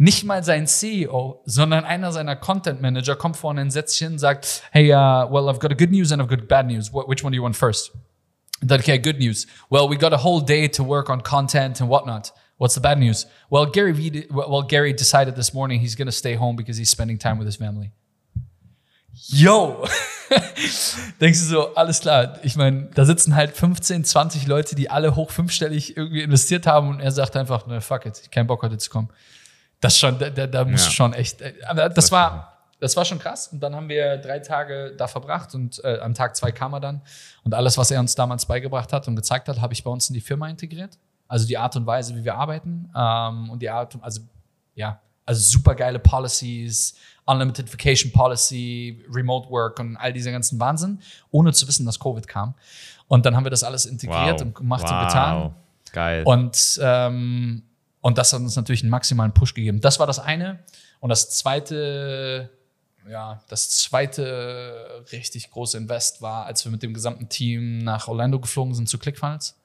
Nicht 0.00 0.24
mal 0.24 0.42
sein 0.42 0.66
CEO, 0.66 1.42
sondern 1.44 1.84
einer 1.84 2.10
seiner 2.10 2.34
Content 2.34 2.80
Manager 2.80 3.16
kommt 3.16 3.36
vorne 3.36 3.60
ein 3.60 3.70
Sätzchen, 3.70 4.18
sagt, 4.18 4.62
hey, 4.72 4.90
uh, 4.94 5.30
well, 5.30 5.46
I've 5.46 5.58
got 5.58 5.70
a 5.70 5.74
good 5.74 5.90
news 5.90 6.10
and 6.10 6.22
I've 6.22 6.28
got 6.28 6.48
bad 6.48 6.68
news. 6.68 6.90
Which 6.90 7.22
one 7.22 7.32
do 7.32 7.36
you 7.36 7.42
want 7.42 7.54
first? 7.54 7.92
Then, 8.62 8.80
okay, 8.80 8.96
good 8.98 9.18
news. 9.18 9.46
Well, 9.68 9.90
we 9.90 9.98
got 9.98 10.14
a 10.14 10.16
whole 10.24 10.40
day 10.40 10.68
to 10.68 10.82
work 10.82 11.10
on 11.10 11.20
content 11.20 11.82
and 11.82 11.90
whatnot. 11.90 12.32
What's 12.56 12.74
the 12.74 12.80
bad 12.80 12.98
news? 12.98 13.26
Well, 13.50 13.66
Gary 13.66 13.92
v, 13.92 14.26
well, 14.30 14.62
Gary 14.62 14.94
decided 14.94 15.36
this 15.36 15.52
morning 15.52 15.80
he's 15.80 15.96
going 15.96 16.08
to 16.08 16.16
stay 16.16 16.34
home 16.34 16.56
because 16.56 16.78
he's 16.78 16.88
spending 16.88 17.18
time 17.18 17.36
with 17.36 17.46
his 17.46 17.56
family. 17.56 17.92
Yo! 19.12 19.84
Denkst 21.20 21.40
du 21.40 21.44
so, 21.44 21.74
alles 21.74 22.00
klar. 22.00 22.38
Ich 22.42 22.56
meine, 22.56 22.88
da 22.94 23.04
sitzen 23.04 23.36
halt 23.36 23.54
15, 23.54 24.04
20 24.04 24.46
Leute, 24.46 24.74
die 24.74 24.88
alle 24.88 25.14
hoch 25.14 25.30
fünfstellig 25.30 25.98
irgendwie 25.98 26.22
investiert 26.22 26.66
haben 26.66 26.88
und 26.88 27.00
er 27.00 27.12
sagt 27.12 27.36
einfach, 27.36 27.66
ne, 27.66 27.82
fuck 27.82 28.06
it, 28.06 28.18
ich 28.22 28.30
keinen 28.30 28.46
Bock 28.46 28.62
heute 28.62 28.78
zu 28.78 28.88
kommen. 28.88 29.10
Das 29.80 29.98
schon, 29.98 30.18
da, 30.18 30.30
da 30.30 30.64
muss 30.64 30.84
ja. 30.84 30.90
schon 30.90 31.12
echt. 31.14 31.40
Äh, 31.40 31.54
aber 31.66 31.88
das, 31.88 31.94
das 31.94 32.12
war, 32.12 32.58
das 32.80 32.96
war 32.96 33.04
schon 33.04 33.18
krass. 33.18 33.48
Und 33.48 33.60
dann 33.60 33.74
haben 33.74 33.88
wir 33.88 34.18
drei 34.18 34.38
Tage 34.38 34.94
da 34.96 35.06
verbracht 35.06 35.54
und 35.54 35.82
äh, 35.84 35.98
am 36.00 36.14
Tag 36.14 36.36
zwei 36.36 36.52
kam 36.52 36.72
er 36.74 36.80
dann. 36.80 37.02
Und 37.44 37.54
alles, 37.54 37.78
was 37.78 37.90
er 37.90 38.00
uns 38.00 38.14
damals 38.14 38.46
beigebracht 38.46 38.92
hat 38.92 39.08
und 39.08 39.16
gezeigt 39.16 39.48
hat, 39.48 39.60
habe 39.60 39.72
ich 39.72 39.84
bei 39.84 39.90
uns 39.90 40.08
in 40.08 40.14
die 40.14 40.20
Firma 40.20 40.48
integriert. 40.48 40.98
Also 41.28 41.46
die 41.46 41.56
Art 41.56 41.76
und 41.76 41.86
Weise, 41.86 42.16
wie 42.16 42.24
wir 42.24 42.34
arbeiten 42.34 42.90
ähm, 42.96 43.50
und 43.50 43.62
die 43.62 43.70
Art, 43.70 43.96
also 44.00 44.22
ja, 44.74 45.00
also 45.24 45.40
super 45.40 45.76
geile 45.76 46.00
Policies, 46.00 46.96
Unlimited 47.24 47.72
Vacation 47.72 48.10
Policy, 48.10 49.04
Remote 49.12 49.48
Work 49.48 49.78
und 49.78 49.96
all 49.96 50.12
diese 50.12 50.32
ganzen 50.32 50.58
Wahnsinn, 50.58 51.00
ohne 51.30 51.52
zu 51.52 51.68
wissen, 51.68 51.86
dass 51.86 52.00
Covid 52.00 52.26
kam. 52.26 52.54
Und 53.06 53.24
dann 53.26 53.36
haben 53.36 53.44
wir 53.44 53.50
das 53.50 53.62
alles 53.62 53.86
integriert 53.86 54.40
wow. 54.40 54.42
und 54.42 54.54
gemacht 54.56 54.82
wow. 54.84 54.90
und 54.90 55.06
getan. 55.06 55.54
Geil. 55.92 56.22
Und 56.24 56.80
ähm, 56.82 57.62
und 58.00 58.18
das 58.18 58.32
hat 58.32 58.40
uns 58.40 58.56
natürlich 58.56 58.82
einen 58.82 58.90
maximalen 58.90 59.32
Push 59.32 59.54
gegeben. 59.54 59.80
Das 59.80 59.98
war 59.98 60.06
das 60.06 60.18
eine. 60.18 60.60
Und 61.00 61.10
das 61.10 61.30
zweite, 61.30 62.50
ja, 63.08 63.42
das 63.48 63.70
zweite 63.70 65.04
richtig 65.12 65.50
große 65.50 65.76
Invest 65.76 66.22
war, 66.22 66.46
als 66.46 66.64
wir 66.64 66.72
mit 66.72 66.82
dem 66.82 66.94
gesamten 66.94 67.28
Team 67.28 67.78
nach 67.78 68.08
Orlando 68.08 68.40
geflogen 68.40 68.74
sind 68.74 68.88
zu 68.88 68.98
ClickFunnels. 68.98 69.56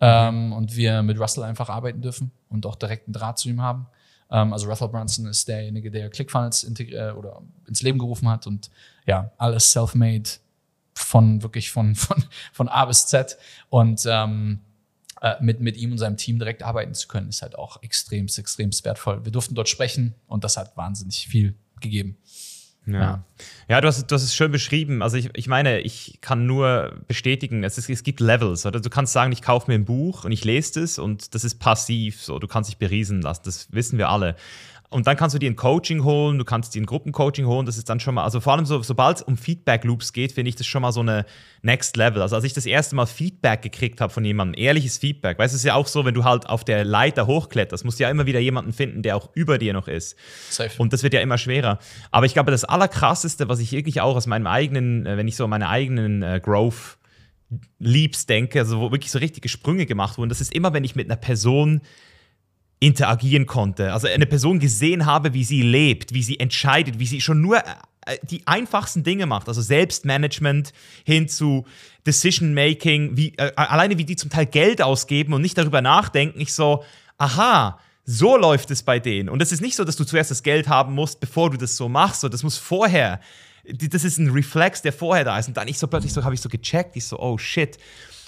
Mhm. 0.00 0.06
Ähm, 0.06 0.52
und 0.52 0.76
wir 0.76 1.02
mit 1.02 1.18
Russell 1.18 1.44
einfach 1.44 1.68
arbeiten 1.68 2.00
dürfen 2.00 2.30
und 2.48 2.66
auch 2.66 2.76
direkt 2.76 3.06
einen 3.06 3.14
Draht 3.14 3.38
zu 3.38 3.48
ihm 3.48 3.62
haben. 3.62 3.86
Ähm, 4.30 4.52
also 4.52 4.68
Russell 4.68 4.88
Brunson 4.88 5.26
ist 5.26 5.48
derjenige, 5.48 5.90
der 5.90 6.08
ClickFunnels 6.10 6.64
äh, 6.64 7.12
oder 7.12 7.42
ins 7.66 7.82
Leben 7.82 7.98
gerufen 7.98 8.28
hat 8.28 8.46
und 8.46 8.70
ja, 9.06 9.30
alles 9.36 9.72
self-made 9.72 10.30
von 10.94 11.42
wirklich 11.42 11.70
von, 11.70 11.94
von, 11.96 12.24
von 12.52 12.68
A 12.68 12.84
bis 12.84 13.06
Z. 13.06 13.38
Und 13.68 14.06
ähm, 14.06 14.60
äh, 15.20 15.34
mit, 15.40 15.60
mit 15.60 15.76
ihm 15.76 15.92
und 15.92 15.98
seinem 15.98 16.16
Team 16.16 16.38
direkt 16.38 16.62
arbeiten 16.62 16.94
zu 16.94 17.08
können, 17.08 17.28
ist 17.28 17.42
halt 17.42 17.56
auch 17.56 17.82
extrem, 17.82 18.26
extrem 18.26 18.70
wertvoll. 18.82 19.24
Wir 19.24 19.32
durften 19.32 19.54
dort 19.54 19.68
sprechen 19.68 20.14
und 20.26 20.44
das 20.44 20.56
hat 20.56 20.76
wahnsinnig 20.76 21.26
viel 21.28 21.54
gegeben. 21.80 22.16
Ja. 22.86 23.24
ja, 23.68 23.80
du, 23.80 23.88
hast, 23.88 24.10
du 24.10 24.14
hast 24.14 24.22
es 24.22 24.34
schön 24.34 24.50
beschrieben. 24.50 25.02
Also 25.02 25.16
ich, 25.16 25.30
ich 25.34 25.46
meine, 25.46 25.80
ich 25.80 26.18
kann 26.20 26.46
nur 26.46 27.02
bestätigen, 27.06 27.62
es, 27.62 27.78
ist, 27.78 27.90
es 27.90 28.02
gibt 28.02 28.20
Levels. 28.20 28.66
Oder? 28.66 28.80
Du 28.80 28.90
kannst 28.90 29.12
sagen, 29.12 29.32
ich 29.32 29.42
kaufe 29.42 29.70
mir 29.70 29.74
ein 29.74 29.84
Buch 29.84 30.24
und 30.24 30.32
ich 30.32 30.44
lese 30.44 30.80
es 30.80 30.98
und 30.98 31.34
das 31.34 31.44
ist 31.44 31.56
passiv. 31.56 32.22
So. 32.22 32.38
Du 32.38 32.48
kannst 32.48 32.70
dich 32.70 32.78
beriesen 32.78 33.22
lassen, 33.22 33.42
das 33.44 33.72
wissen 33.72 33.98
wir 33.98 34.08
alle. 34.08 34.34
Und 34.92 35.06
dann 35.06 35.16
kannst 35.16 35.34
du 35.34 35.38
dir 35.38 35.48
ein 35.48 35.54
Coaching 35.54 36.02
holen, 36.02 36.36
du 36.36 36.44
kannst 36.44 36.74
dir 36.74 36.82
ein 36.82 36.86
Gruppencoaching 36.86 37.46
holen. 37.46 37.64
Das 37.64 37.78
ist 37.78 37.88
dann 37.88 38.00
schon 38.00 38.16
mal, 38.16 38.24
also 38.24 38.40
vor 38.40 38.54
allem 38.54 38.66
so, 38.66 38.82
sobald 38.82 39.18
es 39.18 39.22
um 39.22 39.36
Feedback 39.36 39.84
Loops 39.84 40.12
geht, 40.12 40.32
finde 40.32 40.48
ich 40.48 40.56
das 40.56 40.66
schon 40.66 40.82
mal 40.82 40.90
so 40.90 40.98
eine 40.98 41.26
Next 41.62 41.96
Level. 41.96 42.20
Also 42.20 42.34
als 42.34 42.44
ich 42.44 42.54
das 42.54 42.66
erste 42.66 42.96
Mal 42.96 43.06
Feedback 43.06 43.62
gekriegt 43.62 44.00
habe 44.00 44.12
von 44.12 44.24
jemandem, 44.24 44.60
ehrliches 44.60 44.98
Feedback, 44.98 45.38
weißt 45.38 45.54
du, 45.54 45.56
es 45.56 45.60
ist 45.60 45.66
ja 45.66 45.76
auch 45.76 45.86
so, 45.86 46.04
wenn 46.04 46.14
du 46.14 46.24
halt 46.24 46.48
auf 46.48 46.64
der 46.64 46.84
Leiter 46.84 47.28
hochkletterst, 47.28 47.84
musst 47.84 48.00
du 48.00 48.02
ja 48.02 48.10
immer 48.10 48.26
wieder 48.26 48.40
jemanden 48.40 48.72
finden, 48.72 49.02
der 49.02 49.16
auch 49.16 49.30
über 49.34 49.58
dir 49.58 49.74
noch 49.74 49.86
ist. 49.86 50.16
Safe. 50.50 50.70
Und 50.78 50.92
das 50.92 51.04
wird 51.04 51.14
ja 51.14 51.20
immer 51.20 51.38
schwerer. 51.38 51.78
Aber 52.10 52.26
ich 52.26 52.32
glaube, 52.32 52.50
das 52.50 52.64
Allerkrasseste, 52.64 53.48
was 53.48 53.60
ich 53.60 53.70
wirklich 53.70 54.00
auch 54.00 54.16
aus 54.16 54.26
meinem 54.26 54.48
eigenen, 54.48 55.06
äh, 55.06 55.16
wenn 55.16 55.28
ich 55.28 55.36
so 55.36 55.44
an 55.44 55.50
meine 55.50 55.68
eigenen 55.68 56.24
äh, 56.24 56.40
Growth 56.42 56.98
Leaps 57.78 58.26
denke, 58.26 58.58
also 58.58 58.80
wo 58.80 58.90
wirklich 58.90 59.12
so 59.12 59.20
richtige 59.20 59.48
Sprünge 59.48 59.86
gemacht 59.86 60.18
wurden, 60.18 60.30
das 60.30 60.40
ist 60.40 60.52
immer, 60.52 60.72
wenn 60.72 60.82
ich 60.82 60.96
mit 60.96 61.08
einer 61.08 61.16
Person 61.16 61.80
interagieren 62.80 63.46
konnte. 63.46 63.92
Also 63.92 64.08
eine 64.08 64.26
Person 64.26 64.58
gesehen 64.58 65.06
habe, 65.06 65.34
wie 65.34 65.44
sie 65.44 65.62
lebt, 65.62 66.14
wie 66.14 66.22
sie 66.22 66.40
entscheidet, 66.40 66.98
wie 66.98 67.06
sie 67.06 67.20
schon 67.20 67.40
nur 67.40 67.58
äh, 67.58 68.16
die 68.22 68.46
einfachsten 68.46 69.04
Dinge 69.04 69.26
macht, 69.26 69.48
also 69.48 69.60
Selbstmanagement 69.60 70.72
hin 71.04 71.28
zu 71.28 71.66
Decision 72.06 72.54
Making, 72.54 73.16
wie, 73.16 73.34
äh, 73.36 73.52
alleine 73.56 73.98
wie 73.98 74.04
die 74.04 74.16
zum 74.16 74.30
Teil 74.30 74.46
Geld 74.46 74.80
ausgeben 74.80 75.34
und 75.34 75.42
nicht 75.42 75.58
darüber 75.58 75.82
nachdenken, 75.82 76.40
ich 76.40 76.54
so, 76.54 76.82
aha, 77.18 77.78
so 78.06 78.38
läuft 78.38 78.70
es 78.70 78.82
bei 78.82 78.98
denen. 78.98 79.28
Und 79.28 79.42
es 79.42 79.52
ist 79.52 79.60
nicht 79.60 79.76
so, 79.76 79.84
dass 79.84 79.96
du 79.96 80.04
zuerst 80.04 80.30
das 80.30 80.42
Geld 80.42 80.66
haben 80.68 80.94
musst, 80.94 81.20
bevor 81.20 81.50
du 81.50 81.58
das 81.58 81.76
so 81.76 81.88
machst, 81.88 82.22
so, 82.22 82.30
das 82.30 82.42
muss 82.42 82.56
vorher, 82.56 83.20
das 83.64 84.04
ist 84.04 84.18
ein 84.18 84.30
Reflex, 84.30 84.80
der 84.80 84.94
vorher 84.94 85.24
da 85.24 85.38
ist. 85.38 85.48
Und 85.48 85.56
dann 85.58 85.68
ich 85.68 85.78
so 85.78 85.86
plötzlich 85.86 86.14
so, 86.14 86.24
habe 86.24 86.34
ich 86.34 86.40
so 86.40 86.48
gecheckt, 86.48 86.96
ich 86.96 87.04
so, 87.04 87.18
oh 87.18 87.36
shit. 87.36 87.76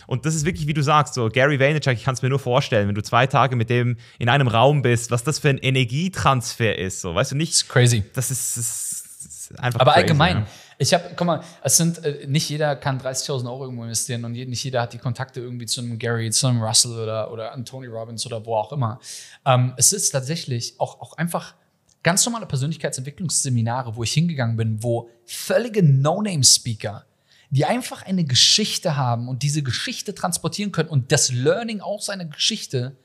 Und 0.07 0.27
das 0.27 0.35
ist 0.35 0.45
wirklich, 0.45 0.67
wie 0.67 0.75
du 0.75 0.83
sagst, 0.83 1.15
so 1.15 1.29
Gary 1.29 1.59
Vaynerchuk, 1.59 1.95
ich 1.95 2.05
kann 2.05 2.15
es 2.15 2.23
mir 2.23 2.29
nur 2.29 2.39
vorstellen, 2.39 2.89
wenn 2.89 2.95
du 2.95 3.03
zwei 3.03 3.27
Tage 3.27 3.57
mit 3.57 3.71
dem 3.71 3.97
in 4.19 4.29
einem 4.29 4.49
Raum 4.49 4.83
bist, 4.83 5.11
was 5.11 5.25
das 5.25 5.39
für 5.39 5.49
ein 5.49 5.59
Energietransfer 5.59 6.79
ist. 6.79 7.01
So, 7.01 7.15
weißt 7.15 7.33
du 7.33 7.37
nicht? 7.37 7.53
Das 7.53 7.63
ist 7.63 7.69
crazy. 7.69 8.05
Das 8.15 8.31
ist, 8.31 8.57
das 8.57 8.65
ist 9.23 9.59
einfach 9.59 9.81
Aber 9.81 9.93
crazy, 9.93 10.03
allgemein, 10.03 10.37
ja. 10.39 10.47
Ich 10.79 10.93
habe, 10.93 11.05
guck 11.15 11.27
mal, 11.27 11.45
es 11.63 11.77
sind, 11.77 12.05
äh, 12.05 12.27
nicht 12.27 12.49
jeder 12.49 12.75
kann 12.75 13.01
30.000 13.01 13.47
Euro 13.47 13.65
irgendwo 13.65 13.85
investieren 13.85 14.25
und 14.25 14.33
nicht 14.33 14.65
jeder 14.65 14.83
hat 14.83 14.93
die 14.93 14.99
Kontakte 14.99 15.41
irgendwie 15.41 15.67
zu 15.67 15.81
einem 15.81 15.97
Gary, 15.97 16.31
zu 16.31 16.49
einem 16.49 16.61
Russell 16.61 16.99
oder, 16.99 17.31
oder 17.31 17.53
an 17.53 17.65
Tony 17.65 17.87
Robbins 17.87 18.27
oder 18.27 18.45
wo 18.45 18.57
auch 18.57 18.73
immer. 18.73 18.99
Ähm, 19.47 19.75
es 19.77 19.93
ist 19.93 20.11
tatsächlich 20.11 20.75
auch, 20.79 21.01
auch 21.01 21.17
einfach 21.17 21.55
ganz 22.03 22.25
normale 22.27 22.47
Persönlichkeitsentwicklungsseminare, 22.47 23.95
wo 23.95 24.03
ich 24.03 24.13
hingegangen 24.13 24.57
bin, 24.57 24.83
wo 24.83 25.09
völlige 25.25 25.85
No-Name-Speaker, 25.85 27.05
die 27.53 27.67
einfach 27.67 28.03
eine 28.03 28.25
Geschichte 28.25 28.97
haben 28.97 29.29
und 29.29 29.43
diese 29.43 29.63
Geschichte 29.63 30.15
transportieren 30.15 30.73
können 30.73 30.89
und 30.89 31.13
das 31.13 31.31
Learning 31.31 31.83
aus 31.83 32.07
seiner 32.07 32.25
Geschichte 32.25 32.97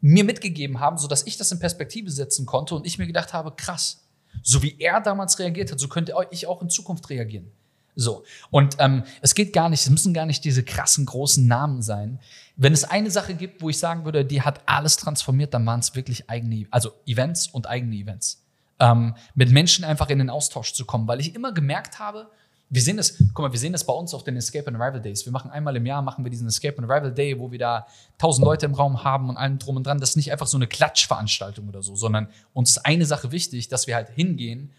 mir 0.00 0.22
mitgegeben 0.22 0.78
haben, 0.78 0.98
sodass 0.98 1.26
ich 1.26 1.36
das 1.36 1.50
in 1.50 1.58
Perspektive 1.58 2.08
setzen 2.08 2.46
konnte 2.46 2.76
und 2.76 2.86
ich 2.86 2.98
mir 2.98 3.08
gedacht 3.08 3.32
habe, 3.32 3.50
krass, 3.50 4.04
so 4.40 4.62
wie 4.62 4.76
er 4.78 5.00
damals 5.00 5.36
reagiert 5.40 5.72
hat, 5.72 5.80
so 5.80 5.88
könnte 5.88 6.14
ich 6.30 6.46
auch 6.46 6.62
in 6.62 6.70
Zukunft 6.70 7.10
reagieren. 7.10 7.50
So. 7.96 8.22
Und 8.50 8.76
ähm, 8.78 9.02
es 9.20 9.34
geht 9.34 9.52
gar 9.52 9.68
nicht, 9.68 9.80
es 9.80 9.90
müssen 9.90 10.14
gar 10.14 10.26
nicht 10.26 10.44
diese 10.44 10.62
krassen 10.62 11.04
großen 11.04 11.44
Namen 11.44 11.82
sein. 11.82 12.20
Wenn 12.56 12.72
es 12.72 12.84
eine 12.84 13.10
Sache 13.10 13.34
gibt, 13.34 13.62
wo 13.62 13.68
ich 13.68 13.78
sagen 13.78 14.04
würde, 14.04 14.24
die 14.24 14.42
hat 14.42 14.60
alles 14.66 14.96
transformiert, 14.96 15.54
dann 15.54 15.66
waren 15.66 15.80
es 15.80 15.96
wirklich 15.96 16.30
eigene, 16.30 16.66
also 16.70 16.92
Events 17.04 17.48
und 17.48 17.68
eigene 17.68 17.96
Events. 17.96 18.44
Ähm, 18.78 19.16
mit 19.34 19.50
Menschen 19.50 19.84
einfach 19.84 20.08
in 20.08 20.18
den 20.18 20.30
Austausch 20.30 20.72
zu 20.72 20.84
kommen, 20.84 21.08
weil 21.08 21.20
ich 21.20 21.34
immer 21.34 21.52
gemerkt 21.52 21.98
habe, 21.98 22.30
wir 22.72 22.80
sehen 22.80 22.96
das, 22.96 23.18
guck 23.34 23.40
mal, 23.40 23.52
wir 23.52 23.58
sehen 23.58 23.72
das 23.72 23.84
bei 23.84 23.92
uns 23.92 24.14
auf 24.14 24.24
den 24.24 24.34
Escape 24.34 24.66
and 24.66 24.80
Arrival 24.80 25.02
Days. 25.02 25.26
Wir 25.26 25.32
machen 25.32 25.50
einmal 25.50 25.76
im 25.76 25.84
Jahr, 25.84 26.00
machen 26.00 26.24
wir 26.24 26.30
diesen 26.30 26.48
Escape 26.48 26.78
and 26.78 26.90
Arrival 26.90 27.12
Day, 27.12 27.38
wo 27.38 27.52
wir 27.52 27.58
da 27.58 27.86
tausend 28.16 28.46
Leute 28.46 28.64
im 28.64 28.72
Raum 28.72 29.04
haben 29.04 29.28
und 29.28 29.36
allem 29.36 29.58
drum 29.58 29.76
und 29.76 29.86
dran. 29.86 30.00
Das 30.00 30.10
ist 30.10 30.16
nicht 30.16 30.32
einfach 30.32 30.46
so 30.46 30.56
eine 30.56 30.66
Klatschveranstaltung 30.66 31.68
oder 31.68 31.82
so, 31.82 31.94
sondern 31.96 32.28
uns 32.54 32.70
ist 32.70 32.86
eine 32.86 33.04
Sache 33.04 33.30
wichtig, 33.30 33.68
dass 33.68 33.86
wir 33.86 33.94
halt 33.94 34.08
hingehen 34.08 34.70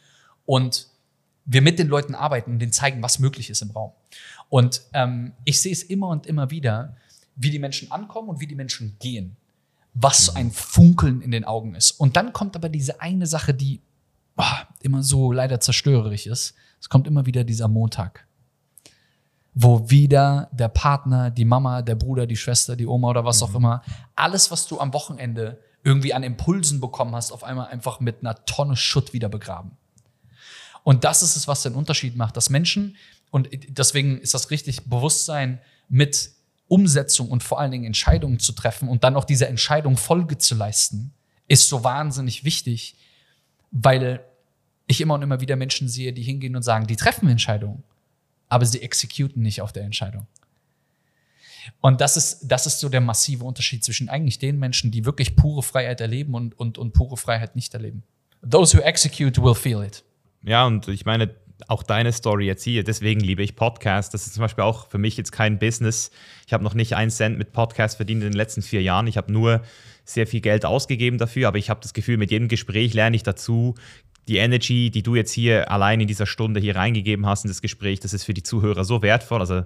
und 0.47 0.87
wir 1.45 1.61
mit 1.61 1.77
den 1.77 1.87
Leuten 1.87 2.15
arbeiten 2.15 2.53
und 2.53 2.59
denen 2.59 2.73
zeigen, 2.73 3.03
was 3.03 3.19
möglich 3.19 3.51
ist 3.51 3.61
im 3.61 3.69
Raum. 3.69 3.91
Und 4.49 4.81
ähm, 4.93 5.33
ich 5.43 5.61
sehe 5.61 5.71
es 5.71 5.83
immer 5.83 6.07
und 6.07 6.25
immer 6.25 6.49
wieder, 6.49 6.97
wie 7.35 7.51
die 7.51 7.59
Menschen 7.59 7.91
ankommen 7.91 8.27
und 8.27 8.39
wie 8.39 8.47
die 8.47 8.55
Menschen 8.55 8.97
gehen. 8.99 9.35
Was 9.93 10.31
mhm. 10.31 10.37
ein 10.37 10.51
Funkeln 10.51 11.21
in 11.21 11.29
den 11.29 11.43
Augen 11.43 11.75
ist. 11.75 11.91
Und 11.91 12.17
dann 12.17 12.33
kommt 12.33 12.55
aber 12.55 12.69
diese 12.69 13.01
eine 13.01 13.27
Sache, 13.27 13.53
die 13.53 13.81
oh, 14.37 14.43
immer 14.81 15.03
so 15.03 15.31
leider 15.31 15.59
zerstörerisch 15.59 16.27
ist. 16.27 16.55
Es 16.79 16.89
kommt 16.89 17.07
immer 17.07 17.25
wieder 17.25 17.43
dieser 17.43 17.67
Montag, 17.67 18.27
wo 19.53 19.89
wieder 19.89 20.49
der 20.51 20.67
Partner, 20.67 21.31
die 21.31 21.45
Mama, 21.45 21.81
der 21.81 21.95
Bruder, 21.95 22.25
die 22.27 22.35
Schwester, 22.35 22.75
die 22.75 22.87
Oma 22.87 23.09
oder 23.09 23.25
was 23.25 23.41
mhm. 23.41 23.47
auch 23.47 23.55
immer, 23.55 23.83
alles, 24.15 24.51
was 24.51 24.67
du 24.67 24.79
am 24.79 24.93
Wochenende 24.93 25.59
irgendwie 25.83 26.13
an 26.13 26.23
Impulsen 26.23 26.79
bekommen 26.79 27.15
hast, 27.15 27.31
auf 27.31 27.43
einmal 27.43 27.67
einfach 27.67 27.99
mit 27.99 28.21
einer 28.21 28.45
Tonne 28.45 28.75
Schutt 28.75 29.13
wieder 29.13 29.29
begraben. 29.29 29.71
Und 30.83 31.03
das 31.03 31.23
ist 31.23 31.35
es, 31.35 31.47
was 31.47 31.63
den 31.63 31.75
Unterschied 31.75 32.15
macht, 32.15 32.35
dass 32.37 32.49
Menschen, 32.49 32.95
und 33.31 33.49
deswegen 33.67 34.19
ist 34.19 34.33
das 34.35 34.51
richtig 34.51 34.85
Bewusstsein 34.85 35.59
mit 35.89 36.31
Umsetzung 36.67 37.29
und 37.29 37.41
vor 37.41 37.59
allen 37.59 37.71
Dingen 37.71 37.85
Entscheidungen 37.85 38.39
zu 38.39 38.53
treffen 38.53 38.87
und 38.87 39.03
dann 39.03 39.15
auch 39.15 39.25
dieser 39.25 39.47
Entscheidung 39.47 39.97
Folge 39.97 40.37
zu 40.37 40.55
leisten, 40.55 41.13
ist 41.47 41.67
so 41.67 41.83
wahnsinnig 41.83 42.43
wichtig, 42.43 42.95
weil 43.73 44.23
ich 44.87 45.01
immer 45.01 45.15
und 45.15 45.23
immer 45.23 45.41
wieder 45.41 45.55
Menschen 45.55 45.89
sehe, 45.89 46.13
die 46.13 46.21
hingehen 46.21 46.55
und 46.55 46.61
sagen, 46.61 46.87
die 46.87 46.95
treffen 46.95 47.27
Entscheidungen, 47.27 47.83
aber 48.47 48.65
sie 48.65 48.81
exekuten 48.81 49.41
nicht 49.41 49.61
auf 49.61 49.73
der 49.73 49.83
Entscheidung. 49.83 50.27
Und 51.81 52.01
das 52.01 52.17
ist, 52.17 52.41
das 52.43 52.65
ist 52.65 52.79
so 52.79 52.89
der 52.89 53.01
massive 53.01 53.43
Unterschied 53.43 53.83
zwischen 53.83 54.09
eigentlich 54.09 54.37
den 54.37 54.59
Menschen, 54.59 54.91
die 54.91 55.05
wirklich 55.05 55.35
pure 55.35 55.63
Freiheit 55.63 56.01
erleben 56.01 56.33
und, 56.35 56.57
und, 56.57 56.77
und 56.77 56.93
pure 56.93 57.17
Freiheit 57.17 57.55
nicht 57.55 57.73
erleben. 57.73 58.03
Those 58.47 58.77
who 58.77 58.81
execute 58.81 59.41
will 59.41 59.55
feel 59.55 59.81
it. 59.81 60.03
Ja, 60.43 60.65
und 60.65 60.87
ich 60.89 61.05
meine, 61.05 61.33
auch 61.69 61.81
deine 61.81 62.11
Story 62.11 62.45
jetzt 62.45 62.63
hier, 62.63 62.83
deswegen 62.83 63.21
liebe 63.21 63.41
ich 63.41 63.55
Podcasts. 63.55 64.11
Das 64.11 64.27
ist 64.27 64.33
zum 64.33 64.41
Beispiel 64.41 64.65
auch 64.65 64.87
für 64.87 64.97
mich 64.97 65.15
jetzt 65.15 65.31
kein 65.31 65.57
Business. 65.57 66.11
Ich 66.45 66.51
habe 66.51 66.63
noch 66.63 66.73
nicht 66.73 66.95
einen 66.95 67.11
Cent 67.11 67.37
mit 67.37 67.53
Podcasts 67.53 67.95
verdient 67.95 68.21
in 68.21 68.31
den 68.31 68.37
letzten 68.37 68.61
vier 68.61 68.81
Jahren. 68.81 69.07
Ich 69.07 69.15
habe 69.15 69.31
nur 69.31 69.61
sehr 70.05 70.27
viel 70.27 70.41
Geld 70.41 70.65
ausgegeben 70.65 71.17
dafür, 71.17 71.47
aber 71.47 71.57
ich 71.57 71.69
habe 71.69 71.79
das 71.81 71.93
Gefühl, 71.93 72.17
mit 72.17 72.31
jedem 72.31 72.47
Gespräch 72.47 72.93
lerne 72.93 73.15
ich 73.15 73.23
dazu, 73.23 73.75
die 74.27 74.37
Energy, 74.37 74.89
die 74.89 75.03
du 75.03 75.15
jetzt 75.15 75.31
hier 75.31 75.69
allein 75.69 75.99
in 75.99 76.07
dieser 76.07 76.25
Stunde 76.25 76.59
hier 76.59 76.75
reingegeben 76.75 77.25
hast 77.25 77.43
in 77.43 77.49
das 77.49 77.61
Gespräch, 77.61 77.99
das 77.99 78.13
ist 78.13 78.23
für 78.23 78.33
die 78.33 78.43
Zuhörer 78.43 78.85
so 78.85 79.01
wertvoll. 79.01 79.41
Also 79.41 79.63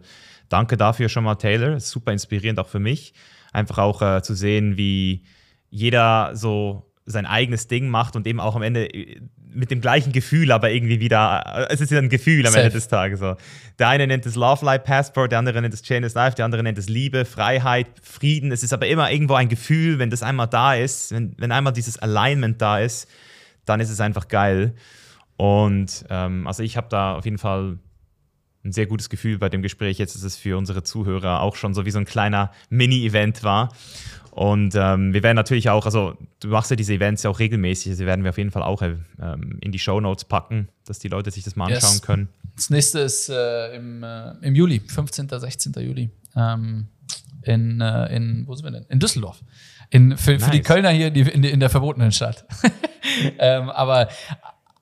danke 0.49 0.77
dafür 0.77 1.09
schon 1.09 1.23
mal, 1.23 1.35
Taylor. 1.35 1.79
Super 1.79 2.11
inspirierend 2.11 2.59
auch 2.59 2.67
für 2.67 2.79
mich. 2.79 3.13
Einfach 3.53 3.77
auch 3.77 4.01
äh, 4.01 4.21
zu 4.23 4.33
sehen, 4.33 4.77
wie 4.77 5.23
jeder 5.69 6.35
so 6.35 6.91
sein 7.05 7.25
eigenes 7.25 7.67
Ding 7.67 7.87
macht 7.87 8.15
und 8.15 8.27
eben 8.27 8.39
auch 8.39 8.55
am 8.55 8.61
Ende 8.63 8.93
äh, 8.93 9.21
mit 9.53 9.71
dem 9.71 9.81
gleichen 9.81 10.11
Gefühl, 10.11 10.51
aber 10.51 10.71
irgendwie 10.71 10.99
wieder, 10.99 11.67
äh, 11.69 11.73
es 11.73 11.81
ist 11.81 11.91
ja 11.91 11.99
ein 11.99 12.09
Gefühl 12.09 12.45
am 12.45 12.53
Safe. 12.53 12.65
Ende 12.65 12.73
des 12.73 12.87
Tages. 12.87 13.19
So. 13.19 13.35
Der 13.79 13.89
eine 13.89 14.07
nennt 14.07 14.25
es 14.25 14.35
Love 14.35 14.65
Life 14.65 14.83
Passport, 14.85 15.31
der 15.31 15.39
andere 15.39 15.61
nennt 15.61 15.73
es 15.73 15.81
Chainless 15.81 16.13
Life, 16.13 16.35
der 16.35 16.45
andere 16.45 16.63
nennt 16.63 16.77
es 16.77 16.89
Liebe, 16.89 17.25
Freiheit, 17.25 17.87
Frieden. 18.01 18.51
Es 18.51 18.63
ist 18.63 18.73
aber 18.73 18.87
immer 18.87 19.11
irgendwo 19.11 19.35
ein 19.35 19.49
Gefühl, 19.49 19.99
wenn 19.99 20.09
das 20.09 20.23
einmal 20.23 20.47
da 20.47 20.75
ist, 20.75 21.11
wenn, 21.11 21.33
wenn 21.37 21.51
einmal 21.51 21.73
dieses 21.73 21.97
Alignment 21.97 22.61
da 22.61 22.79
ist, 22.79 23.07
dann 23.65 23.79
ist 23.79 23.89
es 23.89 23.99
einfach 23.99 24.27
geil. 24.27 24.73
Und 25.35 26.05
ähm, 26.09 26.47
also 26.47 26.63
ich 26.63 26.77
habe 26.77 26.87
da 26.89 27.15
auf 27.15 27.25
jeden 27.25 27.37
Fall 27.37 27.77
ein 28.63 28.71
sehr 28.71 28.85
gutes 28.85 29.09
Gefühl 29.09 29.37
bei 29.37 29.49
dem 29.49 29.61
Gespräch. 29.61 29.97
Jetzt 29.97 30.15
ist 30.15 30.23
es 30.23 30.35
für 30.35 30.57
unsere 30.57 30.83
Zuhörer 30.83 31.41
auch 31.41 31.55
schon 31.55 31.73
so 31.73 31.85
wie 31.85 31.91
so 31.91 31.99
ein 31.99 32.05
kleiner 32.05 32.51
Mini-Event 32.69 33.43
war. 33.43 33.69
Und 34.37 34.75
ähm, 34.75 35.15
wir 35.15 35.23
werden 35.23 35.35
natürlich 35.35 35.71
auch, 35.71 35.87
also 35.87 36.15
du 36.41 36.49
machst 36.49 36.69
ja 36.69 36.75
diese 36.75 36.93
Events 36.93 37.23
ja 37.23 37.31
auch 37.31 37.39
regelmäßig, 37.39 37.93
also 37.93 38.05
werden 38.05 38.23
wir 38.23 38.29
auf 38.29 38.37
jeden 38.37 38.51
Fall 38.51 38.61
auch 38.61 38.83
ähm, 38.83 39.57
in 39.61 39.71
die 39.71 39.79
Show 39.79 39.99
Notes 39.99 40.25
packen, 40.25 40.69
dass 40.85 40.99
die 40.99 41.07
Leute 41.07 41.31
sich 41.31 41.43
das 41.43 41.55
mal 41.55 41.73
anschauen 41.73 41.93
yes. 41.93 42.01
können. 42.03 42.29
Das 42.55 42.69
nächste 42.69 42.99
ist 42.99 43.29
äh, 43.29 43.75
im, 43.75 44.03
äh, 44.03 44.33
im 44.43 44.53
Juli, 44.53 44.79
15. 44.79 45.27
16. 45.27 45.73
Juli. 45.79 46.11
Ähm, 46.35 46.85
in, 47.41 47.81
äh, 47.81 48.15
in, 48.15 48.45
wo 48.45 48.53
sind 48.53 48.65
wir 48.65 48.71
denn? 48.73 48.85
In 48.89 48.99
Düsseldorf. 48.99 49.41
In, 49.89 50.15
für, 50.17 50.33
nice. 50.33 50.43
für 50.43 50.51
die 50.51 50.61
Kölner 50.61 50.91
hier 50.91 51.09
die, 51.09 51.21
in, 51.21 51.43
in 51.43 51.59
der 51.59 51.71
verbotenen 51.71 52.11
Stadt. 52.11 52.45
ähm, 53.39 53.71
aber, 53.71 54.07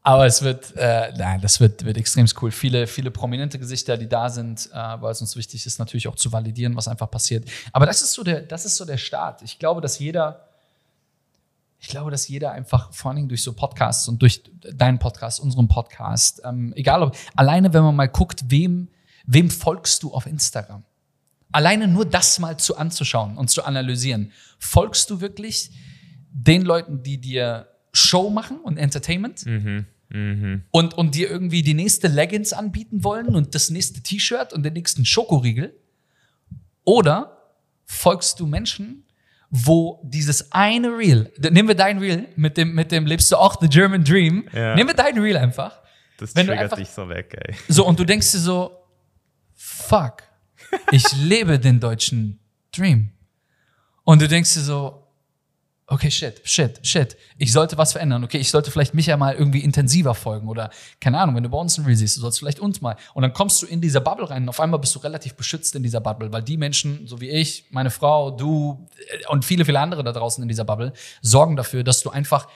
aber 0.06 0.28
es 0.28 0.43
wird, 0.43 0.72
äh, 0.78 1.12
nein, 1.18 1.41
das 1.41 1.60
wird, 1.60 1.84
wird 1.84 1.97
extrem 1.97 2.28
cool. 2.39 2.51
Viele, 2.51 2.86
viele 2.86 3.10
prominente 3.10 3.58
Gesichter, 3.58 3.97
die 3.97 4.08
da 4.08 4.30
sind, 4.30 4.70
äh, 4.72 4.76
weil 4.76 5.12
es 5.12 5.20
uns 5.20 5.36
wichtig 5.36 5.66
ist, 5.66 5.80
natürlich 5.80 6.08
auch 6.08 6.16
zu 6.16 6.32
validieren, 6.32 6.76
was 6.76 6.88
einfach 6.88 7.10
passiert. 7.10 7.49
Aber 7.72 7.88
das 7.88 8.03
ist 8.03 8.14
so 8.14 8.24
der, 8.24 8.41
das 8.41 8.66
ist 8.66 8.76
so 8.76 8.86
der 8.86 8.97
Start. 8.97 9.41
Ich 9.41 9.58
glaube, 9.58 9.82
dass 9.82 9.97
jeder, 9.97 10.47
ich 11.80 11.88
glaube, 11.88 12.12
dass 12.12 12.28
jeder 12.28 12.51
einfach 12.51 12.93
vor 12.93 13.10
allen 13.10 13.16
Dingen 13.16 13.30
durch 13.30 13.41
so 13.41 13.53
Podcasts 13.53 14.08
und 14.08 14.22
durch 14.22 14.43
deinen 14.76 14.99
Podcast, 14.99 15.39
unseren 15.39 15.68
Podcast, 15.68 16.39
ähm, 16.45 16.72
egal 16.76 17.01
ob, 17.01 17.18
alleine 17.36 17.74
wenn 17.74 17.82
man 17.82 17.95
mal 17.95 18.08
guckt, 18.08 18.43
wem, 18.47 18.89
wem 19.26 19.49
folgst 19.49 20.03
du 20.03 20.14
auf 20.14 20.28
Instagram? 20.28 20.84
Alleine 21.51 21.88
nur 21.88 22.06
das 22.06 22.38
mal 22.38 22.58
zu 22.58 22.78
anzuschauen 22.78 23.39
und 23.39 23.49
zu 23.49 23.64
analysieren. 23.64 24.32
Folgst 24.60 25.10
du 25.10 25.20
wirklich 25.20 25.72
den 26.32 26.62
Leuten, 26.62 27.01
die 27.01 27.18
dir 27.18 27.70
Show 27.91 28.30
machen 28.30 28.60
und 28.60 28.78
Entertainment? 28.78 29.47
Mhm. 29.47 29.88
Mhm. 30.16 30.63
Und, 30.72 30.93
und 30.93 31.13
dir 31.13 31.30
irgendwie 31.30 31.61
die 31.61 31.74
nächste 31.74 32.07
Leggings 32.07 32.53
anbieten 32.53 33.03
wollen 33.03 33.36
und 33.36 33.53
das 33.53 33.70
nächste 33.70 34.01
T-Shirt 34.01 34.53
und 34.53 34.63
den 34.63 34.74
nächsten 34.74 35.03
Schokoriegel? 35.03 35.78
Oder 36.86 37.38
folgst 37.86 38.39
du 38.39 38.47
Menschen, 38.47 39.03
wo 39.49 40.01
dieses 40.05 40.53
eine 40.53 40.97
Reel, 40.97 41.32
nehmen 41.38 41.68
wir 41.68 41.76
dein 41.76 41.97
Reel, 41.97 42.28
mit 42.36 42.55
dem, 42.57 42.74
mit 42.74 42.91
dem 42.91 43.05
lebst 43.05 43.32
du 43.32 43.36
auch 43.36 43.59
the 43.59 43.68
German 43.68 44.03
Dream, 44.03 44.47
ja. 44.53 44.76
nehmen 44.76 44.89
wir 44.89 44.95
dein 44.95 45.18
Reel 45.20 45.38
einfach. 45.38 45.80
Das 46.18 46.34
wenn 46.34 46.47
triggert 46.47 46.63
einfach, 46.63 46.78
dich 46.78 46.89
so 46.89 47.09
weg, 47.09 47.38
ey. 47.45 47.55
So, 47.68 47.86
und 47.86 47.99
du 47.99 48.05
denkst 48.05 48.32
dir 48.32 48.39
so, 48.39 48.72
fuck, 49.53 50.24
ich 50.91 51.03
lebe 51.18 51.59
den 51.59 51.80
deutschen 51.80 52.39
Dream. 52.72 53.11
Und 54.03 54.22
du 54.22 54.28
denkst 54.28 54.53
dir 54.53 54.61
so, 54.61 55.05
okay, 55.88 56.09
shit, 56.09 56.41
shit, 56.43 56.79
shit, 56.86 57.15
ich 57.38 57.51
sollte 57.51 57.77
was 57.77 57.91
verändern. 57.91 58.23
Okay, 58.23 58.38
ich 58.38 58.49
sollte 58.49 58.71
vielleicht 58.71 58.93
mich 58.93 59.05
ja 59.05 59.17
mal 59.17 59.36
irgendwie 59.36 59.59
intensiver 59.59 60.15
folgen 60.15 60.47
oder 60.47 60.71
keine 60.99 61.20
Ahnung, 61.20 61.36
wenn 61.36 61.43
du 61.43 61.49
bei 61.49 61.57
uns 61.57 61.78
ein 61.78 61.86
Reel 61.86 61.95
siehst, 61.95 62.17
du 62.17 62.21
sollst 62.21 62.39
vielleicht 62.39 62.59
uns 62.59 62.82
mal. 62.82 62.95
Und 63.13 63.21
dann 63.21 63.33
kommst 63.33 63.62
du 63.62 63.67
in 63.67 63.82
dieser 63.82 64.01
Bubble 64.01 64.29
rein 64.29 64.43
und 64.43 64.49
auf 64.49 64.59
einmal 64.59 64.79
bist 64.79 64.95
du 64.95 64.99
relativ 64.99 65.36
beschützt 65.36 65.75
in 65.75 65.83
dieser 65.83 66.01
Bubble, 66.01 66.32
weil 66.32 66.41
die 66.41 66.57
Menschen, 66.57 67.05
so 67.07 67.21
wie 67.21 67.29
ich, 67.29 67.66
meine 67.70 67.91
Frau, 67.91 68.32
du 68.32 68.87
äh, 69.09 69.28
und 69.28 69.45
viele, 69.45 69.66
viele 69.66 69.79
andere 69.79 70.03
da 70.03 70.12
draußen 70.12 70.41
in 70.41 70.47
dieser 70.47 70.66
Bubble, 70.66 70.93
sorgen 71.21 71.55
dafür, 71.55 71.83
dass 71.83 72.01
du 72.01 72.09
einfach 72.09 72.47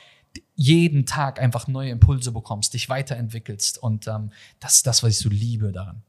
jeden 0.56 1.06
Tag 1.06 1.40
einfach 1.40 1.68
neue 1.68 1.90
Impulse 1.90 2.32
bekommst, 2.32 2.74
dich 2.74 2.90
weiterentwickelst. 2.90 3.82
Und 3.82 4.08
ähm, 4.08 4.32
das 4.60 4.76
ist 4.76 4.88
das, 4.88 5.04
was 5.04 5.12
ich 5.12 5.20
so 5.20 5.30
liebe 5.30 5.72
daran. 5.72 6.02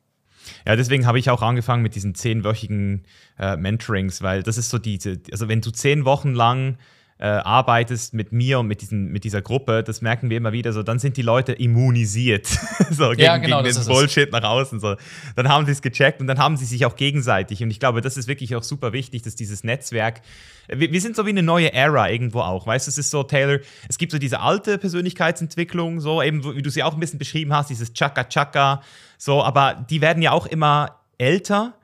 Ja, 0.67 0.75
deswegen 0.75 1.07
habe 1.07 1.19
ich 1.19 1.31
auch 1.31 1.43
angefangen 1.43 1.83
mit 1.83 1.95
diesen 1.95 2.15
zehnwöchigen 2.15 3.05
äh, 3.39 3.57
Mentorings, 3.57 4.23
weil 4.23 4.43
das 4.43 4.59
ist 4.59 4.71
so 4.71 4.79
diese, 4.79 5.21
also 5.31 5.49
wenn 5.49 5.61
du 5.61 5.71
zehn 5.71 6.05
Wochen 6.05 6.35
lang 6.35 6.79
äh, 7.21 7.27
arbeitest 7.27 8.15
mit 8.15 8.33
mir 8.33 8.59
und 8.59 8.67
mit, 8.67 8.81
diesen, 8.81 9.13
mit 9.13 9.25
dieser 9.25 9.43
Gruppe, 9.43 9.83
das 9.83 10.01
merken 10.01 10.31
wir 10.31 10.39
immer 10.39 10.53
wieder 10.53 10.73
so, 10.73 10.83
dann 10.83 10.99
sind 10.99 11.19
die 11.19 11.23
Leute 11.23 11.53
immunisiert 11.53 12.47
so, 12.91 13.11
gegen, 13.11 13.21
Ja, 13.21 13.37
genau, 13.37 13.59
gegen 13.59 13.65
den 13.65 13.71
ist 13.73 13.77
es. 13.77 13.87
Bullshit 13.89 14.33
nach 14.33 14.43
außen. 14.43 14.81
So. 14.81 14.97
Dann 15.37 15.49
haben 15.51 15.67
sie 15.67 15.73
es 15.73 15.83
gecheckt 15.83 16.23
und 16.23 16.29
dann 16.29 16.39
haben 16.39 16.57
sie 16.57 16.65
sich 16.65 16.87
auch 16.87 16.97
gegenseitig. 16.97 17.63
Und 17.63 17.71
ich 17.71 17.79
glaube, 17.79 18.01
das 18.01 18.17
ist 18.17 18.27
wirklich 18.27 18.57
auch 18.57 18.63
super 18.63 18.95
wichtig, 18.95 19.21
dass 19.21 19.35
dieses 19.35 19.65
Netzwerk, 19.65 20.23
wir, 20.69 20.93
wir 20.93 21.01
sind 21.03 21.15
so 21.15 21.27
wie 21.27 21.31
eine 21.31 21.43
neue 21.43 21.75
Era 21.75 22.09
irgendwo 22.09 22.41
auch. 22.41 22.67
Weißt 22.67 22.87
du, 22.87 22.91
es 22.91 22.97
ist 22.97 23.11
so, 23.11 23.23
Taylor, 23.23 23.59
es 23.87 23.99
gibt 23.99 24.13
so 24.13 24.19
diese 24.19 24.41
alte 24.41 24.79
Persönlichkeitsentwicklung, 24.79 26.01
so 26.01 26.23
eben, 26.23 26.43
wie 26.57 26.63
du 26.63 26.71
sie 26.71 26.83
auch 26.83 26.95
ein 26.95 27.01
bisschen 27.01 27.19
beschrieben 27.19 27.53
hast, 27.53 27.69
dieses 27.69 27.93
Chaka-Chaka, 27.93 28.81
so, 29.19 29.45
aber 29.45 29.85
die 29.91 30.01
werden 30.01 30.23
ja 30.23 30.33
auch 30.33 30.47
immer 30.47 31.01
älter 31.19 31.75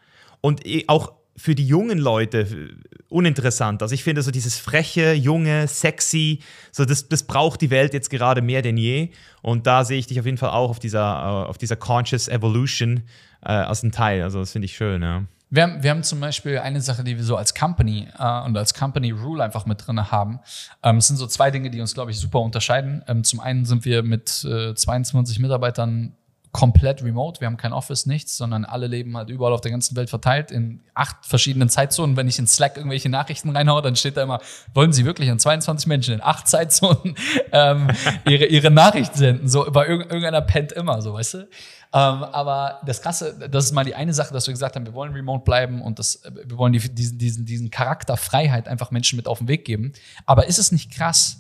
und 0.41 0.67
eh 0.67 0.85
auch 0.87 1.13
für 1.37 1.55
die 1.55 1.67
jungen 1.67 1.99
Leute 1.99 2.41
äh, 2.41 2.69
uninteressant. 3.09 3.83
Also 3.83 3.95
ich 3.95 4.03
finde 4.03 4.23
so 4.23 4.31
dieses 4.31 4.59
freche, 4.59 5.13
junge, 5.13 5.69
sexy, 5.69 6.41
so 6.73 6.85
das, 6.85 7.09
das 7.09 7.23
braucht 7.23 7.61
die 7.61 7.71
Welt 7.71 7.95
jetzt 7.95 8.11
gerade 8.11 8.43
mehr 8.43 8.63
denn 8.63 8.77
je. 8.77 9.11
Und 9.43 9.67
da 9.67 9.85
sehe 9.85 9.99
ich 9.99 10.07
dich 10.07 10.19
auf 10.19 10.27
jeden 10.27 10.39
Fall 10.39 10.51
auch 10.51 10.71
auf 10.71 10.79
dieser, 10.79 11.01
äh, 11.01 11.49
auf 11.49 11.59
dieser 11.59 11.77
Conscious 11.77 12.29
Evolution 12.29 13.03
äh, 13.43 13.53
als 13.53 13.83
ein 13.83 13.93
Teil. 13.93 14.23
Also 14.23 14.41
das 14.41 14.53
finde 14.53 14.67
ich 14.67 14.77
schön, 14.77 15.03
ja. 15.03 15.25
Wir 15.49 15.63
haben, 15.63 15.83
wir 15.83 15.91
haben 15.91 16.03
zum 16.03 16.19
Beispiel 16.19 16.59
eine 16.59 16.81
Sache, 16.81 17.05
die 17.05 17.17
wir 17.17 17.23
so 17.23 17.37
als 17.37 17.55
Company 17.55 18.09
äh, 18.19 18.45
und 18.45 18.57
als 18.57 18.75
Company 18.75 19.13
Rule 19.13 19.45
einfach 19.45 19.65
mit 19.65 19.87
drin 19.87 20.11
haben. 20.11 20.41
Ähm, 20.83 20.97
es 20.97 21.07
sind 21.07 21.17
so 21.17 21.27
zwei 21.29 21.53
Dinge, 21.53 21.71
die 21.71 21.81
uns, 21.81 21.95
glaube 21.95 22.11
ich, 22.11 22.19
super 22.19 22.41
unterscheiden. 22.41 23.05
Ähm, 23.07 23.23
zum 23.23 23.39
einen 23.39 23.65
sind 23.65 23.85
wir 23.85 24.03
mit 24.03 24.45
äh, 24.45 24.75
22 24.75 25.39
Mitarbeitern 25.39 26.17
komplett 26.57 27.05
remote. 27.05 27.43
Wir 27.43 27.49
haben 27.49 27.59
kein 27.59 27.75
Office, 27.75 28.07
nichts, 28.07 28.35
sondern 28.35 28.65
alle 28.65 28.87
leben 28.87 29.15
halt 29.15 29.29
überall 29.29 29.53
auf 29.53 29.61
der 29.61 29.71
ganzen 29.71 29.95
Welt 29.95 30.09
verteilt 30.09 30.51
in 30.51 30.81
acht 30.95 31.27
verschiedenen 31.27 31.69
Zeitzonen. 31.69 32.17
Wenn 32.17 32.29
ich 32.29 32.39
in 32.39 32.47
Slack 32.47 32.79
irgendwelche 32.79 33.11
Nachrichten 33.11 33.55
reinhaue, 33.55 33.83
dann 33.83 33.95
steht 33.95 34.17
da 34.17 34.23
immer, 34.23 34.41
wollen 34.73 34.91
Sie 34.91 35.05
wirklich 35.05 35.31
an 35.31 35.39
22 35.39 35.87
Menschen 35.87 36.15
in 36.15 36.23
acht 36.23 36.49
Zeitzonen 36.49 37.15
ähm, 37.53 37.91
ihre, 38.25 38.47
ihre 38.47 38.71
Nachricht 38.71 39.15
senden? 39.15 39.51
So, 39.51 39.71
bei 39.71 39.87
irg 39.87 40.07
irgendeiner 40.07 40.41
pennt 40.41 40.73
immer, 40.73 41.03
so, 41.03 41.13
weißt 41.13 41.35
du? 41.35 41.39
Ähm, 41.39 41.47
aber 41.93 42.81
das 42.87 43.03
Krasse, 43.03 43.49
das 43.51 43.67
ist 43.67 43.73
mal 43.73 43.85
die 43.85 43.95
eine 43.95 44.15
Sache, 44.15 44.33
dass 44.33 44.47
wir 44.47 44.55
gesagt 44.55 44.77
haben, 44.77 44.87
wir 44.87 44.95
wollen 44.95 45.13
remote 45.13 45.45
bleiben 45.45 45.83
und 45.83 45.99
das, 45.99 46.23
wir 46.47 46.57
wollen 46.57 46.73
die, 46.73 46.79
diesen, 46.95 47.19
diesen, 47.19 47.45
diesen 47.45 47.71
Charakter 47.71 48.17
Freiheit 48.17 48.67
einfach 48.67 48.91
Menschen 48.91 49.17
mit 49.17 49.29
auf 49.29 49.39
den 49.39 49.49
Weg 49.49 49.67
geben. 49.67 49.93
Aber 50.25 50.47
ist 50.47 50.59
es 50.59 50.73
nicht 50.73 50.91
krass, 50.91 51.37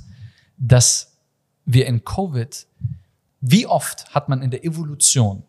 dass 0.59 1.16
wir 1.64 1.86
in 1.86 2.05
Covid, 2.05 2.66
wie 3.48 3.66
oft 3.66 4.12
hat 4.14 4.28
man 4.28 4.43
in 4.43 4.51
der 4.51 4.64
Evolution 4.64 5.43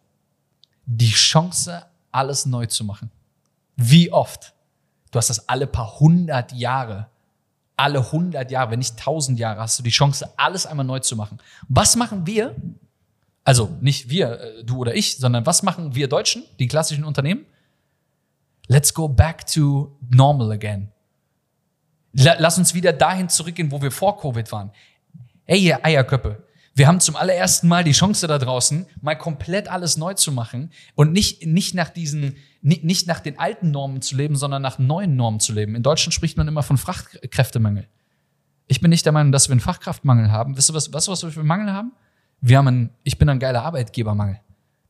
die 0.86 1.12
Chance, 1.12 1.86
alles 2.12 2.46
neu 2.46 2.66
zu 2.68 2.84
machen? 2.86 3.10
Wie 3.76 4.12
oft? 4.12 4.54
Du 5.12 5.18
hast 5.18 5.30
das 5.30 5.48
alle 5.50 5.68
paar 5.68 6.00
hundert 6.00 6.52
Jahre. 6.54 7.10
Alle 7.76 8.12
hundert 8.12 8.50
Jahre, 8.52 8.72
wenn 8.72 8.80
nicht 8.80 8.98
tausend 8.98 9.38
Jahre, 9.40 9.62
hast 9.62 9.78
du 9.80 9.84
die 9.84 9.90
Chance, 9.92 10.32
alles 10.38 10.66
einmal 10.66 10.86
neu 10.86 11.00
zu 11.00 11.16
machen. 11.16 11.38
Was 11.70 11.96
machen 11.96 12.26
wir? 12.26 12.56
Also 13.44 13.70
nicht 13.82 14.10
wir, 14.10 14.40
äh, 14.42 14.64
du 14.64 14.78
oder 14.78 14.96
ich, 14.96 15.18
sondern 15.18 15.46
was 15.46 15.64
machen 15.64 15.94
wir 15.96 16.08
Deutschen, 16.08 16.44
die 16.60 16.68
klassischen 16.68 17.04
Unternehmen? 17.06 17.46
Let's 18.68 18.94
go 18.94 19.08
back 19.08 19.46
to 19.48 19.96
normal 20.10 20.52
again. 20.52 20.92
La- 22.14 22.36
Lass 22.40 22.58
uns 22.58 22.74
wieder 22.74 22.94
dahin 22.94 23.30
zurückgehen, 23.30 23.72
wo 23.72 23.82
wir 23.82 23.92
vor 23.92 24.20
Covid 24.20 24.52
waren. 24.52 24.72
Ey, 25.46 25.60
ihr 25.60 25.86
Eierköppe, 25.86 26.44
wir 26.78 26.88
haben 26.88 27.00
zum 27.00 27.16
allerersten 27.16 27.68
Mal 27.68 27.84
die 27.84 27.92
Chance 27.92 28.28
da 28.28 28.38
draußen, 28.38 28.86
mal 29.02 29.16
komplett 29.16 29.68
alles 29.68 29.98
neu 29.98 30.14
zu 30.14 30.32
machen 30.32 30.72
und 30.94 31.12
nicht, 31.12 31.44
nicht, 31.44 31.74
nach 31.74 31.90
diesen, 31.90 32.36
nicht, 32.62 33.08
nach 33.08 33.20
den 33.20 33.40
alten 33.40 33.72
Normen 33.72 34.04
zu 34.04 34.16
leben, 34.16 34.36
sondern 34.36 34.62
nach 34.62 34.78
neuen 34.78 35.16
Normen 35.16 35.40
zu 35.40 35.54
leben. 35.54 35.74
In 35.74 35.82
Deutschland 35.82 36.14
spricht 36.14 36.38
man 36.38 36.48
immer 36.48 36.62
von 36.62 36.78
Fachkräftemangel. 36.78 37.88
Ich 38.68 38.80
bin 38.80 38.90
nicht 38.90 39.06
der 39.06 39.12
Meinung, 39.12 39.32
dass 39.32 39.50
wir 39.50 39.54
einen 39.54 39.60
Fachkraftmangel 39.60 40.32
haben. 40.32 40.56
Wisst 40.56 40.70
ihr, 40.70 40.76
was, 40.76 40.94
was, 40.94 41.08
was 41.08 41.24
wir 41.24 41.32
für 41.32 41.40
einen 41.40 41.48
Mangel 41.48 41.74
haben? 41.74 41.94
Wir 42.42 42.60
haben 42.60 42.68
einen, 42.68 42.90
ich 43.04 43.18
bin 43.18 43.28
ein 43.28 43.40
geiler 43.40 43.64
Arbeitgebermangel. 43.64 44.40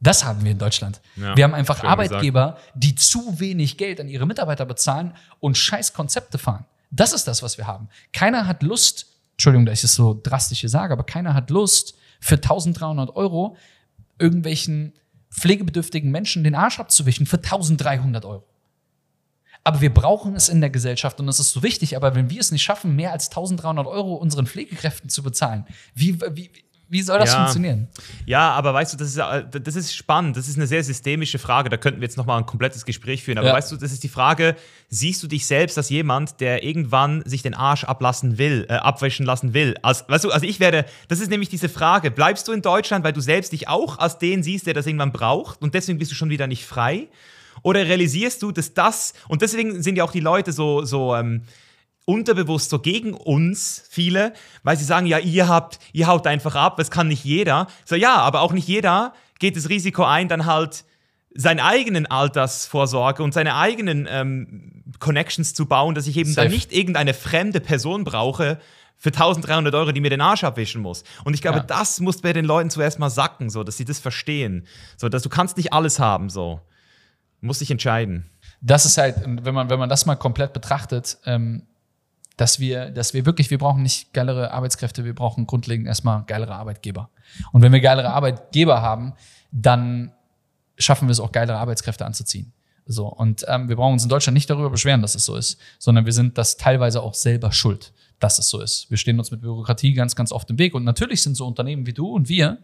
Das 0.01 0.26
haben 0.26 0.43
wir 0.43 0.51
in 0.51 0.57
Deutschland. 0.57 0.99
Ja, 1.15 1.38
wir 1.38 1.45
haben 1.45 1.53
einfach 1.53 1.85
Arbeitgeber, 1.85 2.57
die 2.76 2.95
zu 2.95 3.39
wenig 3.39 3.77
Geld 3.77 4.01
an 4.01 4.09
ihre 4.09 4.27
Mitarbeiter 4.27 4.65
bezahlen 4.65 5.14
und 5.39 5.57
scheiß 5.57 5.93
Konzepte 5.93 6.38
fahren. 6.38 6.65
Das 6.91 7.14
ist 7.14 7.30
das, 7.30 7.41
was 7.43 7.57
wir 7.57 7.65
haben. 7.65 7.88
Keiner 8.11 8.45
hat 8.45 8.61
Lust, 8.61 9.16
Entschuldigung, 9.38 9.65
dass 9.65 9.76
ich 9.76 9.81
das 9.84 9.93
so 9.93 10.19
drastisch 10.22 10.61
hier 10.61 10.69
sage, 10.69 10.93
aber 10.93 11.03
keiner 11.03 11.34
hat 11.34 11.49
Lust, 11.49 11.95
für 12.19 12.35
1300 12.35 13.15
Euro 13.15 13.55
irgendwelchen 14.19 14.93
pflegebedürftigen 15.30 16.09
Menschen 16.09 16.43
den 16.43 16.55
Arsch 16.55 16.80
abzuwischen 16.80 17.27
für 17.27 17.38
1300 17.38 18.26
Euro. 18.26 18.43
Aber 19.64 19.81
wir 19.81 19.93
brauchen 19.93 20.35
es 20.35 20.49
in 20.49 20.61
der 20.61 20.69
Gesellschaft 20.69 21.19
und 21.19 21.27
das 21.27 21.39
ist 21.39 21.51
so 21.51 21.61
wichtig. 21.61 21.97
Aber 21.97 22.15
wenn 22.15 22.30
wir 22.30 22.39
es 22.39 22.51
nicht 22.51 22.64
schaffen, 22.64 22.95
mehr 22.95 23.11
als 23.11 23.27
1300 23.27 23.85
Euro 23.85 24.15
unseren 24.15 24.47
Pflegekräften 24.47 25.09
zu 25.09 25.22
bezahlen, 25.23 25.65
wie, 25.93 26.19
wie, 26.22 26.49
wie 26.89 27.01
soll 27.01 27.19
das 27.19 27.30
Ja. 27.31 27.35
funktionieren? 27.38 27.88
Ja, 28.26 28.51
aber 28.51 28.73
weißt 28.73 28.93
du, 28.93 28.97
das 28.97 29.09
ist, 29.09 29.18
äh, 29.18 29.43
das 29.61 29.76
ist 29.76 29.95
spannend. 29.95 30.38
Das 30.38 30.47
ist 30.47 30.55
eine 30.57 30.68
sehr 30.68 30.84
systemische 30.84 31.38
Frage. 31.39 31.69
Da 31.69 31.77
könnten 31.77 31.99
wir 31.99 32.05
jetzt 32.05 32.18
nochmal 32.18 32.38
ein 32.38 32.45
komplettes 32.45 32.85
Gespräch 32.85 33.23
führen. 33.23 33.38
Aber 33.38 33.47
Ja. 33.47 33.53
weißt 33.53 33.72
du, 33.72 33.76
das 33.77 33.91
ist 33.91 34.03
die 34.03 34.09
Frage, 34.09 34.55
siehst 34.89 35.22
du 35.22 35.27
dich 35.27 35.45
selbst 35.45 35.77
als 35.77 35.89
jemand, 35.89 36.39
der 36.39 36.64
irgendwann 36.64 37.23
sich 37.26 37.41
den 37.41 37.53
Arsch 37.53 37.84
ablassen 37.84 38.38
will, 38.38 38.65
äh, 38.69 38.73
abwischen 38.73 39.26
lassen 39.26 39.53
will? 39.53 39.76
Als, 39.81 40.05
weißt 40.07 40.23
du, 40.23 40.31
also 40.31 40.45
ich 40.45 40.59
werde, 40.59 40.85
das 41.07 41.19
ist 41.19 41.30
nämlich 41.30 41.49
diese 41.49 41.69
Frage, 41.69 42.09
bleibst 42.11 42.47
du 42.47 42.51
in 42.53 42.61
Deutschland, 42.61 43.03
weil 43.03 43.14
du 43.14 43.22
selbst 43.22 43.51
dich 43.51 43.68
auch 43.68 43.99
als 43.99 44.18
den 44.18 44.43
siehst, 44.43 44.68
der 44.68 44.73
das 44.73 44.85
irgendwann 44.88 45.11
braucht 45.11 45.61
und 45.61 45.73
deswegen 45.73 45.99
bist 45.99 46.11
du 46.11 46.15
schon 46.15 46.30
wieder 46.30 46.47
nicht 46.47 46.65
frei? 46.65 47.07
Oder 47.64 47.85
realisierst 47.85 48.43
du, 48.43 48.51
dass 48.51 48.73
das, 48.76 49.14
und 49.27 49.41
deswegen 49.41 49.81
sind 49.81 49.97
ja 49.97 50.03
auch 50.03 50.11
die 50.11 50.19
Leute 50.19 50.51
so, 50.53 50.85
so, 50.85 51.15
ähm, 51.15 51.41
unterbewusst 52.07 52.69
so 52.69 52.79
gegen 52.79 53.13
uns, 53.13 53.84
viele, 53.89 54.31
weil 54.63 54.77
sie 54.77 54.85
sagen, 54.85 55.05
ja, 55.07 55.19
ihr 55.19 55.47
habt, 55.49 55.77
ihr 55.91 56.07
haut 56.07 56.25
einfach 56.25 56.55
ab, 56.55 56.77
das 56.77 56.89
kann 56.89 57.09
nicht 57.09 57.25
jeder. 57.25 57.67
So, 57.85 57.95
ja, 57.95 58.15
aber 58.15 58.41
auch 58.41 58.53
nicht 58.53 58.67
jeder 58.67 59.13
geht 59.39 59.57
das 59.57 59.67
Risiko 59.67 60.03
ein, 60.05 60.29
dann 60.29 60.45
halt 60.45 60.85
seine 61.35 61.63
eigenen 61.65 62.05
Altersvorsorge 62.05 63.21
und 63.21 63.34
seine 63.34 63.55
eigenen 63.55 64.07
ähm, 64.09 64.84
Connections 64.99 65.53
zu 65.53 65.65
bauen, 65.65 65.95
dass 65.95 66.07
ich 66.07 66.15
eben 66.17 66.31
Safe. 66.31 66.45
dann 66.47 66.53
nicht 66.55 66.71
irgendeine 66.71 67.13
fremde 67.13 67.59
Person 67.59 68.05
brauche 68.05 68.57
für 68.95 69.09
1300 69.09 69.75
Euro, 69.75 69.91
die 69.91 69.99
mir 70.01 70.09
den 70.09 70.21
Arsch 70.21 70.43
abwischen 70.45 70.81
muss. 70.81 71.03
Und 71.25 71.34
ich 71.35 71.41
glaube, 71.41 71.57
Ja. 71.59 71.63
das 71.65 71.99
muss 71.99 72.21
bei 72.21 72.31
den 72.34 72.45
Leuten 72.45 72.69
zuerst 72.69 72.99
mal 72.99 73.09
sacken, 73.09 73.49
so, 73.49 73.63
dass 73.65 73.75
sie 73.77 73.85
das 73.85 73.99
verstehen. 73.99 74.65
So, 74.95 75.09
dass 75.09 75.21
du 75.23 75.29
kannst 75.29 75.57
nicht 75.57 75.73
alles 75.73 75.99
haben, 75.99 76.29
so. 76.29 76.61
Muss 77.41 77.59
dich 77.59 77.69
entscheiden. 77.69 78.25
das 78.61 78.85
ist 78.85 78.97
halt, 78.97 79.17
wenn 79.25 79.53
man, 79.53 79.69
wenn 79.69 79.77
man 79.77 79.89
das 79.89 80.07
mal 80.07 80.15
komplett 80.15 80.53
betrachtet, 80.53 81.17
ähm, 81.25 81.63
dass 82.38 82.59
wir, 82.59 82.91
dass 82.91 83.14
wir 83.14 83.26
wirklich, 83.26 83.49
wir 83.49 83.57
brauchen 83.57 83.81
nicht 83.81 84.14
geilere 84.14 84.51
Arbeitskräfte, 84.51 85.03
wir 85.03 85.15
brauchen 85.15 85.47
grundlegend 85.47 85.88
erstmal 85.88 86.23
geilere 86.26 86.53
Arbeitgeber. 86.53 87.09
Und 87.51 87.64
wenn 87.64 87.73
wir 87.73 87.81
geilere 87.81 88.11
Arbeitgeber 88.11 88.81
haben, 88.81 89.14
dann 89.51 90.14
schaffen 90.77 91.07
wir 91.07 91.11
es 91.11 91.19
auch, 91.19 91.31
geilere 91.31 91.57
Arbeitskräfte 91.57 92.05
anzuziehen. 92.05 92.53
So, 92.85 93.07
und 93.07 93.43
ähm, 93.47 93.68
wir 93.68 93.76
brauchen 93.76 93.93
uns 93.93 94.03
in 94.03 94.09
Deutschland 94.09 94.35
nicht 94.35 94.49
darüber 94.49 94.69
beschweren, 94.69 95.01
dass 95.01 95.15
es 95.15 95.26
so 95.26 95.35
ist, 95.35 95.59
sondern 95.80 96.05
wir 96.05 96.14
sind 96.14 96.38
das 96.38 96.55
teilweise 96.55 97.01
auch 97.01 97.15
selber 97.15 97.51
schuld, 97.51 97.91
dass 98.19 98.39
es 98.39 98.49
so 98.49 98.61
ist. 98.61 98.89
Wir 98.89 98.97
stehen 98.97 99.19
uns 99.19 99.31
mit 99.31 99.41
Bürokratie 99.41 99.93
ganz, 99.93 100.15
ganz 100.15 100.31
oft 100.31 100.49
im 100.51 100.57
Weg. 100.57 100.73
Und 100.73 100.85
natürlich 100.85 101.22
sind 101.22 101.35
so 101.35 101.45
Unternehmen 101.45 101.85
wie 101.85 101.93
du 101.93 102.07
und 102.07 102.30
wir, 102.30 102.59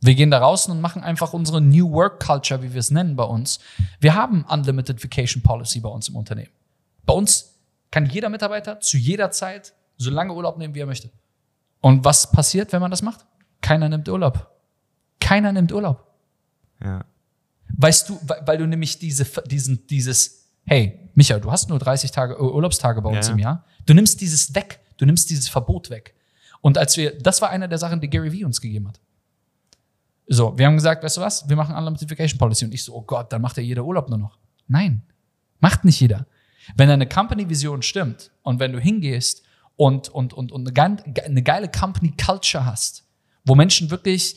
wir 0.00 0.14
gehen 0.14 0.30
da 0.30 0.38
raus 0.38 0.68
und 0.68 0.80
machen 0.80 1.02
einfach 1.02 1.32
unsere 1.32 1.60
New 1.60 1.92
Work 1.92 2.24
Culture, 2.24 2.62
wie 2.62 2.72
wir 2.72 2.80
es 2.80 2.90
nennen 2.90 3.14
bei 3.14 3.24
uns. 3.24 3.60
Wir 4.00 4.14
haben 4.14 4.44
Unlimited 4.48 5.02
Vacation 5.02 5.42
Policy 5.42 5.80
bei 5.80 5.88
uns 5.88 6.08
im 6.08 6.16
Unternehmen. 6.16 6.50
Bei 7.04 7.12
uns 7.12 7.51
kann 7.92 8.06
jeder 8.06 8.28
Mitarbeiter 8.28 8.80
zu 8.80 8.96
jeder 8.96 9.30
Zeit 9.30 9.72
so 9.98 10.10
lange 10.10 10.34
Urlaub 10.34 10.58
nehmen, 10.58 10.74
wie 10.74 10.80
er 10.80 10.86
möchte. 10.86 11.10
Und 11.80 12.04
was 12.04 12.32
passiert, 12.32 12.72
wenn 12.72 12.80
man 12.80 12.90
das 12.90 13.02
macht? 13.02 13.24
Keiner 13.60 13.88
nimmt 13.88 14.08
Urlaub. 14.08 14.50
Keiner 15.20 15.52
nimmt 15.52 15.70
Urlaub. 15.70 16.04
Ja. 16.82 17.04
Weißt 17.76 18.08
du, 18.08 18.18
weil, 18.44 18.58
du 18.58 18.66
nämlich 18.66 18.98
diese, 18.98 19.24
diesen, 19.46 19.86
dieses, 19.86 20.48
hey, 20.66 21.08
Micha, 21.14 21.38
du 21.38 21.50
hast 21.52 21.68
nur 21.68 21.78
30 21.78 22.10
Tage 22.10 22.40
Ur- 22.42 22.54
Urlaubstage 22.54 23.00
bei 23.00 23.10
uns 23.10 23.28
Ja. 23.28 23.32
im 23.34 23.38
Jahr. 23.38 23.64
Du 23.86 23.94
nimmst 23.94 24.20
dieses 24.20 24.52
weg. 24.54 24.80
Du 24.96 25.06
nimmst 25.06 25.30
dieses 25.30 25.48
Verbot 25.48 25.88
weg. 25.90 26.14
Und 26.60 26.78
als 26.78 26.96
wir, 26.96 27.16
das 27.18 27.40
war 27.42 27.50
eine 27.50 27.68
der 27.68 27.78
Sachen, 27.78 28.00
die 28.00 28.08
Gary 28.10 28.32
Vee 28.32 28.44
uns 28.44 28.60
gegeben 28.60 28.88
hat. 28.88 29.00
So, 30.28 30.56
wir 30.56 30.66
haben 30.66 30.76
gesagt, 30.76 31.02
weißt 31.02 31.16
du 31.16 31.20
was? 31.20 31.48
Wir 31.48 31.56
machen 31.56 31.74
Unlimited 31.74 32.10
Vacation 32.10 32.38
Policy. 32.38 32.64
Und 32.64 32.74
ich 32.74 32.84
so, 32.84 32.94
oh 32.94 33.02
Gott, 33.02 33.32
dann 33.32 33.42
macht 33.42 33.56
ja 33.56 33.62
jeder 33.62 33.84
Urlaub 33.84 34.08
nur 34.08 34.18
noch. 34.18 34.38
Nein, 34.68 35.02
macht 35.60 35.84
nicht 35.84 36.00
jeder. 36.00 36.26
Wenn 36.76 36.88
deine 36.88 37.08
Company-Vision 37.08 37.82
stimmt 37.82 38.30
und 38.42 38.60
wenn 38.60 38.72
du 38.72 38.78
hingehst 38.78 39.42
und, 39.76 40.08
und, 40.08 40.32
und, 40.32 40.52
und 40.52 40.62
eine, 40.62 40.72
geil- 40.72 41.02
eine 41.24 41.42
geile 41.42 41.68
Company-Culture 41.70 42.64
hast, 42.64 43.04
wo 43.44 43.54
Menschen 43.54 43.90
wirklich, 43.90 44.36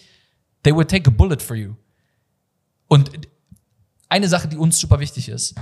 they 0.63 0.73
would 0.73 0.89
take 0.89 1.09
a 1.09 1.13
bullet 1.13 1.37
for 1.39 1.55
you. 1.55 1.75
Und 2.87 3.11
eine 4.09 4.27
Sache, 4.27 4.47
die 4.47 4.57
uns 4.57 4.79
super 4.79 4.99
wichtig 4.99 5.29
ist, 5.29 5.55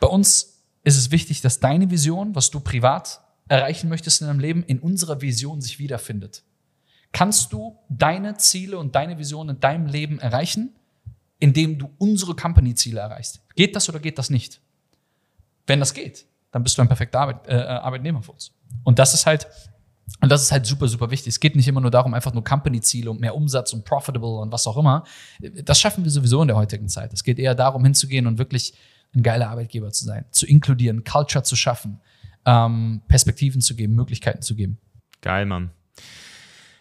bei 0.00 0.06
uns 0.06 0.62
ist 0.82 0.96
es 0.96 1.10
wichtig, 1.10 1.40
dass 1.40 1.60
deine 1.60 1.90
Vision, 1.90 2.34
was 2.34 2.50
du 2.50 2.60
privat 2.60 3.20
erreichen 3.48 3.88
möchtest 3.88 4.20
in 4.20 4.26
deinem 4.26 4.40
Leben, 4.40 4.62
in 4.64 4.78
unserer 4.78 5.20
Vision 5.20 5.60
sich 5.60 5.78
wiederfindet. 5.78 6.42
Kannst 7.12 7.52
du 7.52 7.78
deine 7.88 8.36
Ziele 8.38 8.78
und 8.78 8.94
deine 8.94 9.18
Vision 9.18 9.48
in 9.48 9.60
deinem 9.60 9.86
Leben 9.86 10.18
erreichen, 10.18 10.74
indem 11.38 11.78
du 11.78 11.90
unsere 11.98 12.34
Company-Ziele 12.34 13.00
erreichst? 13.00 13.40
Geht 13.54 13.76
das 13.76 13.88
oder 13.88 14.00
geht 14.00 14.18
das 14.18 14.30
nicht? 14.30 14.60
Wenn 15.66 15.80
das 15.80 15.94
geht, 15.94 16.26
dann 16.50 16.62
bist 16.62 16.78
du 16.78 16.82
ein 16.82 16.88
perfekter 16.88 17.20
Arbeit, 17.20 17.48
äh, 17.48 17.54
Arbeitnehmer 17.54 18.22
für 18.22 18.32
uns. 18.32 18.52
Und 18.84 18.98
das 18.98 19.14
ist 19.14 19.26
halt, 19.26 19.46
und 20.20 20.30
das 20.30 20.42
ist 20.42 20.52
halt 20.52 20.66
super, 20.66 20.86
super 20.88 21.10
wichtig. 21.10 21.28
Es 21.28 21.40
geht 21.40 21.56
nicht 21.56 21.66
immer 21.66 21.80
nur 21.80 21.90
darum, 21.90 22.14
einfach 22.14 22.32
nur 22.32 22.44
Company-Ziele 22.44 23.10
und 23.10 23.20
mehr 23.20 23.34
Umsatz 23.34 23.72
und 23.72 23.84
profitable 23.84 24.38
und 24.40 24.52
was 24.52 24.66
auch 24.66 24.76
immer. 24.76 25.04
Das 25.40 25.80
schaffen 25.80 26.04
wir 26.04 26.10
sowieso 26.10 26.42
in 26.42 26.48
der 26.48 26.56
heutigen 26.56 26.88
Zeit. 26.88 27.12
Es 27.12 27.24
geht 27.24 27.38
eher 27.38 27.54
darum, 27.54 27.84
hinzugehen 27.84 28.26
und 28.26 28.38
wirklich 28.38 28.74
ein 29.14 29.22
geiler 29.22 29.48
Arbeitgeber 29.48 29.90
zu 29.92 30.04
sein, 30.04 30.24
zu 30.30 30.46
inkludieren, 30.46 31.04
Culture 31.04 31.44
zu 31.44 31.56
schaffen, 31.56 32.00
ähm, 32.44 33.02
Perspektiven 33.08 33.60
zu 33.60 33.74
geben, 33.74 33.94
Möglichkeiten 33.94 34.42
zu 34.42 34.54
geben. 34.54 34.78
Geil, 35.22 35.46
Mann. 35.46 35.70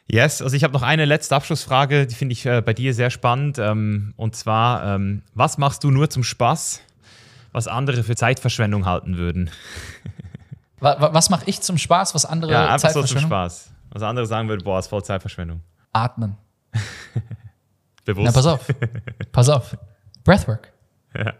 Yes, 0.08 0.42
also 0.42 0.56
ich 0.56 0.64
habe 0.64 0.74
noch 0.74 0.82
eine 0.82 1.06
letzte 1.06 1.36
Abschlussfrage, 1.36 2.06
die 2.06 2.16
finde 2.16 2.34
ich 2.34 2.46
äh, 2.46 2.62
bei 2.62 2.74
dir 2.74 2.94
sehr 2.94 3.10
spannend. 3.10 3.58
Ähm, 3.58 4.14
und 4.18 4.36
zwar, 4.36 4.96
ähm, 4.96 5.24
was 5.34 5.58
machst 5.58 5.84
du 5.84 5.92
nur 5.92 6.10
zum 6.10 6.24
Spaß, 6.24 6.82
was 7.54 7.68
andere 7.68 8.04
für 8.04 8.16
Zeitverschwendung 8.16 8.86
halten 8.86 9.18
würden? 9.18 9.50
was, 10.80 10.98
was 11.00 11.30
mache 11.30 11.44
ich 11.46 11.62
zum 11.62 11.78
Spaß, 11.78 12.14
was 12.14 12.26
andere 12.26 12.52
Ja, 12.52 12.74
einfach 12.74 12.90
so 12.90 13.04
zum 13.04 13.20
Spaß. 13.20 13.72
Was 13.92 14.04
andere 14.04 14.26
sagen 14.26 14.50
würden, 14.50 14.64
boah, 14.64 14.80
ist 14.80 14.88
voll 14.88 15.04
Zeitverschwendung. 15.04 15.62
Atmen. 15.94 16.36
Bewusst. 18.06 18.26
Na, 18.26 18.32
pass 18.32 18.46
auf. 18.46 18.68
pass 19.32 19.50
auf. 19.50 19.78
Breathwork. 20.24 20.72
Ja. 21.16 21.36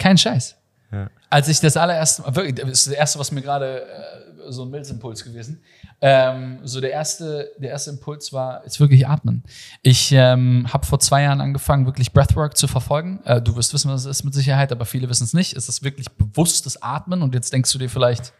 Kein 0.00 0.18
Scheiß. 0.18 0.56
Ja. 0.90 1.08
Als 1.30 1.46
ich 1.46 1.60
das 1.60 1.76
allererste, 1.76 2.24
wirklich, 2.34 2.56
das 2.56 2.68
ist 2.68 2.86
das 2.88 2.94
erste, 2.94 3.20
was 3.20 3.30
mir 3.30 3.42
gerade 3.42 3.82
äh, 3.82 4.50
so 4.50 4.64
ein 4.64 4.70
Milzimpuls 4.70 5.22
gewesen. 5.22 5.62
Ähm, 6.00 6.60
so 6.62 6.80
der 6.80 6.92
erste, 6.92 7.50
der 7.58 7.70
erste 7.70 7.90
Impuls 7.90 8.32
war 8.32 8.62
jetzt 8.62 8.78
wirklich 8.78 9.08
atmen. 9.08 9.42
Ich 9.82 10.12
ähm, 10.12 10.66
habe 10.72 10.86
vor 10.86 11.00
zwei 11.00 11.22
Jahren 11.22 11.40
angefangen, 11.40 11.86
wirklich 11.86 12.12
Breathwork 12.12 12.56
zu 12.56 12.68
verfolgen. 12.68 13.20
Äh, 13.24 13.42
du 13.42 13.56
wirst 13.56 13.74
wissen, 13.74 13.90
was 13.90 14.04
es 14.04 14.18
ist 14.18 14.24
mit 14.24 14.32
Sicherheit, 14.32 14.70
aber 14.70 14.84
viele 14.84 15.08
wissen 15.08 15.24
es 15.24 15.34
nicht. 15.34 15.56
Es 15.56 15.68
ist 15.68 15.82
wirklich 15.82 16.08
bewusstes 16.12 16.80
Atmen 16.82 17.22
und 17.22 17.34
jetzt 17.34 17.52
denkst 17.52 17.72
du 17.72 17.78
dir 17.78 17.90
vielleicht, 17.90 18.32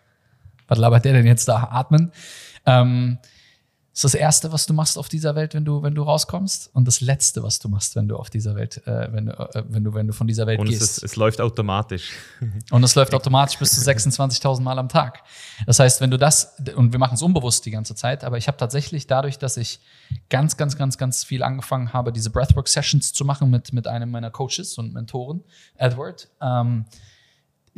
was 0.69 0.79
labert 0.79 1.05
der 1.05 1.15
denn 1.15 1.27
jetzt 1.27 1.49
da? 1.49 1.69
Atmen. 1.73 2.13
Ähm, 2.65 3.19
ist 3.99 4.05
das 4.05 4.15
Erste, 4.15 4.53
was 4.53 4.65
du 4.67 4.75
machst 4.75 4.97
auf 4.97 5.09
dieser 5.09 5.35
Welt, 5.35 5.55
wenn 5.55 5.65
du, 5.65 5.83
wenn 5.83 5.93
du 5.93 6.05
rauskommst, 6.05 6.71
und 6.73 6.87
das 6.87 7.01
Letzte, 7.01 7.43
was 7.43 7.59
du 7.59 7.69
machst, 7.69 7.97
wenn 7.97 8.07
du 8.07 8.15
auf 8.15 8.31
dieser 8.31 8.55
Welt, 8.55 8.81
äh, 8.87 9.13
wenn, 9.13 9.27
du, 9.27 9.33
äh, 9.33 9.65
wenn, 9.69 9.83
du, 9.83 9.93
wenn 9.93 10.07
du 10.07 10.13
von 10.13 10.29
dieser 10.29 10.47
Welt 10.47 10.61
und 10.61 10.69
gehst. 10.69 10.83
Es, 10.83 10.99
ist, 10.99 11.03
es 11.03 11.17
läuft 11.17 11.41
automatisch. 11.41 12.13
Und 12.71 12.85
es 12.85 12.95
läuft 12.95 13.13
automatisch 13.13 13.59
bis 13.59 13.73
zu 13.73 13.81
26.000 13.81 14.61
Mal 14.61 14.79
am 14.79 14.89
Tag. 14.89 15.25
Das 15.67 15.81
heißt, 15.81 16.01
wenn 16.01 16.13
du 16.13 16.17
das, 16.17 16.55
und 16.77 16.93
wir 16.93 17.01
machen 17.01 17.15
es 17.15 17.23
unbewusst 17.23 17.67
die 17.67 17.73
ganze 17.73 17.97
Zeit, 17.97 18.23
aber 18.23 18.39
ich 18.39 18.47
habe 18.47 18.57
tatsächlich 18.57 19.09
dadurch, 19.09 19.39
dass 19.39 19.57
ich 19.57 19.81
ganz, 20.31 20.57
ganz, 20.57 20.77
ganz, 20.77 20.97
ganz 20.97 21.25
viel 21.25 21.43
angefangen 21.43 21.93
habe, 21.93 22.13
diese 22.13 22.31
Breathwork-Sessions 22.31 23.13
zu 23.13 23.25
machen 23.25 23.51
mit, 23.51 23.73
mit 23.73 23.89
einem 23.89 24.13
meiner 24.13 24.31
Coaches 24.31 24.79
und 24.79 24.93
Mentoren, 24.93 25.43
Edward, 25.77 26.29
ähm, 26.41 26.85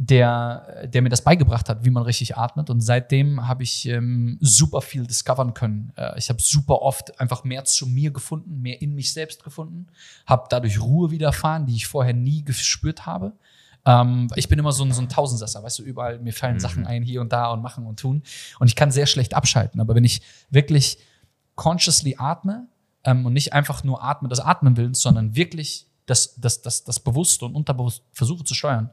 der, 0.02 0.86
der 0.86 1.02
mir 1.02 1.10
das 1.10 1.22
beigebracht 1.22 1.68
hat, 1.68 1.84
wie 1.84 1.90
man 1.90 2.02
richtig 2.04 2.38
atmet. 2.38 2.70
Und 2.70 2.80
seitdem 2.80 3.46
habe 3.46 3.64
ich 3.64 3.86
ähm, 3.86 4.38
super 4.40 4.80
viel 4.80 5.06
discovern 5.06 5.52
können. 5.52 5.92
Äh, 5.94 6.18
ich 6.18 6.30
habe 6.30 6.40
super 6.40 6.80
oft 6.80 7.20
einfach 7.20 7.44
mehr 7.44 7.66
zu 7.66 7.86
mir 7.86 8.10
gefunden, 8.10 8.62
mehr 8.62 8.80
in 8.80 8.94
mich 8.94 9.12
selbst 9.12 9.44
gefunden, 9.44 9.88
habe 10.24 10.46
dadurch 10.48 10.80
Ruhe 10.80 11.10
widerfahren, 11.10 11.66
die 11.66 11.76
ich 11.76 11.86
vorher 11.86 12.14
nie 12.14 12.42
gespürt 12.42 13.04
habe. 13.04 13.34
Ähm, 13.84 14.28
ich 14.36 14.48
bin 14.48 14.58
immer 14.58 14.72
so 14.72 14.84
ein, 14.84 14.92
so 14.92 15.02
ein 15.02 15.10
Tausendsasser, 15.10 15.62
weißt 15.62 15.80
du, 15.80 15.82
überall, 15.82 16.18
mir 16.18 16.32
fallen 16.32 16.54
mhm. 16.54 16.60
Sachen 16.60 16.86
ein 16.86 17.02
hier 17.02 17.20
und 17.20 17.30
da 17.30 17.50
und 17.50 17.60
machen 17.60 17.84
und 17.84 18.00
tun. 18.00 18.22
Und 18.58 18.68
ich 18.68 18.76
kann 18.76 18.90
sehr 18.90 19.06
schlecht 19.06 19.34
abschalten. 19.34 19.82
Aber 19.82 19.94
wenn 19.94 20.04
ich 20.04 20.22
wirklich 20.48 20.96
consciously 21.56 22.16
atme 22.16 22.68
ähm, 23.04 23.26
und 23.26 23.34
nicht 23.34 23.52
einfach 23.52 23.84
nur 23.84 24.02
atme 24.02 24.30
das 24.30 24.40
Atmen 24.40 24.78
willens, 24.78 25.02
sondern 25.02 25.36
wirklich 25.36 25.88
das, 26.06 26.40
das, 26.40 26.62
das, 26.62 26.84
das 26.84 27.00
bewusst 27.00 27.42
und 27.42 27.54
unterbewusst 27.54 28.02
versuche 28.14 28.44
zu 28.44 28.54
steuern, 28.54 28.88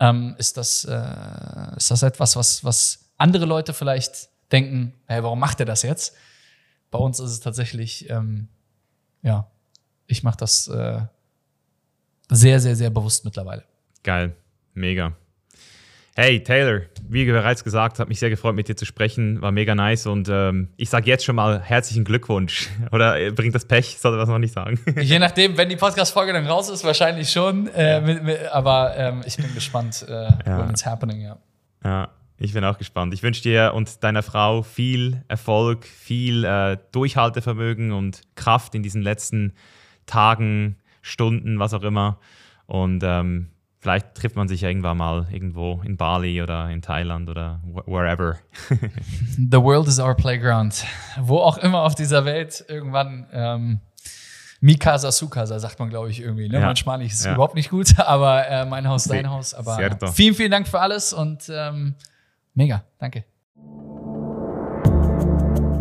ähm, 0.00 0.34
ist, 0.38 0.56
das, 0.56 0.84
äh, 0.84 1.76
ist 1.76 1.90
das 1.90 2.02
etwas, 2.02 2.36
was, 2.36 2.64
was 2.64 3.10
andere 3.16 3.46
Leute 3.46 3.74
vielleicht 3.74 4.28
denken, 4.52 4.94
hey, 5.06 5.22
warum 5.22 5.38
macht 5.38 5.60
er 5.60 5.66
das 5.66 5.82
jetzt? 5.82 6.14
Bei 6.90 6.98
uns 6.98 7.20
ist 7.20 7.30
es 7.30 7.40
tatsächlich, 7.40 8.08
ähm, 8.08 8.48
ja, 9.22 9.50
ich 10.06 10.22
mache 10.22 10.38
das 10.38 10.68
äh, 10.68 11.02
sehr, 12.30 12.60
sehr, 12.60 12.76
sehr 12.76 12.90
bewusst 12.90 13.24
mittlerweile. 13.24 13.64
Geil, 14.02 14.36
mega. 14.74 15.16
Hey 16.20 16.42
Taylor, 16.42 16.80
wie 17.08 17.26
bereits 17.26 17.62
gesagt, 17.62 18.00
hat 18.00 18.08
mich 18.08 18.18
sehr 18.18 18.28
gefreut, 18.28 18.56
mit 18.56 18.66
dir 18.66 18.74
zu 18.74 18.84
sprechen. 18.84 19.40
War 19.40 19.52
mega 19.52 19.76
nice 19.76 20.08
und 20.08 20.28
ähm, 20.28 20.66
ich 20.76 20.90
sage 20.90 21.06
jetzt 21.06 21.24
schon 21.24 21.36
mal 21.36 21.60
herzlichen 21.60 22.02
Glückwunsch. 22.02 22.68
Oder 22.90 23.20
äh, 23.20 23.30
bringt 23.30 23.54
das 23.54 23.66
Pech? 23.66 23.98
Sollte 24.00 24.18
was 24.18 24.28
noch 24.28 24.40
nicht 24.40 24.52
sagen? 24.52 24.80
Je 25.00 25.20
nachdem, 25.20 25.56
wenn 25.56 25.68
die 25.68 25.76
Podcast-Folge 25.76 26.32
dann 26.32 26.44
raus 26.48 26.70
ist, 26.70 26.82
wahrscheinlich 26.82 27.30
schon. 27.30 27.68
Äh, 27.68 28.00
mit, 28.00 28.24
mit, 28.24 28.48
aber 28.50 28.96
ähm, 28.96 29.22
ich 29.26 29.36
bin 29.36 29.54
gespannt, 29.54 30.06
äh, 30.08 30.12
ja. 30.12 30.58
when 30.58 30.70
it's 30.70 30.84
happening, 30.84 31.20
ja. 31.20 31.38
Ja, 31.84 32.08
ich 32.36 32.52
bin 32.52 32.64
auch 32.64 32.78
gespannt. 32.78 33.14
Ich 33.14 33.22
wünsche 33.22 33.42
dir 33.42 33.70
und 33.76 34.02
deiner 34.02 34.24
Frau 34.24 34.64
viel 34.64 35.22
Erfolg, 35.28 35.84
viel 35.86 36.42
äh, 36.42 36.78
Durchhaltevermögen 36.90 37.92
und 37.92 38.22
Kraft 38.34 38.74
in 38.74 38.82
diesen 38.82 39.02
letzten 39.02 39.52
Tagen, 40.06 40.78
Stunden, 41.00 41.60
was 41.60 41.74
auch 41.74 41.84
immer. 41.84 42.18
Und 42.66 43.04
ähm, 43.04 43.50
Vielleicht 43.80 44.14
trifft 44.16 44.34
man 44.34 44.48
sich 44.48 44.64
irgendwann 44.64 44.96
mal 44.96 45.28
irgendwo 45.30 45.80
in 45.84 45.96
Bali 45.96 46.42
oder 46.42 46.68
in 46.68 46.82
Thailand 46.82 47.30
oder 47.30 47.60
wherever. 47.86 48.36
The 49.50 49.62
world 49.62 49.86
is 49.86 50.00
our 50.00 50.16
playground. 50.16 50.84
Wo 51.20 51.38
auch 51.38 51.58
immer 51.58 51.82
auf 51.82 51.94
dieser 51.94 52.24
Welt 52.24 52.64
irgendwann 52.68 53.26
ähm, 53.32 53.80
Mikasa 54.60 55.12
Sukasa 55.12 55.60
sagt 55.60 55.78
man, 55.78 55.90
glaube 55.90 56.10
ich, 56.10 56.20
irgendwie. 56.20 56.48
Ne? 56.48 56.58
Ja. 56.58 56.66
Manchmal 56.66 57.02
ist 57.02 57.20
es 57.20 57.24
ja. 57.24 57.34
überhaupt 57.34 57.54
nicht 57.54 57.70
gut, 57.70 57.98
aber 57.98 58.48
äh, 58.48 58.64
mein 58.64 58.88
Haus, 58.88 59.04
dein 59.04 59.30
Haus. 59.30 59.54
Aber 59.54 59.76
Cierto. 59.76 60.08
vielen, 60.08 60.34
vielen 60.34 60.50
Dank 60.50 60.66
für 60.66 60.80
alles 60.80 61.12
und 61.12 61.48
ähm, 61.48 61.94
mega, 62.54 62.82
danke. 62.98 63.24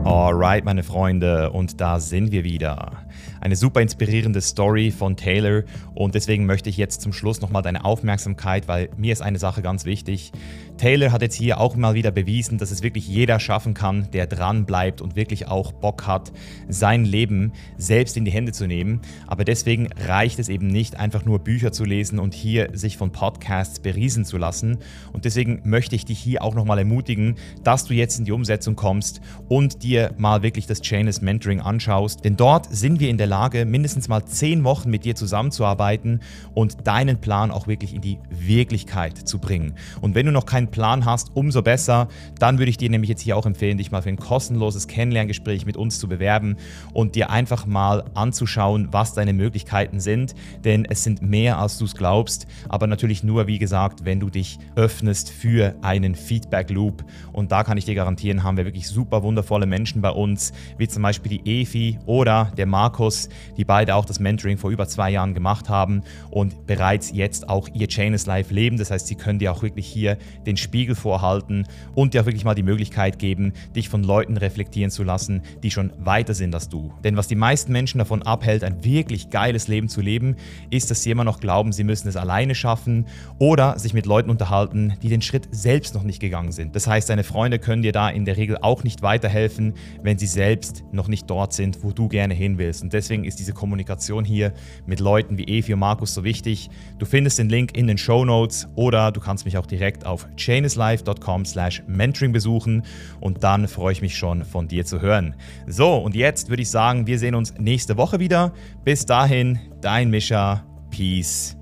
Alright, 0.03 0.63
meine 0.63 0.83
Freunde, 0.83 1.49
und 1.49 1.81
da 1.81 1.99
sind 1.99 2.31
wir 2.31 2.43
wieder. 2.43 3.06
Eine 3.41 3.55
super 3.55 3.81
inspirierende 3.81 4.41
Story 4.41 4.91
von 4.91 5.15
Taylor 5.15 5.63
und 5.93 6.15
deswegen 6.15 6.45
möchte 6.45 6.69
ich 6.69 6.77
jetzt 6.77 7.01
zum 7.01 7.13
Schluss 7.13 7.41
nochmal 7.41 7.61
deine 7.61 7.85
Aufmerksamkeit, 7.85 8.67
weil 8.67 8.89
mir 8.97 9.13
ist 9.13 9.21
eine 9.21 9.39
Sache 9.39 9.61
ganz 9.61 9.85
wichtig. 9.85 10.31
Taylor 10.77 11.11
hat 11.11 11.21
jetzt 11.21 11.35
hier 11.35 11.59
auch 11.59 11.75
mal 11.75 11.95
wieder 11.95 12.11
bewiesen, 12.11 12.57
dass 12.57 12.71
es 12.71 12.83
wirklich 12.83 13.07
jeder 13.07 13.39
schaffen 13.39 13.73
kann, 13.73 14.09
der 14.13 14.27
dran 14.27 14.65
bleibt 14.65 15.01
und 15.01 15.15
wirklich 15.15 15.47
auch 15.47 15.71
Bock 15.71 16.05
hat, 16.05 16.31
sein 16.69 17.03
Leben 17.03 17.51
selbst 17.77 18.15
in 18.15 18.25
die 18.25 18.31
Hände 18.31 18.51
zu 18.51 18.67
nehmen. 18.67 19.01
Aber 19.25 19.43
deswegen 19.43 19.89
reicht 19.93 20.39
es 20.39 20.49
eben 20.49 20.67
nicht, 20.67 20.99
einfach 20.99 21.25
nur 21.25 21.39
Bücher 21.39 21.71
zu 21.71 21.83
lesen 21.83 22.19
und 22.19 22.33
hier 22.33 22.69
sich 22.73 22.97
von 22.97 23.11
Podcasts 23.11 23.79
beriesen 23.79 24.25
zu 24.25 24.37
lassen. 24.37 24.77
Und 25.13 25.25
deswegen 25.25 25.61
möchte 25.63 25.95
ich 25.95 26.05
dich 26.05 26.19
hier 26.19 26.43
auch 26.43 26.53
nochmal 26.53 26.79
ermutigen, 26.79 27.35
dass 27.63 27.85
du 27.85 27.93
jetzt 27.93 28.19
in 28.19 28.25
die 28.25 28.31
Umsetzung 28.31 28.75
kommst 28.75 29.21
und 29.47 29.83
dir 29.83 30.13
mal 30.17 30.43
wirklich 30.43 30.67
das 30.67 30.81
Chainless 30.81 31.21
Mentoring 31.21 31.59
anschaust. 31.59 32.23
Denn 32.23 32.35
dort 32.35 32.67
sind 32.73 32.99
wir 32.99 33.09
in 33.09 33.17
der 33.17 33.26
Lage, 33.27 33.65
mindestens 33.65 34.07
mal 34.07 34.25
zehn 34.25 34.63
Wochen 34.63 34.89
mit 34.89 35.05
dir 35.05 35.15
zusammenzuarbeiten 35.15 36.21
und 36.53 36.87
deinen 36.87 37.21
Plan 37.21 37.51
auch 37.51 37.67
wirklich 37.67 37.93
in 37.93 38.01
die 38.01 38.19
Wirklichkeit 38.29 39.17
zu 39.17 39.39
bringen. 39.39 39.75
Und 40.01 40.15
wenn 40.15 40.25
du 40.25 40.31
noch 40.31 40.45
keinen 40.45 40.69
Plan 40.69 41.05
hast, 41.05 41.31
umso 41.33 41.61
besser. 41.61 42.07
Dann 42.39 42.59
würde 42.59 42.69
ich 42.69 42.77
dir 42.77 42.89
nämlich 42.89 43.09
jetzt 43.09 43.21
hier 43.21 43.37
auch 43.37 43.45
empfehlen, 43.45 43.77
dich 43.77 43.91
mal 43.91 44.01
für 44.01 44.09
ein 44.09 44.17
kostenloses 44.17 44.87
Kennenlerngespräch 44.87 45.65
mit 45.65 45.77
uns 45.77 45.99
zu 45.99 46.07
bewerben 46.07 46.57
und 46.93 47.15
dir 47.15 47.29
einfach 47.29 47.65
mal 47.65 48.05
anzuschauen, 48.13 48.89
was 48.91 49.13
deine 49.13 49.33
Möglichkeiten 49.33 49.99
sind. 49.99 50.35
Denn 50.63 50.85
es 50.85 51.03
sind 51.03 51.21
mehr, 51.21 51.57
als 51.57 51.77
du 51.77 51.85
es 51.85 51.95
glaubst. 51.95 52.47
Aber 52.69 52.87
natürlich 52.87 53.23
nur, 53.23 53.47
wie 53.47 53.59
gesagt, 53.59 54.05
wenn 54.05 54.19
du 54.19 54.29
dich 54.29 54.59
öffnest 54.75 55.29
für 55.29 55.75
einen 55.81 56.15
Feedback 56.15 56.69
Loop. 56.69 57.03
Und 57.33 57.51
da 57.51 57.63
kann 57.63 57.77
ich 57.77 57.85
dir 57.85 57.95
garantieren, 57.95 58.43
haben 58.43 58.57
wir 58.57 58.65
wirklich 58.65 58.87
super 58.87 59.23
wundervolle 59.23 59.65
Menschen 59.65 60.01
bei 60.01 60.11
uns, 60.11 60.53
wie 60.77 60.87
zum 60.87 61.03
Beispiel 61.03 61.39
die 61.39 61.61
Efi 61.61 61.97
oder 62.05 62.51
der 62.57 62.65
Markus, 62.65 63.16
die 63.57 63.65
beide 63.65 63.95
auch 63.95 64.05
das 64.05 64.19
Mentoring 64.19 64.57
vor 64.57 64.71
über 64.71 64.87
zwei 64.87 65.09
Jahren 65.09 65.33
gemacht 65.33 65.69
haben 65.69 66.03
und 66.29 66.67
bereits 66.67 67.11
jetzt 67.11 67.49
auch 67.49 67.67
ihr 67.73 67.87
Chain 67.87 68.13
is 68.13 68.25
Life 68.25 68.53
leben. 68.53 68.77
Das 68.77 68.91
heißt, 68.91 69.07
sie 69.07 69.15
können 69.15 69.39
dir 69.39 69.51
auch 69.51 69.63
wirklich 69.63 69.87
hier 69.87 70.17
den 70.45 70.57
Spiegel 70.57 70.95
vorhalten 70.95 71.67
und 71.95 72.13
dir 72.13 72.21
auch 72.21 72.25
wirklich 72.25 72.45
mal 72.45 72.55
die 72.55 72.63
Möglichkeit 72.63 73.19
geben, 73.19 73.53
dich 73.75 73.89
von 73.89 74.03
Leuten 74.03 74.37
reflektieren 74.37 74.91
zu 74.91 75.03
lassen, 75.03 75.41
die 75.63 75.71
schon 75.71 75.91
weiter 75.99 76.33
sind 76.33 76.53
als 76.53 76.69
du. 76.69 76.93
Denn 77.03 77.17
was 77.17 77.27
die 77.27 77.35
meisten 77.35 77.71
Menschen 77.71 77.99
davon 77.99 78.21
abhält, 78.23 78.63
ein 78.63 78.83
wirklich 78.83 79.29
geiles 79.29 79.67
Leben 79.67 79.89
zu 79.89 80.01
leben, 80.01 80.35
ist, 80.69 80.91
dass 80.91 81.03
sie 81.03 81.11
immer 81.11 81.23
noch 81.23 81.39
glauben, 81.39 81.71
sie 81.71 81.83
müssen 81.83 82.07
es 82.07 82.15
alleine 82.15 82.55
schaffen 82.55 83.05
oder 83.39 83.79
sich 83.79 83.93
mit 83.93 84.05
Leuten 84.05 84.29
unterhalten, 84.29 84.93
die 85.01 85.09
den 85.09 85.21
Schritt 85.21 85.47
selbst 85.51 85.93
noch 85.95 86.03
nicht 86.03 86.19
gegangen 86.19 86.51
sind. 86.51 86.75
Das 86.75 86.87
heißt, 86.87 87.09
deine 87.09 87.23
Freunde 87.23 87.59
können 87.59 87.81
dir 87.81 87.91
da 87.91 88.09
in 88.09 88.25
der 88.25 88.37
Regel 88.37 88.57
auch 88.61 88.83
nicht 88.83 89.01
weiterhelfen, 89.01 89.73
wenn 90.01 90.17
sie 90.17 90.27
selbst 90.27 90.83
noch 90.91 91.07
nicht 91.07 91.29
dort 91.29 91.53
sind, 91.53 91.83
wo 91.83 91.91
du 91.91 92.07
gerne 92.07 92.33
hin 92.33 92.57
willst. 92.57 92.83
Und 92.83 92.93
deswegen 93.07 93.23
ist 93.23 93.39
diese 93.39 93.53
Kommunikation 93.53 94.25
hier 94.25 94.53
mit 94.85 94.99
Leuten 94.99 95.37
wie 95.37 95.45
Evi 95.45 95.73
und 95.73 95.79
Markus 95.79 96.13
so 96.13 96.25
wichtig. 96.25 96.69
Du 96.99 97.05
findest 97.05 97.39
den 97.39 97.47
Link 97.47 97.77
in 97.77 97.87
den 97.87 97.97
Show 97.97 98.25
Notes 98.25 98.67
oder 98.75 99.13
du 99.13 99.21
kannst 99.21 99.45
mich 99.45 99.57
auch 99.57 99.65
direkt 99.65 100.05
auf 100.05 100.27
chainislife.com 100.35 101.45
slash 101.45 101.83
mentoring 101.87 102.33
besuchen 102.33 102.83
und 103.21 103.43
dann 103.43 103.69
freue 103.69 103.93
ich 103.93 104.01
mich 104.01 104.17
schon 104.17 104.43
von 104.43 104.67
dir 104.67 104.85
zu 104.85 105.01
hören. 105.01 105.35
So, 105.67 105.95
und 105.95 106.15
jetzt 106.15 106.49
würde 106.49 106.63
ich 106.63 106.69
sagen, 106.69 107.07
wir 107.07 107.17
sehen 107.17 107.35
uns 107.35 107.53
nächste 107.57 107.95
Woche 107.95 108.19
wieder. 108.19 108.53
Bis 108.83 109.05
dahin, 109.05 109.59
dein 109.81 110.09
Mischa. 110.09 110.63
Peace 110.89 111.56